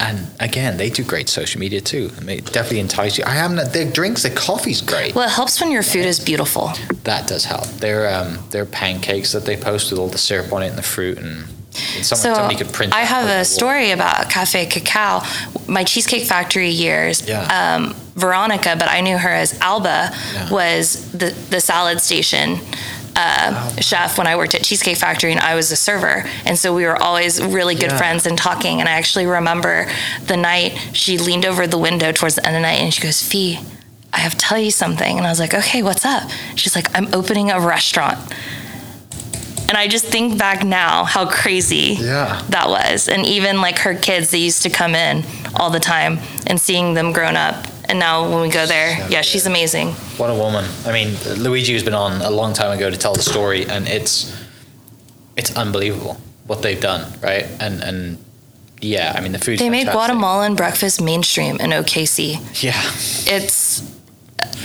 And 0.00 0.28
again, 0.40 0.76
they 0.76 0.90
do 0.90 1.04
great 1.04 1.28
social 1.28 1.60
media 1.60 1.80
too. 1.80 2.10
I 2.16 2.20
mean, 2.24 2.38
it 2.38 2.46
definitely 2.52 2.80
entice 2.80 3.18
you. 3.18 3.24
I 3.24 3.30
haven't. 3.34 3.72
Their 3.72 3.90
drinks, 3.90 4.22
their 4.22 4.34
coffee's 4.34 4.80
great. 4.82 5.14
Well, 5.14 5.26
it 5.28 5.32
helps 5.32 5.60
when 5.60 5.70
your 5.70 5.82
food 5.82 6.06
is 6.06 6.18
beautiful. 6.20 6.72
That 7.04 7.28
does 7.28 7.44
help. 7.44 7.66
Their 7.66 8.12
um, 8.14 8.38
their 8.50 8.66
pancakes 8.66 9.32
that 9.32 9.44
they 9.44 9.56
post 9.56 9.90
with 9.90 10.00
all 10.00 10.08
the 10.08 10.18
syrup 10.18 10.52
on 10.52 10.62
it 10.62 10.68
and 10.68 10.78
the 10.78 10.82
fruit 10.82 11.18
and, 11.18 11.26
and 11.96 12.04
someone, 12.04 12.04
So 12.04 12.34
somebody 12.34 12.56
could 12.56 12.72
print. 12.72 12.92
I 12.94 13.00
have 13.00 13.28
a 13.28 13.44
story 13.44 13.90
about 13.92 14.28
Cafe 14.30 14.66
Kacao. 14.66 15.22
My 15.68 15.84
Cheesecake 15.84 16.24
Factory 16.24 16.68
years, 16.70 17.26
Yeah. 17.26 17.76
um, 17.76 17.94
Veronica, 18.14 18.76
but 18.78 18.88
I 18.90 19.00
knew 19.00 19.16
her 19.16 19.30
as 19.30 19.58
Alba, 19.60 20.10
Yeah. 20.34 20.50
was 20.50 21.10
the, 21.12 21.30
the 21.50 21.60
salad 21.60 22.00
station 22.00 22.58
uh, 23.14 23.76
chef 23.80 24.16
when 24.18 24.26
I 24.26 24.36
worked 24.36 24.54
at 24.54 24.62
Cheesecake 24.62 24.96
Factory 24.96 25.32
and 25.32 25.40
I 25.40 25.54
was 25.54 25.70
a 25.70 25.76
server. 25.76 26.24
And 26.46 26.58
so 26.58 26.74
we 26.74 26.84
were 26.84 26.96
always 27.00 27.42
really 27.42 27.74
good 27.74 27.90
Yeah. 27.90 27.98
friends 27.98 28.26
and 28.26 28.38
talking. 28.38 28.80
And 28.80 28.88
I 28.88 28.92
actually 28.92 29.26
remember 29.26 29.86
the 30.26 30.36
night 30.36 30.78
she 30.94 31.18
leaned 31.18 31.44
over 31.44 31.66
the 31.66 31.78
window 31.78 32.12
towards 32.12 32.36
the 32.36 32.46
end 32.46 32.56
of 32.56 32.62
the 32.62 32.68
night 32.68 32.80
and 32.80 32.92
she 32.92 33.02
goes, 33.02 33.20
Phi, 33.22 33.60
I 34.14 34.18
have 34.20 34.32
to 34.32 34.38
tell 34.38 34.58
you 34.58 34.70
something. 34.70 35.18
And 35.18 35.26
I 35.26 35.30
was 35.30 35.40
like, 35.40 35.54
okay, 35.54 35.82
what's 35.82 36.04
up? 36.04 36.30
She's 36.56 36.74
like, 36.74 36.86
I'm 36.96 37.12
opening 37.14 37.50
a 37.50 37.60
restaurant. 37.60 38.18
And 39.68 39.78
I 39.78 39.88
just 39.88 40.04
think 40.06 40.38
back 40.38 40.64
now 40.64 41.04
how 41.04 41.26
crazy 41.26 41.96
Yeah. 41.98 42.42
that 42.50 42.68
was. 42.68 43.08
And 43.08 43.24
even 43.24 43.60
like 43.62 43.78
her 43.80 43.94
kids, 43.94 44.30
they 44.30 44.38
used 44.38 44.62
to 44.64 44.70
come 44.70 44.94
in 44.94 45.24
all 45.54 45.70
the 45.70 45.80
time 45.80 46.18
and 46.46 46.60
seeing 46.60 46.94
them 46.94 47.12
grown 47.12 47.36
up. 47.36 47.66
And 47.88 47.98
now 47.98 48.28
when 48.30 48.40
we 48.42 48.48
go 48.48 48.66
there, 48.66 48.96
So 48.98 49.08
yeah, 49.08 49.22
she's 49.22 49.46
amazing. 49.46 49.88
What 50.18 50.30
a 50.30 50.34
woman! 50.34 50.64
I 50.86 50.92
mean, 50.92 51.16
Luigi 51.36 51.72
has 51.74 51.82
been 51.82 51.94
on 51.94 52.22
a 52.22 52.30
long 52.30 52.52
time 52.52 52.70
ago 52.76 52.90
to 52.90 52.96
tell 52.96 53.14
the 53.14 53.22
story, 53.22 53.66
and 53.66 53.88
it's 53.88 54.32
it's 55.36 55.54
unbelievable 55.56 56.20
what 56.46 56.62
they've 56.62 56.80
done, 56.80 57.12
right? 57.20 57.46
And 57.60 57.82
and 57.82 58.18
yeah, 58.80 59.12
I 59.14 59.20
mean 59.20 59.32
the 59.32 59.38
food. 59.38 59.58
They 59.58 59.70
made 59.70 59.88
Guatemalan 59.88 60.54
breakfast 60.56 61.00
mainstream 61.00 61.56
in 61.60 61.70
OKC. 61.70 62.62
Yeah, 62.62 62.80
It's 63.26 63.82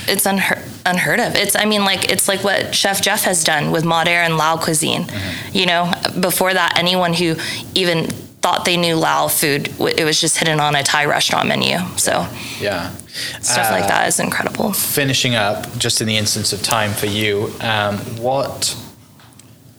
it's 0.07 0.25
unheard, 0.25 0.63
unheard 0.85 1.19
of. 1.19 1.35
It's 1.35 1.55
I 1.55 1.65
mean 1.65 1.85
like 1.85 2.09
it's 2.11 2.27
like 2.27 2.43
what 2.43 2.73
Chef 2.73 3.01
Jeff 3.01 3.23
has 3.23 3.43
done 3.43 3.71
with 3.71 3.83
Modern 3.83 4.13
and 4.25 4.37
Lao 4.37 4.57
cuisine. 4.57 5.03
Mm-hmm. 5.03 5.57
You 5.57 5.65
know, 5.65 5.91
before 6.19 6.53
that, 6.53 6.77
anyone 6.77 7.13
who 7.13 7.35
even 7.75 8.09
thought 8.47 8.63
they 8.63 8.77
knew 8.77 8.95
Lao 8.95 9.27
food, 9.27 9.67
it 9.79 10.05
was 10.05 10.21
just 10.21 10.37
hidden 10.37 10.59
on 10.59 10.75
a 10.75 10.83
Thai 10.83 11.05
restaurant 11.05 11.47
menu. 11.49 11.77
So 11.97 12.25
yeah. 12.61 12.95
stuff 13.41 13.71
like 13.71 13.83
Uh, 13.83 13.87
that 13.87 14.07
is 14.07 14.19
incredible. 14.19 14.71
finishing 14.73 15.35
up, 15.35 15.77
just 15.77 15.99
in 16.01 16.07
the 16.07 16.15
instance 16.15 16.53
of 16.53 16.61
time 16.61 16.93
for 16.93 17.07
you, 17.07 17.51
um, 17.59 17.97
what 18.17 18.75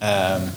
um, 0.03 0.51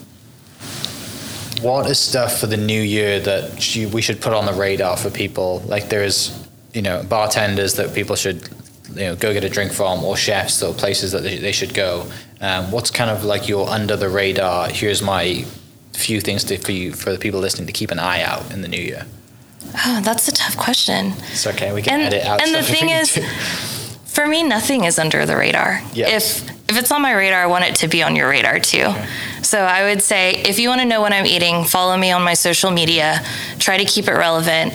what 1.62 1.89
is 1.89 1.99
stuff 1.99 2.39
for 2.39 2.47
the 2.47 2.57
new 2.57 2.82
year 2.82 3.20
that 3.20 3.76
you, 3.76 3.88
we 3.89 4.01
should 4.01 4.20
put 4.20 4.34
on 4.34 4.45
the 4.45 4.53
radar 4.53 4.97
for 4.97 5.09
people? 5.09 5.59
Like 5.66 5.89
there's, 5.89 6.47
you 6.74 6.82
know, 6.82 7.03
bartenders 7.03 7.76
that 7.76 7.93
people 7.93 8.16
should, 8.16 8.49
you 8.89 9.05
know, 9.05 9.16
go 9.16 9.32
get 9.32 9.43
a 9.43 9.49
drink 9.49 9.72
from, 9.72 10.03
or 10.03 10.18
chefs, 10.18 10.62
or 10.64 10.74
places 10.74 11.12
that 11.14 11.24
they, 11.24 11.38
they 11.38 11.51
should 11.51 11.74
go. 11.74 12.07
Um, 12.41 12.72
what's 12.72 12.91
kind 12.91 13.09
of 13.09 13.24
like 13.24 13.47
your 13.47 13.70
under 13.70 13.95
the 13.95 14.09
radar? 14.09 14.70
Here's 14.70 15.01
my 15.01 15.45
few 15.94 16.22
things 16.22 16.44
to, 16.46 16.58
for 16.58 16.72
you 16.72 16.94
for 16.94 17.12
the 17.12 17.20
people 17.20 17.39
listening 17.39 17.68
to 17.68 17.74
keep 17.74 17.92
an 17.92 18.00
eye 18.00 18.22
out 18.22 18.52
in 18.52 18.62
the 18.62 18.68
new 18.68 18.82
year. 18.82 19.06
Oh, 19.86 20.02
that's 20.04 20.28
a 20.28 20.32
tough 20.32 20.58
question. 20.58 21.14
It's 21.32 21.46
okay. 21.48 21.72
We 21.74 21.82
can 21.82 22.00
And- 22.02 22.14
edit 22.14 22.26
out. 22.26 22.42
and 22.42 22.54
the 22.54 22.64
thing 22.64 22.89
is-. 22.89 23.20
For 24.06 24.28
me, 24.28 24.44
nothing 24.44 24.84
is 24.84 25.00
under 25.00 25.26
the 25.26 25.38
radar. 25.38 25.82
Yes. 25.94 26.42
If 26.44 26.52
if 26.72 26.78
it's 26.78 26.92
on 26.92 27.02
my 27.02 27.12
radar, 27.14 27.44
I 27.44 27.48
want 27.48 27.66
it 27.66 27.76
to 27.78 27.88
be 27.89 28.02
on 28.02 28.16
your 28.16 28.30
radar 28.30 28.60
too. 28.60 28.94
So 29.42 29.60
I 29.60 29.84
would 29.84 30.02
say 30.02 30.36
if 30.36 30.58
you 30.60 30.70
want 30.70 30.80
to 30.82 30.88
know 30.88 31.02
what 31.02 31.12
I'm 31.14 31.26
eating, 31.26 31.66
follow 31.66 31.98
me 31.98 32.12
on 32.12 32.22
my 32.22 32.34
social 32.34 32.72
media. 32.72 33.22
Try 33.60 33.78
to 33.78 33.86
keep 33.86 34.08
it 34.08 34.14
relevant. 34.14 34.74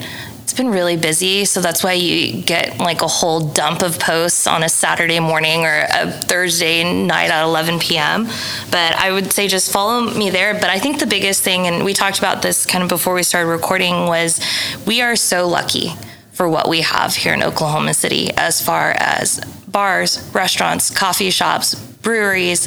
Been 0.57 0.71
really 0.71 0.97
busy, 0.97 1.45
so 1.45 1.61
that's 1.61 1.85
why 1.85 1.93
you 1.93 2.41
get 2.41 2.79
like 2.79 3.03
a 3.03 3.07
whole 3.07 3.41
dump 3.41 3.83
of 3.83 3.99
posts 4.01 4.47
on 4.47 4.63
a 4.63 4.71
Saturday 4.71 5.21
morning 5.21 5.67
or 5.67 5.87
a 5.91 6.11
Thursday 6.11 6.83
night 6.83 7.31
at 7.31 7.45
11 7.45 7.79
p.m. 7.79 8.25
But 8.71 8.95
I 8.97 9.13
would 9.13 9.33
say 9.33 9.49
just 9.49 9.71
follow 9.71 10.01
me 10.15 10.31
there. 10.31 10.55
But 10.55 10.71
I 10.71 10.79
think 10.79 10.99
the 10.99 11.07
biggest 11.07 11.43
thing, 11.43 11.67
and 11.67 11.85
we 11.85 11.93
talked 11.93 12.19
about 12.19 12.41
this 12.41 12.65
kind 12.65 12.83
of 12.83 12.89
before 12.89 13.13
we 13.13 13.23
started 13.23 13.51
recording, 13.51 14.07
was 14.07 14.41
we 14.87 15.03
are 15.03 15.15
so 15.15 15.47
lucky 15.47 15.91
for 16.33 16.49
what 16.49 16.71
we 16.71 16.81
have 16.81 17.15
here 17.15 17.35
in 17.35 17.43
Oklahoma 17.43 17.93
City 17.93 18.31
as 18.33 18.63
far 18.63 18.93
as 18.99 19.41
bars, 19.69 20.27
restaurants, 20.33 20.89
coffee 20.89 21.29
shops, 21.29 21.75
breweries, 21.75 22.67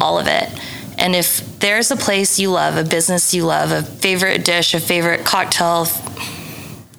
all 0.00 0.18
of 0.18 0.26
it. 0.26 0.48
And 0.98 1.14
if 1.14 1.60
there's 1.60 1.92
a 1.92 1.96
place 1.96 2.40
you 2.40 2.50
love, 2.50 2.76
a 2.76 2.82
business 2.82 3.32
you 3.32 3.44
love, 3.44 3.70
a 3.70 3.82
favorite 3.84 4.44
dish, 4.44 4.74
a 4.74 4.80
favorite 4.80 5.24
cocktail, 5.24 5.86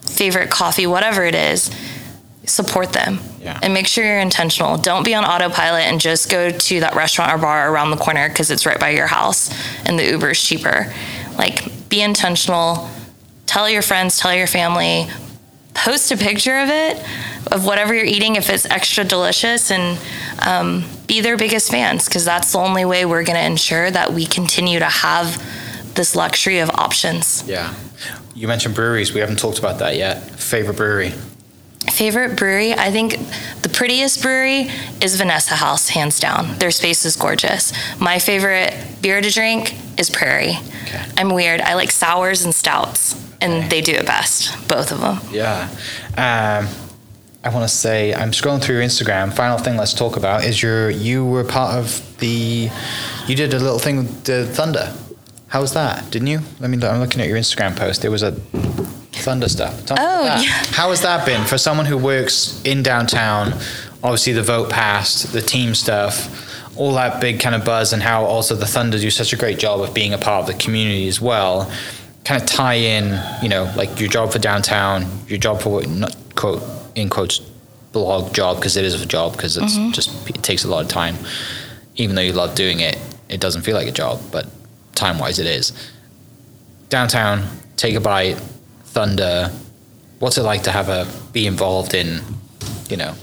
favorite 0.10 0.50
coffee, 0.50 0.88
whatever 0.88 1.24
it 1.24 1.36
is, 1.36 1.72
support 2.46 2.94
them. 2.94 3.20
Yeah. 3.42 3.60
And 3.62 3.74
make 3.74 3.88
sure 3.88 4.04
you're 4.04 4.20
intentional. 4.20 4.78
Don't 4.78 5.04
be 5.04 5.16
on 5.16 5.24
autopilot 5.24 5.84
and 5.84 6.02
just 6.02 6.30
go 6.30 6.50
to 6.50 6.80
that 6.82 6.96
restaurant 6.96 7.32
or 7.32 7.38
bar 7.38 7.72
around 7.72 7.92
the 7.92 7.98
corner 7.98 8.28
because 8.28 8.52
it's 8.52 8.66
right 8.66 8.80
by 8.80 8.90
your 8.90 9.08
house 9.08 9.50
and 9.86 9.98
the 9.98 10.06
Uber 10.06 10.32
is 10.32 10.44
cheaper. 10.44 10.92
Like, 11.38 11.90
be 11.90 12.02
intentional. 12.02 12.90
Tell 13.46 13.70
your 13.70 13.82
friends, 13.82 14.18
tell 14.18 14.34
your 14.34 14.48
family, 14.48 15.08
post 15.74 16.12
a 16.12 16.18
picture 16.18 16.58
of 16.60 16.70
it, 16.70 16.98
of 17.52 17.66
whatever 17.66 17.94
you're 17.94 18.06
eating, 18.06 18.36
if 18.36 18.50
it's 18.50 18.66
extra 18.66 19.04
delicious, 19.04 19.72
and 19.72 20.00
um, 20.46 20.86
be 21.08 21.22
their 21.22 21.38
biggest 21.38 21.72
fans 21.72 22.06
because 22.06 22.26
that's 22.26 22.52
the 22.52 22.60
only 22.60 22.86
way 22.86 23.06
we're 23.06 23.24
going 23.24 23.38
to 23.38 23.46
ensure 23.46 23.90
that 23.90 24.14
we 24.14 24.26
continue 24.26 24.80
to 24.80 24.86
have 24.86 25.42
this 25.96 26.16
luxury 26.16 26.60
of 26.60 26.70
options. 26.72 27.44
Yeah. 27.48 27.74
You 28.40 28.48
mentioned 28.48 28.74
breweries. 28.74 29.14
We 29.14 29.20
haven't 29.20 29.38
talked 29.38 29.60
about 29.60 29.80
that 29.80 29.98
yet. 29.98 30.22
Favorite 30.40 30.78
brewery? 30.78 31.12
Favorite 31.92 32.38
brewery? 32.38 32.72
I 32.72 32.90
think 32.90 33.18
the 33.64 33.68
prettiest 33.68 34.22
brewery 34.22 34.70
is 35.02 35.18
Vanessa 35.18 35.56
House, 35.56 35.90
hands 35.90 36.22
down. 36.22 36.58
Their 36.58 36.72
space 36.72 37.04
is 37.04 37.18
gorgeous. 37.18 37.74
My 38.00 38.18
favorite 38.18 38.74
beer 39.02 39.20
to 39.20 39.30
drink 39.30 39.76
is 40.00 40.10
Prairie. 40.10 40.56
Okay. 40.84 41.04
I'm 41.18 41.34
weird. 41.34 41.60
I 41.60 41.74
like 41.74 41.92
sours 41.92 42.46
and 42.46 42.56
stouts, 42.56 43.14
and 43.42 43.56
okay. 43.56 43.68
they 43.68 43.82
do 43.82 43.92
it 43.92 44.06
best, 44.06 44.56
both 44.70 44.94
of 44.94 45.02
them. 45.02 45.20
Yeah. 45.34 45.68
Um, 46.12 46.74
I 47.44 47.50
want 47.50 47.70
to 47.70 47.76
say 47.76 48.14
I'm 48.14 48.32
scrolling 48.32 48.62
through 48.62 48.76
your 48.76 48.86
Instagram. 48.86 49.34
Final 49.34 49.58
thing 49.58 49.76
let's 49.76 49.94
talk 49.94 50.16
about 50.16 50.46
is 50.46 50.64
your 50.64 50.90
you 50.90 51.26
were 51.26 51.44
part 51.44 51.76
of 51.76 52.18
the 52.20 52.70
you 53.28 53.36
did 53.36 53.54
a 53.54 53.60
little 53.60 53.80
thing 53.80 53.98
with 53.98 54.24
the 54.24 54.46
Thunder. 54.46 54.94
How 55.50 55.62
was 55.62 55.74
that? 55.74 56.10
Didn't 56.12 56.28
you? 56.28 56.40
I 56.62 56.68
mean, 56.68 56.84
I'm 56.84 57.00
looking 57.00 57.22
at 57.22 57.28
your 57.28 57.38
Instagram 57.38 57.76
post. 57.76 58.02
There 58.02 58.12
was 58.12 58.24
a 58.24 58.32
Thunder 59.20 59.50
stuff. 59.50 59.86
Tell 59.86 59.98
oh, 60.00 60.24
yeah. 60.24 60.38
How 60.72 60.90
has 60.90 61.02
that 61.02 61.26
been 61.26 61.46
for 61.46 61.58
someone 61.58 61.86
who 61.86 61.98
works 61.98 62.62
in 62.64 62.84
downtown? 62.84 63.54
Obviously, 64.04 64.34
the 64.34 64.44
vote 64.44 64.70
passed, 64.70 65.34
the 65.34 65.42
team 65.42 65.76
stuff, 65.76 66.78
all 66.78 66.94
that 66.94 67.20
big 67.20 67.40
kind 67.40 67.56
of 67.56 67.66
buzz, 67.66 67.92
and 67.94 68.02
how 68.02 68.24
also 68.24 68.56
the 68.56 68.66
Thunder 68.66 68.98
do 68.98 69.10
such 69.10 69.34
a 69.34 69.36
great 69.36 69.60
job 69.60 69.82
of 69.82 69.94
being 69.94 70.14
a 70.14 70.18
part 70.18 70.42
of 70.42 70.56
the 70.56 70.64
community 70.64 71.08
as 71.08 71.20
well. 71.20 71.72
Kind 72.24 72.42
of 72.42 72.48
tie 72.48 72.76
in, 72.76 73.20
you 73.42 73.50
know, 73.50 73.72
like 73.76 74.00
your 74.00 74.10
job 74.10 74.32
for 74.32 74.40
downtown, 74.40 75.06
your 75.28 75.40
job 75.40 75.62
for 75.62 75.86
not 75.86 76.16
quote 76.36 76.64
in 76.96 77.10
quotes 77.10 77.40
blog 77.92 78.34
job 78.34 78.58
because 78.58 78.78
it 78.78 78.86
is 78.86 79.02
a 79.02 79.06
job 79.06 79.34
because 79.34 79.58
it's 79.58 79.76
mm-hmm. 79.76 79.92
just 79.92 80.30
it 80.30 80.42
takes 80.44 80.64
a 80.64 80.68
lot 80.68 80.84
of 80.84 80.90
time. 80.90 81.16
Even 81.96 82.16
though 82.16 82.22
you 82.22 82.34
love 82.34 82.56
doing 82.56 82.80
it, 82.80 82.98
it 83.28 83.42
doesn't 83.42 83.64
feel 83.64 83.76
like 83.76 83.88
a 83.88 83.92
job, 83.92 84.22
but 84.32 84.48
time 85.00 85.18
wise, 85.18 85.40
it 85.40 85.48
is. 85.48 85.72
Downtown, 86.90 87.48
take 87.78 87.96
a 87.96 88.00
bite 88.00 88.38
Thunder. 88.84 89.52
What's 90.20 90.38
it 90.38 90.44
like 90.44 90.64
to 90.64 90.72
have 90.72 90.90
a 90.90 91.08
be 91.32 91.48
involved 91.48 91.94
in, 91.94 92.22
you 92.90 92.98
know, 92.98 93.14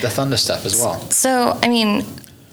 the 0.00 0.10
Thunder 0.10 0.36
stuff 0.36 0.66
as 0.66 0.76
well? 0.76 1.00
So, 1.10 1.58
I 1.62 1.68
mean, 1.68 2.04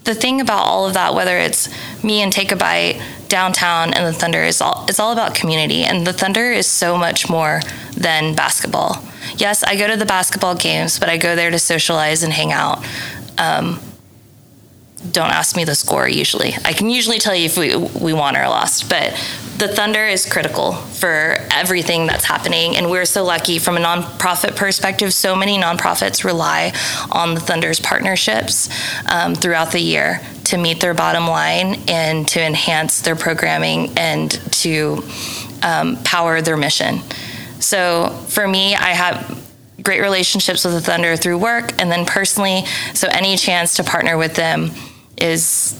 the 0.04 0.14
thing 0.14 0.40
about 0.40 0.64
all 0.64 0.86
of 0.86 0.94
that, 0.94 1.14
whether 1.14 1.36
it's 1.36 1.68
me 2.02 2.22
and 2.22 2.32
Take 2.32 2.52
a 2.52 2.56
Bite, 2.56 3.00
downtown, 3.28 3.92
and 3.92 4.06
the 4.06 4.18
Thunder, 4.18 4.42
is 4.42 4.60
all 4.60 4.86
it's 4.88 4.98
all 4.98 5.12
about 5.12 5.34
community. 5.34 5.82
And 5.82 6.06
the 6.06 6.12
Thunder 6.12 6.50
is 6.52 6.66
so 6.66 6.96
much 6.96 7.28
more 7.28 7.60
than 7.96 8.34
basketball. 8.34 9.04
Yes, 9.36 9.62
I 9.62 9.76
go 9.76 9.86
to 9.86 9.96
the 9.96 10.06
basketball 10.06 10.54
games, 10.54 10.98
but 10.98 11.08
I 11.08 11.18
go 11.18 11.36
there 11.36 11.50
to 11.50 11.58
socialize 11.58 12.22
and 12.22 12.32
hang 12.32 12.52
out. 12.52 12.84
Um, 13.36 13.80
don't 15.08 15.30
ask 15.30 15.56
me 15.56 15.64
the 15.64 15.74
score 15.74 16.08
usually. 16.08 16.54
I 16.64 16.72
can 16.72 16.90
usually 16.90 17.18
tell 17.18 17.34
you 17.34 17.46
if 17.46 17.56
we, 17.56 17.74
we 17.76 18.12
won 18.12 18.36
or 18.36 18.46
lost, 18.48 18.90
but 18.90 19.12
the 19.56 19.68
Thunder 19.68 20.04
is 20.06 20.30
critical 20.30 20.72
for 20.72 21.36
everything 21.50 22.06
that's 22.06 22.24
happening. 22.24 22.76
And 22.76 22.90
we're 22.90 23.04
so 23.04 23.24
lucky 23.24 23.58
from 23.58 23.76
a 23.76 23.80
nonprofit 23.80 24.56
perspective. 24.56 25.12
So 25.12 25.36
many 25.36 25.58
nonprofits 25.58 26.24
rely 26.24 26.72
on 27.10 27.34
the 27.34 27.40
Thunder's 27.40 27.80
partnerships 27.80 28.68
um, 29.10 29.34
throughout 29.34 29.72
the 29.72 29.80
year 29.80 30.20
to 30.44 30.56
meet 30.56 30.80
their 30.80 30.94
bottom 30.94 31.26
line 31.26 31.82
and 31.88 32.26
to 32.28 32.42
enhance 32.42 33.02
their 33.02 33.16
programming 33.16 33.96
and 33.98 34.30
to 34.52 35.04
um, 35.62 35.96
power 36.04 36.40
their 36.40 36.56
mission. 36.56 37.00
So 37.60 38.08
for 38.28 38.48
me, 38.48 38.74
I 38.74 38.90
have 38.90 39.38
great 39.82 40.00
relationships 40.00 40.64
with 40.64 40.74
the 40.74 40.80
Thunder 40.80 41.16
through 41.16 41.38
work 41.38 41.72
and 41.80 41.90
then 41.90 42.06
personally. 42.06 42.64
So 42.94 43.08
any 43.10 43.36
chance 43.36 43.76
to 43.76 43.84
partner 43.84 44.16
with 44.16 44.34
them 44.34 44.70
is 45.20 45.78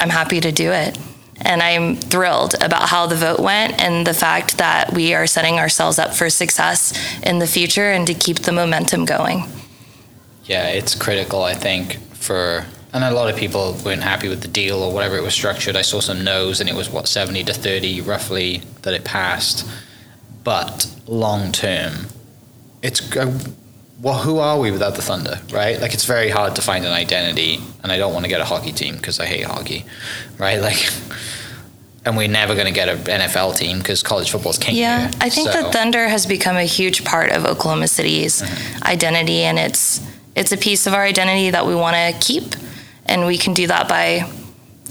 I'm 0.00 0.10
happy 0.10 0.40
to 0.40 0.52
do 0.52 0.72
it. 0.72 0.98
And 1.38 1.62
I'm 1.62 1.96
thrilled 1.96 2.54
about 2.62 2.88
how 2.88 3.06
the 3.06 3.14
vote 3.14 3.40
went 3.40 3.78
and 3.78 4.06
the 4.06 4.14
fact 4.14 4.56
that 4.56 4.94
we 4.94 5.12
are 5.12 5.26
setting 5.26 5.58
ourselves 5.58 5.98
up 5.98 6.14
for 6.14 6.30
success 6.30 6.94
in 7.22 7.40
the 7.40 7.46
future 7.46 7.90
and 7.90 8.06
to 8.06 8.14
keep 8.14 8.38
the 8.38 8.52
momentum 8.52 9.04
going. 9.04 9.44
Yeah, 10.44 10.68
it's 10.68 10.94
critical, 10.94 11.42
I 11.42 11.54
think, 11.54 12.00
for 12.14 12.64
and 12.92 13.04
a 13.04 13.10
lot 13.10 13.28
of 13.28 13.36
people 13.36 13.76
weren't 13.84 14.02
happy 14.02 14.28
with 14.28 14.40
the 14.40 14.48
deal 14.48 14.82
or 14.82 14.90
whatever 14.90 15.18
it 15.18 15.22
was 15.22 15.34
structured. 15.34 15.76
I 15.76 15.82
saw 15.82 16.00
some 16.00 16.24
no's, 16.24 16.60
and 16.60 16.70
it 16.70 16.74
was 16.74 16.88
what 16.88 17.06
seventy 17.06 17.44
to 17.44 17.52
thirty 17.52 18.00
roughly 18.00 18.62
that 18.82 18.94
it 18.94 19.04
passed. 19.04 19.68
But 20.44 20.90
long 21.06 21.52
term, 21.52 22.06
it's 22.80 23.14
uh, 23.14 23.38
well, 24.00 24.18
who 24.18 24.38
are 24.38 24.58
we 24.58 24.70
without 24.70 24.94
the 24.94 25.02
Thunder, 25.02 25.40
right? 25.50 25.80
Like, 25.80 25.94
it's 25.94 26.04
very 26.04 26.28
hard 26.28 26.56
to 26.56 26.62
find 26.62 26.84
an 26.84 26.92
identity, 26.92 27.60
and 27.82 27.90
I 27.90 27.96
don't 27.96 28.12
want 28.12 28.24
to 28.24 28.28
get 28.28 28.40
a 28.40 28.44
hockey 28.44 28.72
team 28.72 28.96
because 28.96 29.18
I 29.20 29.26
hate 29.26 29.44
hockey, 29.44 29.86
right? 30.38 30.60
Like, 30.60 30.90
and 32.04 32.16
we're 32.16 32.28
never 32.28 32.54
going 32.54 32.66
to 32.66 32.72
get 32.72 32.88
an 32.88 32.98
NFL 32.98 33.56
team 33.56 33.78
because 33.78 34.02
college 34.02 34.30
football's 34.30 34.58
king. 34.58 34.76
Yeah, 34.76 35.10
I 35.20 35.30
think 35.30 35.50
so. 35.50 35.62
the 35.62 35.72
Thunder 35.72 36.08
has 36.08 36.26
become 36.26 36.56
a 36.56 36.64
huge 36.64 37.04
part 37.04 37.32
of 37.32 37.44
Oklahoma 37.44 37.88
City's 37.88 38.42
mm-hmm. 38.42 38.84
identity, 38.84 39.42
and 39.42 39.58
it's 39.58 40.06
it's 40.34 40.52
a 40.52 40.56
piece 40.56 40.86
of 40.86 40.92
our 40.92 41.02
identity 41.02 41.50
that 41.50 41.66
we 41.66 41.74
want 41.74 41.96
to 41.96 42.14
keep, 42.20 42.54
and 43.06 43.26
we 43.26 43.38
can 43.38 43.54
do 43.54 43.66
that 43.66 43.88
by 43.88 44.30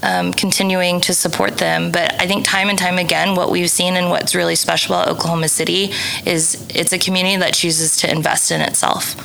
um, 0.03 0.33
continuing 0.33 1.01
to 1.01 1.13
support 1.13 1.57
them. 1.57 1.91
But 1.91 2.13
I 2.21 2.27
think 2.27 2.45
time 2.45 2.69
and 2.69 2.77
time 2.77 2.97
again, 2.97 3.35
what 3.35 3.51
we've 3.51 3.69
seen 3.69 3.95
and 3.95 4.09
what's 4.09 4.35
really 4.35 4.55
special 4.55 4.95
about 4.95 5.07
Oklahoma 5.07 5.49
City 5.49 5.91
is 6.25 6.65
it's 6.73 6.93
a 6.93 6.99
community 6.99 7.37
that 7.37 7.53
chooses 7.53 7.97
to 7.97 8.11
invest 8.11 8.51
in 8.51 8.61
itself. 8.61 9.15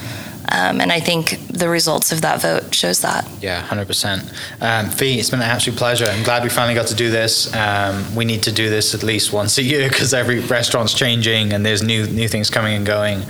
Um, 0.53 0.81
and 0.81 0.91
I 0.91 0.99
think 0.99 1.39
the 1.47 1.68
results 1.68 2.11
of 2.11 2.23
that 2.23 2.43
vote 2.43 2.75
shows 2.75 3.03
that. 3.03 3.29
Yeah, 3.41 3.61
hundred 3.61 3.83
um, 3.83 3.87
percent. 3.87 4.23
Phi, 4.59 5.18
it's 5.18 5.31
been 5.31 5.41
an 5.41 5.47
absolute 5.47 5.79
pleasure. 5.79 6.07
I'm 6.07 6.25
glad 6.25 6.43
we 6.43 6.49
finally 6.49 6.75
got 6.75 6.89
to 6.89 6.95
do 6.95 7.11
this. 7.11 7.55
Um, 7.55 8.14
we 8.16 8.25
need 8.25 8.43
to 8.45 8.53
do 8.53 8.68
this 8.68 8.95
at 8.95 9.05
least 9.05 9.33
once 9.33 9.59
a 9.59 9.62
year 9.62 9.89
because 9.91 10.12
every 10.12 10.41
restaurant's 10.41 10.95
changing 10.95 11.53
and 11.53 11.64
there's 11.64 11.83
new 11.83 12.07
new 12.07 12.27
things 12.27 12.51
coming 12.51 12.75
and 12.75 12.87
going. 12.87 13.23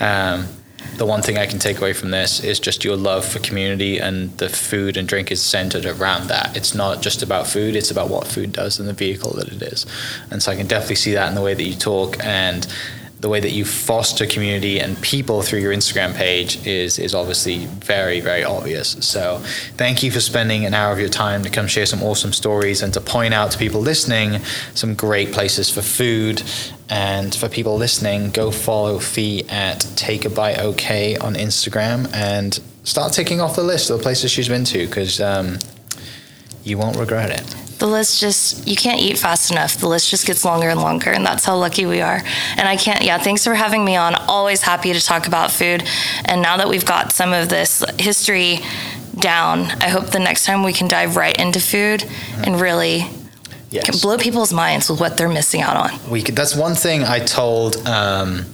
Um, 0.00 0.48
the 0.96 1.06
one 1.06 1.22
thing 1.22 1.38
I 1.38 1.46
can 1.46 1.58
take 1.58 1.78
away 1.78 1.92
from 1.92 2.10
this 2.10 2.42
is 2.42 2.60
just 2.60 2.84
your 2.84 2.96
love 2.96 3.24
for 3.24 3.38
community 3.40 3.98
and 3.98 4.36
the 4.38 4.48
food 4.48 4.96
and 4.96 5.06
drink 5.08 5.30
is 5.30 5.42
centered 5.42 5.86
around 5.86 6.28
that. 6.28 6.56
It's 6.56 6.74
not 6.74 7.02
just 7.02 7.22
about 7.22 7.46
food, 7.46 7.76
it's 7.76 7.90
about 7.90 8.08
what 8.08 8.26
food 8.26 8.52
does 8.52 8.78
and 8.78 8.88
the 8.88 8.92
vehicle 8.92 9.32
that 9.34 9.48
it 9.48 9.62
is. 9.62 9.86
And 10.30 10.42
so 10.42 10.52
I 10.52 10.56
can 10.56 10.66
definitely 10.66 10.96
see 10.96 11.14
that 11.14 11.28
in 11.28 11.34
the 11.34 11.42
way 11.42 11.54
that 11.54 11.62
you 11.62 11.74
talk 11.74 12.16
and 12.24 12.66
the 13.24 13.30
way 13.30 13.40
that 13.40 13.52
you 13.52 13.64
foster 13.64 14.26
community 14.26 14.78
and 14.78 15.00
people 15.00 15.40
through 15.40 15.58
your 15.58 15.72
Instagram 15.72 16.14
page 16.14 16.66
is 16.66 16.98
is 16.98 17.14
obviously 17.14 17.64
very 17.64 18.20
very 18.20 18.44
obvious. 18.44 18.98
So 19.00 19.38
thank 19.78 20.02
you 20.02 20.10
for 20.10 20.20
spending 20.20 20.66
an 20.66 20.74
hour 20.74 20.92
of 20.92 21.00
your 21.00 21.08
time 21.08 21.42
to 21.42 21.48
come 21.48 21.66
share 21.66 21.86
some 21.86 22.02
awesome 22.02 22.34
stories 22.34 22.82
and 22.82 22.92
to 22.92 23.00
point 23.00 23.32
out 23.32 23.50
to 23.52 23.56
people 23.56 23.80
listening 23.80 24.40
some 24.74 24.94
great 24.94 25.32
places 25.32 25.70
for 25.70 25.80
food 25.80 26.42
and 26.90 27.34
for 27.34 27.48
people 27.48 27.76
listening, 27.78 28.28
go 28.28 28.50
follow 28.50 28.98
Phi 28.98 29.42
at 29.48 29.80
Take 29.96 30.26
a 30.26 30.30
Bite 30.30 30.58
OK 30.58 31.16
on 31.16 31.34
Instagram 31.34 32.12
and 32.12 32.60
start 32.82 33.14
ticking 33.14 33.40
off 33.40 33.56
the 33.56 33.62
list 33.62 33.88
of 33.88 33.96
the 33.96 34.02
places 34.02 34.32
she's 34.32 34.50
been 34.50 34.66
to 34.66 34.86
because 34.86 35.18
um, 35.22 35.58
you 36.62 36.76
won't 36.76 36.98
regret 36.98 37.30
it. 37.30 37.63
The 37.78 37.86
list 37.86 38.20
just, 38.20 38.66
you 38.66 38.76
can't 38.76 39.00
eat 39.00 39.18
fast 39.18 39.50
enough. 39.50 39.76
The 39.76 39.88
list 39.88 40.10
just 40.10 40.26
gets 40.26 40.44
longer 40.44 40.68
and 40.68 40.80
longer, 40.80 41.10
and 41.10 41.24
that's 41.26 41.44
how 41.44 41.56
lucky 41.56 41.86
we 41.86 42.00
are. 42.00 42.22
And 42.56 42.68
I 42.68 42.76
can't, 42.76 43.02
yeah, 43.02 43.18
thanks 43.18 43.44
for 43.44 43.54
having 43.54 43.84
me 43.84 43.96
on. 43.96 44.14
Always 44.14 44.62
happy 44.62 44.92
to 44.92 45.00
talk 45.00 45.26
about 45.26 45.50
food. 45.50 45.82
And 46.24 46.40
now 46.40 46.56
that 46.56 46.68
we've 46.68 46.86
got 46.86 47.12
some 47.12 47.32
of 47.32 47.48
this 47.48 47.84
history 47.98 48.60
down, 49.18 49.62
I 49.82 49.88
hope 49.88 50.06
the 50.06 50.18
next 50.18 50.44
time 50.44 50.62
we 50.62 50.72
can 50.72 50.88
dive 50.88 51.16
right 51.16 51.36
into 51.38 51.60
food 51.60 52.04
and 52.44 52.60
really 52.60 53.06
yes. 53.70 53.84
can 53.84 53.98
blow 54.00 54.18
people's 54.18 54.52
minds 54.52 54.88
with 54.88 55.00
what 55.00 55.16
they're 55.16 55.28
missing 55.28 55.60
out 55.60 55.76
on. 55.76 56.10
We 56.10 56.22
could, 56.22 56.36
that's 56.36 56.56
one 56.56 56.74
thing 56.74 57.02
I 57.04 57.20
told. 57.20 57.76
Um, 57.86 58.46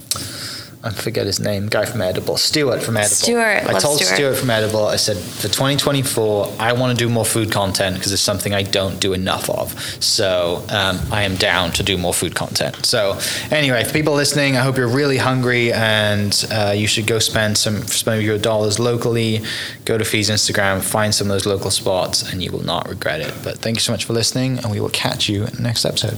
I 0.83 0.89
forget 0.89 1.27
his 1.27 1.39
name, 1.39 1.67
guy 1.67 1.85
from 1.85 2.01
Edible, 2.01 2.37
Stuart 2.37 2.81
from 2.81 2.97
Edible. 2.97 3.15
Stuart, 3.15 3.65
I 3.67 3.79
told 3.79 3.99
Stuart. 3.99 4.15
Stuart 4.15 4.35
from 4.35 4.49
Edible, 4.49 4.87
I 4.87 4.95
said, 4.95 5.15
for 5.15 5.47
2024, 5.47 6.55
I 6.59 6.73
want 6.73 6.97
to 6.97 7.05
do 7.05 7.07
more 7.07 7.25
food 7.25 7.51
content 7.51 7.97
because 7.97 8.11
it's 8.11 8.21
something 8.21 8.53
I 8.53 8.63
don't 8.63 8.99
do 8.99 9.13
enough 9.13 9.47
of. 9.49 9.79
So 10.03 10.65
um, 10.69 10.99
I 11.11 11.21
am 11.23 11.35
down 11.35 11.71
to 11.73 11.83
do 11.83 11.97
more 11.97 12.15
food 12.15 12.33
content. 12.33 12.83
So 12.83 13.19
anyway, 13.51 13.83
for 13.83 13.93
people 13.93 14.15
listening, 14.15 14.57
I 14.57 14.61
hope 14.61 14.75
you're 14.75 14.87
really 14.87 15.17
hungry 15.17 15.71
and 15.71 16.33
uh, 16.51 16.73
you 16.75 16.87
should 16.87 17.05
go 17.05 17.19
spend 17.19 17.59
some 17.59 17.83
spend 17.83 18.23
your 18.23 18.39
dollars 18.39 18.79
locally. 18.79 19.41
Go 19.85 19.99
to 19.99 20.05
Phi's 20.05 20.31
Instagram, 20.31 20.81
find 20.81 21.13
some 21.13 21.27
of 21.27 21.33
those 21.33 21.45
local 21.45 21.69
spots, 21.69 22.31
and 22.31 22.41
you 22.41 22.51
will 22.51 22.65
not 22.65 22.89
regret 22.89 23.21
it. 23.21 23.33
But 23.43 23.59
thank 23.59 23.77
you 23.77 23.81
so 23.81 23.91
much 23.91 24.05
for 24.05 24.13
listening, 24.13 24.57
and 24.57 24.71
we 24.71 24.79
will 24.79 24.89
catch 24.89 25.29
you 25.29 25.43
in 25.45 25.53
the 25.53 25.61
next 25.61 25.85
episode. 25.85 26.17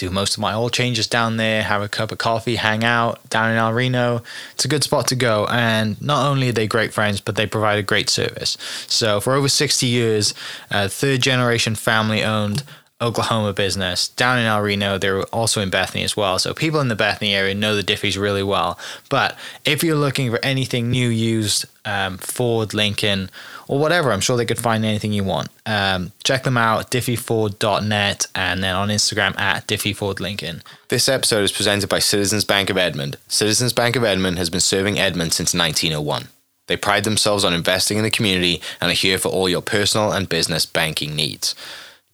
do 0.00 0.10
most 0.10 0.34
of 0.34 0.40
my 0.40 0.54
oil 0.54 0.70
changes 0.70 1.06
down 1.06 1.36
there, 1.36 1.62
have 1.62 1.82
a 1.82 1.88
cup 1.88 2.12
of 2.12 2.18
coffee, 2.18 2.56
hang 2.56 2.82
out 2.84 3.28
down 3.28 3.50
in 3.50 3.56
El 3.56 3.72
Reno. 3.72 4.22
It's 4.52 4.64
a 4.64 4.68
good 4.68 4.82
spot 4.82 5.06
to 5.08 5.16
go. 5.16 5.46
And 5.50 6.00
not 6.00 6.26
only 6.26 6.48
are 6.48 6.52
they 6.52 6.66
great 6.66 6.92
friends, 6.92 7.20
but 7.20 7.36
they 7.36 7.46
provide 7.46 7.78
a 7.78 7.82
great 7.82 8.10
service. 8.10 8.56
So 8.86 9.20
for 9.20 9.34
over 9.34 9.48
60 9.48 9.86
years, 9.86 10.34
uh, 10.70 10.88
third 10.88 11.22
generation 11.22 11.74
family 11.74 12.22
owned 12.22 12.64
Oklahoma 13.02 13.54
business 13.54 14.08
down 14.08 14.38
in 14.38 14.44
El 14.44 14.60
Reno. 14.60 14.98
They're 14.98 15.22
also 15.24 15.62
in 15.62 15.70
Bethany 15.70 16.04
as 16.04 16.16
well. 16.16 16.38
So 16.38 16.52
people 16.52 16.80
in 16.80 16.88
the 16.88 16.96
Bethany 16.96 17.34
area 17.34 17.54
know 17.54 17.74
the 17.74 17.82
Diffees 17.82 18.20
really 18.20 18.42
well. 18.42 18.78
But 19.08 19.38
if 19.64 19.82
you're 19.82 19.96
looking 19.96 20.30
for 20.30 20.38
anything 20.42 20.90
new, 20.90 21.08
used, 21.08 21.64
um, 21.86 22.18
Ford, 22.18 22.74
Lincoln, 22.74 23.30
or 23.70 23.78
whatever, 23.78 24.10
I'm 24.10 24.20
sure 24.20 24.36
they 24.36 24.44
could 24.44 24.58
find 24.58 24.84
anything 24.84 25.12
you 25.12 25.22
want. 25.22 25.48
Um, 25.64 26.10
check 26.24 26.42
them 26.42 26.56
out, 26.56 26.90
diffeeford.net, 26.90 28.26
and 28.34 28.64
then 28.64 28.74
on 28.74 28.88
Instagram 28.88 29.38
at 29.38 29.68
diffeefordlincoln. 29.68 30.62
This 30.88 31.08
episode 31.08 31.44
is 31.44 31.52
presented 31.52 31.88
by 31.88 32.00
Citizens 32.00 32.44
Bank 32.44 32.68
of 32.68 32.76
Edmond. 32.76 33.16
Citizens 33.28 33.72
Bank 33.72 33.94
of 33.94 34.02
Edmond 34.02 34.38
has 34.38 34.50
been 34.50 34.58
serving 34.58 34.98
Edmond 34.98 35.32
since 35.34 35.54
1901. 35.54 36.26
They 36.66 36.76
pride 36.76 37.04
themselves 37.04 37.44
on 37.44 37.54
investing 37.54 37.96
in 37.96 38.02
the 38.02 38.10
community 38.10 38.60
and 38.80 38.90
are 38.90 38.94
here 38.94 39.18
for 39.18 39.28
all 39.28 39.48
your 39.48 39.62
personal 39.62 40.10
and 40.10 40.28
business 40.28 40.66
banking 40.66 41.14
needs. 41.14 41.54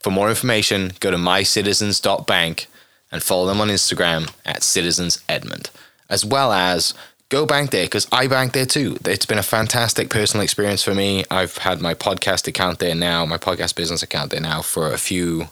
For 0.01 0.11
more 0.11 0.29
information, 0.29 0.93
go 1.01 1.11
to 1.11 1.17
mycitizens.bank 1.17 2.67
and 3.11 3.23
follow 3.23 3.47
them 3.47 3.63
on 3.63 3.69
Instagram 3.69 4.31
at 4.45 4.63
Citizens 4.63 5.25
Edmond, 5.27 5.71
as 6.11 6.23
well 6.23 6.53
as 6.53 6.93
go 7.29 7.47
bank 7.47 7.71
there 7.71 7.87
because 7.87 8.07
I 8.13 8.27
bank 8.29 8.53
there 8.53 8.67
too. 8.67 8.99
It's 9.05 9.27
been 9.27 9.39
a 9.39 9.43
fantastic 9.43 10.11
personal 10.11 10.45
experience 10.45 10.83
for 10.83 10.95
me. 10.95 11.25
I've 11.31 11.59
had 11.59 11.81
my 11.81 11.95
podcast 11.95 12.47
account 12.47 12.79
there 12.79 12.95
now, 12.95 13.27
my 13.27 13.39
podcast 13.39 13.75
business 13.75 14.03
account 14.03 14.31
there 14.31 14.41
now 14.41 14.63
for 14.63 14.93
a 14.93 14.99
few, 14.99 15.49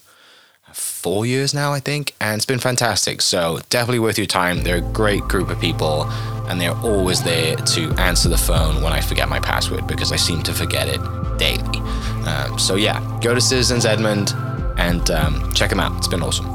four 0.73 1.27
years 1.27 1.53
now, 1.55 1.73
I 1.73 1.81
think, 1.81 2.15
and 2.21 2.37
it's 2.37 2.47
been 2.47 2.59
fantastic. 2.59 3.21
So 3.21 3.61
definitely 3.71 4.01
worth 4.01 4.19
your 4.19 4.27
time. 4.27 4.63
They're 4.63 4.77
a 4.77 4.93
great 4.93 5.23
group 5.23 5.51
of 5.51 5.61
people, 5.61 6.05
and 6.49 6.61
they're 6.61 6.77
always 6.79 7.23
there 7.23 7.57
to 7.57 7.93
answer 7.95 8.29
the 8.29 8.39
phone 8.39 8.83
when 8.83 8.93
I 8.93 9.01
forget 9.01 9.29
my 9.29 9.41
password 9.41 9.87
because 9.87 10.13
I 10.13 10.17
seem 10.17 10.43
to 10.45 10.53
forget 10.53 10.89
it 10.89 11.01
daily. 11.39 11.79
Um, 12.27 12.59
so 12.59 12.77
yeah, 12.77 13.01
go 13.23 13.35
to 13.35 13.41
Citizens 13.41 13.85
Edmond 13.85 14.33
and 14.77 15.11
um, 15.11 15.53
check 15.53 15.71
them 15.71 15.81
out. 15.81 15.97
It's 15.99 16.09
been 16.09 16.23
awesome. 16.23 16.51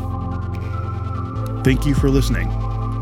Thank 1.63 1.85
you 1.85 1.93
for 1.93 2.09
listening. 2.09 2.58